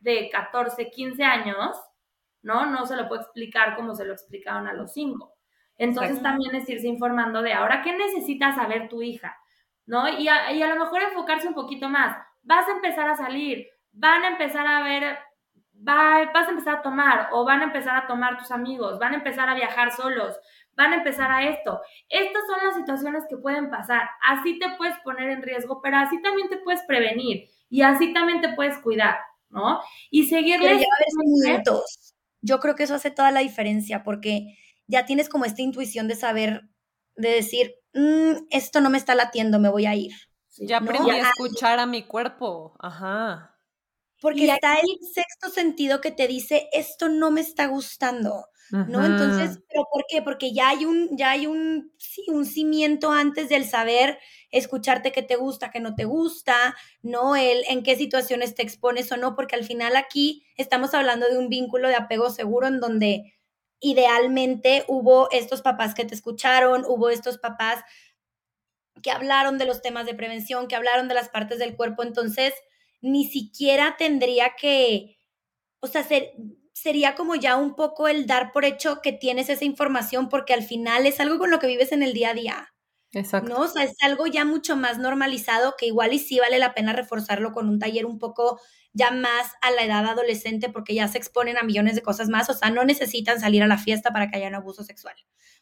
de 0.00 0.28
14, 0.30 0.90
15 0.90 1.24
años, 1.24 1.80
¿no? 2.42 2.66
No 2.66 2.86
se 2.86 2.96
lo 2.96 3.08
puedo 3.08 3.22
explicar 3.22 3.76
como 3.76 3.94
se 3.94 4.04
lo 4.04 4.12
explicaron 4.12 4.66
a 4.66 4.74
los 4.74 4.92
5. 4.92 5.32
Entonces 5.76 6.22
también 6.22 6.54
es 6.54 6.68
irse 6.68 6.86
informando 6.86 7.42
de 7.42 7.52
ahora 7.52 7.82
qué 7.82 7.92
necesita 7.92 8.54
saber 8.54 8.88
tu 8.88 9.02
hija, 9.02 9.36
¿no? 9.86 10.08
Y 10.08 10.28
a, 10.28 10.52
y 10.52 10.62
a 10.62 10.68
lo 10.68 10.76
mejor 10.76 11.02
enfocarse 11.02 11.48
un 11.48 11.54
poquito 11.54 11.88
más. 11.88 12.16
Vas 12.42 12.68
a 12.68 12.72
empezar 12.72 13.08
a 13.08 13.16
salir, 13.16 13.66
van 13.92 14.22
a 14.24 14.28
empezar 14.28 14.66
a 14.66 14.82
ver 14.82 15.18
vas 15.74 16.46
a 16.46 16.50
empezar 16.50 16.76
a 16.76 16.82
tomar 16.82 17.28
o 17.32 17.44
van 17.44 17.60
a 17.60 17.64
empezar 17.64 17.96
a 17.96 18.06
tomar 18.06 18.38
tus 18.38 18.50
amigos, 18.50 18.98
van 18.98 19.12
a 19.12 19.16
empezar 19.16 19.48
a 19.48 19.54
viajar 19.54 19.92
solos, 19.92 20.36
van 20.76 20.92
a 20.92 20.96
empezar 20.96 21.30
a 21.30 21.48
esto. 21.48 21.80
Estas 22.08 22.42
son 22.46 22.66
las 22.66 22.76
situaciones 22.76 23.24
que 23.28 23.36
pueden 23.36 23.70
pasar. 23.70 24.08
Así 24.26 24.58
te 24.58 24.66
puedes 24.76 24.96
poner 25.00 25.30
en 25.30 25.42
riesgo, 25.42 25.80
pero 25.82 25.98
así 25.98 26.20
también 26.22 26.48
te 26.48 26.58
puedes 26.58 26.82
prevenir 26.82 27.48
y 27.68 27.82
así 27.82 28.12
también 28.12 28.40
te 28.40 28.54
puedes 28.54 28.78
cuidar, 28.78 29.16
¿no? 29.50 29.80
Y 30.10 30.24
seguirles. 30.28 30.86
Yo 32.40 32.60
creo 32.60 32.74
que 32.74 32.82
eso 32.82 32.94
hace 32.94 33.10
toda 33.10 33.30
la 33.30 33.40
diferencia 33.40 34.02
porque 34.02 34.56
ya 34.86 35.06
tienes 35.06 35.28
como 35.28 35.44
esta 35.44 35.62
intuición 35.62 36.08
de 36.08 36.14
saber, 36.14 36.68
de 37.16 37.30
decir, 37.30 37.74
mm, 37.94 38.46
esto 38.50 38.80
no 38.80 38.90
me 38.90 38.98
está 38.98 39.14
latiendo, 39.14 39.58
me 39.58 39.70
voy 39.70 39.86
a 39.86 39.94
ir. 39.94 40.12
Ya 40.58 40.78
aprendí 40.78 41.10
a 41.10 41.18
escuchar 41.18 41.78
a 41.78 41.86
mi 41.86 42.04
cuerpo. 42.04 42.76
Ajá. 42.78 43.53
Porque 44.24 44.46
está 44.46 44.76
el 44.76 45.06
sexto 45.12 45.50
sentido 45.50 46.00
que 46.00 46.10
te 46.10 46.26
dice, 46.26 46.70
esto 46.72 47.10
no 47.10 47.30
me 47.30 47.42
está 47.42 47.66
gustando, 47.66 48.46
¿no? 48.70 49.04
Entonces, 49.04 49.60
¿pero 49.68 49.86
por 49.92 50.06
qué? 50.08 50.22
Porque 50.22 50.54
ya 50.54 50.70
hay 50.70 50.86
un, 50.86 51.14
ya 51.14 51.32
hay 51.32 51.46
un, 51.46 51.92
sí, 51.98 52.24
un 52.28 52.46
cimiento 52.46 53.12
antes 53.12 53.50
del 53.50 53.66
saber 53.66 54.18
escucharte 54.50 55.12
que 55.12 55.20
te 55.20 55.36
gusta, 55.36 55.70
que 55.70 55.80
no 55.80 55.94
te 55.94 56.06
gusta, 56.06 56.74
¿no? 57.02 57.36
El 57.36 57.64
en 57.68 57.82
qué 57.82 57.96
situaciones 57.96 58.54
te 58.54 58.62
expones 58.62 59.12
o 59.12 59.18
no, 59.18 59.36
porque 59.36 59.56
al 59.56 59.64
final 59.64 59.94
aquí 59.94 60.46
estamos 60.56 60.94
hablando 60.94 61.28
de 61.28 61.36
un 61.36 61.50
vínculo 61.50 61.88
de 61.88 61.96
apego 61.96 62.30
seguro 62.30 62.66
en 62.66 62.80
donde 62.80 63.34
idealmente 63.80 64.86
hubo 64.88 65.30
estos 65.32 65.60
papás 65.60 65.94
que 65.94 66.06
te 66.06 66.14
escucharon, 66.14 66.86
hubo 66.88 67.10
estos 67.10 67.36
papás 67.36 67.84
que 69.02 69.10
hablaron 69.10 69.58
de 69.58 69.66
los 69.66 69.82
temas 69.82 70.06
de 70.06 70.14
prevención, 70.14 70.66
que 70.66 70.76
hablaron 70.76 71.08
de 71.08 71.14
las 71.14 71.28
partes 71.28 71.58
del 71.58 71.76
cuerpo, 71.76 72.02
entonces 72.02 72.54
ni 73.04 73.26
siquiera 73.26 73.96
tendría 73.98 74.54
que, 74.56 75.18
o 75.80 75.86
sea, 75.86 76.06
sería 76.72 77.14
como 77.14 77.34
ya 77.34 77.56
un 77.56 77.76
poco 77.76 78.08
el 78.08 78.26
dar 78.26 78.50
por 78.50 78.64
hecho 78.64 79.02
que 79.02 79.12
tienes 79.12 79.50
esa 79.50 79.66
información 79.66 80.30
porque 80.30 80.54
al 80.54 80.62
final 80.62 81.06
es 81.06 81.20
algo 81.20 81.38
con 81.38 81.50
lo 81.50 81.58
que 81.58 81.66
vives 81.66 81.92
en 81.92 82.02
el 82.02 82.14
día 82.14 82.30
a 82.30 82.34
día. 82.34 82.74
Exacto. 83.12 83.50
¿no? 83.50 83.60
O 83.60 83.68
sea, 83.68 83.84
es 83.84 83.94
algo 84.02 84.26
ya 84.26 84.44
mucho 84.44 84.74
más 84.74 84.98
normalizado 84.98 85.74
que 85.78 85.86
igual 85.86 86.14
y 86.14 86.18
sí 86.18 86.40
vale 86.40 86.58
la 86.58 86.74
pena 86.74 86.94
reforzarlo 86.94 87.52
con 87.52 87.68
un 87.68 87.78
taller 87.78 88.06
un 88.06 88.18
poco 88.18 88.58
ya 88.94 89.10
más 89.10 89.52
a 89.60 89.70
la 89.70 89.84
edad 89.84 90.06
adolescente 90.06 90.70
porque 90.70 90.94
ya 90.94 91.06
se 91.06 91.18
exponen 91.18 91.58
a 91.58 91.62
millones 91.62 91.94
de 91.96 92.02
cosas 92.02 92.30
más, 92.30 92.48
o 92.48 92.54
sea, 92.54 92.70
no 92.70 92.84
necesitan 92.84 93.38
salir 93.38 93.62
a 93.62 93.68
la 93.68 93.78
fiesta 93.78 94.12
para 94.12 94.30
que 94.30 94.38
haya 94.38 94.48
un 94.48 94.54
abuso 94.54 94.82
sexual. 94.82 95.14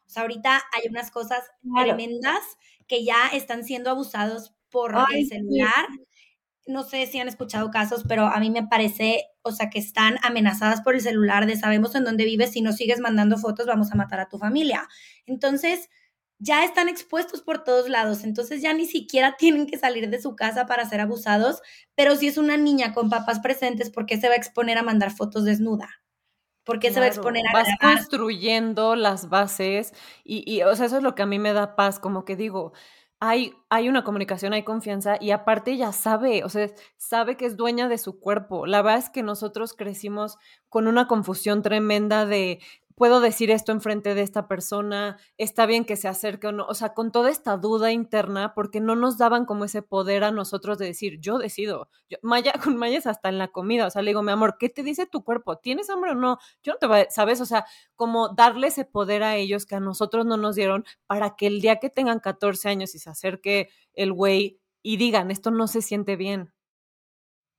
O 0.06 0.10
sea, 0.10 0.22
ahorita 0.22 0.62
hay 0.72 0.88
unas 0.88 1.10
cosas 1.10 1.42
tremendas 1.76 2.40
que 2.86 3.04
ya 3.04 3.28
están 3.32 3.64
siendo 3.64 3.90
abusados 3.90 4.54
por 4.70 4.94
el 5.12 5.26
celular 5.26 5.88
no 6.66 6.84
sé 6.84 7.06
si 7.06 7.18
han 7.18 7.28
escuchado 7.28 7.70
casos, 7.70 8.04
pero 8.08 8.26
a 8.26 8.38
mí 8.38 8.50
me 8.50 8.66
parece, 8.66 9.24
o 9.42 9.52
sea, 9.52 9.70
que 9.70 9.78
están 9.78 10.18
amenazadas 10.22 10.80
por 10.82 10.94
el 10.94 11.00
celular 11.00 11.46
de 11.46 11.56
sabemos 11.56 11.94
en 11.94 12.04
dónde 12.04 12.24
vives, 12.24 12.52
si 12.52 12.60
no 12.60 12.72
sigues 12.72 13.00
mandando 13.00 13.36
fotos 13.38 13.66
vamos 13.66 13.92
a 13.92 13.96
matar 13.96 14.20
a 14.20 14.28
tu 14.28 14.38
familia. 14.38 14.88
Entonces, 15.26 15.88
ya 16.38 16.64
están 16.64 16.88
expuestos 16.88 17.40
por 17.42 17.62
todos 17.62 17.88
lados, 17.88 18.24
entonces 18.24 18.62
ya 18.62 18.74
ni 18.74 18.86
siquiera 18.86 19.36
tienen 19.38 19.66
que 19.66 19.78
salir 19.78 20.10
de 20.10 20.20
su 20.20 20.36
casa 20.36 20.66
para 20.66 20.88
ser 20.88 21.00
abusados, 21.00 21.62
pero 21.94 22.16
si 22.16 22.28
es 22.28 22.38
una 22.38 22.56
niña 22.56 22.92
con 22.94 23.10
papás 23.10 23.40
presentes, 23.40 23.90
¿por 23.90 24.06
qué 24.06 24.20
se 24.20 24.28
va 24.28 24.34
a 24.34 24.38
exponer 24.38 24.78
a 24.78 24.82
mandar 24.82 25.10
fotos 25.10 25.44
desnuda? 25.44 25.88
¿Por 26.64 26.78
qué 26.78 26.92
se 26.92 27.00
va 27.00 27.06
a 27.06 27.08
exponer 27.08 27.42
a 27.48 27.52
Vas 27.52 27.68
construyendo 27.80 28.94
las 28.94 29.28
bases 29.28 29.92
y, 30.22 30.48
y, 30.48 30.62
o 30.62 30.76
sea, 30.76 30.86
eso 30.86 30.98
es 30.98 31.02
lo 31.02 31.16
que 31.16 31.22
a 31.22 31.26
mí 31.26 31.40
me 31.40 31.52
da 31.52 31.74
paz, 31.74 31.98
como 31.98 32.24
que 32.24 32.36
digo, 32.36 32.72
hay, 33.24 33.54
hay 33.68 33.88
una 33.88 34.02
comunicación, 34.02 34.52
hay 34.52 34.64
confianza 34.64 35.16
y 35.20 35.30
aparte 35.30 35.70
ella 35.70 35.92
sabe, 35.92 36.42
o 36.42 36.48
sea, 36.48 36.68
sabe 36.96 37.36
que 37.36 37.46
es 37.46 37.56
dueña 37.56 37.88
de 37.88 37.96
su 37.96 38.18
cuerpo. 38.18 38.66
La 38.66 38.82
verdad 38.82 38.98
es 38.98 39.10
que 39.10 39.22
nosotros 39.22 39.74
crecimos 39.74 40.38
con 40.68 40.88
una 40.88 41.06
confusión 41.06 41.62
tremenda 41.62 42.26
de 42.26 42.58
puedo 42.96 43.20
decir 43.20 43.50
esto 43.50 43.72
enfrente 43.72 44.14
de 44.14 44.22
esta 44.22 44.48
persona, 44.48 45.18
está 45.38 45.66
bien 45.66 45.84
que 45.84 45.96
se 45.96 46.08
acerque 46.08 46.48
o 46.48 46.52
no, 46.52 46.66
o 46.66 46.74
sea, 46.74 46.94
con 46.94 47.12
toda 47.12 47.30
esta 47.30 47.56
duda 47.56 47.92
interna, 47.92 48.54
porque 48.54 48.80
no 48.80 48.96
nos 48.96 49.18
daban 49.18 49.44
como 49.44 49.64
ese 49.64 49.82
poder 49.82 50.24
a 50.24 50.30
nosotros 50.30 50.78
de 50.78 50.86
decir, 50.86 51.18
yo 51.20 51.38
decido, 51.38 51.88
Maya, 52.22 52.52
con 52.62 52.76
Maya 52.76 53.00
hasta 53.04 53.28
en 53.28 53.38
la 53.38 53.48
comida, 53.48 53.86
o 53.86 53.90
sea, 53.90 54.02
le 54.02 54.10
digo, 54.10 54.22
mi 54.22 54.32
amor, 54.32 54.56
¿qué 54.58 54.68
te 54.68 54.82
dice 54.82 55.06
tu 55.06 55.24
cuerpo? 55.24 55.58
¿Tienes 55.58 55.90
hambre 55.90 56.12
o 56.12 56.14
no? 56.14 56.38
Yo 56.62 56.72
no 56.72 56.78
te 56.78 56.86
voy, 56.86 57.06
¿sabes? 57.10 57.40
O 57.40 57.46
sea, 57.46 57.64
como 57.96 58.28
darle 58.30 58.68
ese 58.68 58.84
poder 58.84 59.22
a 59.22 59.36
ellos 59.36 59.66
que 59.66 59.76
a 59.76 59.80
nosotros 59.80 60.26
no 60.26 60.36
nos 60.36 60.56
dieron 60.56 60.84
para 61.06 61.36
que 61.36 61.46
el 61.46 61.60
día 61.60 61.76
que 61.76 61.90
tengan 61.90 62.20
14 62.20 62.68
años 62.68 62.94
y 62.94 62.98
se 62.98 63.10
acerque 63.10 63.70
el 63.94 64.12
güey 64.12 64.60
y 64.82 64.96
digan, 64.96 65.30
esto 65.30 65.50
no 65.50 65.66
se 65.68 65.82
siente 65.82 66.16
bien, 66.16 66.52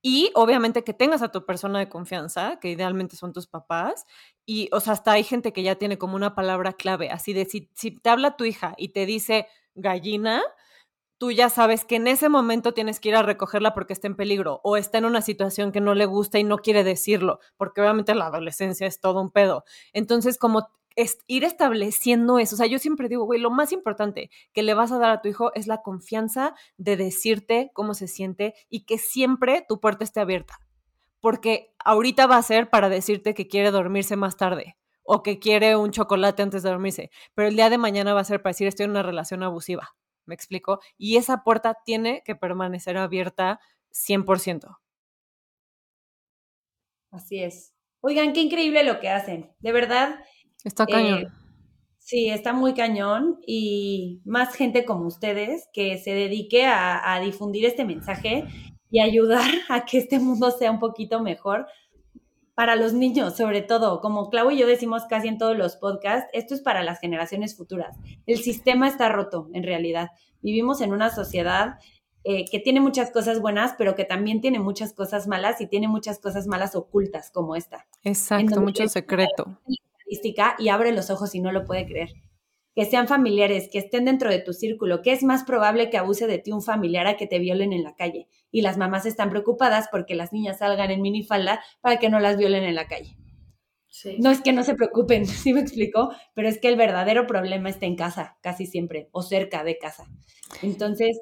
y 0.05 0.31
obviamente 0.35 0.83
que 0.83 0.93
tengas 0.93 1.21
a 1.21 1.31
tu 1.31 1.45
persona 1.45 1.79
de 1.79 1.87
confianza, 1.87 2.59
que 2.59 2.69
idealmente 2.69 3.15
son 3.15 3.31
tus 3.31 3.47
papás, 3.47 4.05
y, 4.45 4.69
o 4.71 4.79
sea, 4.79 4.93
hasta 4.93 5.13
hay 5.13 5.23
gente 5.23 5.53
que 5.53 5.63
ya 5.63 5.75
tiene 5.75 5.97
como 5.97 6.15
una 6.15 6.35
palabra 6.35 6.73
clave, 6.73 7.09
así 7.09 7.33
de 7.33 7.45
si, 7.45 7.69
si 7.75 7.91
te 7.91 8.09
habla 8.09 8.35
tu 8.35 8.45
hija 8.45 8.73
y 8.77 8.89
te 8.89 9.05
dice 9.05 9.47
gallina, 9.75 10.41
tú 11.17 11.31
ya 11.31 11.49
sabes 11.49 11.85
que 11.85 11.95
en 11.95 12.07
ese 12.07 12.29
momento 12.29 12.73
tienes 12.73 12.99
que 12.99 13.09
ir 13.09 13.15
a 13.15 13.23
recogerla 13.23 13.73
porque 13.73 13.93
está 13.93 14.07
en 14.07 14.15
peligro 14.15 14.59
o 14.63 14.77
está 14.77 14.97
en 14.97 15.05
una 15.05 15.21
situación 15.21 15.71
que 15.71 15.81
no 15.81 15.95
le 15.95 16.05
gusta 16.05 16.39
y 16.39 16.43
no 16.43 16.57
quiere 16.57 16.83
decirlo, 16.83 17.39
porque 17.57 17.81
obviamente 17.81 18.15
la 18.15 18.27
adolescencia 18.27 18.87
es 18.87 18.99
todo 18.99 19.21
un 19.21 19.31
pedo. 19.31 19.63
Entonces, 19.93 20.37
como 20.37 20.67
ir 21.27 21.43
estableciendo 21.43 22.39
eso. 22.39 22.55
O 22.55 22.57
sea, 22.57 22.67
yo 22.67 22.79
siempre 22.79 23.09
digo, 23.09 23.25
güey, 23.25 23.39
lo 23.39 23.49
más 23.49 23.71
importante 23.71 24.29
que 24.53 24.63
le 24.63 24.73
vas 24.73 24.91
a 24.91 24.99
dar 24.99 25.09
a 25.11 25.21
tu 25.21 25.29
hijo 25.29 25.53
es 25.55 25.67
la 25.67 25.81
confianza 25.81 26.55
de 26.77 26.97
decirte 26.97 27.71
cómo 27.73 27.93
se 27.93 28.07
siente 28.07 28.53
y 28.69 28.85
que 28.85 28.97
siempre 28.97 29.65
tu 29.67 29.79
puerta 29.79 30.03
esté 30.03 30.19
abierta. 30.19 30.59
Porque 31.23 31.73
ahorita 31.79 32.27
va 32.27 32.35
a 32.35 32.43
ser 32.43 32.69
para 32.69 32.89
decirte 32.89 33.33
que 33.33 33.47
quiere 33.47 33.71
dormirse 33.71 34.17
más 34.17 34.35
tarde 34.35 34.75
o 35.03 35.23
que 35.23 35.39
quiere 35.39 35.77
un 35.77 35.91
chocolate 35.91 36.43
antes 36.43 36.63
de 36.63 36.69
dormirse, 36.69 37.11
pero 37.33 37.47
el 37.47 37.55
día 37.55 37.69
de 37.69 37.77
mañana 37.77 38.13
va 38.13 38.19
a 38.19 38.25
ser 38.25 38.41
para 38.41 38.51
decir 38.51 38.67
estoy 38.67 38.83
en 38.83 38.91
una 38.91 39.03
relación 39.03 39.41
abusiva. 39.41 39.95
¿Me 40.25 40.35
explico? 40.35 40.81
Y 40.97 41.15
esa 41.15 41.45
puerta 41.45 41.77
tiene 41.85 42.23
que 42.25 42.35
permanecer 42.35 42.97
abierta 42.97 43.61
100%. 43.93 44.79
Así 47.11 47.39
es. 47.39 47.73
Oigan, 48.01 48.33
qué 48.33 48.41
increíble 48.41 48.83
lo 48.83 48.99
que 48.99 49.07
hacen. 49.07 49.53
De 49.59 49.71
verdad, 49.71 50.19
Está 50.65 50.85
cañón. 50.85 51.23
Eh, 51.23 51.27
sí, 51.99 52.29
está 52.29 52.51
muy 52.51 52.73
cañón 52.73 53.39
y 53.45 54.21
más 54.25 54.55
gente 54.55 54.83
como 54.83 55.07
ustedes 55.07 55.69
que 55.73 55.97
se 55.97 56.11
dedique 56.11 56.65
a, 56.65 57.19
difundir 57.23 57.65
este 57.65 57.85
mensaje 57.85 58.45
y 58.93 58.99
ayudar 59.01 59.49
a 59.69 59.83
que 59.83 59.97
este 59.97 60.19
mundo 60.19 60.51
sea 60.51 60.71
un 60.71 60.79
poquito 60.79 61.19
mejor 61.19 61.67
para 62.53 62.75
los 62.75 62.93
niños, 62.93 63.35
sobre 63.35 63.61
todo. 63.61 63.99
Como 63.99 64.29
Clau 64.29 64.51
y 64.51 64.57
yo 64.59 64.67
decimos 64.67 65.03
casi 65.09 65.27
en 65.27 65.37
todos 65.37 65.57
los 65.57 65.75
podcasts, 65.75 66.29
esto 66.31 66.53
es 66.53 66.61
para 66.61 66.83
las 66.83 66.99
generaciones 66.99 67.57
futuras. 67.57 67.97
El 68.27 68.37
sistema 68.37 68.87
está 68.87 69.09
roto, 69.09 69.49
en 69.53 69.63
realidad. 69.63 70.09
Vivimos 70.41 70.79
en 70.81 70.93
una 70.93 71.09
sociedad 71.09 71.79
eh, 72.23 72.45
que 72.49 72.59
tiene 72.59 72.79
muchas 72.79 73.09
cosas 73.11 73.41
buenas, 73.41 73.73
pero 73.77 73.95
que 73.95 74.05
también 74.05 74.39
tiene 74.39 74.59
muchas 74.59 74.93
cosas 74.93 75.27
malas 75.27 75.59
y 75.59 75.67
tiene 75.67 75.87
muchas 75.87 76.19
cosas 76.19 76.45
malas 76.45 76.75
ocultas 76.75 77.31
como 77.31 77.55
esta. 77.55 77.87
Exacto, 78.03 78.61
mucho 78.61 78.87
secreto 78.87 79.57
y 80.59 80.69
abre 80.69 80.91
los 80.91 81.09
ojos 81.09 81.33
y 81.35 81.39
no 81.39 81.51
lo 81.51 81.65
puede 81.65 81.85
creer. 81.85 82.09
Que 82.75 82.85
sean 82.85 83.07
familiares, 83.07 83.69
que 83.71 83.79
estén 83.79 84.05
dentro 84.05 84.29
de 84.29 84.39
tu 84.39 84.53
círculo, 84.53 85.01
que 85.01 85.11
es 85.11 85.23
más 85.23 85.43
probable 85.43 85.89
que 85.89 85.97
abuse 85.97 86.25
de 86.27 86.39
ti 86.39 86.51
un 86.51 86.63
familiar 86.63 87.05
a 87.05 87.17
que 87.17 87.27
te 87.27 87.39
violen 87.39 87.71
en 87.71 87.83
la 87.83 87.95
calle. 87.95 88.27
Y 88.53 88.61
las 88.61 88.77
mamás 88.77 89.05
están 89.05 89.31
preocupadas 89.31 89.89
porque 89.91 90.15
las 90.15 90.31
niñas 90.31 90.59
salgan 90.59 90.91
en 90.91 91.01
minifalda 91.01 91.59
para 91.81 91.97
que 91.97 92.09
no 92.09 92.21
las 92.21 92.37
violen 92.37 92.63
en 92.63 92.75
la 92.75 92.87
calle. 92.87 93.17
No 94.19 94.31
es 94.31 94.41
que 94.41 94.53
no 94.53 94.63
se 94.63 94.75
preocupen, 94.75 95.25
sí 95.25 95.53
me 95.53 95.61
explico, 95.61 96.13
pero 96.33 96.47
es 96.47 96.59
que 96.59 96.67
el 96.67 96.75
verdadero 96.75 97.27
problema 97.27 97.69
está 97.69 97.85
en 97.85 97.95
casa, 97.95 98.37
casi 98.41 98.65
siempre, 98.65 99.09
o 99.11 99.23
cerca 99.23 99.63
de 99.63 99.77
casa. 99.77 100.05
Entonces, 100.61 101.19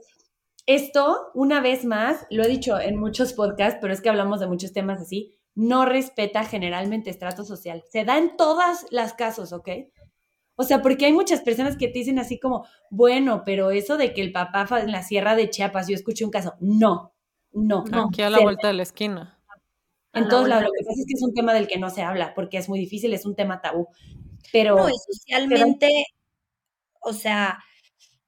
esto, 0.66 1.32
una 1.34 1.62
vez 1.62 1.86
más, 1.86 2.26
lo 2.30 2.44
he 2.44 2.48
dicho 2.48 2.80
en 2.80 2.98
muchos 2.98 3.34
podcasts, 3.34 3.80
pero 3.82 3.94
es 3.94 4.02
que 4.02 4.10
hablamos 4.10 4.40
de 4.40 4.48
muchos 4.48 4.74
temas 4.74 5.02
así, 5.02 5.38
no 5.56 5.86
respeta 5.86 6.44
generalmente 6.44 7.10
estrato 7.10 7.44
social. 7.44 7.84
Se 7.90 8.06
da 8.06 8.18
en 8.18 8.38
todas 8.38 8.86
las 8.90 9.14
casos, 9.14 9.54
¿ok? 9.54 9.70
O 10.56 10.64
sea, 10.64 10.82
porque 10.82 11.06
hay 11.06 11.14
muchas 11.14 11.42
personas 11.42 11.76
que 11.76 11.88
te 11.88 12.00
dicen 12.00 12.20
así 12.20 12.40
como, 12.40 12.66
bueno, 12.90 13.44
pero 13.46 13.72
eso 13.72 13.98
de 13.98 14.14
que 14.14 14.22
el 14.22 14.32
papá 14.32 14.68
en 14.80 14.92
la 14.92 15.04
sierra 15.04 15.36
de 15.36 15.50
Chiapas, 15.50 15.88
yo 15.88 15.96
escuché 15.96 16.24
un 16.24 16.32
caso. 16.32 16.54
No, 16.60 17.14
no. 17.54 17.84
Aquí 18.08 18.22
a 18.22 18.30
la 18.30 18.40
vuelta 18.40 18.68
de 18.68 18.74
la 18.74 18.84
esquina. 18.84 19.40
En 20.14 20.28
todos 20.28 20.48
lados. 20.48 20.66
Lo 20.66 20.72
que 20.72 20.86
pasa 20.86 21.00
es 21.00 21.06
que 21.08 21.14
es 21.14 21.24
un 21.24 21.34
tema 21.34 21.54
del 21.54 21.68
que 21.68 21.80
no 21.80 21.90
se 21.90 22.02
habla, 22.02 22.34
porque 22.34 22.58
es 22.58 22.68
muy 22.68 22.80
difícil, 22.80 23.14
es 23.14 23.26
un 23.26 23.36
tema 23.36 23.62
tabú. 23.62 23.88
Pero. 24.52 24.76
No, 24.76 24.90
y 24.90 24.98
socialmente, 24.98 26.06
o 27.02 27.14
sea, 27.14 27.60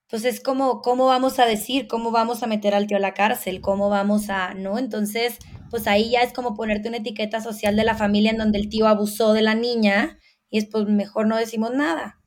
pues 0.10 0.26
es 0.26 0.41
como, 0.41 0.82
¿cómo 0.82 1.08
vamos 1.08 1.40
a 1.40 1.45
decir? 1.45 1.88
¿Cómo 1.88 2.12
vamos 2.12 2.44
a 2.44 2.48
meter 2.48 2.76
al 2.76 2.88
tío 2.88 2.98
a 2.98 3.00
la 3.00 3.14
cárcel? 3.14 3.62
¿Cómo 3.62 3.90
vamos 3.90 4.30
a, 4.30 4.54
no? 4.54 4.78
Entonces, 4.78 5.40
pues 5.70 5.88
ahí 5.88 6.12
ya 6.12 6.22
es 6.22 6.34
como 6.34 6.54
ponerte 6.54 6.88
una 6.88 6.98
etiqueta 6.98 7.41
social 7.41 7.76
de 7.76 7.84
la 7.84 7.95
familia 7.95 8.30
en 8.30 8.38
donde 8.38 8.60
el 8.60 8.70
tío 8.70 8.88
abusó 8.88 9.34
de 9.34 9.41
la 9.41 9.56
niña 9.56 10.20
y 10.52 10.60
es 10.60 10.68
pues 10.72 10.86
mejor 10.86 11.26
no 11.26 11.36
decimos 11.36 11.72
nada. 11.74 12.20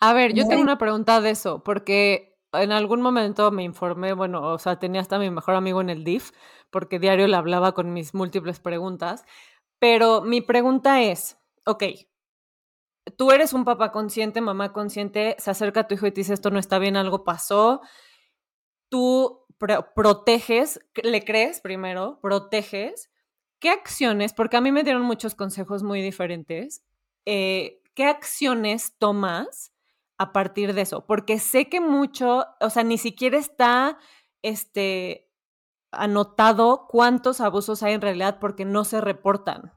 A 0.00 0.14
ver, 0.14 0.32
yo 0.32 0.48
tengo 0.48 0.62
una 0.62 0.78
pregunta 0.78 1.20
de 1.20 1.28
eso, 1.28 1.62
porque 1.62 2.27
en 2.52 2.72
algún 2.72 3.02
momento 3.02 3.50
me 3.50 3.62
informé, 3.62 4.12
bueno, 4.12 4.52
o 4.52 4.58
sea, 4.58 4.78
tenía 4.78 5.00
hasta 5.00 5.18
mi 5.18 5.30
mejor 5.30 5.54
amigo 5.54 5.80
en 5.80 5.90
el 5.90 6.04
DIF, 6.04 6.32
porque 6.70 6.98
diario 6.98 7.26
le 7.26 7.36
hablaba 7.36 7.72
con 7.72 7.92
mis 7.92 8.14
múltiples 8.14 8.60
preguntas, 8.60 9.24
pero 9.78 10.22
mi 10.22 10.40
pregunta 10.40 11.02
es, 11.02 11.38
ok, 11.66 11.84
tú 13.16 13.30
eres 13.32 13.52
un 13.52 13.64
papá 13.64 13.92
consciente, 13.92 14.40
mamá 14.40 14.72
consciente, 14.72 15.36
se 15.38 15.50
acerca 15.50 15.80
a 15.80 15.88
tu 15.88 15.94
hijo 15.94 16.06
y 16.06 16.12
te 16.12 16.20
dice 16.20 16.34
esto 16.34 16.50
no 16.50 16.58
está 16.58 16.78
bien, 16.78 16.96
algo 16.96 17.24
pasó, 17.24 17.80
tú 18.88 19.44
proteges, 19.94 20.80
le 21.02 21.24
crees 21.24 21.60
primero, 21.60 22.18
proteges, 22.20 23.10
¿qué 23.58 23.70
acciones? 23.70 24.32
Porque 24.32 24.56
a 24.56 24.60
mí 24.60 24.72
me 24.72 24.84
dieron 24.84 25.02
muchos 25.02 25.34
consejos 25.34 25.82
muy 25.82 26.00
diferentes. 26.00 26.84
Eh, 27.26 27.82
¿Qué 27.94 28.04
acciones 28.04 28.96
tomas 28.98 29.72
a 30.18 30.32
partir 30.32 30.74
de 30.74 30.82
eso? 30.82 31.06
Porque 31.06 31.38
sé 31.38 31.68
que 31.68 31.80
mucho, 31.80 32.44
o 32.60 32.70
sea, 32.70 32.84
ni 32.84 32.98
siquiera 32.98 33.38
está 33.38 33.98
este, 34.42 35.30
anotado 35.90 36.86
cuántos 36.88 37.40
abusos 37.40 37.82
hay 37.82 37.94
en 37.94 38.00
realidad 38.00 38.38
porque 38.40 38.64
no 38.64 38.84
se 38.84 39.00
reportan. 39.00 39.72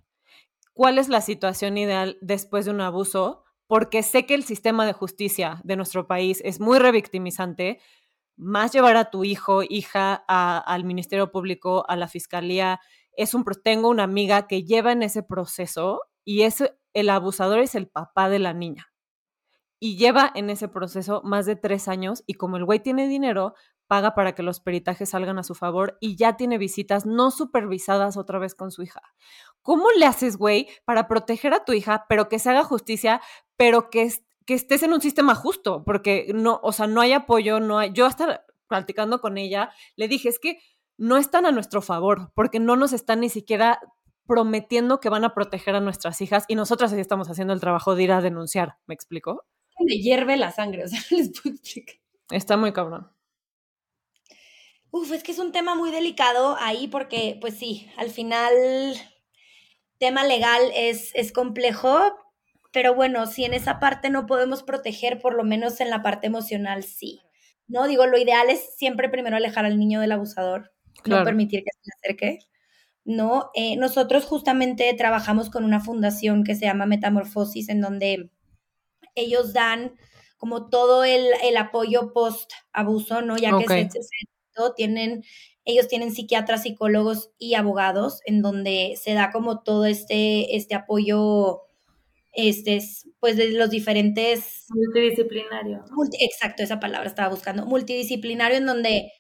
¿Cuál 0.74 0.98
es 0.98 1.10
la 1.10 1.22
situación 1.22 1.78
ideal 1.78 2.18
después 2.22 2.66
de 2.66 2.72
un 2.72 2.82
abuso? 2.82 3.44
Porque 3.68 4.04
sé 4.04 4.26
que 4.26 4.34
el 4.34 4.44
sistema 4.44 4.86
de 4.86 4.94
justicia 4.94 5.62
de 5.64 5.76
nuestro 5.76 6.08
país 6.08 6.42
es 6.44 6.60
muy 6.60 6.80
revictimizante, 6.80 7.80
más 8.36 8.72
llevar 8.74 8.98
a 8.98 9.12
tu 9.12 9.24
hijo, 9.24 9.62
hija, 9.64 10.16
al 10.28 10.84
Ministerio 10.84 11.32
Público, 11.32 11.86
a 11.88 11.96
la 11.96 12.08
Fiscalía. 12.08 12.80
Es 13.14 13.34
un, 13.34 13.46
tengo 13.64 13.90
una 13.90 14.04
amiga 14.04 14.48
que 14.48 14.64
lleva 14.64 14.92
en 14.92 15.04
ese 15.04 15.24
proceso 15.24 16.02
y 16.26 16.44
es 16.44 16.64
el 16.94 17.10
abusador 17.10 17.60
es 17.60 17.76
el 17.76 17.88
papá 17.88 18.30
de 18.30 18.40
la 18.40 18.54
niña. 18.54 18.91
Y 19.84 19.98
lleva 19.98 20.32
en 20.36 20.52
ese 20.52 20.68
proceso 20.68 21.22
más 21.24 21.48
de 21.48 21.56
tres 21.56 21.88
años 21.88 22.24
y 22.28 22.36
como 22.36 22.58
el 22.58 22.66
güey 22.66 22.82
tiene 22.82 23.08
dinero, 23.08 23.56
paga 23.88 24.14
para 24.14 24.36
que 24.36 24.44
los 24.44 24.60
peritajes 24.60 25.10
salgan 25.10 25.40
a 25.40 25.44
su 25.44 25.56
favor 25.56 25.98
y 26.00 26.16
ya 26.16 26.38
tiene 26.38 26.58
visitas 26.58 27.06
no 27.06 27.32
supervisadas 27.32 28.16
otra 28.16 28.38
vez 28.38 28.54
con 28.54 28.72
su 28.72 28.84
hija. 28.84 29.02
¿Cómo 29.64 29.92
le 29.98 30.06
haces, 30.06 30.38
güey, 30.38 30.70
para 30.86 31.08
proteger 31.08 31.54
a 31.54 31.66
tu 31.66 31.74
hija, 31.74 32.06
pero 32.08 32.30
que 32.30 32.40
se 32.40 32.52
haga 32.52 32.64
justicia, 32.64 33.22
pero 33.58 33.90
que, 33.90 34.10
que 34.46 34.54
estés 34.54 34.84
en 34.84 34.94
un 34.94 35.02
sistema 35.02 35.34
justo? 35.34 35.84
Porque 35.84 36.32
no, 36.34 36.60
o 36.64 36.72
sea, 36.72 36.86
no 36.86 37.02
hay 37.02 37.14
apoyo, 37.14 37.60
no 37.60 37.80
hay. 37.80 37.92
Yo 37.92 38.06
hasta 38.06 38.46
practicando 38.68 39.20
con 39.20 39.38
ella, 39.38 39.72
le 39.98 40.08
dije, 40.08 40.30
es 40.30 40.40
que 40.40 40.60
no 40.98 41.18
están 41.18 41.46
a 41.46 41.52
nuestro 41.52 41.82
favor, 41.82 42.32
porque 42.36 42.60
no 42.60 42.76
nos 42.76 42.94
están 42.94 43.22
ni 43.22 43.30
siquiera 43.30 43.80
prometiendo 44.26 45.02
que 45.02 45.10
van 45.10 45.26
a 45.26 45.34
proteger 45.34 45.76
a 45.76 45.82
nuestras 45.82 46.22
hijas 46.22 46.46
y 46.48 46.56
nosotras 46.56 46.94
así 46.94 47.02
estamos 47.02 47.30
haciendo 47.30 47.54
el 47.54 47.60
trabajo 47.60 47.96
de 47.96 48.04
ir 48.04 48.12
a 48.14 48.22
denunciar. 48.22 48.78
¿Me 48.88 48.94
explico? 48.94 49.44
Me 49.86 49.98
hierve 49.98 50.38
la 50.38 50.52
sangre, 50.52 50.86
o 50.86 50.88
sea, 50.88 51.00
les 51.12 51.30
puedo 51.30 51.56
explicar. 51.56 51.96
Está 52.30 52.58
muy 52.58 52.72
cabrón. 52.74 53.12
Uf, 54.92 55.12
es 55.12 55.24
que 55.24 55.32
es 55.32 55.40
un 55.40 55.52
tema 55.52 55.76
muy 55.76 55.92
delicado 55.92 56.58
ahí 56.60 56.88
porque, 56.88 57.38
pues 57.40 57.56
sí, 57.56 57.90
al 57.98 58.10
final, 58.10 58.54
tema 60.00 60.26
legal 60.26 60.62
es, 60.76 61.12
es 61.16 61.32
complejo, 61.32 62.00
pero 62.74 62.96
bueno, 62.96 63.26
si 63.26 63.46
en 63.46 63.54
esa 63.54 63.80
parte 63.80 64.10
no 64.10 64.26
podemos 64.26 64.64
proteger, 64.64 65.22
por 65.22 65.34
lo 65.34 65.44
menos 65.44 65.80
en 65.80 65.90
la 65.90 66.02
parte 66.02 66.28
emocional, 66.28 66.84
sí. 66.84 67.22
No, 67.68 67.88
digo, 67.88 68.06
lo 68.06 68.18
ideal 68.18 68.50
es 68.50 68.76
siempre 68.76 69.08
primero 69.08 69.38
alejar 69.38 69.66
al 69.66 69.80
niño 69.80 70.02
del 70.02 70.12
abusador, 70.12 70.74
no 71.06 71.24
permitir 71.24 71.64
que 71.64 71.72
se 71.72 71.80
le 71.84 71.92
acerque. 71.98 72.40
No, 73.06 73.50
eh, 73.56 73.78
nosotros 73.78 74.26
justamente 74.26 74.94
trabajamos 74.94 75.50
con 75.50 75.64
una 75.64 75.80
fundación 75.80 76.44
que 76.44 76.56
se 76.56 76.66
llama 76.66 76.86
Metamorfosis, 76.86 77.70
en 77.70 77.80
donde 77.82 78.30
ellos 79.16 79.54
dan 79.54 79.98
como 80.38 80.70
todo 80.70 81.04
el, 81.04 81.32
apoyo 81.58 82.14
post 82.14 82.52
abuso, 82.74 83.22
¿no? 83.22 83.38
Ya 83.38 83.52
que 83.58 83.68
se, 83.68 84.00
tienen, 84.76 85.24
ellos 85.66 85.88
tienen 85.88 86.12
psiquiatras, 86.12 86.64
psicólogos 86.64 87.32
y 87.38 87.54
abogados, 87.54 88.22
en 88.26 88.42
donde 88.42 88.96
se 89.00 89.14
da 89.14 89.32
como 89.32 89.62
todo 89.62 89.86
este, 89.86 90.56
este 90.56 90.76
apoyo, 90.76 91.62
este, 92.32 92.80
pues 93.20 93.38
de 93.38 93.52
los 93.52 93.70
diferentes... 93.70 94.66
Multidisciplinario. 94.70 95.86
exacto, 96.20 96.64
esa 96.64 96.80
palabra 96.80 97.08
estaba 97.08 97.30
buscando. 97.30 97.66
Multidisciplinario 97.66 98.58
en 98.58 98.66
donde 98.66 99.12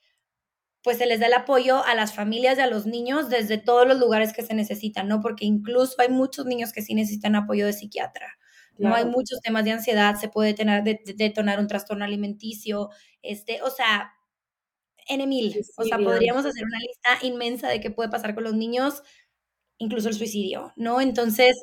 pues 0.83 0.97
se 0.97 1.05
les 1.05 1.19
da 1.19 1.27
el 1.27 1.33
apoyo 1.33 1.85
a 1.85 1.93
las 1.93 2.15
familias 2.15 2.57
y 2.57 2.61
a 2.61 2.67
los 2.67 2.87
niños 2.87 3.29
desde 3.29 3.59
todos 3.59 3.87
los 3.87 3.99
lugares 3.99 4.33
que 4.33 4.41
se 4.41 4.55
necesitan, 4.55 5.07
¿no? 5.07 5.21
Porque 5.21 5.45
incluso 5.45 6.01
hay 6.01 6.09
muchos 6.09 6.47
niños 6.47 6.73
que 6.73 6.81
sí 6.81 6.95
necesitan 6.95 7.35
apoyo 7.35 7.67
de 7.67 7.73
psiquiatra. 7.73 8.39
No 8.77 8.95
hay 8.95 9.05
muchos 9.05 9.39
temas 9.41 9.63
de 9.63 9.71
ansiedad, 9.71 10.15
se 10.15 10.27
puede 10.27 10.53
tener, 10.53 10.83
detonar 10.83 11.59
un 11.59 11.67
trastorno 11.67 12.03
alimenticio, 12.03 12.89
este, 13.21 13.61
o 13.61 13.69
sea, 13.69 14.13
N 15.07 15.27
mil. 15.27 15.63
O 15.77 15.83
sea, 15.83 15.97
podríamos 15.97 16.45
hacer 16.45 16.63
una 16.65 16.79
lista 16.79 17.25
inmensa 17.25 17.67
de 17.67 17.79
qué 17.79 17.91
puede 17.91 18.09
pasar 18.09 18.33
con 18.33 18.43
los 18.43 18.53
niños, 18.53 19.03
incluso 19.77 20.09
el 20.09 20.15
suicidio, 20.15 20.73
¿no? 20.75 21.01
Entonces, 21.01 21.55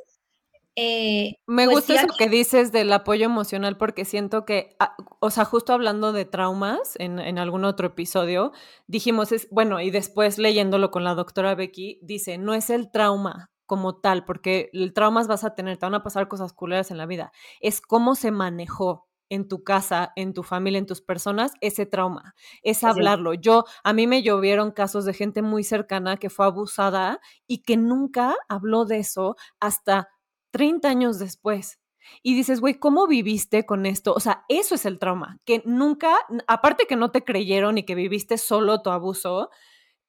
eh, 0.77 1.35
Me 1.47 1.65
pues 1.65 1.79
gusta 1.79 1.95
eso 1.95 2.15
que 2.17 2.29
dices 2.29 2.71
del 2.71 2.93
apoyo 2.93 3.25
emocional 3.25 3.77
porque 3.77 4.05
siento 4.05 4.45
que, 4.45 4.77
ah, 4.79 4.95
o 5.19 5.31
sea, 5.31 5.45
justo 5.45 5.73
hablando 5.73 6.13
de 6.13 6.25
traumas 6.25 6.95
en, 7.01 7.19
en, 7.19 7.39
algún 7.39 7.65
otro 7.65 7.89
episodio, 7.89 8.53
dijimos, 8.87 9.33
es, 9.33 9.49
bueno, 9.51 9.81
y 9.81 9.91
después 9.91 10.39
leyéndolo 10.39 10.93
con 10.93 11.03
la 11.03 11.15
doctora 11.15 11.57
Becky, 11.57 11.99
dice, 12.03 12.39
no 12.39 12.55
es 12.55 12.71
el 12.71 12.93
trauma 12.93 13.51
como 13.69 13.97
tal, 13.97 14.25
porque 14.25 14.71
el 14.73 14.95
traumas 14.95 15.29
vas 15.29 15.45
a 15.45 15.55
tener, 15.55 15.77
te 15.77 15.87
van 15.87 15.95
a 15.95 16.03
pasar 16.03 16.27
cosas 16.27 16.55
culeras 16.55 16.91
en 16.91 16.97
la 16.97 17.07
vida, 17.07 17.31
es 17.61 17.81
cómo 17.81 18.17
se 18.17 18.33
manejó 18.33 19.07
en 19.29 19.47
tu 19.47 19.63
casa, 19.63 20.11
en 20.17 20.33
tu 20.33 20.43
familia, 20.43 20.79
en 20.79 20.87
tus 20.87 21.03
personas, 21.03 21.53
ese 21.61 21.85
trauma, 21.85 22.35
es 22.63 22.83
hablarlo. 22.83 23.35
Yo, 23.35 23.67
a 23.85 23.93
mí 23.93 24.07
me 24.07 24.23
llovieron 24.23 24.71
casos 24.71 25.05
de 25.05 25.13
gente 25.13 25.43
muy 25.43 25.65
cercana 25.65 26.17
que 26.17 26.31
fue 26.31 26.47
abusada 26.47 27.21
y 27.47 27.59
que 27.59 27.77
nunca 27.77 28.35
habló 28.49 28.87
de 28.87 29.01
eso 29.01 29.37
hasta 29.61 30.09
30 30.51 30.89
años 30.89 31.19
después. 31.19 31.79
Y 32.23 32.35
dices, 32.35 32.63
güey, 32.63 32.79
¿cómo 32.79 33.07
viviste 33.07 33.67
con 33.67 33.85
esto? 33.85 34.15
O 34.15 34.21
sea, 34.21 34.47
eso 34.49 34.75
es 34.75 34.87
el 34.87 34.99
trauma, 34.99 35.41
que 35.45 35.63
nunca, 35.67 36.17
aparte 36.47 36.87
que 36.87 36.97
no 36.97 37.11
te 37.11 37.23
creyeron 37.23 37.77
y 37.77 37.83
que 37.83 37.95
viviste 37.95 38.39
solo 38.39 38.81
tu 38.81 38.89
abuso, 38.89 39.51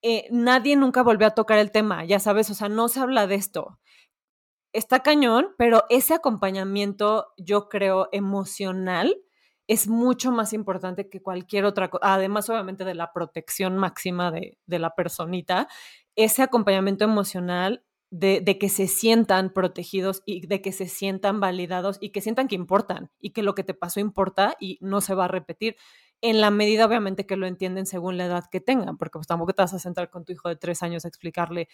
eh, 0.02 0.28
nadie 0.32 0.76
nunca 0.76 1.04
volvió 1.04 1.28
a 1.28 1.32
tocar 1.32 1.60
el 1.60 1.72
tema, 1.72 2.06
ya 2.06 2.20
sabes, 2.20 2.50
o 2.50 2.54
sea, 2.54 2.70
no 2.70 2.88
se 2.88 3.00
habla 3.00 3.28
de 3.28 3.36
esto. 3.36 3.80
Está 4.74 5.02
cañón, 5.02 5.50
pero 5.58 5.86
ese 5.90 6.14
acompañamiento, 6.14 7.28
yo 7.38 7.70
creo, 7.70 8.10
emocional, 8.12 9.18
es 9.68 9.88
mucho 9.88 10.32
más 10.32 10.54
importante 10.54 11.10
que 11.10 11.22
cualquier 11.22 11.66
otra 11.66 11.90
cosa, 11.90 12.14
además 12.14 12.50
obviamente 12.50 12.86
de 12.86 12.96
la 12.96 13.14
protección 13.14 13.78
máxima 13.78 14.32
de, 14.32 14.58
de 14.66 14.80
la 14.80 14.96
personita, 14.96 15.68
ese 16.16 16.44
acompañamiento 16.44 17.04
emocional 17.06 17.84
de, 18.12 18.58
que 18.60 18.70
se 18.70 18.88
sientan 18.88 19.52
protegidos 19.54 20.24
y 20.26 20.48
de 20.48 20.62
que 20.62 20.72
se 20.72 20.88
sientan 20.88 21.40
validados 21.40 21.98
y 22.02 22.10
que 22.10 22.22
sientan 22.22 22.48
que 22.48 22.56
importan 22.56 23.12
y 23.20 23.32
que 23.32 23.44
lo 23.44 23.54
que 23.56 23.64
te 23.64 23.74
pasó 23.74 24.00
importa 24.00 24.56
y 24.60 24.80
no 24.82 25.02
se 25.02 25.14
va 25.14 25.26
a 25.26 25.28
repetir 25.28 25.76
en 26.22 26.42
la 26.42 26.52
medida 26.52 26.86
obviamente 26.86 27.26
que 27.26 27.38
lo 27.38 27.48
entienden 27.48 27.86
según 27.86 28.18
la 28.18 28.26
edad 28.26 28.46
que 28.52 28.60
tengan, 28.60 28.98
porque 28.98 29.18
pues 29.20 29.28
tampoco 29.28 29.54
te 29.54 29.62
vas 29.62 29.74
a 29.74 29.80
sentar 29.80 30.10
con 30.10 30.26
tu 30.26 30.34
hijo 30.34 30.50
de 30.50 30.56
tres 30.56 30.84
años 30.84 31.06
a 31.06 31.08
explicarle, 31.08 31.70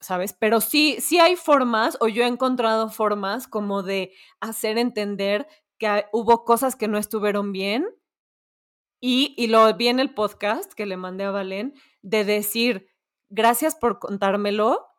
¿sabes? 0.00 0.32
Pero 0.32 0.60
sí, 0.60 0.98
sí 1.00 1.18
hay 1.18 1.36
formas, 1.36 1.96
o 2.00 2.08
yo 2.08 2.24
he 2.24 2.26
encontrado 2.26 2.90
formas 2.90 3.48
como 3.48 3.82
de 3.82 4.12
hacer 4.40 4.78
entender 4.78 5.46
que 5.78 6.06
hubo 6.12 6.44
cosas 6.44 6.76
que 6.76 6.88
no 6.88 6.98
estuvieron 6.98 7.52
bien 7.52 7.86
y, 9.00 9.34
y 9.36 9.46
lo 9.46 9.72
vi 9.74 9.88
en 9.88 9.98
el 9.98 10.14
podcast 10.14 10.72
que 10.74 10.86
le 10.86 10.96
mandé 10.96 11.24
a 11.24 11.30
Valen, 11.30 11.74
de 12.02 12.24
decir, 12.24 12.88
gracias 13.30 13.74
por 13.74 13.98
contármelo, 13.98 14.89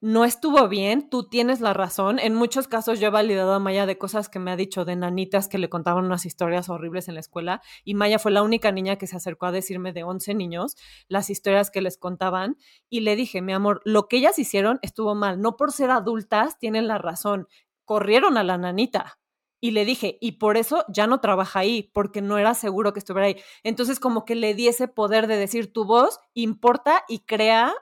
no 0.00 0.24
estuvo 0.24 0.68
bien, 0.68 1.08
tú 1.08 1.28
tienes 1.28 1.60
la 1.60 1.72
razón. 1.72 2.18
En 2.18 2.34
muchos 2.34 2.68
casos 2.68 3.00
yo 3.00 3.06
he 3.06 3.10
validado 3.10 3.54
a 3.54 3.58
Maya 3.58 3.86
de 3.86 3.96
cosas 3.96 4.28
que 4.28 4.38
me 4.38 4.50
ha 4.50 4.56
dicho 4.56 4.84
de 4.84 4.94
nanitas 4.94 5.48
que 5.48 5.58
le 5.58 5.70
contaban 5.70 6.04
unas 6.04 6.26
historias 6.26 6.68
horribles 6.68 7.08
en 7.08 7.14
la 7.14 7.20
escuela 7.20 7.62
y 7.82 7.94
Maya 7.94 8.18
fue 8.18 8.30
la 8.30 8.42
única 8.42 8.72
niña 8.72 8.96
que 8.96 9.06
se 9.06 9.16
acercó 9.16 9.46
a 9.46 9.52
decirme 9.52 9.92
de 9.92 10.04
11 10.04 10.34
niños 10.34 10.76
las 11.08 11.30
historias 11.30 11.70
que 11.70 11.80
les 11.80 11.96
contaban 11.96 12.56
y 12.90 13.00
le 13.00 13.16
dije, 13.16 13.40
mi 13.40 13.54
amor, 13.54 13.80
lo 13.84 14.06
que 14.06 14.18
ellas 14.18 14.38
hicieron 14.38 14.78
estuvo 14.82 15.14
mal, 15.14 15.40
no 15.40 15.56
por 15.56 15.72
ser 15.72 15.90
adultas 15.90 16.58
tienen 16.58 16.88
la 16.88 16.98
razón, 16.98 17.48
corrieron 17.84 18.36
a 18.36 18.44
la 18.44 18.58
nanita. 18.58 19.18
Y 19.58 19.70
le 19.70 19.86
dije, 19.86 20.18
y 20.20 20.32
por 20.32 20.58
eso 20.58 20.84
ya 20.88 21.06
no 21.06 21.20
trabaja 21.20 21.60
ahí, 21.60 21.90
porque 21.94 22.20
no 22.20 22.36
era 22.36 22.52
seguro 22.52 22.92
que 22.92 22.98
estuviera 22.98 23.28
ahí. 23.28 23.36
Entonces, 23.64 23.98
como 23.98 24.26
que 24.26 24.34
le 24.34 24.54
di 24.54 24.68
ese 24.68 24.86
poder 24.86 25.26
de 25.26 25.38
decir, 25.38 25.72
tu 25.72 25.86
voz 25.86 26.20
importa 26.34 27.04
y 27.08 27.20
crea 27.20 27.72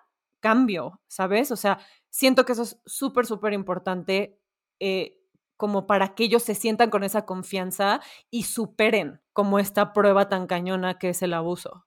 cambio, 0.45 1.01
¿sabes? 1.09 1.51
O 1.51 1.57
sea, 1.57 1.81
siento 2.15 2.45
que 2.45 2.53
eso 2.53 2.63
es 2.63 2.81
súper, 2.87 3.27
súper 3.27 3.53
importante 3.55 4.39
eh, 4.79 5.21
como 5.57 5.89
para 5.89 6.15
que 6.15 6.23
ellos 6.23 6.45
se 6.45 6.55
sientan 6.55 6.89
con 6.89 7.03
esa 7.03 7.27
confianza 7.27 8.01
y 8.31 8.45
superen 8.45 9.21
como 9.33 9.59
esta 9.59 9.93
prueba 9.93 10.29
tan 10.29 10.47
cañona 10.47 10.97
que 10.97 11.09
es 11.09 11.23
el 11.23 11.35
abuso. 11.35 11.87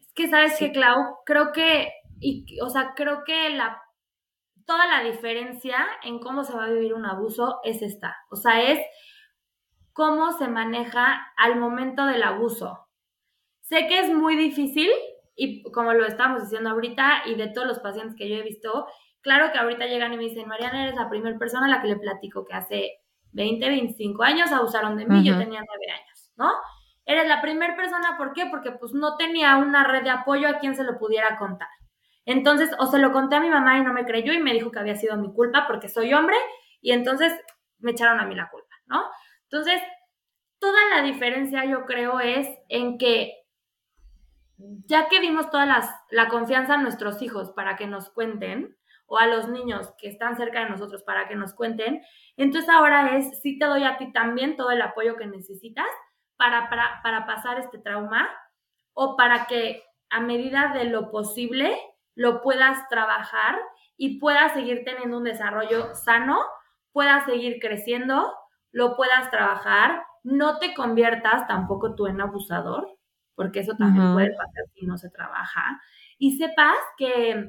Es 0.00 0.14
que, 0.14 0.28
¿sabes 0.28 0.56
qué, 0.58 0.72
Clau? 0.72 1.16
Creo 1.26 1.52
que, 1.52 1.92
y, 2.20 2.58
o 2.60 2.70
sea, 2.70 2.94
creo 2.96 3.22
que 3.26 3.50
la, 3.50 3.82
toda 4.64 4.86
la 4.86 5.04
diferencia 5.04 5.76
en 6.02 6.18
cómo 6.18 6.42
se 6.42 6.54
va 6.54 6.64
a 6.64 6.70
vivir 6.70 6.94
un 6.94 7.04
abuso 7.04 7.60
es 7.64 7.82
esta. 7.82 8.16
O 8.30 8.36
sea, 8.36 8.62
es 8.62 8.80
cómo 9.92 10.32
se 10.32 10.48
maneja 10.48 11.30
al 11.36 11.60
momento 11.60 12.06
del 12.06 12.22
abuso. 12.22 12.88
Sé 13.60 13.86
que 13.88 14.00
es 14.00 14.10
muy 14.10 14.36
difícil 14.36 14.88
y 15.42 15.62
como 15.72 15.94
lo 15.94 16.04
estamos 16.04 16.42
diciendo 16.42 16.68
ahorita, 16.68 17.22
y 17.24 17.34
de 17.34 17.48
todos 17.48 17.66
los 17.66 17.78
pacientes 17.78 18.14
que 18.14 18.28
yo 18.28 18.36
he 18.36 18.42
visto, 18.42 18.86
claro 19.22 19.50
que 19.50 19.58
ahorita 19.58 19.86
llegan 19.86 20.12
y 20.12 20.18
me 20.18 20.24
dicen, 20.24 20.46
Mariana, 20.46 20.82
eres 20.82 20.96
la 20.96 21.08
primera 21.08 21.38
persona 21.38 21.64
a 21.64 21.70
la 21.70 21.80
que 21.80 21.88
le 21.88 21.96
platico 21.96 22.44
que 22.44 22.52
hace 22.52 22.98
20, 23.32 23.66
25 23.66 24.22
años 24.22 24.52
abusaron 24.52 24.98
de 24.98 25.06
mí, 25.06 25.24
yo 25.24 25.38
tenía 25.38 25.62
9 25.66 25.92
años, 25.92 26.32
¿no? 26.36 26.50
Eres 27.06 27.26
la 27.26 27.40
primera 27.40 27.74
persona, 27.74 28.18
¿por 28.18 28.34
qué? 28.34 28.48
Porque 28.50 28.72
pues 28.72 28.92
no 28.92 29.16
tenía 29.16 29.56
una 29.56 29.82
red 29.84 30.02
de 30.02 30.10
apoyo 30.10 30.46
a 30.46 30.58
quien 30.58 30.76
se 30.76 30.84
lo 30.84 30.98
pudiera 30.98 31.38
contar. 31.38 31.68
Entonces, 32.26 32.70
o 32.78 32.86
se 32.86 32.98
lo 32.98 33.10
conté 33.10 33.36
a 33.36 33.40
mi 33.40 33.48
mamá 33.48 33.78
y 33.78 33.82
no 33.82 33.94
me 33.94 34.04
creyó 34.04 34.34
y 34.34 34.40
me 34.40 34.52
dijo 34.52 34.70
que 34.70 34.78
había 34.78 34.96
sido 34.96 35.16
mi 35.16 35.32
culpa 35.32 35.64
porque 35.66 35.88
soy 35.88 36.12
hombre 36.12 36.36
y 36.82 36.92
entonces 36.92 37.32
me 37.78 37.92
echaron 37.92 38.20
a 38.20 38.26
mí 38.26 38.34
la 38.34 38.50
culpa, 38.50 38.76
¿no? 38.84 39.04
Entonces, 39.44 39.80
toda 40.58 40.78
la 40.94 41.02
diferencia 41.02 41.64
yo 41.64 41.86
creo 41.86 42.20
es 42.20 42.46
en 42.68 42.98
que 42.98 43.39
ya 44.86 45.08
que 45.08 45.20
dimos 45.20 45.50
toda 45.50 45.66
la 46.10 46.28
confianza 46.28 46.74
a 46.74 46.82
nuestros 46.82 47.22
hijos 47.22 47.50
para 47.50 47.76
que 47.76 47.86
nos 47.86 48.10
cuenten, 48.10 48.76
o 49.10 49.18
a 49.18 49.26
los 49.26 49.48
niños 49.48 49.92
que 49.98 50.08
están 50.08 50.36
cerca 50.36 50.60
de 50.60 50.70
nosotros 50.70 51.02
para 51.02 51.26
que 51.26 51.34
nos 51.34 51.52
cuenten, 51.52 52.00
entonces 52.36 52.70
ahora 52.70 53.16
es, 53.16 53.40
sí 53.42 53.58
te 53.58 53.66
doy 53.66 53.82
a 53.82 53.98
ti 53.98 54.12
también 54.12 54.56
todo 54.56 54.70
el 54.70 54.80
apoyo 54.80 55.16
que 55.16 55.26
necesitas 55.26 55.88
para, 56.36 56.70
para, 56.70 57.00
para 57.02 57.26
pasar 57.26 57.58
este 57.58 57.78
trauma 57.78 58.30
o 58.94 59.16
para 59.16 59.46
que 59.46 59.82
a 60.10 60.20
medida 60.20 60.72
de 60.74 60.84
lo 60.84 61.10
posible 61.10 61.76
lo 62.14 62.40
puedas 62.40 62.88
trabajar 62.88 63.58
y 63.96 64.20
puedas 64.20 64.52
seguir 64.52 64.84
teniendo 64.84 65.18
un 65.18 65.24
desarrollo 65.24 65.92
sano, 65.96 66.38
puedas 66.92 67.24
seguir 67.24 67.58
creciendo, 67.60 68.32
lo 68.70 68.94
puedas 68.94 69.28
trabajar, 69.30 70.04
no 70.22 70.58
te 70.60 70.72
conviertas 70.72 71.48
tampoco 71.48 71.96
tú 71.96 72.06
en 72.06 72.20
abusador, 72.20 72.88
porque 73.40 73.60
eso 73.60 73.74
también 73.74 74.12
puede 74.12 74.36
pasar 74.36 74.64
si 74.74 74.84
no 74.84 74.98
se 74.98 75.08
trabaja, 75.08 75.80
y 76.18 76.36
sepas 76.36 76.76
que, 76.98 77.48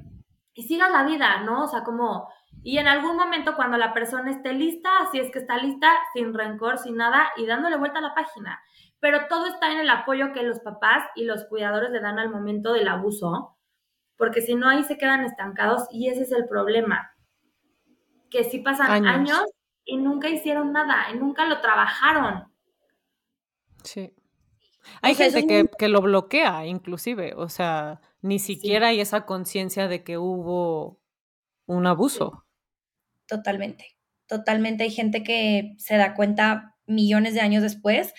y 0.54 0.64
sigas 0.64 0.90
la 0.90 1.04
vida, 1.04 1.42
¿no? 1.42 1.66
O 1.66 1.68
sea, 1.68 1.84
como, 1.84 2.30
y 2.64 2.78
en 2.78 2.88
algún 2.88 3.18
momento 3.18 3.58
cuando 3.58 3.78
la 3.78 3.94
persona 3.94 4.32
esté 4.32 4.54
lista, 4.54 4.90
así 5.02 5.20
es 5.20 5.30
que 5.34 5.40
está 5.40 5.58
lista, 5.58 5.92
sin 6.14 6.34
rencor, 6.34 6.78
sin 6.78 6.96
nada, 6.96 7.28
y 7.36 7.46
dándole 7.46 7.76
vuelta 7.76 8.00
a 8.00 8.04
la 8.04 8.16
página. 8.16 8.62
Pero 9.02 9.28
todo 9.28 9.48
está 9.48 9.70
en 9.70 9.80
el 9.82 9.90
apoyo 9.90 10.32
que 10.32 10.44
los 10.44 10.62
papás 10.62 11.04
y 11.14 11.26
los 11.26 11.44
cuidadores 11.44 11.90
le 11.92 12.00
dan 12.00 12.20
al 12.20 12.30
momento 12.30 12.72
del 12.72 12.88
abuso, 12.88 13.58
porque 14.16 14.40
si 14.40 14.56
no 14.56 14.70
ahí 14.70 14.86
se 14.86 14.98
quedan 14.98 15.26
estancados 15.26 15.90
y 15.92 16.08
ese 16.08 16.22
es 16.22 16.32
el 16.32 16.48
problema, 16.48 17.12
que 18.30 18.46
si 18.46 18.60
pasan 18.60 18.90
años, 18.90 19.10
años 19.10 19.44
y 19.84 19.98
nunca 19.98 20.30
hicieron 20.30 20.72
nada, 20.72 21.12
y 21.14 21.18
nunca 21.18 21.46
lo 21.48 21.60
trabajaron. 21.60 22.50
Sí. 23.84 24.16
Hay 25.02 25.16
gente 25.16 25.46
que, 25.48 25.70
que, 25.78 25.88
lo 25.88 26.02
bloquea, 26.02 26.66
inclusive, 26.66 27.34
o 27.36 27.50
sea, 27.50 28.02
ni 28.22 28.40
siquiera 28.40 28.88
hay 28.88 29.00
esa 29.00 29.26
conciencia 29.26 29.88
de 29.88 30.04
que 30.04 30.18
hubo 30.18 31.00
un 31.66 31.88
abuso. 31.88 32.46
Totalmente, 33.28 33.98
totalmente. 34.28 34.84
Hay 34.84 34.92
gente 34.92 35.24
que 35.24 35.74
se 35.78 35.98
da 35.98 36.14
cuenta 36.16 36.76
millones 36.86 37.34
de 37.34 37.42
años 37.42 37.64
después 37.64 38.14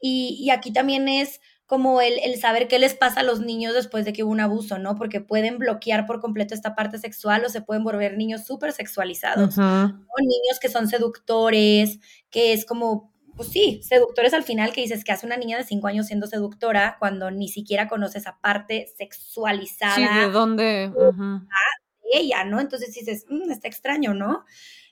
y, 0.00 0.36
y 0.40 0.50
aquí 0.50 0.72
también 0.72 1.08
es 1.08 1.40
como 1.68 2.00
el, 2.00 2.18
el, 2.22 2.40
saber 2.40 2.66
qué 2.66 2.78
les 2.78 2.94
pasa 2.94 3.20
a 3.20 3.22
los 3.22 3.40
niños 3.40 3.74
después 3.74 4.06
de 4.06 4.14
que 4.14 4.24
hubo 4.24 4.32
un 4.32 4.40
abuso, 4.40 4.78
¿no? 4.78 4.96
Porque 4.96 5.20
pueden 5.20 5.58
bloquear 5.58 6.06
por 6.06 6.18
completo 6.18 6.54
esta 6.54 6.74
parte 6.74 6.98
sexual 6.98 7.44
o 7.44 7.50
se 7.50 7.60
pueden 7.60 7.84
volver 7.84 8.16
niños 8.16 8.46
súper 8.46 8.72
sexualizados. 8.72 9.58
O 9.58 10.20
niños 10.20 10.58
que 10.62 10.70
son 10.70 10.88
seductores, 10.88 11.98
que 12.30 12.54
es 12.54 12.64
como 12.64 13.12
pues 13.38 13.50
sí, 13.50 13.80
seductores 13.84 14.34
al 14.34 14.42
final 14.42 14.72
que 14.72 14.80
dices 14.80 15.04
que 15.04 15.12
hace 15.12 15.24
una 15.24 15.36
niña 15.36 15.56
de 15.56 15.62
cinco 15.62 15.86
años 15.86 16.08
siendo 16.08 16.26
seductora 16.26 16.96
cuando 16.98 17.30
ni 17.30 17.48
siquiera 17.48 17.86
conoce 17.86 18.18
esa 18.18 18.40
parte 18.40 18.88
sexualizada. 18.98 19.94
Sí, 19.94 20.02
de 20.02 20.28
dónde. 20.28 20.90
De 20.90 22.18
ella, 22.18 22.42
¿no? 22.42 22.58
Entonces 22.58 22.92
dices, 22.92 23.26
mm, 23.28 23.48
está 23.52 23.68
extraño, 23.68 24.12
¿no? 24.12 24.44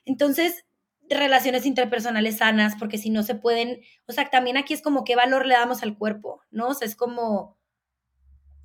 Entonces, 0.05 0.65
relaciones 1.09 1.65
interpersonales 1.65 2.37
sanas, 2.37 2.77
porque 2.79 2.97
si 2.97 3.09
no 3.09 3.21
se 3.21 3.35
pueden, 3.35 3.81
o 4.07 4.13
sea, 4.13 4.29
también 4.29 4.55
aquí 4.55 4.73
es 4.73 4.81
como 4.81 5.03
qué 5.03 5.17
valor 5.17 5.45
le 5.45 5.55
damos 5.55 5.83
al 5.83 5.97
cuerpo, 5.97 6.41
¿no? 6.49 6.69
O 6.69 6.73
sea, 6.73 6.87
es 6.87 6.95
como 6.95 7.57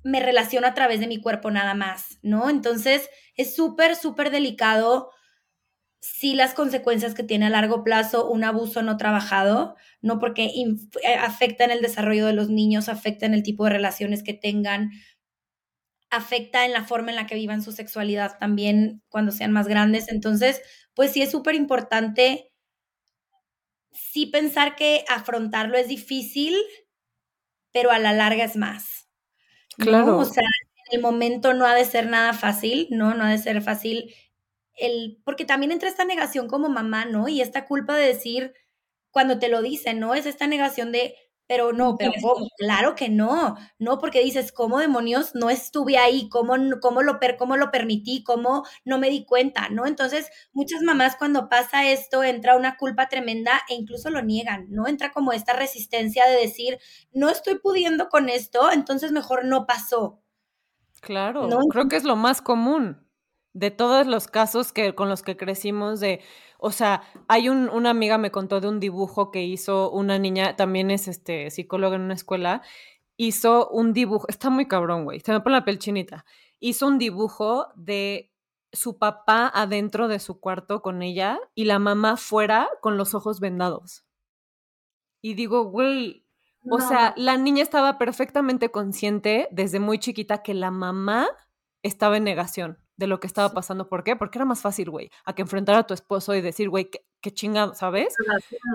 me 0.05 0.21
relaciono 0.21 0.65
a 0.65 0.73
través 0.73 1.01
de 1.01 1.07
mi 1.07 1.19
cuerpo 1.19 1.51
nada 1.51 1.73
más, 1.73 2.19
¿no? 2.21 2.49
Entonces, 2.49 3.09
es 3.35 3.53
súper, 3.53 3.97
súper 3.97 4.31
delicado 4.31 5.09
sí 6.03 6.35
las 6.35 6.53
consecuencias 6.53 7.13
que 7.13 7.23
tiene 7.23 7.45
a 7.45 7.49
largo 7.49 7.81
plazo 7.81 8.29
un 8.29 8.43
abuso 8.43 8.83
no 8.83 8.97
trabajado, 8.97 9.77
no 10.01 10.19
porque 10.19 10.51
eh, 11.03 11.15
afecta 11.15 11.63
en 11.63 11.71
el 11.71 11.81
desarrollo 11.81 12.25
de 12.25 12.33
los 12.33 12.49
niños, 12.49 12.89
afecta 12.89 13.25
en 13.25 13.33
el 13.33 13.41
tipo 13.41 13.63
de 13.63 13.69
relaciones 13.69 14.21
que 14.21 14.33
tengan, 14.33 14.91
afecta 16.09 16.65
en 16.65 16.73
la 16.73 16.83
forma 16.83 17.11
en 17.11 17.15
la 17.15 17.25
que 17.25 17.35
vivan 17.35 17.63
su 17.63 17.71
sexualidad 17.71 18.37
también 18.37 19.01
cuando 19.07 19.31
sean 19.31 19.53
más 19.53 19.69
grandes. 19.69 20.09
Entonces, 20.09 20.61
pues 20.93 21.13
sí 21.13 21.21
es 21.21 21.31
súper 21.31 21.55
importante 21.55 22.51
sí 23.93 24.25
pensar 24.25 24.75
que 24.75 25.05
afrontarlo 25.07 25.77
es 25.77 25.87
difícil, 25.87 26.55
pero 27.71 27.91
a 27.91 27.99
la 27.99 28.11
larga 28.11 28.43
es 28.43 28.57
más. 28.57 29.07
Claro. 29.77 30.17
O 30.17 30.25
sea, 30.25 30.43
en 30.89 30.97
el 30.97 31.01
momento 31.01 31.53
no 31.53 31.65
ha 31.65 31.75
de 31.75 31.85
ser 31.85 32.07
nada 32.07 32.33
fácil, 32.33 32.87
¿no? 32.91 33.13
No 33.13 33.23
ha 33.23 33.31
de 33.31 33.37
ser 33.37 33.61
fácil 33.61 34.13
el, 34.77 35.21
porque 35.23 35.45
también 35.45 35.71
entra 35.71 35.89
esta 35.89 36.05
negación 36.05 36.47
como 36.47 36.69
mamá, 36.69 37.05
¿no? 37.05 37.27
Y 37.27 37.41
esta 37.41 37.65
culpa 37.65 37.95
de 37.95 38.07
decir, 38.07 38.53
cuando 39.11 39.39
te 39.39 39.49
lo 39.49 39.61
dicen, 39.61 39.99
¿no? 39.99 40.15
Es 40.15 40.25
esta 40.25 40.47
negación 40.47 40.91
de, 40.91 41.15
pero 41.45 41.73
no, 41.73 41.97
pero 41.97 42.13
claro 42.57 42.95
que 42.95 43.09
no, 43.09 43.55
no, 43.77 43.99
porque 43.99 44.23
dices, 44.23 44.51
¿cómo 44.51 44.79
demonios 44.79 45.35
no 45.35 45.49
estuve 45.49 45.97
ahí? 45.97 46.29
¿Cómo, 46.29 46.55
cómo, 46.81 47.03
lo, 47.03 47.19
per, 47.19 47.37
¿Cómo 47.37 47.57
lo 47.57 47.69
permití? 47.69 48.23
¿Cómo 48.23 48.63
no 48.85 48.97
me 48.97 49.09
di 49.09 49.25
cuenta? 49.25 49.69
¿No? 49.69 49.85
Entonces, 49.85 50.29
muchas 50.53 50.81
mamás 50.81 51.15
cuando 51.15 51.49
pasa 51.49 51.87
esto, 51.91 52.23
entra 52.23 52.55
una 52.55 52.77
culpa 52.77 53.07
tremenda 53.07 53.61
e 53.69 53.75
incluso 53.75 54.09
lo 54.09 54.21
niegan, 54.21 54.67
¿no? 54.69 54.87
Entra 54.87 55.11
como 55.11 55.33
esta 55.33 55.53
resistencia 55.53 56.25
de 56.25 56.37
decir, 56.37 56.79
no 57.11 57.29
estoy 57.29 57.59
pudiendo 57.59 58.09
con 58.09 58.29
esto, 58.29 58.71
entonces 58.71 59.11
mejor 59.11 59.45
no 59.45 59.67
pasó. 59.67 60.21
Claro, 61.01 61.49
creo 61.69 61.89
que 61.89 61.97
es 61.97 62.05
lo 62.05 62.15
más 62.15 62.41
común 62.41 63.02
de 63.53 63.71
todos 63.71 64.07
los 64.07 64.27
casos 64.27 64.73
que, 64.73 64.95
con 64.95 65.09
los 65.09 65.21
que 65.21 65.37
crecimos 65.37 65.99
de, 65.99 66.21
o 66.57 66.71
sea, 66.71 67.03
hay 67.27 67.49
un, 67.49 67.69
una 67.69 67.91
amiga 67.91 68.17
me 68.17 68.31
contó 68.31 68.59
de 68.59 68.67
un 68.67 68.79
dibujo 68.79 69.31
que 69.31 69.43
hizo 69.43 69.91
una 69.91 70.17
niña, 70.19 70.55
también 70.55 70.91
es 70.91 71.07
este 71.07 71.51
psicóloga 71.51 71.95
en 71.95 72.01
una 72.01 72.15
escuela, 72.15 72.63
hizo 73.15 73.69
un 73.69 73.93
dibujo, 73.93 74.27
está 74.27 74.49
muy 74.49 74.67
cabrón, 74.67 75.05
güey, 75.05 75.19
se 75.19 75.31
me 75.31 75.39
pone 75.39 75.55
la 75.55 75.65
piel 75.65 75.77
chinita, 75.79 76.25
hizo 76.59 76.87
un 76.87 76.97
dibujo 76.97 77.67
de 77.75 78.31
su 78.71 78.97
papá 78.97 79.51
adentro 79.53 80.07
de 80.07 80.19
su 80.19 80.39
cuarto 80.39 80.81
con 80.81 81.03
ella 81.03 81.39
y 81.53 81.65
la 81.65 81.77
mamá 81.77 82.17
fuera 82.17 82.67
con 82.81 82.97
los 82.97 83.13
ojos 83.13 83.39
vendados. 83.39 84.03
Y 85.21 85.35
digo, 85.35 85.65
güey, 85.65 86.25
o 86.69 86.79
sea, 86.79 87.13
la 87.17 87.37
niña 87.37 87.61
estaba 87.61 87.99
perfectamente 87.99 88.71
consciente 88.71 89.47
desde 89.51 89.79
muy 89.79 89.99
chiquita 89.99 90.41
que 90.41 90.55
la 90.55 90.71
mamá 90.71 91.27
estaba 91.83 92.17
en 92.17 92.23
negación 92.23 92.82
de 93.03 93.07
lo 93.07 93.19
que 93.19 93.27
estaba 93.27 93.53
pasando. 93.53 93.89
¿Por 93.89 94.03
qué? 94.03 94.15
Porque 94.15 94.37
era 94.37 94.45
más 94.45 94.61
fácil, 94.61 94.89
güey, 94.89 95.11
a 95.25 95.35
que 95.35 95.41
enfrentar 95.41 95.75
a 95.75 95.85
tu 95.85 95.93
esposo 95.93 96.33
y 96.33 96.39
decir, 96.39 96.69
güey, 96.69 96.89
qué, 96.89 97.05
qué 97.19 97.31
chingado, 97.31 97.75
¿sabes? 97.75 98.15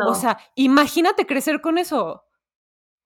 O 0.07 0.15
sea, 0.15 0.39
imagínate 0.55 1.27
crecer 1.27 1.63
con 1.63 1.79
eso. 1.79 2.25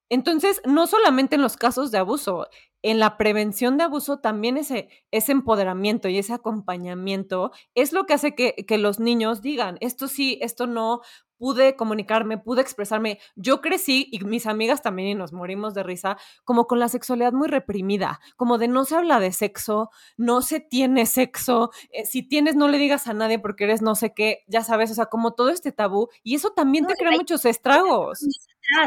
Entonces, 0.08 0.60
no 0.64 0.88
solamente 0.88 1.36
en 1.36 1.42
los 1.42 1.56
casos 1.56 1.92
de 1.92 1.98
abuso, 1.98 2.48
en 2.82 2.98
la 2.98 3.16
prevención 3.16 3.78
de 3.78 3.84
abuso 3.84 4.18
también 4.18 4.56
ese, 4.56 4.88
ese 5.10 5.32
empoderamiento 5.32 6.08
y 6.08 6.18
ese 6.18 6.32
acompañamiento 6.32 7.52
es 7.74 7.92
lo 7.92 8.06
que 8.06 8.14
hace 8.14 8.34
que, 8.34 8.54
que 8.66 8.78
los 8.78 9.00
niños 9.00 9.42
digan, 9.42 9.78
esto 9.80 10.08
sí, 10.08 10.38
esto 10.42 10.66
no, 10.66 11.02
pude 11.42 11.74
comunicarme, 11.74 12.38
pude 12.38 12.62
expresarme. 12.62 13.18
Yo 13.34 13.60
crecí, 13.60 14.06
y 14.12 14.20
mis 14.20 14.46
amigas 14.46 14.80
también, 14.80 15.08
y 15.08 15.14
nos 15.16 15.32
morimos 15.32 15.74
de 15.74 15.82
risa, 15.82 16.16
como 16.44 16.68
con 16.68 16.78
la 16.78 16.88
sexualidad 16.88 17.32
muy 17.32 17.48
reprimida, 17.48 18.20
como 18.36 18.58
de 18.58 18.68
no 18.68 18.84
se 18.84 18.94
habla 18.94 19.18
de 19.18 19.32
sexo, 19.32 19.90
no 20.16 20.42
se 20.42 20.60
tiene 20.60 21.04
sexo, 21.04 21.72
eh, 21.90 22.06
si 22.06 22.22
tienes 22.22 22.54
no 22.54 22.68
le 22.68 22.78
digas 22.78 23.08
a 23.08 23.12
nadie 23.12 23.40
porque 23.40 23.64
eres 23.64 23.82
no 23.82 23.96
sé 23.96 24.14
qué, 24.14 24.44
ya 24.46 24.62
sabes, 24.62 24.92
o 24.92 24.94
sea, 24.94 25.06
como 25.06 25.34
todo 25.34 25.48
este 25.48 25.72
tabú, 25.72 26.10
y 26.22 26.36
eso 26.36 26.50
también 26.50 26.86
te 26.86 26.94
crea 26.94 27.10
muchos 27.10 27.44
estragos. 27.44 28.20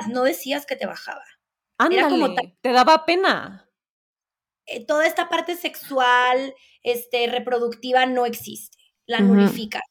No 0.08 0.24
decías 0.24 0.66
que 0.66 0.78
te 0.78 0.86
bajaba. 0.86 1.26
Ándale, 1.78 2.58
te 2.62 2.72
daba 2.72 3.06
pena. 3.06 3.65
Eh, 4.68 4.86
toda 4.86 5.06
esta 5.06 5.30
parte 5.30 5.56
sexual, 5.56 6.54
este, 6.84 7.28
reproductiva 7.28 8.06
no 8.06 8.26
existe, 8.26 8.78
la 9.06 9.20
nullifica. 9.20 9.82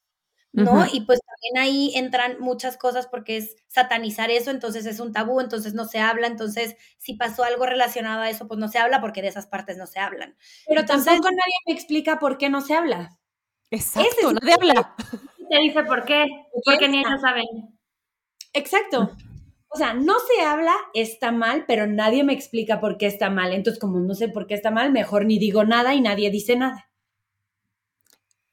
¿no? 0.55 0.87
Y 0.93 1.01
pues 1.01 1.21
también 1.21 1.65
ahí 1.65 1.93
entran 1.97 2.37
muchas 2.39 2.77
cosas 2.77 3.09
porque 3.09 3.37
es 3.39 3.57
satanizar 3.67 4.31
eso, 4.31 4.53
entonces 4.53 4.87
es 4.87 5.01
un 5.01 5.13
tabú, 5.13 5.41
entonces 5.41 5.75
no 5.75 5.85
se 5.85 5.99
habla, 5.99 6.29
entonces 6.29 6.77
si 6.99 7.15
pasó 7.15 7.43
algo 7.43 7.67
relacionado 7.67 8.23
a 8.23 8.31
eso, 8.31 8.47
pues 8.47 8.61
no 8.61 8.69
se 8.69 8.79
habla 8.79 9.01
porque 9.01 9.21
de 9.21 9.29
esas 9.29 9.49
partes 9.49 9.77
no 9.77 9.87
se 9.87 9.99
hablan. 9.99 10.37
Pero 10.69 10.85
tampoco 10.85 11.25
nadie 11.25 11.55
me 11.67 11.75
explica 11.75 12.21
por 12.21 12.39
qué 12.39 12.51
no 12.51 12.61
se 12.61 12.75
habla. 12.75 13.19
Exacto, 13.71 14.33
nadie 14.33 14.55
habla. 14.55 14.95
Te 15.51 15.59
dice 15.59 15.83
por 15.83 16.05
qué, 16.05 16.25
porque 16.65 16.89
ni 16.89 17.01
ellos 17.01 17.21
saben. 17.21 17.47
Exacto. 18.53 19.11
O 19.75 19.77
sea, 19.77 19.93
no 19.93 20.15
se 20.21 20.41
habla, 20.41 20.73
está 20.95 21.33
mal, 21.33 21.65
pero 21.67 21.89
nadie 21.89 22.23
me 22.23 22.33
explica 22.33 22.81
por 22.81 22.97
qué 22.97 23.07
está 23.07 23.29
mal. 23.29 23.53
Entonces, 23.53 23.81
como 23.81 23.99
no 23.99 24.15
sé 24.15 24.29
por 24.29 24.47
qué 24.47 24.55
está 24.55 24.71
mal, 24.71 24.93
mejor 24.93 25.27
ni 25.27 25.41
digo 25.41 25.65
nada 25.65 25.95
y 25.95 26.01
nadie 26.01 26.31
dice 26.31 26.55
nada. 26.55 26.89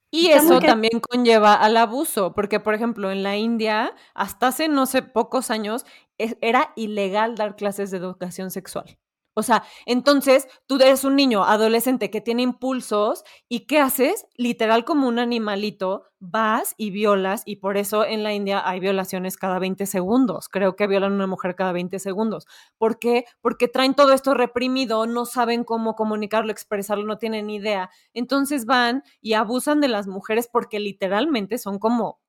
Y 0.10 0.30
eso 0.30 0.60
también 0.60 1.00
conlleva 1.00 1.54
al 1.54 1.78
abuso, 1.78 2.34
porque 2.34 2.60
por 2.60 2.74
ejemplo 2.74 3.12
en 3.12 3.22
la 3.22 3.38
India, 3.38 3.94
hasta 4.16 4.48
hace 4.48 4.68
no 4.68 4.88
sé 4.88 5.04
pocos 5.04 5.52
años, 5.52 5.86
era 6.18 6.74
ilegal 6.76 7.36
dar 7.36 7.56
clases 7.56 7.92
de 7.92 7.98
educación 7.98 8.50
sexual. 8.50 8.98
O 9.34 9.44
sea, 9.44 9.64
entonces 9.86 10.48
tú 10.68 10.76
eres 10.76 11.04
un 11.06 11.16
niño 11.16 11.46
adolescente 11.46 12.10
que 12.10 12.20
tiene 12.20 12.42
impulsos 12.42 13.24
y 13.48 13.62
¿qué 13.66 13.80
haces? 13.80 14.26
Literal 14.36 14.84
como 14.84 15.08
un 15.08 15.20
animalito, 15.20 16.04
vas 16.20 16.76
y 16.78 16.92
violas 16.92 17.44
y 17.46 17.56
por 17.58 17.78
eso 17.78 18.06
en 18.06 18.24
la 18.24 18.34
India 18.34 18.62
hay 18.68 18.80
violaciones 18.82 19.38
cada 19.38 19.58
20 19.60 19.86
segundos. 19.86 20.50
Creo 20.50 20.76
que 20.76 20.86
violan 20.88 21.14
a 21.14 21.16
una 21.16 21.28
mujer 21.28 21.56
cada 21.56 21.72
20 21.72 21.98
segundos. 22.00 22.46
¿Por 22.78 23.00
qué? 23.00 23.26
Porque 23.42 23.68
traen 23.70 23.94
todo 23.96 24.12
esto 24.14 24.34
reprimido, 24.34 25.06
no 25.08 25.26
saben 25.26 25.64
cómo 25.64 25.96
comunicarlo, 25.96 26.52
expresarlo, 26.52 27.06
no 27.06 27.18
tienen 27.18 27.50
idea. 27.50 27.90
Entonces 28.14 28.66
van 28.66 29.04
y 29.22 29.34
abusan 29.34 29.80
de 29.82 29.88
las 29.88 30.08
mujeres 30.08 30.50
porque 30.52 30.80
literalmente 30.80 31.58
son 31.58 31.80
como 31.80 32.20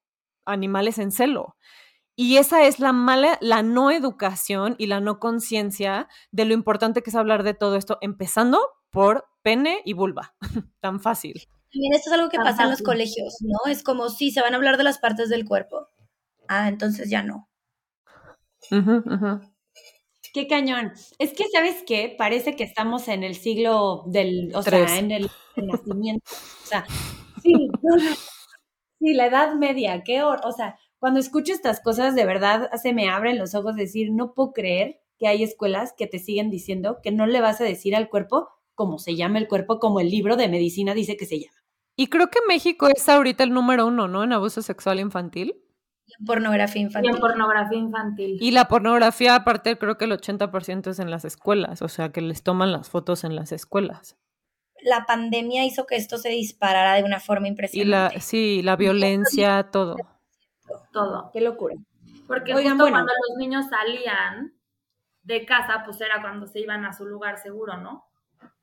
animales 0.44 0.98
en 0.98 1.12
celo. 1.12 1.56
Y 2.14 2.36
esa 2.36 2.64
es 2.64 2.78
la 2.78 2.92
mala, 2.92 3.38
la 3.40 3.62
no 3.62 3.90
educación 3.90 4.74
y 4.78 4.86
la 4.86 5.00
no 5.00 5.18
conciencia 5.18 6.08
de 6.30 6.44
lo 6.44 6.54
importante 6.54 7.02
que 7.02 7.10
es 7.10 7.16
hablar 7.16 7.42
de 7.42 7.54
todo 7.54 7.76
esto, 7.76 7.98
empezando 8.00 8.60
por 8.90 9.26
pene 9.42 9.80
y 9.84 9.94
vulva. 9.94 10.34
Tan 10.80 11.00
fácil. 11.00 11.48
También 11.72 11.94
esto 11.94 12.10
es 12.10 12.14
algo 12.14 12.28
que 12.28 12.36
pasa 12.36 12.64
en 12.64 12.70
los 12.70 12.82
colegios, 12.82 13.38
¿no? 13.40 13.70
Es 13.70 13.82
como 13.82 14.10
si 14.10 14.30
se 14.30 14.42
van 14.42 14.52
a 14.52 14.56
hablar 14.56 14.76
de 14.76 14.84
las 14.84 14.98
partes 14.98 15.30
del 15.30 15.46
cuerpo. 15.46 15.88
Ah, 16.48 16.68
entonces 16.68 17.08
ya 17.08 17.22
no. 17.22 17.48
Qué 20.34 20.46
cañón. 20.46 20.92
Es 21.18 21.32
que, 21.32 21.44
¿sabes 21.52 21.82
qué? 21.86 22.14
Parece 22.16 22.56
que 22.56 22.64
estamos 22.64 23.08
en 23.08 23.22
el 23.22 23.34
siglo 23.34 24.04
del, 24.06 24.52
o 24.54 24.62
sea, 24.62 24.98
en 24.98 25.10
el, 25.10 25.30
nacimiento. 25.56 26.30
O 26.30 26.66
sea, 26.66 26.86
sí, 27.42 27.70
sí, 28.98 29.14
la 29.14 29.26
edad 29.26 29.54
media, 29.54 30.02
qué 30.04 30.22
hor 30.22 30.40
o 30.44 30.52
sea, 30.52 30.78
cuando 31.02 31.18
escucho 31.18 31.52
estas 31.52 31.80
cosas, 31.80 32.14
de 32.14 32.24
verdad 32.24 32.70
se 32.80 32.92
me 32.92 33.10
abren 33.10 33.36
los 33.36 33.56
ojos 33.56 33.74
decir, 33.74 34.12
no 34.12 34.34
puedo 34.34 34.52
creer 34.52 35.00
que 35.18 35.26
hay 35.26 35.42
escuelas 35.42 35.92
que 35.98 36.06
te 36.06 36.20
siguen 36.20 36.48
diciendo 36.48 37.00
que 37.02 37.10
no 37.10 37.26
le 37.26 37.40
vas 37.40 37.60
a 37.60 37.64
decir 37.64 37.96
al 37.96 38.08
cuerpo 38.08 38.50
cómo 38.76 39.00
se 39.00 39.16
llama 39.16 39.40
el 39.40 39.48
cuerpo, 39.48 39.80
como 39.80 39.98
el 39.98 40.10
libro 40.10 40.36
de 40.36 40.48
medicina 40.48 40.94
dice 40.94 41.16
que 41.16 41.26
se 41.26 41.40
llama. 41.40 41.56
Y 41.96 42.06
creo 42.06 42.28
que 42.30 42.38
México 42.46 42.86
es 42.86 43.08
ahorita 43.08 43.42
el 43.42 43.50
número 43.50 43.88
uno, 43.88 44.06
¿no? 44.06 44.22
En 44.22 44.32
abuso 44.32 44.62
sexual 44.62 45.00
infantil. 45.00 45.56
Y 46.06 46.12
en 46.20 46.24
pornografía 46.24 46.82
infantil. 46.82 47.10
Y 47.10 47.14
en 47.16 47.20
pornografía 47.20 47.78
infantil. 47.78 48.38
Y 48.40 48.50
la 48.52 48.68
pornografía, 48.68 49.34
aparte, 49.34 49.76
creo 49.78 49.98
que 49.98 50.04
el 50.04 50.12
80% 50.12 50.88
es 50.88 51.00
en 51.00 51.10
las 51.10 51.24
escuelas, 51.24 51.82
o 51.82 51.88
sea, 51.88 52.12
que 52.12 52.20
les 52.20 52.44
toman 52.44 52.70
las 52.70 52.90
fotos 52.90 53.24
en 53.24 53.34
las 53.34 53.50
escuelas. 53.50 54.16
La 54.84 55.04
pandemia 55.04 55.64
hizo 55.64 55.84
que 55.84 55.96
esto 55.96 56.16
se 56.16 56.28
disparara 56.28 56.94
de 56.94 57.02
una 57.02 57.18
forma 57.18 57.48
impresionante. 57.48 57.88
Y 57.88 57.90
la, 57.90 58.20
sí, 58.20 58.62
la 58.62 58.76
violencia, 58.76 59.68
todo 59.72 59.96
todo. 60.92 61.30
Qué 61.32 61.40
locura. 61.40 61.76
Porque 62.26 62.52
cuando 62.52 62.86
los 62.88 63.36
niños 63.38 63.66
salían 63.68 64.54
de 65.22 65.44
casa, 65.46 65.82
pues 65.84 66.00
era 66.00 66.20
cuando 66.20 66.46
se 66.46 66.60
iban 66.60 66.84
a 66.84 66.92
su 66.92 67.06
lugar 67.06 67.38
seguro, 67.38 67.76
¿no? 67.76 68.06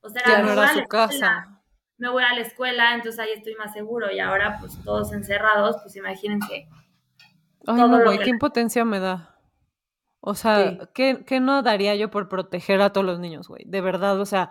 O 0.02 0.08
sea, 0.08 0.22
era, 0.22 0.62
a 0.62 0.74
su 0.74 0.84
casa. 0.86 1.62
me 1.96 2.10
voy 2.10 2.22
a 2.22 2.34
la 2.34 2.40
escuela, 2.40 2.94
entonces 2.94 3.18
ahí 3.18 3.30
estoy 3.34 3.54
más 3.54 3.72
seguro. 3.72 4.10
Y 4.10 4.20
ahora, 4.20 4.58
pues 4.60 4.78
todos 4.84 5.12
encerrados, 5.12 5.76
pues 5.82 5.96
imagínense. 5.96 6.68
Ay, 7.66 7.74
no, 7.74 8.02
güey, 8.02 8.18
qué 8.18 8.30
impotencia 8.30 8.84
me 8.84 9.00
da. 9.00 9.38
O 10.20 10.34
sea, 10.34 10.78
¿qué, 10.92 11.24
¿qué, 11.26 11.40
no 11.40 11.62
daría 11.62 11.94
yo 11.94 12.10
por 12.10 12.28
proteger 12.28 12.82
a 12.82 12.92
todos 12.92 13.06
los 13.06 13.18
niños, 13.20 13.48
güey? 13.48 13.64
De 13.66 13.80
verdad, 13.80 14.20
o 14.20 14.26
sea, 14.26 14.50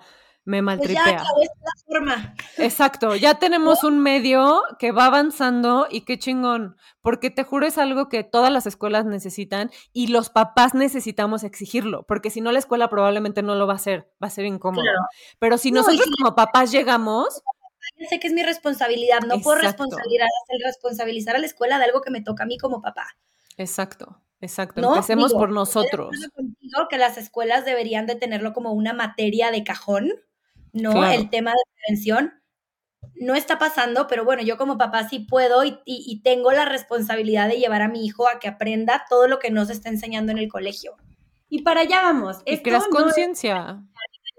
me 0.50 0.64
maltripea. 0.64 1.04
Pues 1.04 1.16
ya 1.16 1.22
esta 1.44 1.86
forma. 1.86 2.36
Exacto, 2.58 3.16
ya 3.16 3.36
tenemos 3.36 3.84
un 3.84 4.00
medio 4.00 4.64
que 4.80 4.92
va 4.92 5.06
avanzando 5.06 5.88
y 5.90 6.02
qué 6.02 6.18
chingón, 6.18 6.76
porque 7.02 7.30
te 7.30 7.44
juro 7.44 7.68
es 7.68 7.78
algo 7.78 8.10
que 8.10 8.24
todas 8.24 8.52
las 8.52 8.66
escuelas 8.66 9.06
necesitan 9.06 9.70
y 9.94 10.08
los 10.08 10.32
papás 10.32 10.74
necesitamos 10.74 11.44
exigirlo, 11.44 12.04
porque 12.08 12.32
si 12.32 12.42
no 12.42 12.52
la 12.52 12.60
escuela 12.60 12.90
probablemente 12.90 13.44
no 13.44 13.54
lo 13.54 13.68
va 13.68 13.74
a 13.74 13.76
hacer, 13.76 14.12
va 14.22 14.28
a 14.28 14.32
ser 14.32 14.46
incómodo. 14.46 14.84
Pero 15.38 15.60
si 15.60 15.72
nosotros 15.72 16.08
como 16.18 16.36
papás 16.36 16.72
llegamos... 16.72 17.44
Yo 17.98 18.08
sé 18.10 18.20
que 18.20 18.28
es 18.28 18.34
mi 18.34 18.44
responsabilidad, 18.44 19.20
no 19.22 19.40
puedo 19.42 19.62
responsabilizar, 19.62 20.28
responsabilizar 20.66 21.36
a 21.36 21.40
la 21.40 21.46
escuela 21.46 21.78
de 21.78 21.86
algo 21.86 22.02
que 22.02 22.12
me 22.12 22.22
toca 22.22 22.44
a 22.44 22.48
mí 22.48 22.58
como 22.58 22.82
papá. 22.82 23.08
Exacto. 23.58 24.20
Exacto, 24.42 24.82
empecemos 24.82 25.34
por 25.34 25.50
nosotros. 25.50 26.16
que 26.90 26.98
las 26.98 27.18
escuelas 27.18 27.66
deberían 27.66 28.06
de 28.06 28.16
tenerlo 28.16 28.54
como 28.54 28.72
una 28.72 28.94
materia 28.94 29.52
de 29.52 29.66
cajón, 29.66 30.14
¿no? 30.74 31.06
El 31.10 31.30
tema 31.30 31.52
de 31.52 31.58
prevención 31.74 32.40
no 33.16 33.36
está 33.36 33.60
pasando, 33.60 34.08
pero 34.08 34.24
bueno, 34.24 34.42
yo 34.42 34.58
como 34.58 34.78
papá 34.78 35.08
sí 35.08 35.20
puedo 35.20 35.64
y, 35.64 36.22
tengo 36.24 36.52
la 36.52 36.66
responsabilidad 36.66 37.50
de 37.50 37.58
llevar 37.60 37.82
a 37.82 37.90
mi 37.90 38.06
hijo 38.06 38.28
a 38.28 38.40
que 38.40 38.48
aprenda 38.48 39.06
todo 39.10 39.28
lo 39.28 39.40
que 39.40 39.52
nos 39.52 39.70
está 39.70 39.90
enseñando 39.90 40.32
en 40.32 40.38
el 40.38 40.48
colegio. 40.50 40.96
Y 41.50 41.64
para 41.64 41.82
allá 41.82 42.02
vamos. 42.02 42.38
Y 42.46 42.58
creas 42.60 42.88
conciencia. 42.88 43.84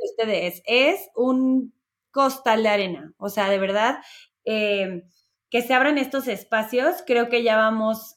Ustedes 0.02 0.62
es 0.64 1.10
un 1.14 1.74
costal 2.10 2.62
de 2.62 2.68
arena, 2.70 3.12
o 3.18 3.28
sea, 3.28 3.50
de 3.50 3.58
verdad, 3.58 3.98
eh, 4.44 5.04
que 5.50 5.62
se 5.62 5.74
abran 5.74 5.98
estos 5.98 6.26
espacios, 6.26 7.04
creo 7.06 7.28
que 7.28 7.42
ya 7.42 7.56
vamos 7.56 8.16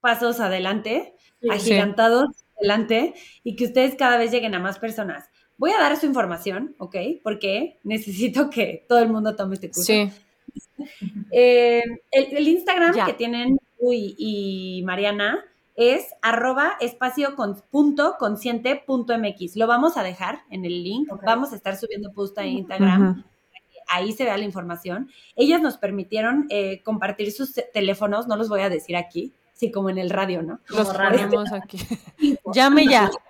pasos 0.00 0.40
adelante, 0.40 1.14
agigantados 1.48 2.26
adelante, 2.58 3.14
y 3.44 3.56
que 3.56 3.66
ustedes 3.66 3.94
cada 3.94 4.18
vez 4.18 4.30
lleguen 4.30 4.54
a 4.54 4.58
más 4.58 4.78
personas. 4.78 5.30
Voy 5.60 5.72
a 5.72 5.78
dar 5.78 5.94
su 5.98 6.06
información, 6.06 6.74
¿ok? 6.78 6.96
Porque 7.22 7.78
necesito 7.84 8.48
que 8.48 8.86
todo 8.88 9.00
el 9.00 9.10
mundo 9.10 9.36
tome 9.36 9.56
este 9.56 9.68
curso. 9.68 9.92
Sí. 9.92 10.10
Eh, 11.30 11.82
el, 12.10 12.48
Instagram 12.48 13.06
que 13.06 13.12
tienen 13.12 13.60
Uy 13.78 14.16
y 14.18 14.82
Mariana 14.84 15.44
es 15.76 16.06
arroba 16.22 16.72
espacio 16.80 17.36
con, 17.36 17.62
punto 17.70 18.16
consciente 18.18 18.74
punto 18.74 19.16
mx. 19.16 19.54
Lo 19.56 19.66
vamos 19.66 19.96
a 19.96 20.02
dejar 20.02 20.40
en 20.50 20.64
el 20.64 20.82
link. 20.82 21.08
Vamos 21.24 21.52
a 21.52 21.56
estar 21.56 21.76
subiendo 21.76 22.10
post 22.12 22.36
a 22.38 22.46
Instagram. 22.46 23.24
Ahí 23.88 24.12
se 24.12 24.24
vea 24.24 24.38
la 24.38 24.44
información. 24.44 25.10
Ellas 25.36 25.60
nos 25.60 25.76
permitieron 25.76 26.46
eh, 26.48 26.82
compartir 26.82 27.30
sus 27.30 27.54
teléfonos, 27.72 28.26
no 28.26 28.36
los 28.36 28.48
voy 28.48 28.62
a 28.62 28.70
decir 28.70 28.96
aquí, 28.96 29.34
sí, 29.52 29.70
como 29.70 29.90
en 29.90 29.98
el 29.98 30.10
radio, 30.10 30.42
¿no? 30.42 30.60
Los 30.68 30.88
ponemos 30.88 31.52
aquí. 31.52 31.78
Llame 32.54 32.86
ya. 32.86 33.10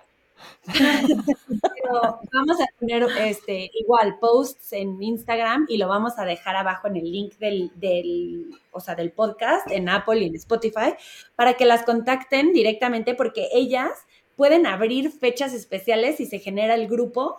vamos 2.31 2.61
a 2.61 2.65
poner 2.79 3.07
este, 3.19 3.71
igual 3.73 4.17
posts 4.19 4.73
en 4.73 5.01
Instagram 5.01 5.65
y 5.69 5.77
lo 5.77 5.87
vamos 5.87 6.17
a 6.17 6.25
dejar 6.25 6.55
abajo 6.55 6.87
en 6.87 6.97
el 6.97 7.11
link 7.11 7.37
del, 7.37 7.71
del, 7.75 8.51
o 8.71 8.79
sea, 8.79 8.95
del 8.95 9.11
podcast 9.11 9.69
en 9.71 9.89
Apple 9.89 10.19
y 10.19 10.27
en 10.27 10.35
Spotify 10.35 10.93
para 11.35 11.55
que 11.55 11.65
las 11.65 11.83
contacten 11.83 12.53
directamente 12.53 13.15
porque 13.15 13.49
ellas 13.53 13.91
pueden 14.35 14.65
abrir 14.65 15.11
fechas 15.11 15.53
especiales 15.53 16.19
y 16.19 16.25
se 16.25 16.39
genera 16.39 16.75
el 16.75 16.87
grupo. 16.87 17.37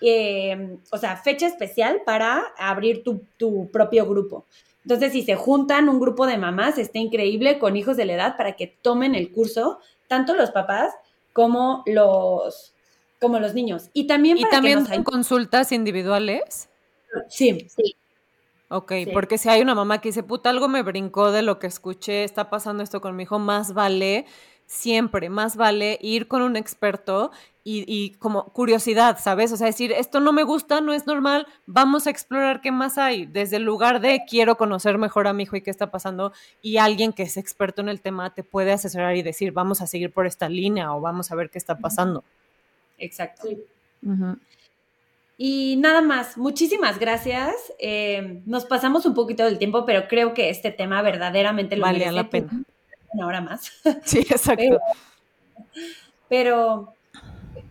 Eh, 0.00 0.78
o 0.90 0.98
sea, 0.98 1.16
fecha 1.16 1.46
especial 1.46 2.02
para 2.04 2.42
abrir 2.58 3.04
tu, 3.04 3.22
tu 3.36 3.70
propio 3.70 4.04
grupo. 4.04 4.46
Entonces, 4.84 5.12
si 5.12 5.22
se 5.22 5.36
juntan 5.36 5.88
un 5.88 6.00
grupo 6.00 6.26
de 6.26 6.38
mamás, 6.38 6.76
está 6.76 6.98
increíble 6.98 7.58
con 7.58 7.76
hijos 7.76 7.96
de 7.96 8.04
la 8.04 8.14
edad 8.14 8.36
para 8.36 8.52
que 8.52 8.66
tomen 8.66 9.14
el 9.14 9.30
curso, 9.30 9.78
tanto 10.08 10.34
los 10.34 10.50
papás 10.50 10.92
como 11.32 11.82
los, 11.86 12.74
como 13.20 13.38
los 13.38 13.54
niños. 13.54 13.90
Y 13.92 14.06
también 14.06 14.38
¿Y 14.38 14.42
para 14.42 14.50
que 14.50 14.56
también 14.56 14.78
nos 14.80 14.88
son 14.88 14.98
ayuden- 14.98 15.04
consultas 15.04 15.72
individuales? 15.72 16.68
Sí, 17.28 17.66
Sí. 17.68 17.96
Ok, 18.68 18.92
Sí. 19.04 19.10
porque 19.12 19.36
si 19.36 19.50
hay 19.50 19.60
una 19.60 19.74
mamá 19.74 20.00
que 20.00 20.08
dice, 20.08 20.22
puta, 20.22 20.48
algo 20.48 20.66
me 20.66 20.82
brincó 20.82 21.30
de 21.30 21.42
lo 21.42 21.58
que 21.58 21.66
escuché, 21.66 22.24
está 22.24 22.48
pasando 22.48 22.82
esto 22.82 23.02
con 23.02 23.14
mi 23.14 23.24
hijo, 23.24 23.38
más 23.38 23.74
vale, 23.74 24.24
siempre, 24.72 25.28
más 25.28 25.56
vale 25.56 25.98
ir 26.00 26.28
con 26.28 26.40
un 26.40 26.56
experto 26.56 27.30
y, 27.62 27.84
y 27.86 28.14
como 28.14 28.46
curiosidad, 28.46 29.18
¿sabes? 29.20 29.52
O 29.52 29.56
sea, 29.58 29.66
decir, 29.66 29.92
esto 29.92 30.18
no 30.18 30.32
me 30.32 30.44
gusta, 30.44 30.80
no 30.80 30.94
es 30.94 31.06
normal, 31.06 31.46
vamos 31.66 32.06
a 32.06 32.10
explorar 32.10 32.62
qué 32.62 32.72
más 32.72 32.96
hay, 32.96 33.26
desde 33.26 33.56
el 33.56 33.64
lugar 33.64 34.00
de 34.00 34.22
quiero 34.26 34.56
conocer 34.56 34.96
mejor 34.96 35.26
a 35.26 35.34
mi 35.34 35.42
hijo 35.42 35.56
y 35.56 35.60
qué 35.60 35.70
está 35.70 35.90
pasando, 35.90 36.32
y 36.62 36.78
alguien 36.78 37.12
que 37.12 37.22
es 37.22 37.36
experto 37.36 37.82
en 37.82 37.90
el 37.90 38.00
tema 38.00 38.32
te 38.32 38.42
puede 38.42 38.72
asesorar 38.72 39.14
y 39.14 39.22
decir, 39.22 39.52
vamos 39.52 39.82
a 39.82 39.86
seguir 39.86 40.10
por 40.10 40.26
esta 40.26 40.48
línea 40.48 40.94
o 40.94 41.00
vamos 41.02 41.30
a 41.30 41.34
ver 41.34 41.50
qué 41.50 41.58
está 41.58 41.76
pasando. 41.78 42.24
exacto. 42.98 43.48
Sí. 43.48 43.58
Y 45.36 45.76
nada 45.76 46.02
más, 46.02 46.36
muchísimas 46.36 46.98
gracias. 46.98 47.54
Eh, 47.78 48.42
nos 48.46 48.64
pasamos 48.64 49.06
un 49.06 49.14
poquito 49.14 49.44
del 49.44 49.58
tiempo, 49.58 49.84
pero 49.84 50.06
creo 50.08 50.34
que 50.34 50.50
este 50.50 50.70
tema 50.70 51.02
verdaderamente 51.02 51.76
lo 51.76 51.86
merece. 51.86 52.12
la 52.12 52.30
pena. 52.30 52.64
Una 53.14 53.26
hora 53.26 53.40
más. 53.40 53.70
Sí, 54.04 54.18
exacto. 54.20 54.62
Pero- 54.62 54.80
Pero 56.28 56.94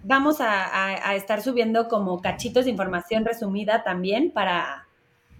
vamos 0.03 0.41
a, 0.41 0.65
a- 0.65 1.09
a 1.09 1.15
estar 1.15 1.41
subiendo 1.41 1.88
como 1.88 2.22
cachitos 2.22 2.65
de 2.65 2.72
información 2.72 3.26
resumida 3.26 3.84
también 3.84 4.31
para, 4.31 4.88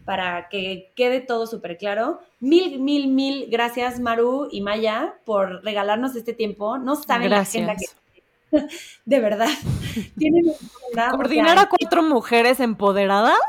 para 0.06 0.50
que 0.50 0.92
quede 0.96 1.22
todo 1.22 1.46
súper 1.48 1.78
claro. 1.78 2.20
Mil, 2.40 2.80
mil, 2.80 3.08
mil 3.08 3.48
gracias, 3.50 4.00
Maru 4.00 4.48
y 4.52 4.62
Maya, 4.62 5.16
por 5.26 5.64
regalarnos 5.64 6.16
este 6.16 6.34
tiempo. 6.34 6.78
No 6.78 6.96
saben 6.96 7.30
la 7.30 7.40
agenda 7.42 7.76
que 7.76 7.86
Gracias. 8.52 8.98
de 9.06 9.20
verdad. 9.20 9.50
Tienen 10.18 10.46
o 11.10 11.12
Coordinar 11.12 11.58
sea, 11.58 11.62
a 11.64 11.70
cuatro 11.70 12.04
mujeres 12.04 12.60
empoderadas 12.60 13.40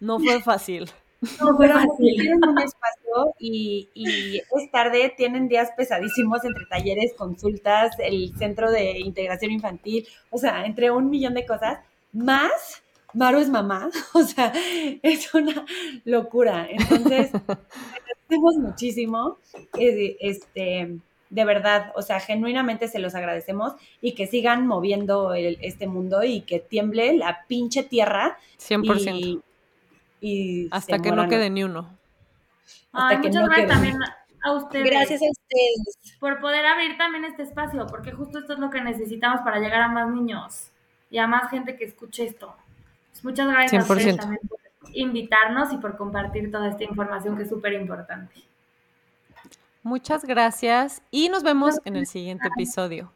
no 0.00 0.18
fue 0.20 0.40
fácil. 0.42 0.90
No, 1.40 1.56
pero 1.58 1.74
fácil. 1.74 2.14
tienen 2.14 2.44
un 2.44 2.58
espacio 2.58 3.34
y, 3.38 3.88
y 3.94 4.38
es 4.38 4.70
tarde, 4.70 5.12
tienen 5.16 5.48
días 5.48 5.70
pesadísimos 5.76 6.44
entre 6.44 6.66
talleres, 6.66 7.14
consultas, 7.14 7.92
el 7.98 8.36
centro 8.38 8.70
de 8.70 8.98
integración 9.00 9.50
infantil, 9.52 10.06
o 10.30 10.38
sea, 10.38 10.66
entre 10.66 10.90
un 10.90 11.08
millón 11.10 11.34
de 11.34 11.46
cosas, 11.46 11.78
más 12.12 12.82
Maru 13.14 13.38
es 13.38 13.48
mamá, 13.48 13.88
o 14.14 14.22
sea, 14.22 14.52
es 15.02 15.32
una 15.32 15.64
locura. 16.04 16.68
Entonces, 16.70 17.30
agradecemos 17.34 18.56
muchísimo, 18.58 19.38
eh, 19.78 20.16
este, 20.20 20.98
de 21.30 21.44
verdad, 21.44 21.92
o 21.96 22.02
sea, 22.02 22.20
genuinamente 22.20 22.88
se 22.88 22.98
los 22.98 23.14
agradecemos 23.14 23.72
y 24.02 24.12
que 24.14 24.26
sigan 24.26 24.66
moviendo 24.66 25.32
el- 25.34 25.58
este 25.62 25.86
mundo 25.86 26.22
y 26.24 26.42
que 26.42 26.58
tiemble 26.60 27.14
la 27.16 27.44
pinche 27.48 27.82
tierra 27.82 28.38
100%. 28.58 29.16
y, 29.16 29.40
y 30.26 30.68
Hasta 30.70 30.98
que 30.98 31.12
no 31.12 31.28
quede 31.28 31.50
ni 31.50 31.64
uno. 31.64 31.88
hasta 32.92 33.08
Ay, 33.08 33.20
que 33.20 33.28
muchas 33.28 33.42
no 33.42 33.48
gracias 33.48 33.66
quede. 33.66 33.74
también 33.74 33.96
a 34.44 34.52
ustedes. 34.52 34.90
Gracias 34.90 35.20
a 35.22 35.30
ustedes. 35.30 36.18
por 36.20 36.40
poder 36.40 36.64
abrir 36.66 36.96
también 36.98 37.24
este 37.24 37.42
espacio, 37.42 37.86
porque 37.86 38.12
justo 38.12 38.38
esto 38.38 38.54
es 38.54 38.58
lo 38.58 38.70
que 38.70 38.80
necesitamos 38.80 39.40
para 39.42 39.58
llegar 39.58 39.82
a 39.82 39.88
más 39.88 40.08
niños 40.10 40.70
y 41.10 41.18
a 41.18 41.26
más 41.26 41.50
gente 41.50 41.76
que 41.76 41.84
escuche 41.84 42.24
esto. 42.24 42.54
Pues 43.12 43.24
muchas 43.24 43.48
gracias 43.48 43.88
a 43.88 43.92
ustedes 43.92 44.16
100%. 44.16 44.20
también 44.20 44.40
por 44.48 44.58
invitarnos 44.92 45.72
y 45.72 45.78
por 45.78 45.96
compartir 45.96 46.50
toda 46.50 46.68
esta 46.68 46.84
información 46.84 47.36
que 47.36 47.42
es 47.44 47.48
súper 47.48 47.72
importante. 47.74 48.34
Muchas 49.82 50.24
gracias 50.24 51.00
y 51.10 51.28
nos 51.28 51.42
vemos 51.44 51.76
en 51.84 51.96
el 51.96 52.06
siguiente 52.06 52.48
episodio. 52.48 53.12